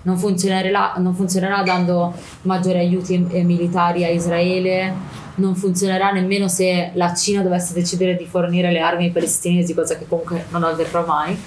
Non 0.00 0.16
funzionerà, 0.16 0.94
non 0.96 1.14
funzionerà 1.14 1.62
dando 1.62 2.14
maggiori 2.42 2.78
aiuti 2.78 3.22
eh, 3.28 3.42
militari 3.42 4.02
a 4.02 4.08
Israele, 4.08 4.94
non 5.34 5.54
funzionerà 5.56 6.10
nemmeno 6.10 6.48
se 6.48 6.92
la 6.94 7.12
Cina 7.12 7.42
dovesse 7.42 7.74
decidere 7.74 8.16
di 8.16 8.24
fornire 8.24 8.72
le 8.72 8.80
armi 8.80 9.04
ai 9.04 9.10
palestinesi, 9.10 9.74
cosa 9.74 9.98
che 9.98 10.06
comunque 10.08 10.46
non 10.48 10.64
avverrà 10.64 11.04
mai. 11.04 11.38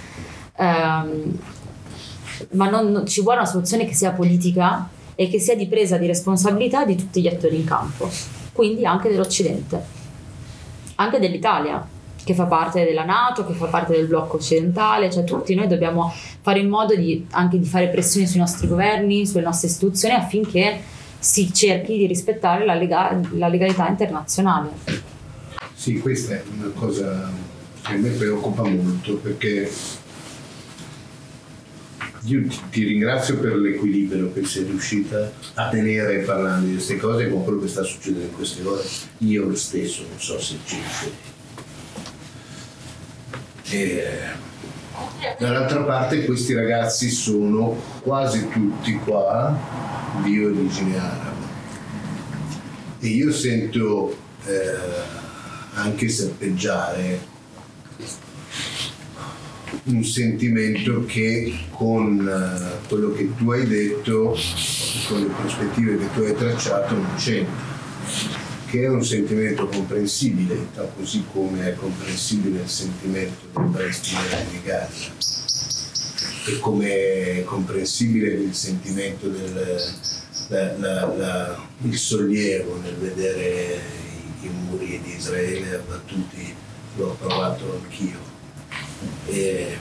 Ehm, 0.55 1.39
ma 2.51 2.69
non- 2.69 3.07
ci 3.07 3.23
vuole 3.23 3.39
una 3.39 3.47
soluzione 3.47 3.85
che 3.85 3.95
sia 3.95 4.11
politica 4.11 4.87
e 5.15 5.27
che 5.29 5.39
sia 5.39 5.55
di 5.55 5.65
presa 5.65 5.97
di 5.97 6.05
responsabilità 6.05 6.85
di 6.85 6.95
tutti 6.95 7.21
gli 7.21 7.27
attori 7.27 7.55
in 7.55 7.65
campo, 7.65 8.07
quindi 8.53 8.85
anche 8.85 9.09
dell'Occidente, 9.09 9.99
anche 11.01 11.19
dell'Italia, 11.19 11.85
che 12.23 12.33
fa 12.33 12.45
parte 12.45 12.83
della 12.83 13.03
Nato, 13.03 13.45
che 13.45 13.53
fa 13.53 13.65
parte 13.65 13.93
del 13.93 14.05
blocco 14.05 14.37
occidentale, 14.37 15.11
cioè 15.11 15.23
tutti 15.23 15.55
noi 15.55 15.67
dobbiamo 15.67 16.13
fare 16.41 16.59
in 16.59 16.69
modo 16.69 16.95
di, 16.95 17.25
anche 17.31 17.59
di 17.59 17.65
fare 17.65 17.89
pressioni 17.89 18.27
sui 18.27 18.39
nostri 18.39 18.67
governi, 18.67 19.25
sulle 19.25 19.43
nostre 19.43 19.67
istituzioni 19.67 20.13
affinché 20.13 20.79
si 21.17 21.53
cerchi 21.53 21.97
di 21.97 22.05
rispettare 22.05 22.65
la, 22.65 22.75
lega- 22.75 23.19
la 23.33 23.47
legalità 23.47 23.87
internazionale. 23.87 24.69
Sì, 25.73 25.99
questa 25.99 26.35
è 26.35 26.43
una 26.57 26.71
cosa 26.73 27.31
che 27.81 27.93
a 27.93 27.97
me 27.97 28.09
preoccupa 28.09 28.63
molto 28.63 29.15
perché 29.15 29.71
io 32.23 32.47
ti, 32.69 32.83
ringrazio 32.83 33.39
per 33.39 33.55
l'equilibrio 33.55 34.31
che 34.31 34.45
sei 34.45 34.65
riuscita 34.65 35.31
a 35.55 35.69
tenere 35.69 36.19
parlando 36.19 36.67
di 36.67 36.73
queste 36.73 36.97
cose 36.97 37.29
con 37.29 37.43
quello 37.43 37.59
che 37.61 37.67
sta 37.67 37.83
succedendo 37.83 38.25
in 38.25 38.33
queste 38.33 38.63
ore. 38.63 38.83
Io 39.19 39.55
stesso 39.55 40.05
non 40.07 40.19
so 40.19 40.39
se 40.39 40.57
ci. 40.65 40.77
E 43.71 44.05
dall'altra 45.39 45.83
parte 45.83 46.25
questi 46.25 46.53
ragazzi 46.53 47.09
sono 47.09 47.81
quasi 48.01 48.47
tutti 48.49 48.93
qua 48.95 49.57
di 50.21 50.43
origine 50.43 50.97
araba 50.97 51.49
e 52.99 53.07
io 53.07 53.31
sento 53.31 54.15
eh, 54.45 54.75
anche 55.73 56.07
serpeggiare 56.09 57.30
un 59.85 60.03
sentimento 60.03 61.05
che 61.05 61.53
con 61.71 62.27
eh, 62.27 62.87
quello 62.87 63.11
che 63.13 63.29
tu 63.35 63.51
hai 63.51 63.67
detto, 63.67 64.37
con 65.07 65.21
le 65.21 65.33
prospettive 65.39 65.97
che 65.97 66.13
tu 66.13 66.21
hai 66.21 66.35
tracciato, 66.35 66.95
non 66.95 67.15
c'entra 67.17 67.69
che 68.69 68.83
è 68.83 68.87
un 68.87 69.03
sentimento 69.03 69.67
comprensibile, 69.67 70.67
così 70.95 71.25
come 71.33 71.67
è 71.67 71.75
comprensibile 71.75 72.61
il 72.61 72.69
sentimento 72.69 73.47
del 73.53 73.69
palestinese 73.69 74.45
di 74.49 74.61
Gaza 74.63 75.11
e 76.47 76.59
come 76.59 77.39
è 77.39 77.43
comprensibile 77.43 78.29
il 78.29 78.53
sentimento 78.53 79.27
del 79.27 79.93
la, 80.51 80.77
la, 80.77 81.15
la, 81.15 81.67
il 81.83 81.97
sollievo 81.97 82.77
nel 82.81 82.95
vedere 82.95 83.79
i, 84.41 84.45
i, 84.45 84.49
muri 84.49 85.01
di 85.01 85.15
Israele 85.15 85.75
abbattuti, 85.75 86.53
l'ho 86.97 87.15
provato 87.19 87.81
anch'io. 87.81 88.30
E, 89.27 89.77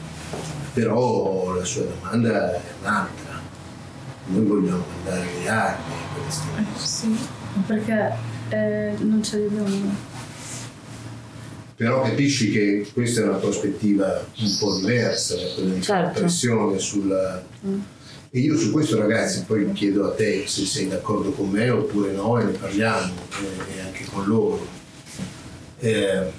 però 0.73 1.55
la 1.55 1.65
sua 1.65 1.85
domanda 1.85 2.55
è 2.55 2.61
un'altra. 2.81 3.41
Noi 4.27 4.45
vogliamo 4.45 4.85
mandare 4.95 5.27
le 5.43 5.49
armi 5.49 5.93
ai 5.93 6.01
palestinesi. 6.15 6.87
Sì, 6.87 7.19
perché 7.67 8.13
eh, 8.51 8.95
non 8.99 9.23
ce 9.23 9.37
abbiamo. 9.37 10.09
Però 11.75 12.03
capisci 12.03 12.51
che 12.51 12.89
questa 12.93 13.23
è 13.23 13.25
una 13.25 13.39
prospettiva 13.39 14.25
un 14.39 14.57
po' 14.59 14.77
diversa 14.77 15.35
da 15.35 15.49
quella 15.55 15.75
di 15.75 15.83
Certo. 15.83 16.21
pressione 16.21 16.79
sulla... 16.79 17.43
Mm. 17.67 17.81
E 18.33 18.39
io 18.39 18.57
su 18.57 18.71
questo 18.71 18.97
ragazzi 18.99 19.43
poi 19.45 19.73
chiedo 19.73 20.07
a 20.07 20.13
te 20.13 20.45
se 20.47 20.65
sei 20.65 20.87
d'accordo 20.87 21.33
con 21.33 21.49
me 21.49 21.69
oppure 21.71 22.13
no 22.13 22.39
e 22.39 22.45
ne 22.45 22.53
parliamo 22.53 23.13
eh, 23.41 23.77
e 23.77 23.81
anche 23.81 24.05
con 24.05 24.25
loro. 24.27 24.65
Eh, 25.81 26.31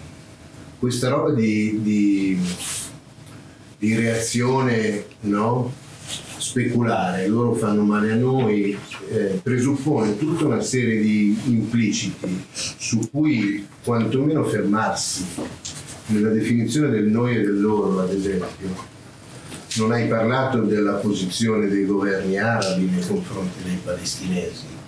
questa 0.81 1.09
roba 1.09 1.29
di, 1.29 1.79
di, 1.83 2.39
di 3.77 3.95
reazione 3.95 5.05
no? 5.21 5.71
speculare, 6.37 7.27
loro 7.27 7.53
fanno 7.53 7.83
male 7.83 8.11
a 8.11 8.15
noi, 8.15 8.75
eh, 9.11 9.39
presuppone 9.43 10.17
tutta 10.17 10.45
una 10.45 10.61
serie 10.61 10.99
di 10.99 11.37
impliciti 11.45 12.45
su 12.49 13.11
cui 13.11 13.67
quantomeno 13.83 14.43
fermarsi 14.43 15.23
nella 16.07 16.29
definizione 16.29 16.89
del 16.89 17.05
noi 17.05 17.35
e 17.35 17.41
del 17.41 17.61
loro, 17.61 17.99
ad 17.99 18.11
esempio. 18.11 18.89
Non 19.75 19.91
hai 19.91 20.07
parlato 20.07 20.61
della 20.61 20.93
posizione 20.93 21.67
dei 21.67 21.85
governi 21.85 22.39
arabi 22.39 22.85
nei 22.85 23.05
confronti 23.05 23.61
dei 23.63 23.77
palestinesi. 23.83 24.80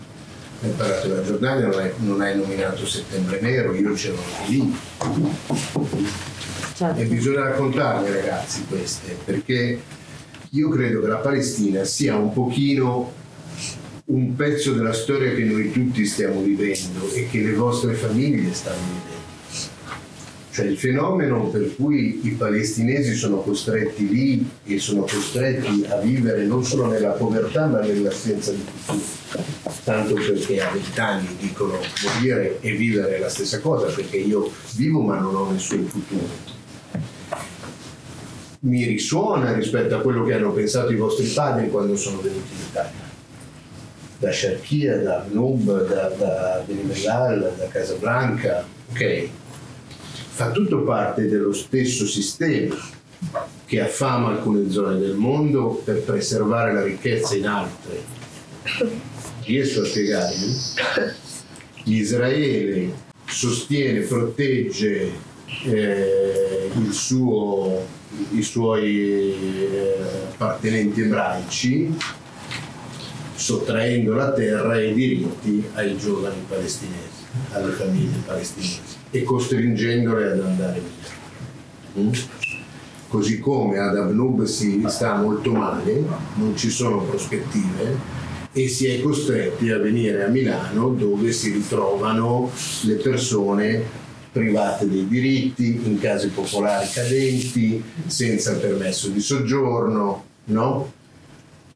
Hai 0.63 0.71
parlato 0.77 1.09
della 1.09 1.23
Giordania, 1.23 1.67
non 1.67 1.77
hai, 1.77 1.91
non 1.97 2.21
hai 2.21 2.37
nominato 2.37 2.87
Settembre 2.87 3.41
Nero, 3.41 3.73
io 3.73 3.91
c'ero 3.95 4.15
anche 4.15 4.49
lì. 4.49 4.73
Certo. 6.73 7.01
E 7.01 7.03
bisogna 7.03 7.49
raccontarle 7.49 8.09
ragazzi 8.09 8.63
queste, 8.69 9.17
perché 9.25 9.81
io 10.51 10.69
credo 10.69 11.01
che 11.01 11.07
la 11.07 11.17
Palestina 11.17 11.83
sia 11.83 12.15
un 12.15 12.31
pochino 12.31 13.11
un 14.05 14.35
pezzo 14.37 14.71
della 14.71 14.93
storia 14.93 15.33
che 15.33 15.43
noi 15.43 15.69
tutti 15.69 16.05
stiamo 16.05 16.41
vivendo 16.41 17.11
e 17.11 17.27
che 17.29 17.41
le 17.41 17.55
vostre 17.55 17.93
famiglie 17.95 18.53
stanno 18.53 18.77
vivendo. 18.77 19.21
Cioè 20.49 20.65
il 20.65 20.77
fenomeno 20.77 21.47
per 21.47 21.75
cui 21.75 22.21
i 22.23 22.29
palestinesi 22.29 23.15
sono 23.15 23.41
costretti 23.41 24.07
lì 24.07 24.49
e 24.65 24.79
sono 24.79 25.01
costretti 25.01 25.85
a 25.89 25.97
vivere 25.97 26.45
non 26.45 26.63
solo 26.63 26.85
nella 26.85 27.11
povertà 27.11 27.65
ma 27.65 27.81
nell'assenza 27.81 28.51
di 28.51 28.63
futuro. 28.63 29.22
Tanto 29.83 30.13
perché 30.13 30.61
a 30.61 30.71
vent'anni 30.71 31.35
dicono 31.39 31.77
morire 32.03 32.59
e 32.61 32.71
vivere 32.71 33.17
è 33.17 33.19
la 33.19 33.29
stessa 33.29 33.59
cosa, 33.59 33.87
perché 33.87 34.17
io 34.17 34.51
vivo 34.75 35.01
ma 35.01 35.19
non 35.19 35.35
ho 35.35 35.51
nessun 35.51 35.85
futuro 35.85 36.61
mi 38.63 38.85
risuona 38.85 39.53
rispetto 39.53 39.95
a 39.95 39.99
quello 39.99 40.23
che 40.23 40.33
hanno 40.33 40.51
pensato 40.51 40.91
i 40.91 40.95
vostri 40.95 41.25
padri 41.27 41.69
quando 41.69 41.95
sono 41.97 42.21
venuti 42.21 42.53
in 42.53 42.59
Italia. 42.69 43.11
Da 44.19 44.31
Sharkia, 44.31 44.97
da 45.01 45.17
Abnub, 45.17 45.87
da, 45.87 46.07
da 46.09 46.63
Benimegal, 46.65 47.53
da 47.57 47.67
Casablanca, 47.67 48.65
ok? 48.91 49.27
Fa 50.29 50.51
tutto 50.51 50.83
parte 50.83 51.27
dello 51.27 51.51
stesso 51.51 52.05
sistema 52.05 52.75
che 53.65 53.81
affama 53.81 54.29
alcune 54.29 54.69
zone 54.69 54.97
del 54.97 55.15
mondo 55.15 55.81
per 55.83 56.01
preservare 56.03 56.73
la 56.73 56.83
ricchezza 56.83 57.35
in 57.35 57.47
altre. 57.47 58.01
Riesco 59.45 59.81
a 59.81 59.85
spiegarmi? 59.85 60.55
Israele 61.85 62.93
sostiene, 63.25 64.01
protegge 64.01 65.11
eh, 65.65 66.71
suo 66.91 68.01
i 68.31 68.41
suoi 68.43 69.35
eh, 69.71 69.95
appartenenti 70.31 71.01
ebraici 71.01 71.95
sottraendo 73.35 74.13
la 74.13 74.31
terra 74.31 74.77
e 74.77 74.91
i 74.91 74.93
diritti 74.93 75.63
ai 75.73 75.97
giovani 75.97 76.45
palestinesi, 76.47 77.25
alle 77.51 77.71
famiglie 77.71 78.21
palestinesi 78.25 78.79
e 79.09 79.23
costringendole 79.23 80.31
ad 80.31 80.39
andare 80.39 80.79
via. 80.79 82.03
Mm? 82.03 82.11
Così 83.07 83.39
come 83.39 83.77
ad 83.79 83.97
Abnub 83.97 84.43
si 84.43 84.83
sta 84.87 85.15
molto 85.15 85.51
male, 85.51 86.03
non 86.35 86.55
ci 86.55 86.69
sono 86.69 87.03
prospettive 87.03 88.12
e 88.53 88.67
si 88.67 88.87
è 88.87 89.01
costretti 89.01 89.71
a 89.71 89.79
venire 89.79 90.23
a 90.23 90.27
Milano 90.27 90.89
dove 90.89 91.31
si 91.31 91.51
ritrovano 91.51 92.51
le 92.83 92.95
persone 92.95 94.01
private 94.31 94.87
dei 94.87 95.07
diritti, 95.07 95.81
in 95.83 95.99
case 95.99 96.29
popolari 96.29 96.87
cadenti, 96.91 97.83
senza 98.05 98.55
permesso 98.57 99.09
di 99.09 99.19
soggiorno, 99.19 100.25
no? 100.45 100.91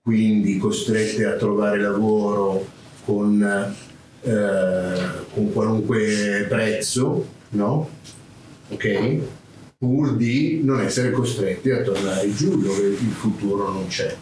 quindi 0.02 0.58
costrette 0.58 1.26
a 1.26 1.36
trovare 1.36 1.80
lavoro 1.80 2.66
con, 3.06 3.76
eh, 4.22 5.00
con 5.34 5.52
qualunque 5.52 6.46
prezzo, 6.48 7.28
no? 7.50 7.90
ok? 8.70 9.20
pur 9.78 10.16
di 10.16 10.62
non 10.64 10.82
essere 10.82 11.12
costretti 11.12 11.70
a 11.70 11.84
tornare 11.84 12.34
giù 12.34 12.60
dove 12.60 12.88
il 12.88 13.12
futuro 13.12 13.72
non 13.72 13.86
c'è 13.88 14.16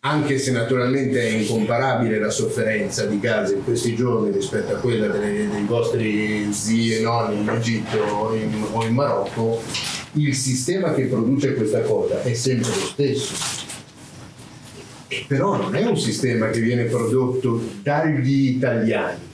anche 0.00 0.38
se 0.38 0.52
naturalmente 0.52 1.20
è 1.20 1.30
incomparabile 1.32 2.18
la 2.18 2.30
sofferenza 2.30 3.06
di 3.06 3.18
Gaza 3.18 3.54
in 3.54 3.64
questi 3.64 3.94
giorni 3.94 4.30
rispetto 4.30 4.74
a 4.74 4.78
quella 4.78 5.08
delle, 5.08 5.48
dei 5.48 5.64
vostri 5.64 6.52
zii 6.52 6.96
e 6.96 7.00
nonni 7.00 7.40
in 7.40 7.48
Egitto 7.48 7.98
o 7.98 8.34
in, 8.34 8.66
o 8.70 8.84
in 8.84 8.94
Marocco, 8.94 9.62
il 10.12 10.34
sistema 10.34 10.94
che 10.94 11.06
produce 11.06 11.54
questa 11.54 11.80
cosa 11.80 12.22
è 12.22 12.34
sempre 12.34 12.68
lo 12.68 12.86
stesso. 12.86 13.34
Però 15.26 15.56
non 15.56 15.74
è 15.74 15.84
un 15.84 15.98
sistema 15.98 16.50
che 16.50 16.60
viene 16.60 16.84
prodotto 16.84 17.60
dagli 17.82 18.48
italiani, 18.50 19.24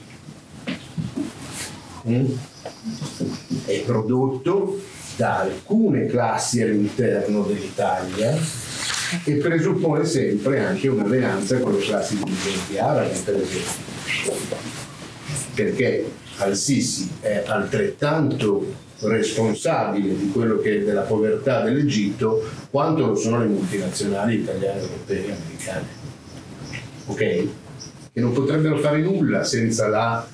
Mm? 2.05 2.25
è 3.65 3.79
prodotto 3.85 4.77
da 5.15 5.39
alcune 5.39 6.07
classi 6.07 6.61
all'interno 6.61 7.43
dell'Italia 7.43 8.37
e 9.23 9.33
presuppone 9.35 10.05
sempre 10.05 10.65
anche 10.65 10.87
un'alleanza 10.87 11.59
con 11.59 11.73
le 11.73 11.79
classi 11.79 12.17
dirigenti 12.17 12.77
arabe, 12.77 13.15
per 13.23 13.35
esempio. 13.35 14.51
Perché 15.53 16.11
Al-Sisi 16.37 17.09
è 17.21 17.43
altrettanto 17.45 18.65
responsabile 19.01 20.17
di 20.17 20.29
quello 20.31 20.59
che 20.59 20.77
è 20.77 20.83
della 20.83 21.01
povertà 21.01 21.61
dell'Egitto 21.61 22.43
quanto 22.69 23.07
lo 23.07 23.15
sono 23.15 23.39
le 23.39 23.47
multinazionali 23.47 24.35
italiane, 24.35 24.81
europee 24.81 25.27
e 25.27 25.31
americane. 25.31 25.87
Ok? 27.05 27.47
Che 28.13 28.19
non 28.19 28.31
potrebbero 28.31 28.77
fare 28.77 28.99
nulla 29.01 29.43
senza 29.43 29.87
la 29.87 30.25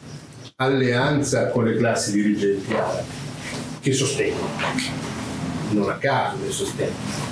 con 1.51 1.63
le 1.63 1.77
classi 1.77 2.11
dirigenti 2.11 2.73
arabe 2.73 3.03
che 3.79 3.93
sostengono. 3.93 4.49
Non 5.71 5.89
a 5.89 5.93
caso 5.93 6.37
le 6.43 6.51
sostengono. 6.51 7.28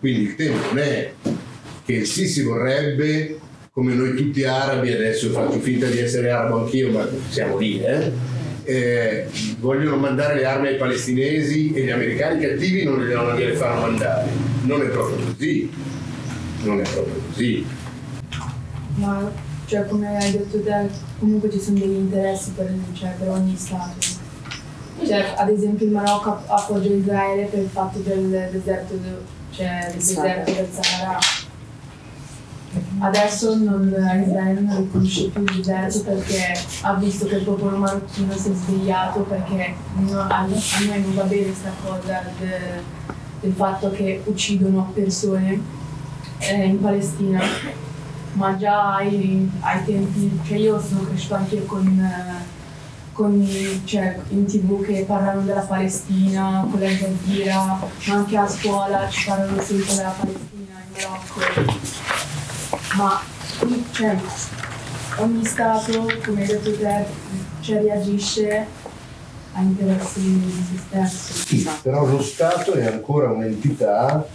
Quindi 0.00 0.22
il 0.22 0.34
tema 0.34 0.58
non 0.68 0.78
è 0.78 1.12
che 1.84 1.92
il 1.92 2.06
Sisi 2.06 2.42
vorrebbe 2.42 3.38
come 3.70 3.94
noi 3.94 4.16
tutti 4.16 4.42
arabi, 4.44 4.92
adesso 4.92 5.30
faccio 5.30 5.60
finta 5.60 5.86
di 5.86 5.98
essere 5.98 6.30
arabo 6.30 6.64
anch'io, 6.64 6.90
ma 6.90 7.06
siamo 7.28 7.56
lì, 7.56 7.80
eh? 7.82 8.10
Eh, 8.64 9.26
vogliono 9.58 9.96
mandare 9.96 10.34
le 10.34 10.44
armi 10.44 10.68
ai 10.68 10.76
palestinesi 10.76 11.72
e 11.72 11.84
gli 11.84 11.90
americani 11.90 12.40
cattivi 12.40 12.84
non 12.84 13.06
le, 13.06 13.14
non 13.14 13.36
gliele 13.36 13.54
fanno 13.54 13.82
mandare. 13.82 14.28
Non 14.62 14.82
è 14.82 14.86
proprio 14.86 15.16
così. 15.24 15.70
Non 16.62 16.80
è 16.80 16.82
proprio 16.82 17.14
così. 17.28 17.66
Ma 18.96 19.32
cioè 19.66 19.86
come 19.86 20.16
hai 20.16 20.32
detto 20.32 20.60
te, 20.62 20.88
comunque 21.18 21.50
ci 21.50 21.60
sono 21.60 21.78
degli 21.78 21.94
interessi 21.94 22.50
per, 22.56 22.72
cioè, 22.92 23.14
per 23.18 23.28
ogni 23.28 23.56
Stato. 23.56 23.94
Cioè, 25.06 25.34
ad 25.36 25.48
esempio 25.48 25.86
il 25.86 25.92
Marocco 25.92 26.30
app- 26.30 26.50
appoggia 26.50 26.92
Israele 26.92 27.44
per 27.44 27.60
il 27.60 27.68
fatto 27.68 28.00
del 28.00 28.48
deserto, 28.50 28.94
de- 28.96 29.38
del 29.64 30.00
Sahara. 30.02 30.42
deserto 30.44 30.52
del 30.52 30.68
Sahara. 30.70 31.18
Adesso 33.00 33.56
non, 33.56 33.88
Israele 33.88 34.60
non 34.60 34.76
riconosce 34.76 35.28
più 35.28 35.42
il 35.42 35.56
deserto 35.56 36.02
perché 36.02 36.52
ha 36.82 36.94
visto 36.94 37.26
che 37.26 37.36
il 37.36 37.44
popolo 37.44 37.76
marocchino 37.76 38.32
si 38.36 38.50
è 38.50 38.54
svegliato 38.54 39.20
perché 39.22 39.74
no- 39.96 40.20
a, 40.20 40.46
noi 40.46 41.00
non 41.02 41.14
va 41.14 41.22
bene 41.24 41.44
questa 41.44 41.72
cosa 41.84 42.22
de- 42.38 42.82
del 43.40 43.52
fatto 43.52 43.90
che 43.90 44.22
uccidono 44.26 44.90
persone 44.94 45.60
eh, 46.38 46.64
in 46.66 46.80
Palestina 46.80 47.40
ma 48.34 48.56
già 48.56 48.94
ai, 48.96 49.50
ai 49.60 49.84
tempi, 49.84 50.38
cioè 50.46 50.58
io 50.58 50.80
sono 50.80 51.00
cresciuto 51.02 51.34
anche 51.34 51.64
con, 51.66 51.86
eh, 51.98 52.44
con 53.12 53.46
cioè, 53.84 54.18
in 54.28 54.46
tv 54.46 54.84
che 54.84 55.04
parlano 55.06 55.42
della 55.42 55.60
Palestina, 55.60 56.66
con 56.70 56.80
la 56.80 56.88
Jazeera, 56.88 57.78
ma 58.06 58.14
anche 58.14 58.36
a 58.36 58.48
scuola 58.48 59.08
ci 59.08 59.26
parlano 59.26 59.60
sempre 59.60 59.94
della 59.94 60.14
Palestina 60.18 60.82
in 60.84 60.92
Marocco. 60.92 61.88
Ma 62.96 63.20
cioè, 63.92 64.16
ogni 65.16 65.44
Stato, 65.44 66.06
come 66.24 66.40
hai 66.42 66.46
detto 66.46 66.76
te, 66.76 67.04
cioè, 67.60 67.82
reagisce 67.82 68.66
a 69.52 69.60
interessi 69.60 70.20
di 70.20 70.64
se 70.68 70.82
stesso. 70.86 71.32
Sì, 71.46 71.70
però 71.82 72.06
lo 72.06 72.22
Stato 72.22 72.72
è 72.72 72.86
ancora 72.86 73.30
un'entità 73.30 74.26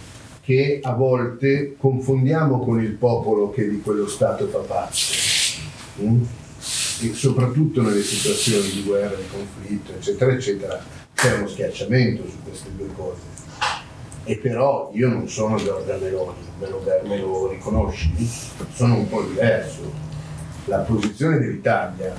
che 0.42 0.78
a 0.82 0.92
volte 0.92 1.74
confondiamo 1.76 2.60
con 2.60 2.80
il 2.80 2.92
popolo 2.92 3.50
che 3.50 3.68
di 3.68 3.80
quello 3.80 4.06
Stato 4.06 4.46
fa 4.46 4.58
parte. 4.58 4.96
Mm? 6.02 6.22
E 7.02 7.12
soprattutto 7.12 7.82
nelle 7.82 8.02
situazioni 8.02 8.70
di 8.70 8.82
guerra, 8.82 9.14
di 9.16 9.24
conflitto, 9.30 9.92
eccetera, 9.92 10.32
eccetera, 10.32 10.82
c'è 11.14 11.34
uno 11.36 11.46
schiacciamento 11.46 12.22
su 12.28 12.36
queste 12.42 12.70
due 12.74 12.88
cose. 12.96 13.20
E 14.24 14.36
però 14.38 14.90
io 14.94 15.08
non 15.08 15.28
sono 15.28 15.56
Giorgia 15.56 15.96
Meloni, 15.98 16.38
me 16.58 16.68
lo, 16.68 16.82
me 17.06 17.18
lo 17.18 17.48
riconosci? 17.48 18.12
Sono 18.74 18.94
un 18.96 19.08
po' 19.08 19.22
diverso. 19.22 19.92
La 20.64 20.78
posizione 20.78 21.38
dell'Italia 21.38 22.12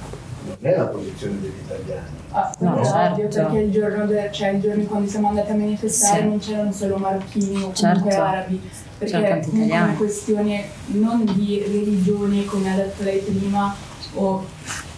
non 0.46 0.56
è 0.62 0.78
la 0.78 0.86
posizione 0.86 1.42
degli 1.42 1.52
italiani. 1.66 2.08
Ah, 2.32 2.54
No, 2.60 2.80
è 2.80 2.86
certo. 2.86 3.14
ovvio 3.14 3.28
perché 3.28 3.58
il 3.58 3.72
giorno, 3.72 4.06
de- 4.06 4.30
cioè, 4.32 4.50
il 4.50 4.62
giorno 4.62 4.84
quando 4.84 5.10
siamo 5.10 5.30
andati 5.30 5.52
a 5.52 5.56
manifestare 5.56 6.20
Sì. 6.22 6.26
non 6.28 6.40
c'erano 6.40 6.72
solo 6.72 6.98
marocchini 6.98 7.56
o 7.64 7.72
comunque 7.74 7.74
Certo. 8.12 8.22
arabi, 8.22 8.62
perché 8.98 9.12
C'erano 9.20 9.42
è 9.74 9.82
una 9.82 9.94
questione 9.98 10.66
non 10.88 11.26
di 11.26 11.62
religione 11.68 12.46
come 12.46 12.72
ha 12.72 12.76
detto 12.78 13.04
lei 13.04 13.20
prima, 13.20 13.76
o 14.14 14.46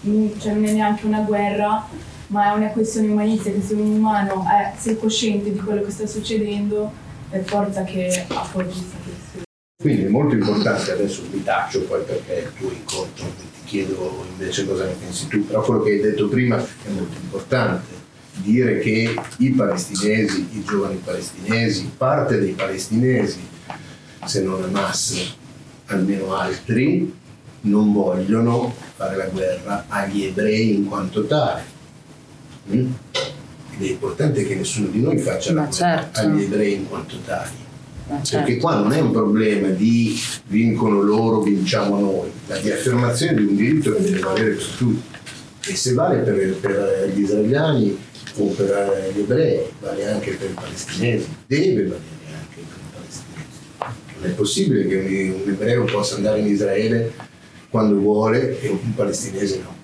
mm, 0.07 0.39
cioè 0.39 0.53
non 0.53 0.65
è 0.65 0.71
neanche 0.71 1.05
una 1.05 1.21
guerra, 1.21 1.87
ma 2.27 2.51
è 2.51 2.55
una 2.55 2.69
questione 2.69 3.07
umanistica 3.07 3.55
che 3.55 3.61
se 3.61 3.73
un 3.73 3.93
umano 3.95 4.45
è, 4.45 4.73
sei 4.77 4.97
cosciente 4.97 5.51
di 5.51 5.59
quello 5.59 5.81
che 5.81 5.91
sta 5.91 6.05
succedendo, 6.05 6.91
per 7.29 7.43
forza 7.43 7.83
che 7.83 8.25
appoggi 8.27 8.79
questa 8.79 8.97
questione. 9.03 9.43
Quindi 9.81 10.03
è 10.03 10.09
molto 10.09 10.35
importante, 10.35 10.91
adesso 10.91 11.23
mi 11.31 11.41
taccio 11.43 11.83
poi 11.83 12.03
perché 12.03 12.43
è 12.43 12.45
il 12.45 12.53
tuo 12.57 12.69
incontro, 12.71 13.25
ti 13.37 13.63
chiedo 13.65 14.25
invece 14.31 14.65
cosa 14.65 14.85
ne 14.85 14.93
pensi 14.99 15.27
tu, 15.27 15.45
però 15.45 15.61
quello 15.61 15.83
che 15.83 15.91
hai 15.91 16.01
detto 16.01 16.27
prima 16.27 16.57
è 16.57 16.89
molto 16.89 17.17
importante, 17.21 17.87
dire 18.33 18.79
che 18.79 19.15
i 19.37 19.49
palestinesi, 19.51 20.49
i 20.51 20.63
giovani 20.65 20.99
palestinesi, 21.01 21.91
parte 21.95 22.39
dei 22.39 22.51
palestinesi, 22.51 23.39
se 24.25 24.41
non 24.41 24.63
Hamas, 24.63 25.35
almeno 25.85 26.35
altri, 26.35 27.18
non 27.61 27.91
vogliono 27.91 28.73
fare 28.95 29.15
la 29.15 29.25
guerra 29.25 29.85
agli 29.87 30.25
ebrei 30.25 30.75
in 30.75 30.85
quanto 30.85 31.25
tali. 31.25 31.61
Mm? 32.73 32.91
Ed 33.77 33.87
è 33.87 33.89
importante 33.91 34.45
che 34.45 34.55
nessuno 34.55 34.87
di 34.87 35.01
noi 35.01 35.17
faccia 35.17 35.53
la 35.53 35.61
guerra 35.61 35.73
certo. 35.73 36.19
agli 36.19 36.43
ebrei 36.43 36.73
in 36.73 36.87
quanto 36.87 37.17
tali. 37.25 37.67
Ma 38.07 38.15
Perché 38.15 38.27
certo. 38.27 38.59
qua 38.59 38.75
non 38.75 38.91
è 38.91 38.99
un 38.99 39.11
problema 39.11 39.69
di 39.69 40.19
vincono 40.47 41.01
loro, 41.01 41.41
vinciamo 41.41 41.99
noi, 41.99 42.29
ma 42.47 42.57
di 42.57 42.71
affermazione 42.71 43.35
di 43.35 43.43
un 43.43 43.55
diritto 43.55 43.93
che 43.93 44.01
deve 44.01 44.19
valere 44.19 44.51
per 44.51 44.65
tutti. 44.77 45.17
E 45.67 45.75
se 45.75 45.93
vale 45.93 46.17
per, 46.19 46.55
per 46.55 47.11
gli 47.13 47.21
israeliani 47.21 47.97
o 48.37 48.45
per 48.47 49.11
gli 49.13 49.19
ebrei, 49.19 49.61
vale 49.79 50.11
anche 50.11 50.31
per 50.31 50.49
i 50.49 50.53
palestinesi, 50.53 51.27
deve 51.45 51.83
valere 51.83 51.99
anche 52.33 52.61
per 52.67 52.77
i 52.79 52.91
palestinesi. 52.93 53.97
Non 54.19 54.31
è 54.31 54.33
possibile 54.33 54.87
che 54.87 54.95
un, 54.97 55.41
un 55.43 55.49
ebreo 55.49 55.85
possa 55.85 56.15
andare 56.15 56.39
in 56.39 56.47
Israele 56.47 57.13
quando 57.69 57.95
vuole 57.99 58.59
e 58.61 58.69
un 58.69 58.93
palestinese 58.95 59.61
no. 59.61 59.77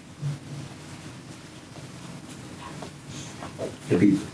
Capito? 3.88 4.34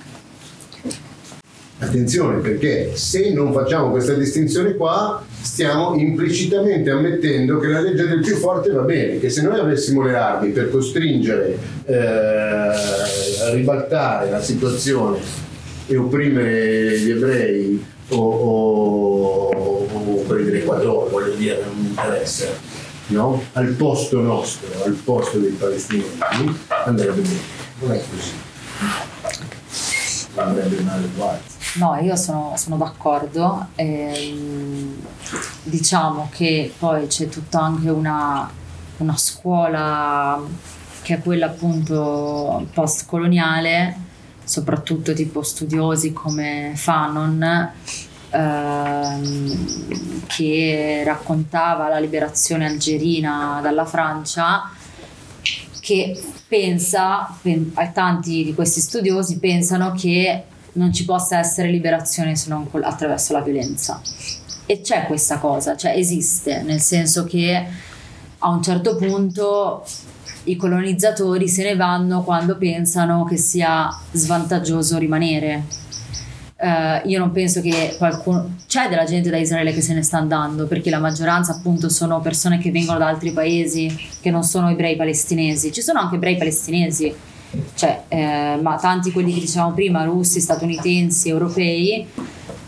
Attenzione 1.80 2.40
perché 2.40 2.92
se 2.96 3.34
non 3.34 3.52
facciamo 3.52 3.90
questa 3.90 4.14
distinzione 4.14 4.76
qua 4.76 5.24
stiamo 5.42 5.96
implicitamente 5.96 6.92
ammettendo 6.92 7.60
che 7.60 7.68
la 7.68 7.82
legge 7.82 8.08
del 8.08 8.22
più 8.22 8.36
forte 8.36 8.72
va 8.72 8.84
bene, 8.84 9.20
che 9.20 9.30
se 9.30 9.42
noi 9.42 9.60
avessimo 9.60 10.04
le 10.04 10.16
armi 10.16 10.52
per 10.52 10.70
costringere 10.70 11.58
eh, 11.86 11.96
a 11.96 13.52
ribaltare 13.52 14.30
la 14.30 14.42
situazione 14.42 15.18
e 15.88 15.98
opprimere 15.98 17.00
gli 17.00 17.10
ebrei 17.10 17.84
o, 18.10 18.16
o, 18.16 19.50
o 19.50 20.16
quelli 20.24 20.46
dell'Equador, 20.46 21.10
voglio 21.10 21.34
dire, 21.34 21.62
non 21.66 21.76
mi 21.82 21.88
interessa, 21.90 22.46
no? 23.12 23.42
al 23.54 23.68
posto 23.74 24.20
nostro, 24.22 24.84
al 24.84 24.94
posto 24.94 25.38
dei 25.40 25.52
palestinesi, 25.52 26.18
andrebbe 26.86 27.22
bene. 27.22 27.40
Non 27.80 27.92
è 27.92 28.04
così. 28.10 28.32
Andrebbe 30.36 30.82
male 30.82 31.06
uguale. 31.06 31.42
No, 31.76 31.96
io 31.96 32.16
sono, 32.16 32.54
sono 32.58 32.78
d'accordo. 32.78 33.68
ehm, 33.76 35.02
diciamo 35.64 36.30
che 36.32 36.74
poi 36.78 37.08
c'è 37.08 37.30
tutta 37.30 37.62
anche 37.62 37.90
una, 37.90 38.50
una 38.98 39.18
scuola 39.18 40.42
che 41.02 41.16
è 41.16 41.22
quella 41.22 41.48
appunto 41.48 42.68
post-coloniale, 42.74 43.96
soprattutto 44.44 45.14
tipo 45.14 45.42
studiosi 45.42 46.14
come 46.14 46.74
Fanon, 46.76 47.72
ehm, 48.32 50.26
che 50.28 51.04
raccontava 51.06 51.90
la 51.90 52.00
liberazione 52.00 52.66
algerina 52.66 53.60
dalla 53.62 53.86
Francia 53.86 54.72
che 55.80 56.22
pensa, 56.48 57.36
pen- 57.42 57.74
tanti 57.94 58.44
di 58.44 58.54
questi 58.54 58.80
studiosi 58.80 59.40
pensano 59.40 59.92
che 59.94 60.44
non 60.74 60.94
ci 60.94 61.06
possa 61.06 61.38
essere 61.38 61.70
liberazione 61.70 62.36
se 62.36 62.50
non 62.50 62.68
attraverso 62.84 63.34
la 63.34 63.42
violenza. 63.42 64.02
E 64.66 64.82
c'è 64.82 65.06
questa 65.06 65.38
cosa, 65.38 65.76
cioè 65.76 65.92
esiste, 65.92 66.62
nel 66.62 66.80
senso 66.80 67.26
che 67.26 67.66
a 68.38 68.50
un 68.50 68.62
certo 68.64 68.96
punto 68.96 69.86
i 70.46 70.56
colonizzatori 70.56 71.48
se 71.48 71.64
ne 71.64 71.76
vanno 71.76 72.24
quando 72.24 72.58
pensano 72.58 73.26
che 73.26 73.38
sia 73.38 73.90
svantaggioso 74.12 74.98
rimanere. 74.98 75.81
Eh, 76.62 77.02
io 77.06 77.18
non 77.18 77.32
penso 77.32 77.60
che 77.60 77.96
qualcuno 77.98 78.58
c'è 78.68 78.88
della 78.88 79.06
gente 79.06 79.32
da 79.32 79.38
Israele 79.38 79.74
che 79.74 79.82
se 79.82 79.96
ne 79.96 80.04
sta 80.04 80.18
andando 80.18 80.68
perché 80.68 80.92
la 80.92 81.00
maggioranza 81.00 81.54
appunto 81.54 81.90
sono 81.90 82.20
persone 82.20 82.60
che 82.60 82.70
vengono 82.70 83.00
da 83.00 83.08
altri 83.08 83.32
paesi 83.32 83.92
che 84.22 84.30
non 84.30 84.44
sono 84.44 84.70
ebrei 84.70 84.96
palestinesi. 84.96 85.72
Ci 85.72 85.82
sono 85.82 86.00
anche 86.00 86.16
ebrei 86.16 86.38
palestinesi 86.38 87.14
cioè, 87.74 88.04
eh, 88.08 88.60
ma 88.62 88.78
tanti 88.78 89.12
quelli 89.12 89.34
che 89.34 89.40
dicevamo 89.40 89.74
prima 89.74 90.04
russi, 90.04 90.40
statunitensi, 90.40 91.30
europei 91.30 92.08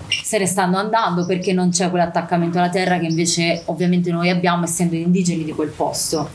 se 0.08 0.38
ne 0.38 0.46
stanno 0.46 0.78
andando 0.78 1.26
perché 1.26 1.54
non 1.54 1.70
c'è 1.70 1.90
quell'attaccamento 1.90 2.58
alla 2.58 2.70
terra 2.70 3.00
che 3.00 3.06
invece 3.06 3.64
ovviamente 3.66 4.12
noi 4.12 4.30
abbiamo 4.30 4.66
essendo 4.66 4.96
indigeni 4.96 5.44
di 5.44 5.52
quel 5.52 5.70
posto 5.70 6.30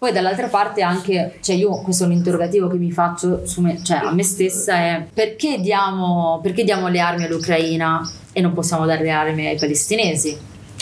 poi 0.00 0.12
dall'altra 0.12 0.46
parte 0.46 0.80
anche, 0.80 1.36
cioè 1.42 1.54
io 1.54 1.82
questo 1.82 2.04
è 2.04 2.06
un 2.06 2.14
interrogativo 2.14 2.68
che 2.68 2.78
mi 2.78 2.90
faccio 2.90 3.42
me, 3.58 3.84
cioè 3.84 3.98
a 3.98 4.12
me 4.12 4.22
stessa 4.22 4.74
è 4.76 5.06
perché 5.12 5.60
diamo, 5.60 6.40
perché 6.42 6.64
diamo 6.64 6.88
le 6.88 7.00
armi 7.00 7.24
all'Ucraina 7.24 8.00
e 8.32 8.40
non 8.40 8.54
possiamo 8.54 8.86
dare 8.86 9.02
le 9.02 9.10
armi 9.10 9.46
ai 9.46 9.58
palestinesi? 9.58 10.38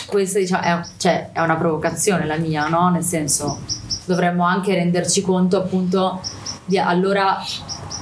Questa 0.06 0.38
diciamo, 0.38 0.62
è, 0.62 0.80
cioè, 0.98 1.30
è 1.32 1.40
una 1.40 1.56
provocazione 1.56 2.26
la 2.26 2.36
mia, 2.36 2.68
no? 2.68 2.90
Nel 2.90 3.02
senso 3.02 3.58
dovremmo 4.04 4.44
anche 4.44 4.74
renderci 4.74 5.20
conto 5.20 5.56
appunto 5.56 6.20
di 6.64 6.78
allora 6.78 7.42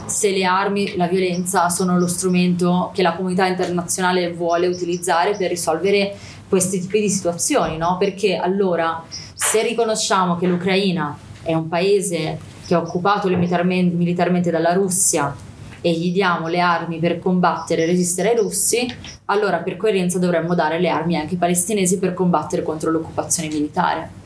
se 0.05 0.31
le 0.33 0.45
armi, 0.45 0.97
la 0.97 1.09
violenza 1.09 1.71
sono 1.71 1.99
lo 1.99 2.09
strumento 2.09 2.91
che 2.93 3.01
la 3.01 3.15
comunità 3.15 3.47
internazionale 3.47 4.33
vuole 4.33 4.67
utilizzare 4.67 5.35
per 5.35 5.49
risolvere 5.49 6.15
questi 6.49 6.81
tipi 6.81 7.01
di 7.01 7.09
situazioni, 7.09 7.77
no? 7.77 7.97
Perché 7.99 8.37
allora 8.37 9.03
se 9.35 9.63
riconosciamo 9.63 10.37
che 10.37 10.47
l'Ucraina 10.47 11.17
è 11.43 11.55
un 11.55 11.69
paese 11.69 12.39
che 12.67 12.75
è 12.75 12.79
occupato 12.79 13.29
militarmente, 13.29 14.51
dalla 14.51 14.73
Russia 14.73 15.35
e 15.81 15.93
gli 15.93 16.11
diamo 16.13 16.49
le 16.49 16.61
armi 16.61 16.99
per 16.99 17.19
combattere 17.19 17.83
e 17.83 17.87
resistere 17.87 18.31
ai 18.31 18.37
russi, 18.37 18.87
allora 19.27 19.59
per 19.59 19.77
coerenza 19.77 20.19
dovremmo 20.19 20.55
dare 20.55 20.81
le 20.81 20.89
armi 20.89 21.17
anche 21.17 21.35
ai 21.35 21.39
palestinesi 21.39 21.99
per 21.99 22.13
combattere 22.15 22.63
contro 22.63 22.91
l'occupazione 22.91 23.49
militare. 23.49 24.25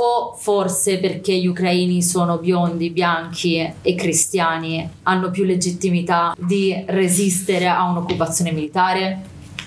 O 0.00 0.34
forse 0.36 0.98
perché 0.98 1.36
gli 1.36 1.46
ucraini 1.46 2.02
sono 2.02 2.38
biondi, 2.38 2.90
bianchi 2.90 3.58
e 3.82 3.94
cristiani 3.94 4.88
hanno 5.02 5.30
più 5.30 5.44
legittimità 5.44 6.34
di 6.38 6.84
resistere 6.86 7.66
a 7.66 7.82
un'occupazione 7.88 8.52
militare? 8.52 9.20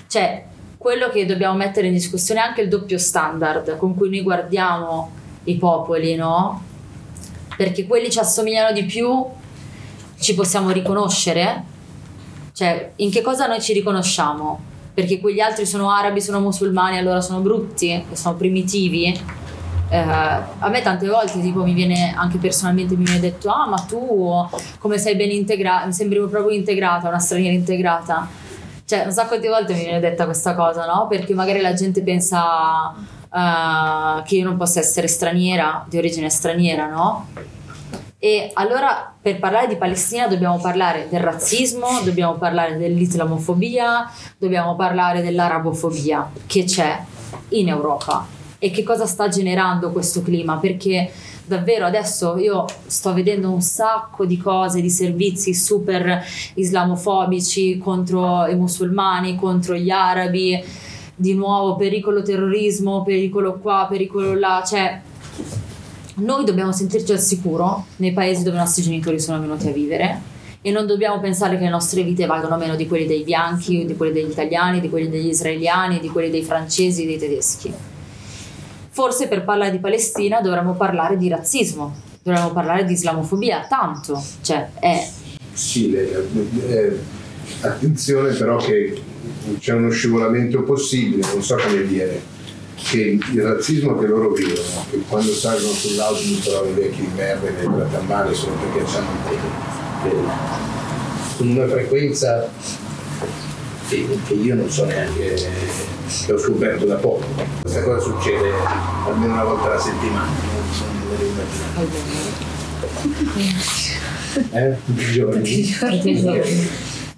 Cioè, 0.06 0.44
quello 0.82 1.10
che 1.10 1.24
dobbiamo 1.24 1.54
mettere 1.54 1.86
in 1.86 1.92
discussione 1.92 2.40
è 2.40 2.42
anche 2.42 2.60
il 2.60 2.68
doppio 2.68 2.98
standard 2.98 3.76
con 3.76 3.94
cui 3.94 4.10
noi 4.10 4.20
guardiamo 4.20 5.12
i 5.44 5.54
popoli, 5.54 6.16
no? 6.16 6.60
Perché 7.56 7.86
quelli 7.86 8.10
ci 8.10 8.18
assomigliano 8.18 8.72
di 8.72 8.82
più, 8.82 9.24
ci 10.18 10.34
possiamo 10.34 10.70
riconoscere? 10.72 11.62
Cioè, 12.52 12.94
in 12.96 13.12
che 13.12 13.22
cosa 13.22 13.46
noi 13.46 13.62
ci 13.62 13.72
riconosciamo? 13.72 14.60
Perché 14.92 15.20
quegli 15.20 15.38
altri 15.38 15.66
sono 15.66 15.88
arabi, 15.88 16.20
sono 16.20 16.40
musulmani, 16.40 16.98
allora 16.98 17.20
sono 17.20 17.38
brutti, 17.38 18.04
sono 18.14 18.34
primitivi? 18.34 19.06
Eh, 19.88 19.96
a 19.98 20.68
me 20.68 20.82
tante 20.82 21.06
volte 21.06 21.40
tipo 21.40 21.62
mi 21.62 21.74
viene 21.74 22.12
anche 22.16 22.38
personalmente 22.38 22.96
mi 22.96 23.04
viene 23.04 23.20
detto 23.20 23.50
ah 23.50 23.66
ma 23.66 23.76
tu 23.76 24.48
come 24.78 24.96
sei 24.96 25.16
ben 25.16 25.30
integrata 25.30 25.84
mi 25.84 25.92
sembri 25.92 26.18
proprio 26.18 26.48
integrata 26.48 27.08
una 27.08 27.18
straniera 27.18 27.54
integrata 27.54 28.26
cioè 28.92 29.06
un 29.06 29.12
sacco 29.12 29.38
di 29.38 29.48
volte 29.48 29.72
mi 29.72 29.84
viene 29.84 30.00
detta 30.00 30.26
questa 30.26 30.54
cosa 30.54 30.84
no? 30.84 31.06
Perché 31.06 31.32
magari 31.32 31.62
la 31.62 31.72
gente 31.72 32.02
pensa 32.02 32.90
uh, 32.90 34.22
che 34.22 34.36
io 34.36 34.44
non 34.44 34.58
possa 34.58 34.80
essere 34.80 35.08
straniera 35.08 35.86
di 35.88 35.96
origine 35.96 36.28
straniera 36.28 36.88
no? 36.88 37.28
E 38.18 38.50
allora 38.52 39.10
per 39.20 39.38
parlare 39.38 39.66
di 39.66 39.76
Palestina 39.76 40.26
dobbiamo 40.26 40.58
parlare 40.58 41.08
del 41.08 41.20
razzismo, 41.20 42.02
dobbiamo 42.04 42.34
parlare 42.34 42.76
dell'islamofobia, 42.76 44.10
dobbiamo 44.36 44.76
parlare 44.76 45.22
dell'arabofobia 45.22 46.30
che 46.44 46.64
c'è 46.64 47.00
in 47.48 47.68
Europa. 47.68 48.26
E 48.58 48.70
che 48.70 48.82
cosa 48.84 49.06
sta 49.06 49.26
generando 49.28 49.90
questo 49.90 50.22
clima, 50.22 50.58
perché 50.58 51.10
davvero 51.44 51.86
adesso 51.86 52.36
io 52.36 52.64
sto 52.86 53.12
vedendo 53.12 53.50
un 53.50 53.60
sacco 53.60 54.24
di 54.24 54.38
cose, 54.38 54.80
di 54.80 54.90
servizi 54.90 55.54
super 55.54 56.24
islamofobici 56.54 57.78
contro 57.78 58.46
i 58.46 58.54
musulmani, 58.54 59.36
contro 59.36 59.74
gli 59.74 59.90
arabi, 59.90 60.62
di 61.14 61.34
nuovo 61.34 61.76
pericolo 61.76 62.22
terrorismo, 62.22 63.02
pericolo 63.02 63.58
qua, 63.58 63.86
pericolo 63.88 64.34
là, 64.34 64.62
cioè 64.66 65.00
noi 66.14 66.44
dobbiamo 66.44 66.72
sentirci 66.72 67.12
al 67.12 67.20
sicuro. 67.20 67.86
Nei 67.96 68.12
paesi 68.12 68.42
dove 68.42 68.56
i 68.56 68.60
nostri 68.60 68.82
genitori 68.82 69.18
sono 69.18 69.40
venuti 69.40 69.68
a 69.68 69.72
vivere. 69.72 70.30
E 70.64 70.70
non 70.70 70.86
dobbiamo 70.86 71.18
pensare 71.18 71.56
che 71.56 71.64
le 71.64 71.70
nostre 71.70 72.04
vite 72.04 72.24
valgano 72.24 72.56
meno 72.56 72.76
di 72.76 72.86
quelle 72.86 73.06
dei 73.06 73.24
bianchi, 73.24 73.84
di 73.84 73.96
quelle 73.96 74.12
degli 74.12 74.30
italiani, 74.30 74.80
di 74.80 74.88
quelle 74.88 75.08
degli 75.08 75.26
israeliani, 75.26 75.98
di 75.98 76.08
quelle 76.08 76.30
dei 76.30 76.44
francesi, 76.44 77.04
dei 77.04 77.18
tedeschi 77.18 77.91
Forse 78.94 79.26
per 79.26 79.42
parlare 79.42 79.70
di 79.70 79.78
Palestina 79.78 80.42
dovremmo 80.42 80.74
parlare 80.74 81.16
di 81.16 81.26
razzismo, 81.26 81.94
dovremmo 82.22 82.52
parlare 82.52 82.84
di 82.84 82.92
islamofobia, 82.92 83.64
tanto, 83.66 84.22
cioè 84.42 84.68
è... 84.78 85.08
Sì, 85.54 85.94
eh, 85.94 86.98
attenzione 87.62 88.34
però 88.34 88.58
che 88.58 89.00
c'è 89.58 89.72
uno 89.72 89.88
scivolamento 89.88 90.62
possibile, 90.62 91.26
non 91.32 91.42
so 91.42 91.56
come 91.56 91.86
dire, 91.86 92.20
che 92.74 93.18
il 93.18 93.42
razzismo 93.42 93.96
che 93.96 94.06
loro 94.06 94.30
vivono, 94.32 94.84
che 94.90 94.98
quando 95.08 95.32
salgono 95.32 95.72
sull'autobus 95.72 96.40
trovano 96.42 96.68
i 96.68 96.74
vecchi 96.74 97.08
merda 97.16 97.48
e 97.48 97.66
li 97.66 97.74
trattano 97.74 98.04
male 98.04 98.34
solo 98.34 98.56
perché 98.56 98.96
hanno 98.96 99.10
con 101.38 101.48
una 101.48 101.66
frequenza 101.66 102.46
che, 103.88 104.06
che 104.26 104.34
io 104.34 104.54
non 104.54 104.70
so 104.70 104.84
neanche 104.84 105.34
che 106.26 106.32
ho 106.32 106.38
scoperto 106.38 106.84
da 106.84 106.96
poco. 106.96 107.24
Questa 107.60 107.82
cosa 107.82 108.00
succede 108.00 108.50
almeno 109.06 109.32
una 109.32 109.44
volta 109.44 109.66
alla 109.66 109.80
settimana. 109.80 110.30
Eh? 114.52 114.76
Tutti 114.84 115.02
i 115.02 115.12
giorni. 115.12 116.56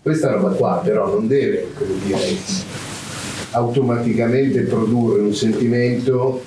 Questa 0.02 0.30
roba 0.32 0.50
qua 0.50 0.80
però 0.84 1.06
non 1.06 1.26
deve, 1.26 1.66
dire, 2.04 2.36
automaticamente 3.50 4.62
produrre 4.62 5.22
un 5.22 5.34
sentimento 5.34 6.42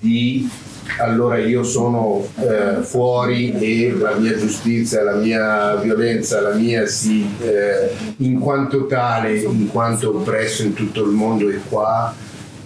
di 0.00 0.48
allora 0.98 1.38
io 1.38 1.62
sono 1.62 2.26
eh, 2.36 2.82
fuori 2.82 3.52
e 3.52 3.94
la 3.96 4.14
mia 4.16 4.36
giustizia, 4.36 5.02
la 5.02 5.14
mia 5.14 5.76
violenza, 5.76 6.40
la 6.40 6.54
mia 6.54 6.86
sì, 6.86 7.28
eh, 7.40 7.90
in 8.18 8.38
quanto 8.38 8.86
tale, 8.86 9.38
in 9.38 9.68
quanto 9.68 10.16
oppresso 10.16 10.62
in 10.62 10.74
tutto 10.74 11.04
il 11.04 11.10
mondo 11.10 11.48
e 11.48 11.60
qua 11.68 12.14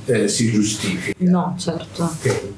eh, 0.07 0.29
si 0.29 0.51
giustifica. 0.51 1.17
No, 1.19 1.55
certo. 1.59 2.11
Okay. 2.19 2.55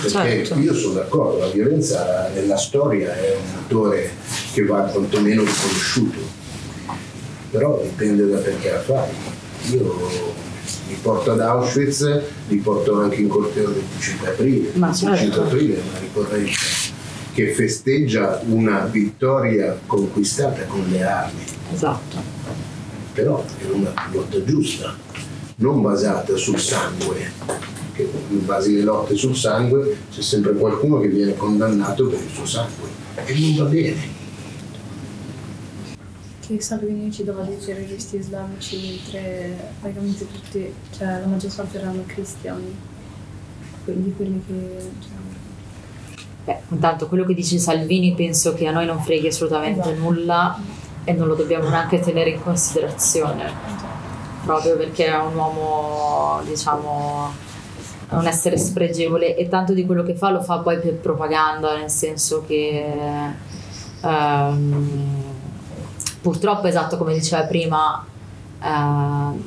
Perché 0.00 0.44
certo. 0.44 0.58
io 0.58 0.74
sono 0.74 0.94
d'accordo, 0.94 1.38
la 1.38 1.48
violenza 1.48 2.30
nella 2.34 2.56
storia 2.56 3.14
è 3.14 3.36
un 3.36 3.60
motore 3.60 4.10
che 4.52 4.64
va 4.64 4.80
quantomeno 4.84 5.42
riconosciuto, 5.42 6.18
però 7.50 7.78
dipende 7.82 8.26
da 8.26 8.38
perché 8.38 8.70
la 8.70 8.80
fai. 8.80 9.10
Io 9.70 10.50
li 10.92 10.98
porto 11.00 11.32
ad 11.32 11.40
Auschwitz, 11.40 12.22
li 12.48 12.56
porto 12.58 13.00
anche 13.00 13.16
in 13.16 13.28
corteo 13.28 13.70
del 13.70 13.82
25 13.82 14.28
aprile. 14.28 14.70
Ma 14.74 14.88
il 14.88 14.98
25 15.00 15.16
certo. 15.16 15.42
aprile 15.42 15.74
è 15.76 15.80
una 15.80 15.98
ricorrenza 15.98 16.60
che 17.32 17.52
festeggia 17.54 18.42
una 18.44 18.80
vittoria 18.80 19.78
conquistata 19.86 20.64
con 20.64 20.84
le 20.90 21.02
armi. 21.02 21.44
Esatto. 21.72 22.40
Però 23.14 23.42
è 23.58 23.70
una 23.70 23.92
lotta 24.12 24.44
giusta, 24.44 24.94
non 25.56 25.80
basata 25.80 26.36
sul 26.36 26.58
sangue, 26.58 27.32
che 27.94 28.08
in 28.28 28.44
base 28.44 28.70
alle 28.70 28.82
lotte 28.82 29.16
sul 29.16 29.34
sangue 29.34 29.96
c'è 30.12 30.20
sempre 30.20 30.52
qualcuno 30.52 31.00
che 31.00 31.08
viene 31.08 31.34
condannato 31.34 32.06
per 32.06 32.20
il 32.20 32.30
suo 32.30 32.46
sangue 32.46 32.88
e 33.24 33.38
non 33.38 33.56
va 33.56 33.64
bene 33.64 34.11
che 36.56 36.62
Salvini 36.62 37.10
ci 37.10 37.24
dava 37.24 37.42
dei 37.42 37.58
terroristi 37.58 38.16
islamici 38.16 39.00
mentre 39.02 39.72
praticamente 39.80 40.26
tutti, 40.30 40.74
cioè 40.96 41.20
la 41.20 41.26
maggior 41.26 41.54
parte 41.54 41.78
erano 41.78 42.02
cristiani, 42.06 42.76
quindi 43.84 44.14
quelli 44.14 44.42
che... 44.46 44.90
Cioè... 45.00 45.10
Beh, 46.44 46.58
intanto 46.70 47.08
quello 47.08 47.24
che 47.24 47.34
dice 47.34 47.58
Salvini 47.58 48.14
penso 48.14 48.54
che 48.54 48.66
a 48.66 48.72
noi 48.72 48.86
non 48.86 49.00
freghi 49.00 49.28
assolutamente 49.28 49.80
esatto. 49.80 49.98
nulla 49.98 50.58
e 51.04 51.12
non 51.12 51.28
lo 51.28 51.34
dobbiamo 51.34 51.68
neanche 51.68 52.00
tenere 52.00 52.30
in 52.30 52.42
considerazione, 52.42 53.50
proprio 54.44 54.76
perché 54.76 55.06
è 55.06 55.16
un 55.18 55.34
uomo, 55.34 56.40
diciamo, 56.44 57.30
un 58.10 58.26
essere 58.26 58.58
spregevole 58.58 59.36
e 59.36 59.48
tanto 59.48 59.72
di 59.72 59.86
quello 59.86 60.02
che 60.02 60.14
fa 60.14 60.30
lo 60.30 60.42
fa 60.42 60.58
poi 60.58 60.78
per 60.78 60.94
propaganda, 60.94 61.76
nel 61.76 61.90
senso 61.90 62.44
che... 62.46 62.84
Um, 64.02 65.31
purtroppo, 66.22 66.68
esatto 66.68 66.96
come 66.96 67.12
diceva 67.12 67.42
prima, 67.42 68.06
eh, 68.62 69.40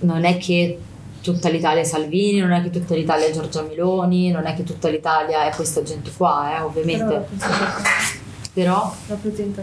non 0.00 0.24
è 0.24 0.36
che 0.36 0.78
tutta 1.22 1.48
l'Italia 1.48 1.80
è 1.80 1.84
Salvini, 1.84 2.40
non 2.40 2.52
è 2.52 2.62
che 2.62 2.70
tutta 2.70 2.94
l'Italia 2.94 3.26
è 3.26 3.30
Giorgia 3.30 3.62
Meloni, 3.62 4.30
non 4.30 4.46
è 4.46 4.54
che 4.54 4.64
tutta 4.64 4.88
l'Italia 4.88 5.44
è 5.50 5.54
questa 5.54 5.82
gente 5.82 6.10
qua, 6.14 6.56
eh, 6.56 6.60
ovviamente. 6.60 7.26
Però, 8.52 8.94
rappresenta 9.06 9.62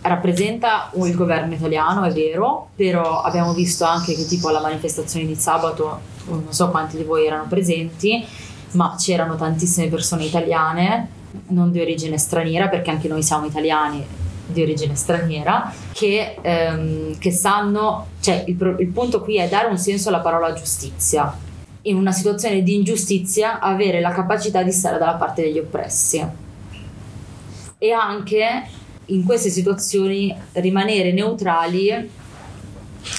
Rappresenta 0.00 0.90
il 0.94 1.14
governo 1.14 1.54
italiano, 1.54 2.02
è 2.02 2.12
vero, 2.12 2.70
però 2.74 3.22
abbiamo 3.22 3.52
visto 3.52 3.84
anche 3.84 4.14
che 4.14 4.24
tipo 4.26 4.48
alla 4.48 4.60
manifestazione 4.60 5.24
di 5.24 5.36
sabato, 5.36 6.00
non 6.26 6.46
so 6.48 6.70
quanti 6.70 6.96
di 6.96 7.04
voi 7.04 7.26
erano 7.26 7.46
presenti, 7.48 8.26
ma 8.72 8.96
c'erano 8.98 9.36
tantissime 9.36 9.88
persone 9.88 10.24
italiane, 10.24 11.08
non 11.48 11.70
di 11.70 11.80
origine 11.80 12.18
straniera, 12.18 12.68
perché 12.68 12.90
anche 12.90 13.08
noi 13.08 13.22
siamo 13.22 13.46
italiani 13.46 14.04
di 14.52 14.62
origine 14.62 14.94
straniera 14.94 15.72
che, 15.92 16.36
ehm, 16.40 17.18
che 17.18 17.30
sanno, 17.30 18.08
cioè 18.20 18.44
il, 18.46 18.76
il 18.78 18.88
punto 18.88 19.20
qui 19.22 19.38
è 19.38 19.48
dare 19.48 19.68
un 19.68 19.78
senso 19.78 20.08
alla 20.08 20.20
parola 20.20 20.52
giustizia. 20.52 21.36
In 21.82 21.96
una 21.96 22.12
situazione 22.12 22.62
di 22.62 22.74
ingiustizia 22.74 23.58
avere 23.58 24.00
la 24.00 24.10
capacità 24.10 24.62
di 24.62 24.70
stare 24.70 24.98
dalla 24.98 25.14
parte 25.14 25.42
degli 25.42 25.58
oppressi 25.58 26.24
e 27.78 27.90
anche 27.90 28.62
in 29.06 29.24
queste 29.24 29.50
situazioni 29.50 30.32
rimanere 30.52 31.12
neutrali 31.12 32.10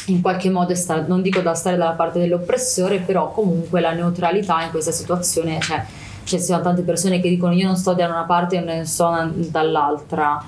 in 0.07 0.21
qualche 0.21 0.49
modo 0.49 0.73
sta, 0.75 1.05
non 1.05 1.21
dico 1.21 1.41
da 1.41 1.53
stare 1.53 1.75
dalla 1.75 1.91
parte 1.91 2.19
dell'oppressore 2.19 2.99
però 2.99 3.31
comunque 3.31 3.81
la 3.81 3.91
neutralità 3.91 4.61
in 4.63 4.71
questa 4.71 4.91
situazione 4.91 5.59
cioè, 5.59 5.83
cioè 6.23 6.39
ci 6.39 6.45
sono 6.45 6.61
tante 6.61 6.81
persone 6.83 7.19
che 7.19 7.29
dicono 7.29 7.53
io 7.53 7.65
non 7.65 7.75
sto 7.75 7.93
da 7.93 8.07
una 8.07 8.23
parte 8.23 8.57
e 8.57 8.59
non 8.61 8.85
sto 8.85 9.11
dall'altra. 9.33 10.43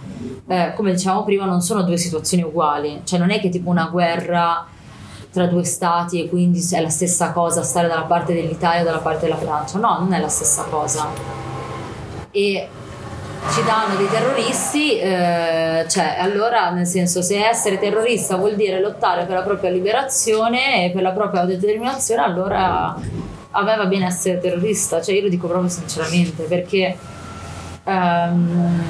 Eh, 0.48 0.74
come 0.76 0.92
dicevamo 0.92 1.24
prima, 1.24 1.46
non 1.46 1.62
sono 1.62 1.84
due 1.84 1.98
situazioni 1.98 2.44
uguali, 2.44 3.02
cioè 3.04 3.20
non 3.20 3.32
è 3.32 3.40
che 3.40 3.50
tipo 3.50 3.70
una 3.70 3.88
guerra 3.92 4.66
tra 5.32 5.48
due 5.48 5.66
stati 5.66 6.24
e 6.24 6.30
quindi 6.30 6.66
è 6.72 6.80
la 6.80 6.90
stessa 6.90 7.32
cosa 7.34 7.62
stare 7.62 7.90
dalla 7.90 8.04
parte 8.04 8.34
dell'Italia 8.34 8.82
o 8.82 8.86
dalla 8.86 9.00
parte 9.00 9.26
della 9.26 9.38
Francia, 9.38 9.78
no, 9.78 9.98
non 10.00 10.14
è 10.14 10.20
la 10.20 10.30
stessa 10.30 10.64
cosa. 10.70 11.10
E 12.32 12.70
ci 13.52 13.64
danno 13.64 13.96
dei 13.96 14.10
terroristi, 14.10 14.98
eh, 14.98 15.86
cioè 15.90 16.16
allora 16.20 16.72
nel 16.72 16.88
senso 16.88 17.22
se 17.22 17.46
essere 17.46 17.78
terrorista 17.78 18.38
vuol 18.38 18.56
dire 18.56 18.80
lottare 18.80 19.26
per 19.26 19.36
la 19.36 19.44
propria 19.44 19.70
liberazione 19.70 20.86
e 20.86 20.92
per 20.92 21.02
la 21.02 21.12
propria 21.12 21.42
autodeterminazione, 21.42 22.22
allora 22.22 22.96
a 23.58 23.64
me 23.64 23.76
va 23.78 23.86
bene 23.86 24.06
essere 24.06 24.38
terrorista, 24.40 25.02
cioè 25.02 25.16
io 25.16 25.22
lo 25.22 25.30
dico 25.30 25.48
proprio 25.48 25.70
sinceramente 25.70 26.44
perché 26.44 26.98
ehm, 27.86 28.84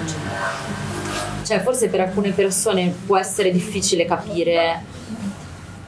cioè 1.44 1.62
forse 1.62 1.88
per 1.90 2.02
alcune 2.02 2.32
persone 2.32 2.94
può 3.06 3.18
essere 3.18 3.52
difficile 3.52 4.06
capire, 4.06 4.82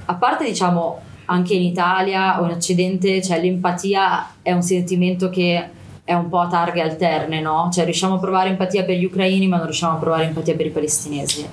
a 0.06 0.14
parte 0.14 0.46
diciamo 0.46 1.02
anche 1.26 1.56
in 1.56 1.64
Italia 1.64 2.40
o 2.40 2.46
in 2.46 2.52
Occidente, 2.52 3.22
cioè 3.24 3.42
l'empatia 3.42 4.36
è 4.44 4.52
un 4.52 4.62
sentimento 4.62 5.30
che 5.30 5.70
è 6.04 6.14
un 6.14 6.30
po' 6.30 6.40
a 6.40 6.48
targhe 6.48 6.80
alterne, 6.80 7.42
no? 7.42 7.70
Cioè 7.74 7.84
riusciamo 7.84 8.16
a 8.16 8.20
provare 8.20 8.50
empatia 8.50 8.84
per 8.84 8.96
gli 8.96 9.06
ucraini 9.06 9.48
ma 9.48 9.58
non 9.58 9.66
riusciamo 9.66 9.96
a 9.96 10.00
provare 10.00 10.26
empatia 10.26 10.56
per 10.56 10.68
i 10.68 10.70
palestinesi 10.70 11.50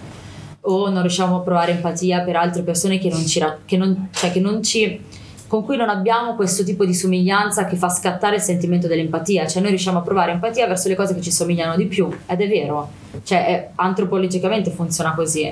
o 0.66 0.90
non 0.90 1.00
riusciamo 1.00 1.36
a 1.36 1.40
provare 1.40 1.72
empatia 1.72 2.20
per 2.20 2.36
altre 2.36 2.62
persone 2.62 2.98
che 2.98 3.08
non 3.08 3.26
ci, 3.26 3.42
che 3.64 3.76
non, 3.76 4.08
cioè 4.12 4.30
che 4.30 4.40
non 4.40 4.62
ci 4.62 5.00
con 5.46 5.64
cui 5.64 5.76
non 5.76 5.88
abbiamo 5.88 6.34
questo 6.34 6.64
tipo 6.64 6.84
di 6.84 6.94
somiglianza 6.94 7.64
che 7.66 7.76
fa 7.76 7.88
scattare 7.88 8.36
il 8.36 8.42
sentimento 8.42 8.86
dell'empatia, 8.86 9.46
cioè 9.46 9.60
noi 9.60 9.70
riusciamo 9.70 9.98
a 9.98 10.02
provare 10.02 10.32
empatia 10.32 10.66
verso 10.66 10.88
le 10.88 10.94
cose 10.94 11.14
che 11.14 11.20
ci 11.20 11.30
somigliano 11.30 11.76
di 11.76 11.86
più, 11.86 12.08
ed 12.26 12.40
è 12.40 12.48
vero, 12.48 12.90
cioè 13.22 13.46
è- 13.46 13.70
antropologicamente 13.76 14.70
funziona 14.70 15.14
così. 15.14 15.42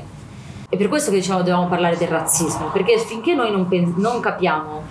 E 0.68 0.76
per 0.76 0.88
questo 0.88 1.10
che 1.10 1.18
diciamo 1.18 1.38
dobbiamo 1.38 1.68
parlare 1.68 1.96
del 1.96 2.08
razzismo, 2.08 2.70
perché 2.70 2.98
finché 2.98 3.34
noi 3.34 3.50
non, 3.50 3.68
pen- 3.68 3.94
non 3.98 4.20
capiamo 4.20 4.82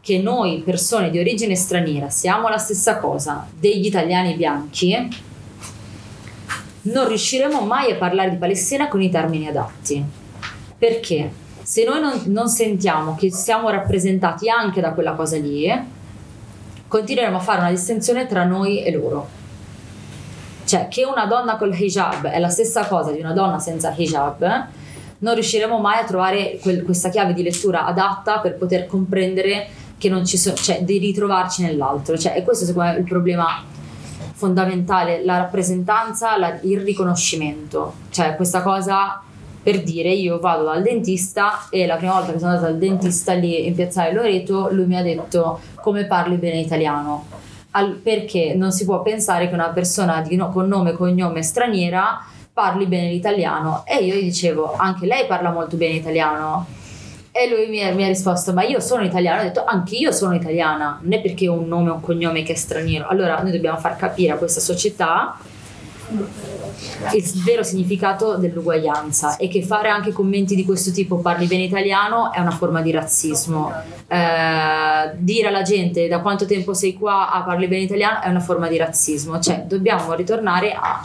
che 0.00 0.18
noi 0.18 0.62
persone 0.64 1.10
di 1.10 1.18
origine 1.18 1.56
straniera 1.56 2.08
siamo 2.10 2.48
la 2.48 2.58
stessa 2.58 2.98
cosa 2.98 3.48
degli 3.58 3.86
italiani 3.86 4.34
bianchi, 4.34 5.08
non 6.82 7.08
riusciremo 7.08 7.60
mai 7.62 7.90
a 7.92 7.96
parlare 7.96 8.30
di 8.30 8.36
Palestina 8.36 8.88
con 8.88 9.00
i 9.00 9.10
termini 9.10 9.48
adatti. 9.48 10.04
Perché? 10.76 11.42
Se 11.64 11.82
noi 11.82 11.98
non, 11.98 12.20
non 12.26 12.48
sentiamo 12.48 13.14
che 13.14 13.32
siamo 13.32 13.70
rappresentati 13.70 14.50
anche 14.50 14.82
da 14.82 14.92
quella 14.92 15.12
cosa 15.12 15.38
lì, 15.38 15.72
continueremo 16.86 17.38
a 17.38 17.40
fare 17.40 17.60
una 17.60 17.70
distinzione 17.70 18.26
tra 18.26 18.44
noi 18.44 18.84
e 18.84 18.92
loro. 18.92 19.26
Cioè, 20.66 20.88
che 20.88 21.06
una 21.06 21.24
donna 21.24 21.56
col 21.56 21.74
hijab 21.74 22.26
è 22.26 22.38
la 22.38 22.50
stessa 22.50 22.86
cosa 22.86 23.12
di 23.12 23.20
una 23.20 23.32
donna 23.32 23.58
senza 23.58 23.94
hijab, 23.96 24.66
non 25.20 25.32
riusciremo 25.32 25.78
mai 25.78 26.00
a 26.00 26.04
trovare 26.04 26.58
quel- 26.60 26.82
questa 26.84 27.08
chiave 27.08 27.32
di 27.32 27.42
lettura 27.42 27.86
adatta 27.86 28.40
per 28.40 28.56
poter 28.56 28.86
comprendere 28.86 29.66
che 29.96 30.10
non 30.10 30.26
ci 30.26 30.36
sono, 30.36 30.56
cioè 30.56 30.82
di 30.82 30.98
ritrovarci 30.98 31.62
nell'altro. 31.62 32.18
Cioè, 32.18 32.36
e 32.36 32.42
questo 32.42 32.66
secondo 32.66 32.90
me 32.90 32.96
è 32.96 32.98
il 32.98 33.06
problema 33.06 33.64
fondamentale, 34.34 35.24
la 35.24 35.38
rappresentanza, 35.38 36.36
la- 36.36 36.58
il 36.60 36.80
riconoscimento. 36.80 37.94
Cioè, 38.10 38.36
questa 38.36 38.60
cosa 38.60 39.22
per 39.64 39.82
dire 39.82 40.10
io 40.10 40.38
vado 40.38 40.64
dal 40.64 40.82
dentista 40.82 41.68
e 41.70 41.86
la 41.86 41.96
prima 41.96 42.12
volta 42.12 42.32
che 42.32 42.38
sono 42.38 42.50
andata 42.50 42.68
dal 42.68 42.78
dentista 42.78 43.32
lì 43.32 43.66
in 43.66 43.74
piazzale 43.74 44.12
Loreto 44.12 44.68
lui 44.70 44.84
mi 44.84 44.96
ha 44.96 45.02
detto 45.02 45.58
come 45.76 46.04
parli 46.04 46.36
bene 46.36 46.58
italiano? 46.58 47.24
Al- 47.70 47.94
perché 47.94 48.52
non 48.54 48.72
si 48.72 48.84
può 48.84 49.00
pensare 49.00 49.48
che 49.48 49.54
una 49.54 49.70
persona 49.70 50.20
di 50.20 50.36
no- 50.36 50.50
con 50.50 50.68
nome 50.68 50.90
e 50.90 50.92
cognome 50.92 51.42
straniera 51.42 52.22
parli 52.52 52.84
bene 52.84 53.08
l'italiano. 53.08 53.84
E 53.86 54.04
io 54.04 54.14
gli 54.16 54.24
dicevo 54.24 54.76
anche 54.76 55.06
lei 55.06 55.26
parla 55.26 55.50
molto 55.50 55.76
bene 55.78 55.94
italiano. 55.94 56.66
E 57.32 57.48
lui 57.48 57.66
mi 57.66 57.82
ha, 57.82 57.92
mi 57.94 58.04
ha 58.04 58.08
risposto 58.08 58.52
ma 58.52 58.62
io 58.64 58.80
sono 58.80 59.02
italiano? 59.02 59.40
Ho 59.40 59.44
detto 59.44 59.64
anche 59.64 59.96
io 59.96 60.12
sono 60.12 60.34
italiana 60.34 61.00
non 61.00 61.14
è 61.14 61.22
perché 61.22 61.48
ho 61.48 61.54
un 61.54 61.66
nome 61.66 61.88
o 61.88 61.94
un 61.94 62.00
cognome 62.02 62.42
che 62.42 62.52
è 62.52 62.56
straniero. 62.56 63.08
Allora 63.08 63.40
noi 63.40 63.50
dobbiamo 63.50 63.78
far 63.78 63.96
capire 63.96 64.32
a 64.32 64.36
questa 64.36 64.60
società 64.60 65.36
il 67.12 67.42
vero 67.42 67.62
significato 67.62 68.36
dell'uguaglianza 68.36 69.36
e 69.36 69.48
che 69.48 69.62
fare 69.62 69.88
anche 69.88 70.12
commenti 70.12 70.54
di 70.54 70.64
questo 70.64 70.90
tipo 70.90 71.18
parli 71.18 71.46
bene 71.46 71.64
italiano 71.64 72.32
è 72.32 72.40
una 72.40 72.50
forma 72.50 72.80
di 72.82 72.90
razzismo. 72.90 73.72
Eh, 74.06 75.12
dire 75.16 75.48
alla 75.48 75.62
gente 75.62 76.08
da 76.08 76.20
quanto 76.20 76.46
tempo 76.46 76.74
sei 76.74 76.94
qua 76.94 77.32
a 77.32 77.42
parli 77.42 77.66
bene 77.66 77.82
italiano 77.82 78.22
è 78.22 78.28
una 78.28 78.40
forma 78.40 78.68
di 78.68 78.76
razzismo. 78.76 79.40
Cioè 79.40 79.64
dobbiamo 79.66 80.12
ritornare 80.14 80.72
a 80.72 81.00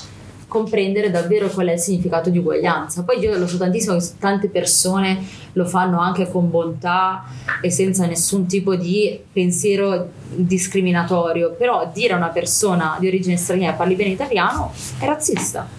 comprendere 0.48 1.12
davvero 1.12 1.48
qual 1.48 1.68
è 1.68 1.74
il 1.74 1.80
significato 1.80 2.30
di 2.30 2.40
uguaglianza. 2.40 3.04
Poi 3.04 3.20
io 3.20 3.38
lo 3.38 3.48
so 3.48 3.58
tantissimo 3.58 3.98
che 3.98 4.06
tante 4.20 4.50
persone 4.50 5.24
lo 5.54 5.66
fanno 5.66 6.00
anche 6.00 6.30
con 6.30 6.50
bontà 6.50 7.24
e 7.62 7.70
senza 7.70 8.06
nessun 8.06 8.48
tipo 8.48 8.76
di 8.76 9.20
pensiero 9.32 10.10
discriminatorio 10.32 11.54
però 11.58 11.90
dire 11.94 12.14
a 12.14 12.18
una 12.18 12.28
persona 12.28 12.98
di 13.00 13.08
origine 13.08 13.36
straniera 13.36 13.74
parli 13.74 13.96
bene 13.96 14.12
italiano 14.12 14.72
è 15.00 15.06
razzista 15.06 15.79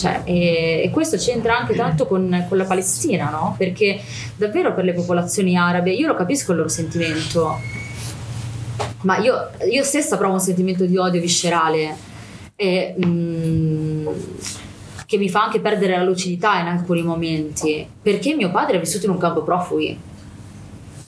cioè, 0.00 0.22
e, 0.24 0.80
e 0.84 0.90
questo 0.90 1.18
c'entra 1.18 1.58
anche 1.58 1.74
tanto 1.74 2.06
con, 2.06 2.46
con 2.48 2.56
la 2.56 2.64
Palestina, 2.64 3.28
no? 3.28 3.54
Perché 3.58 4.00
davvero 4.34 4.72
per 4.72 4.84
le 4.84 4.94
popolazioni 4.94 5.58
arabe, 5.58 5.92
io 5.92 6.06
lo 6.06 6.14
capisco 6.14 6.52
il 6.52 6.56
loro 6.56 6.70
sentimento, 6.70 7.60
ma 9.02 9.18
io, 9.18 9.50
io 9.70 9.82
stessa 9.84 10.16
provo 10.16 10.34
un 10.34 10.40
sentimento 10.40 10.86
di 10.86 10.96
odio 10.96 11.20
viscerale 11.20 11.94
e, 12.56 12.94
mm, 13.04 14.08
che 15.04 15.18
mi 15.18 15.28
fa 15.28 15.44
anche 15.44 15.60
perdere 15.60 15.98
la 15.98 16.04
lucidità 16.04 16.58
in 16.60 16.68
alcuni 16.68 17.02
momenti, 17.02 17.86
perché 18.00 18.34
mio 18.34 18.50
padre 18.50 18.78
è 18.78 18.80
vissuto 18.80 19.04
in 19.04 19.12
un 19.12 19.18
campo 19.18 19.42
profughi, 19.42 19.98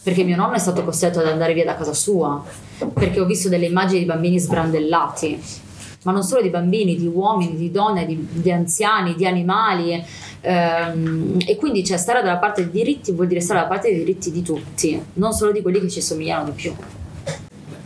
perché 0.02 0.22
mio 0.22 0.36
nonno 0.36 0.52
è 0.52 0.58
stato 0.58 0.84
costretto 0.84 1.20
ad 1.20 1.28
andare 1.28 1.54
via 1.54 1.64
da 1.64 1.76
casa 1.76 1.94
sua, 1.94 2.44
perché 2.92 3.20
ho 3.20 3.24
visto 3.24 3.48
delle 3.48 3.66
immagini 3.66 4.00
di 4.00 4.04
bambini 4.04 4.38
sbrandellati 4.38 5.61
ma 6.02 6.12
non 6.12 6.22
solo 6.22 6.42
di 6.42 6.48
bambini, 6.48 6.96
di 6.96 7.06
uomini, 7.06 7.56
di 7.56 7.70
donne, 7.70 8.06
di, 8.06 8.26
di 8.30 8.50
anziani, 8.50 9.14
di 9.14 9.26
animali. 9.26 10.02
ehm, 10.40 11.36
e 11.46 11.56
quindi 11.56 11.84
cioè, 11.84 11.96
stare 11.96 12.22
dalla 12.22 12.38
parte 12.38 12.62
dei 12.62 12.70
diritti 12.70 13.12
vuol 13.12 13.28
dire 13.28 13.40
stare 13.40 13.60
dalla 13.60 13.70
parte 13.70 13.88
dei 13.88 13.98
diritti 13.98 14.30
di 14.30 14.42
tutti, 14.42 15.00
non 15.14 15.32
solo 15.32 15.52
di 15.52 15.62
quelli 15.62 15.80
che 15.80 15.88
ci 15.88 16.00
somigliano 16.00 16.44
di 16.46 16.52
più. 16.52 16.74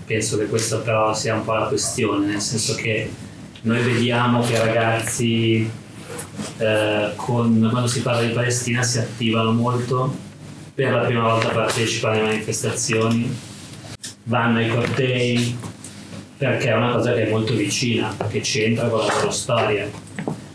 Penso 0.07 0.39
che 0.39 0.47
questa 0.47 0.79
però 0.79 1.13
sia 1.15 1.35
un 1.35 1.45
po' 1.45 1.55
la 1.55 1.67
questione, 1.67 2.27
nel 2.27 2.41
senso 2.41 2.75
che 2.75 3.11
noi 3.63 3.83
vediamo 3.83 4.41
che 4.43 4.59
ragazzi 4.59 5.69
eh, 6.59 7.13
con- 7.17 7.69
quando 7.71 7.89
si 7.89 8.03
parla 8.03 8.23
di 8.23 8.33
Palestina 8.33 8.83
si 8.83 8.99
attivano 8.99 9.53
molto, 9.53 10.15
per 10.75 10.93
la 10.93 11.05
prima 11.05 11.23
volta 11.23 11.49
partecipano 11.49 12.15
alle 12.15 12.27
manifestazioni, 12.27 13.35
vanno 14.25 14.59
ai 14.59 14.69
cortei, 14.69 15.57
perché 16.37 16.69
è 16.69 16.75
una 16.75 16.93
cosa 16.93 17.15
che 17.15 17.27
è 17.27 17.31
molto 17.31 17.55
vicina, 17.55 18.15
che 18.31 18.41
c'entra 18.41 18.89
con 18.89 19.01
la 19.01 19.15
loro 19.15 19.31
storia. 19.31 19.89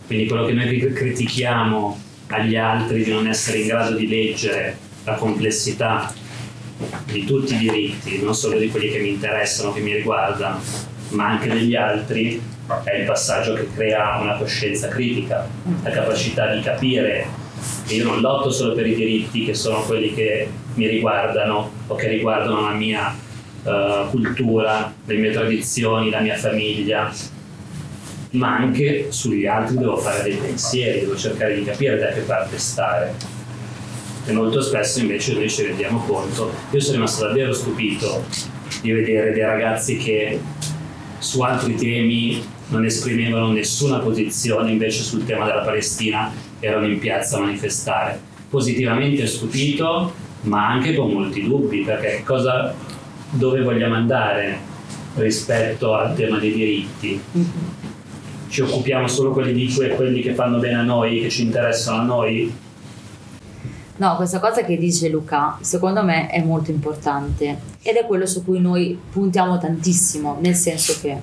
Quindi 0.05 0.27
quello 0.27 0.45
che 0.45 0.53
noi 0.53 0.67
cri- 0.67 0.93
critichiamo 0.93 1.99
agli 2.27 2.55
altri 2.55 3.03
di 3.03 3.11
non 3.11 3.27
essere 3.27 3.59
in 3.59 3.67
grado 3.67 3.95
di 3.95 4.07
leggere 4.07 4.77
la 5.03 5.15
complessità 5.15 6.13
di 7.05 7.25
tutti 7.25 7.55
i 7.55 7.57
diritti, 7.57 8.21
non 8.21 8.35
solo 8.35 8.57
di 8.57 8.69
quelli 8.69 8.89
che 8.89 8.99
mi 8.99 9.09
interessano, 9.09 9.73
che 9.73 9.81
mi 9.81 9.93
riguardano, 9.93 10.59
ma 11.09 11.29
anche 11.29 11.49
degli 11.49 11.75
altri, 11.75 12.41
è 12.83 12.95
il 12.95 13.05
passaggio 13.05 13.53
che 13.53 13.67
crea 13.73 14.19
una 14.19 14.35
coscienza 14.35 14.87
critica, 14.87 15.47
la 15.83 15.89
capacità 15.89 16.53
di 16.53 16.61
capire 16.61 17.27
che 17.85 17.95
io 17.95 18.05
non 18.05 18.21
lotto 18.21 18.51
solo 18.51 18.73
per 18.73 18.87
i 18.87 18.95
diritti 18.95 19.45
che 19.45 19.53
sono 19.53 19.81
quelli 19.81 20.13
che 20.13 20.47
mi 20.75 20.87
riguardano 20.87 21.71
o 21.87 21.95
che 21.95 22.07
riguardano 22.07 22.61
la 22.61 22.73
mia 22.73 23.13
eh, 23.63 24.05
cultura, 24.09 24.93
le 25.05 25.15
mie 25.15 25.31
tradizioni, 25.31 26.09
la 26.09 26.21
mia 26.21 26.35
famiglia, 26.35 27.13
ma 28.31 28.55
anche 28.55 29.07
sugli 29.09 29.45
altri 29.45 29.77
devo 29.77 29.97
fare 29.97 30.23
dei 30.23 30.38
pensieri, 30.38 31.01
devo 31.01 31.17
cercare 31.17 31.55
di 31.55 31.63
capire 31.63 31.97
da 31.97 32.11
che 32.11 32.21
parte 32.21 32.57
stare. 32.57 33.13
E 34.25 34.31
molto 34.33 34.61
spesso 34.61 34.99
invece 34.99 35.33
noi 35.33 35.49
ci 35.49 35.63
rendiamo 35.63 35.99
conto. 36.05 36.51
Io 36.71 36.79
sono 36.79 36.95
rimasto 36.95 37.25
davvero 37.25 37.53
stupito 37.53 38.23
di 38.81 38.91
vedere 38.91 39.31
dei 39.33 39.41
ragazzi 39.41 39.97
che 39.97 40.39
su 41.17 41.41
altri 41.41 41.75
temi 41.75 42.43
non 42.69 42.85
esprimevano 42.85 43.51
nessuna 43.51 43.99
posizione, 43.99 44.71
invece 44.71 45.03
sul 45.03 45.25
tema 45.25 45.45
della 45.45 45.61
Palestina 45.61 46.31
erano 46.59 46.85
in 46.88 46.99
piazza 46.99 47.38
a 47.38 47.41
manifestare. 47.41 48.19
Positivamente 48.49 49.25
stupito, 49.27 50.13
ma 50.41 50.67
anche 50.67 50.95
con 50.95 51.11
molti 51.11 51.43
dubbi, 51.43 51.81
perché 51.81 52.21
cosa, 52.23 52.73
dove 53.31 53.61
vogliamo 53.61 53.95
andare 53.95 54.59
rispetto 55.15 55.93
al 55.93 56.15
tema 56.15 56.37
dei 56.37 56.53
diritti? 56.53 57.21
Ci 58.47 58.61
occupiamo 58.61 59.07
solo 59.07 59.31
quelli 59.31 59.53
di 59.53 59.73
que- 59.73 59.95
quelli 59.95 60.21
che 60.21 60.33
fanno 60.33 60.59
bene 60.59 60.75
a 60.75 60.83
noi, 60.83 61.21
che 61.21 61.29
ci 61.29 61.43
interessano 61.43 62.01
a 62.01 62.03
noi? 62.03 62.53
No, 63.97 64.15
questa 64.15 64.39
cosa 64.39 64.63
che 64.63 64.77
dice 64.77 65.09
Luca, 65.09 65.57
secondo 65.61 66.03
me 66.03 66.27
è 66.27 66.41
molto 66.43 66.71
importante 66.71 67.59
ed 67.81 67.95
è 67.95 68.05
quello 68.05 68.25
su 68.25 68.43
cui 68.43 68.59
noi 68.59 68.99
puntiamo 69.11 69.57
tantissimo, 69.57 70.37
nel 70.41 70.55
senso 70.55 70.95
che 70.99 71.19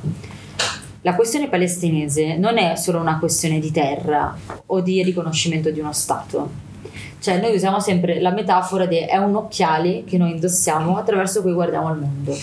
la 1.02 1.14
questione 1.14 1.48
palestinese 1.48 2.36
non 2.36 2.56
è 2.56 2.76
solo 2.76 3.00
una 3.00 3.18
questione 3.18 3.58
di 3.58 3.70
terra 3.70 4.36
o 4.66 4.80
di 4.80 5.02
riconoscimento 5.02 5.70
di 5.70 5.80
uno 5.80 5.92
Stato. 5.92 6.66
Cioè 7.20 7.40
noi 7.40 7.54
usiamo 7.54 7.80
sempre 7.80 8.20
la 8.20 8.30
metafora 8.30 8.86
di 8.86 8.98
è 8.98 9.16
un 9.16 9.34
occhiale 9.34 10.04
che 10.04 10.18
noi 10.18 10.32
indossiamo 10.32 10.96
attraverso 10.96 11.42
cui 11.42 11.52
guardiamo 11.52 11.92
il 11.92 11.98
mondo. 11.98 12.36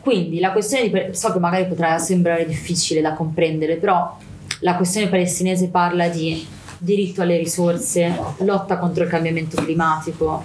Quindi 0.00 0.40
la 0.40 0.52
questione 0.52 0.88
di... 0.88 1.14
so 1.14 1.32
che 1.32 1.38
magari 1.38 1.66
potrà 1.66 1.98
sembrare 1.98 2.46
difficile 2.46 3.00
da 3.00 3.14
comprendere, 3.14 3.76
però 3.76 4.16
la 4.60 4.76
questione 4.76 5.08
palestinese 5.08 5.68
parla 5.68 6.08
di 6.08 6.46
diritto 6.78 7.22
alle 7.22 7.36
risorse, 7.36 8.16
lotta 8.38 8.78
contro 8.78 9.04
il 9.04 9.10
cambiamento 9.10 9.60
climatico, 9.60 10.42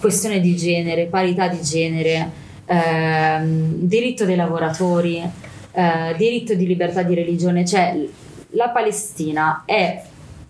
questione 0.00 0.40
di 0.40 0.56
genere, 0.56 1.06
parità 1.06 1.48
di 1.48 1.62
genere, 1.62 2.30
ehm, 2.66 3.74
diritto 3.80 4.24
dei 4.24 4.36
lavoratori, 4.36 5.22
eh, 5.72 6.14
diritto 6.16 6.54
di 6.54 6.66
libertà 6.66 7.02
di 7.02 7.14
religione, 7.14 7.64
cioè 7.64 7.96
la 8.50 8.70
Palestina 8.70 9.62
è 9.66 10.02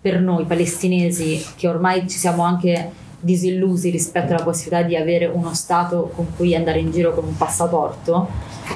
per 0.05 0.21
noi 0.21 0.45
palestinesi 0.45 1.43
che 1.57 1.67
ormai 1.67 2.07
ci 2.07 2.19
siamo 2.19 2.43
anche 2.43 2.93
disillusi 3.21 3.89
rispetto 3.89 4.35
alla 4.35 4.43
possibilità 4.43 4.83
di 4.83 4.97
avere 4.97 5.25
uno 5.25 5.55
Stato 5.55 6.13
con 6.15 6.27
cui 6.37 6.55
andare 6.55 6.79
in 6.79 6.91
giro 6.91 7.15
con 7.15 7.25
un 7.25 7.35
passaporto, 7.35 8.29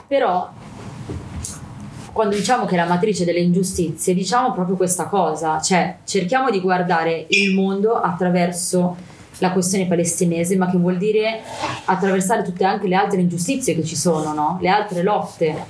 però 0.07 0.49
quando 2.13 2.35
diciamo 2.35 2.65
che 2.65 2.77
è 2.77 2.79
la 2.79 2.87
matrice 2.87 3.27
delle 3.27 3.41
ingiustizie, 3.41 4.15
diciamo 4.15 4.55
proprio 4.55 4.77
questa 4.77 5.05
cosa, 5.05 5.61
cioè 5.61 5.99
cerchiamo 6.05 6.49
di 6.49 6.63
guardare 6.63 7.27
il 7.29 7.53
mondo 7.53 8.01
attraverso 8.01 8.97
la 9.41 9.53
questione 9.53 9.87
palestinese, 9.87 10.57
ma 10.57 10.71
che 10.71 10.79
vuol 10.79 10.97
dire 10.97 11.43
attraversare 11.85 12.43
tutte 12.43 12.65
anche 12.65 12.89
le 12.89 12.97
altre 12.97 13.21
ingiustizie 13.21 13.75
che 13.75 13.85
ci 13.85 13.97
sono, 13.97 14.33
no? 14.33 14.57
le 14.63 14.71
altre 14.71 15.03
lotte, 15.03 15.63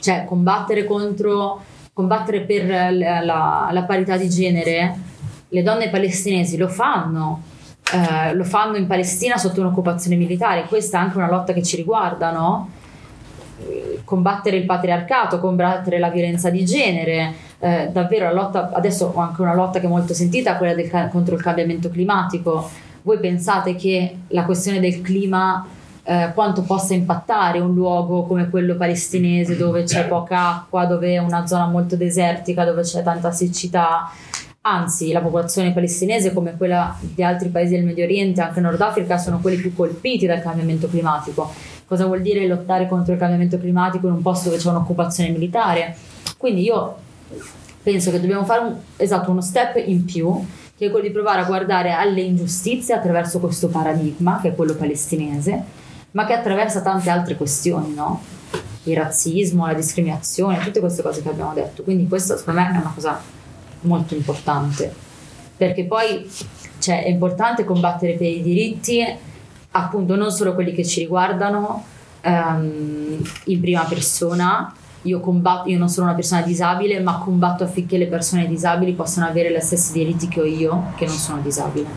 cioè 0.00 0.24
combattere 0.24 0.86
contro, 0.86 1.60
combattere 1.92 2.40
per 2.42 2.66
la, 2.66 2.90
la, 3.20 3.68
la 3.70 3.82
parità 3.84 4.16
di 4.16 4.28
genere, 4.28 4.98
le 5.48 5.62
donne 5.62 5.90
palestinesi 5.90 6.56
lo 6.56 6.68
fanno, 6.68 7.42
eh, 7.92 8.34
lo 8.34 8.44
fanno 8.44 8.76
in 8.76 8.86
Palestina 8.86 9.36
sotto 9.36 9.60
un'occupazione 9.60 10.16
militare, 10.16 10.64
questa 10.64 10.98
è 10.98 11.00
anche 11.02 11.18
una 11.18 11.28
lotta 11.28 11.52
che 11.52 11.62
ci 11.62 11.76
riguarda, 11.76 12.30
no? 12.30 12.80
combattere 14.04 14.56
il 14.56 14.64
patriarcato, 14.64 15.38
combattere 15.38 15.98
la 15.98 16.10
violenza 16.10 16.50
di 16.50 16.64
genere, 16.64 17.34
eh, 17.58 17.88
davvero 17.92 18.24
la 18.26 18.32
lotta, 18.32 18.70
adesso 18.72 19.12
ho 19.14 19.20
anche 19.20 19.40
una 19.40 19.54
lotta 19.54 19.80
che 19.80 19.86
è 19.86 19.88
molto 19.88 20.14
sentita, 20.14 20.56
quella 20.56 20.74
del, 20.74 20.90
contro 21.10 21.34
il 21.34 21.42
cambiamento 21.42 21.88
climatico. 21.90 22.68
Voi 23.02 23.18
pensate 23.18 23.74
che 23.74 24.16
la 24.28 24.44
questione 24.44 24.80
del 24.80 25.00
clima 25.00 25.66
eh, 26.04 26.32
quanto 26.34 26.62
possa 26.62 26.94
impattare 26.94 27.58
un 27.58 27.74
luogo 27.74 28.24
come 28.24 28.50
quello 28.50 28.76
palestinese 28.76 29.56
dove 29.56 29.84
c'è 29.84 30.06
poca 30.06 30.48
acqua, 30.48 30.86
dove 30.86 31.14
è 31.14 31.18
una 31.18 31.46
zona 31.46 31.66
molto 31.66 31.96
desertica, 31.96 32.64
dove 32.64 32.82
c'è 32.82 33.02
tanta 33.02 33.30
siccità. 33.30 34.10
Anzi, 34.64 35.10
la 35.10 35.20
popolazione 35.20 35.72
palestinese, 35.72 36.32
come 36.32 36.56
quella 36.56 36.96
di 37.00 37.22
altri 37.24 37.48
paesi 37.48 37.74
del 37.74 37.84
Medio 37.84 38.04
Oriente, 38.04 38.40
anche 38.40 38.60
Nord 38.60 38.80
Africa, 38.80 39.18
sono 39.18 39.40
quelli 39.40 39.56
più 39.56 39.74
colpiti 39.74 40.26
dal 40.26 40.40
cambiamento 40.40 40.88
climatico 40.88 41.50
cosa 41.92 42.06
vuol 42.06 42.22
dire 42.22 42.46
lottare 42.46 42.88
contro 42.88 43.12
il 43.12 43.18
cambiamento 43.18 43.58
climatico 43.58 44.06
in 44.06 44.14
un 44.14 44.22
posto 44.22 44.48
dove 44.48 44.58
c'è 44.58 44.70
un'occupazione 44.70 45.28
militare. 45.28 45.94
Quindi 46.38 46.62
io 46.62 46.96
penso 47.82 48.10
che 48.10 48.18
dobbiamo 48.18 48.46
fare 48.46 48.64
un, 48.64 48.74
esatto, 48.96 49.30
uno 49.30 49.42
step 49.42 49.76
in 49.84 50.06
più, 50.06 50.42
che 50.74 50.86
è 50.86 50.90
quello 50.90 51.06
di 51.06 51.12
provare 51.12 51.42
a 51.42 51.44
guardare 51.44 51.92
alle 51.92 52.22
ingiustizie 52.22 52.94
attraverso 52.94 53.40
questo 53.40 53.68
paradigma, 53.68 54.40
che 54.40 54.48
è 54.48 54.54
quello 54.54 54.74
palestinese, 54.74 55.62
ma 56.12 56.24
che 56.24 56.32
attraversa 56.32 56.80
tante 56.80 57.10
altre 57.10 57.36
questioni, 57.36 57.94
no? 57.94 58.22
Il 58.84 58.96
razzismo, 58.96 59.66
la 59.66 59.74
discriminazione, 59.74 60.58
tutte 60.58 60.80
queste 60.80 61.02
cose 61.02 61.22
che 61.22 61.28
abbiamo 61.28 61.52
detto. 61.52 61.82
Quindi 61.82 62.08
questo 62.08 62.36
secondo 62.36 62.60
me 62.60 62.68
è 62.68 62.70
una 62.70 62.92
cosa 62.94 63.20
molto 63.82 64.14
importante, 64.14 64.94
perché 65.56 65.84
poi 65.84 66.28
cioè, 66.78 67.04
è 67.04 67.08
importante 67.08 67.64
combattere 67.64 68.14
per 68.14 68.26
i 68.26 68.42
diritti 68.42 69.30
appunto 69.72 70.16
non 70.16 70.30
solo 70.30 70.54
quelli 70.54 70.72
che 70.72 70.84
ci 70.84 71.00
riguardano 71.00 71.84
um, 72.24 73.22
in 73.44 73.60
prima 73.60 73.84
persona. 73.84 74.74
Io, 75.04 75.18
combatto, 75.18 75.68
io 75.68 75.78
non 75.78 75.88
sono 75.88 76.06
una 76.06 76.14
persona 76.14 76.42
disabile, 76.42 77.00
ma 77.00 77.18
combatto 77.18 77.64
affinché 77.64 77.98
le 77.98 78.06
persone 78.06 78.46
disabili 78.46 78.92
possano 78.92 79.26
avere 79.26 79.52
gli 79.52 79.60
stessi 79.60 79.92
diritti 79.92 80.28
che 80.28 80.40
ho 80.40 80.44
io, 80.44 80.92
che 80.94 81.06
non 81.06 81.16
sono 81.16 81.40
disabile. 81.40 81.88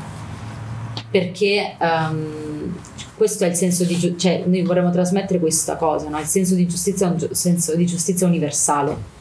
Perché 1.12 1.76
um, 1.80 2.76
questo 3.16 3.46
è 3.46 3.48
il 3.48 3.56
senso 3.56 3.84
di 3.84 3.98
giustizia, 3.98 4.32
cioè 4.32 4.44
noi 4.46 4.62
vorremmo 4.62 4.92
trasmettere 4.92 5.40
questa 5.40 5.76
cosa, 5.76 6.10
no? 6.10 6.20
il 6.20 6.26
senso 6.26 6.56
di 6.56 6.68
giustizia 6.68 7.08
è 7.08 7.10
un 7.12 7.18
gi- 7.18 7.30
senso 7.32 7.76
di 7.76 7.86
giustizia 7.86 8.28
universale 8.28 9.14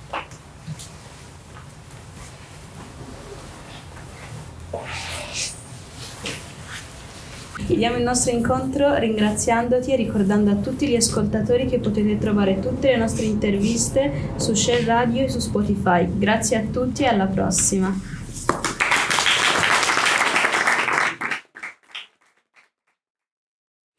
Chiudiamo 7.66 7.96
il 7.96 8.02
nostro 8.02 8.30
incontro 8.30 8.94
ringraziandoti 8.98 9.90
e 9.90 9.96
ricordando 9.96 10.50
a 10.50 10.54
tutti 10.56 10.86
gli 10.86 10.96
ascoltatori 10.96 11.66
che 11.66 11.78
potete 11.78 12.18
trovare 12.18 12.60
tutte 12.60 12.88
le 12.88 12.98
nostre 12.98 13.24
interviste 13.24 14.34
su 14.36 14.52
Shell 14.52 14.84
Radio 14.84 15.22
e 15.22 15.30
su 15.30 15.38
Spotify. 15.38 16.06
Grazie 16.18 16.58
a 16.58 16.62
tutti 16.70 17.04
e 17.04 17.06
alla 17.06 17.26
prossima. 17.26 18.13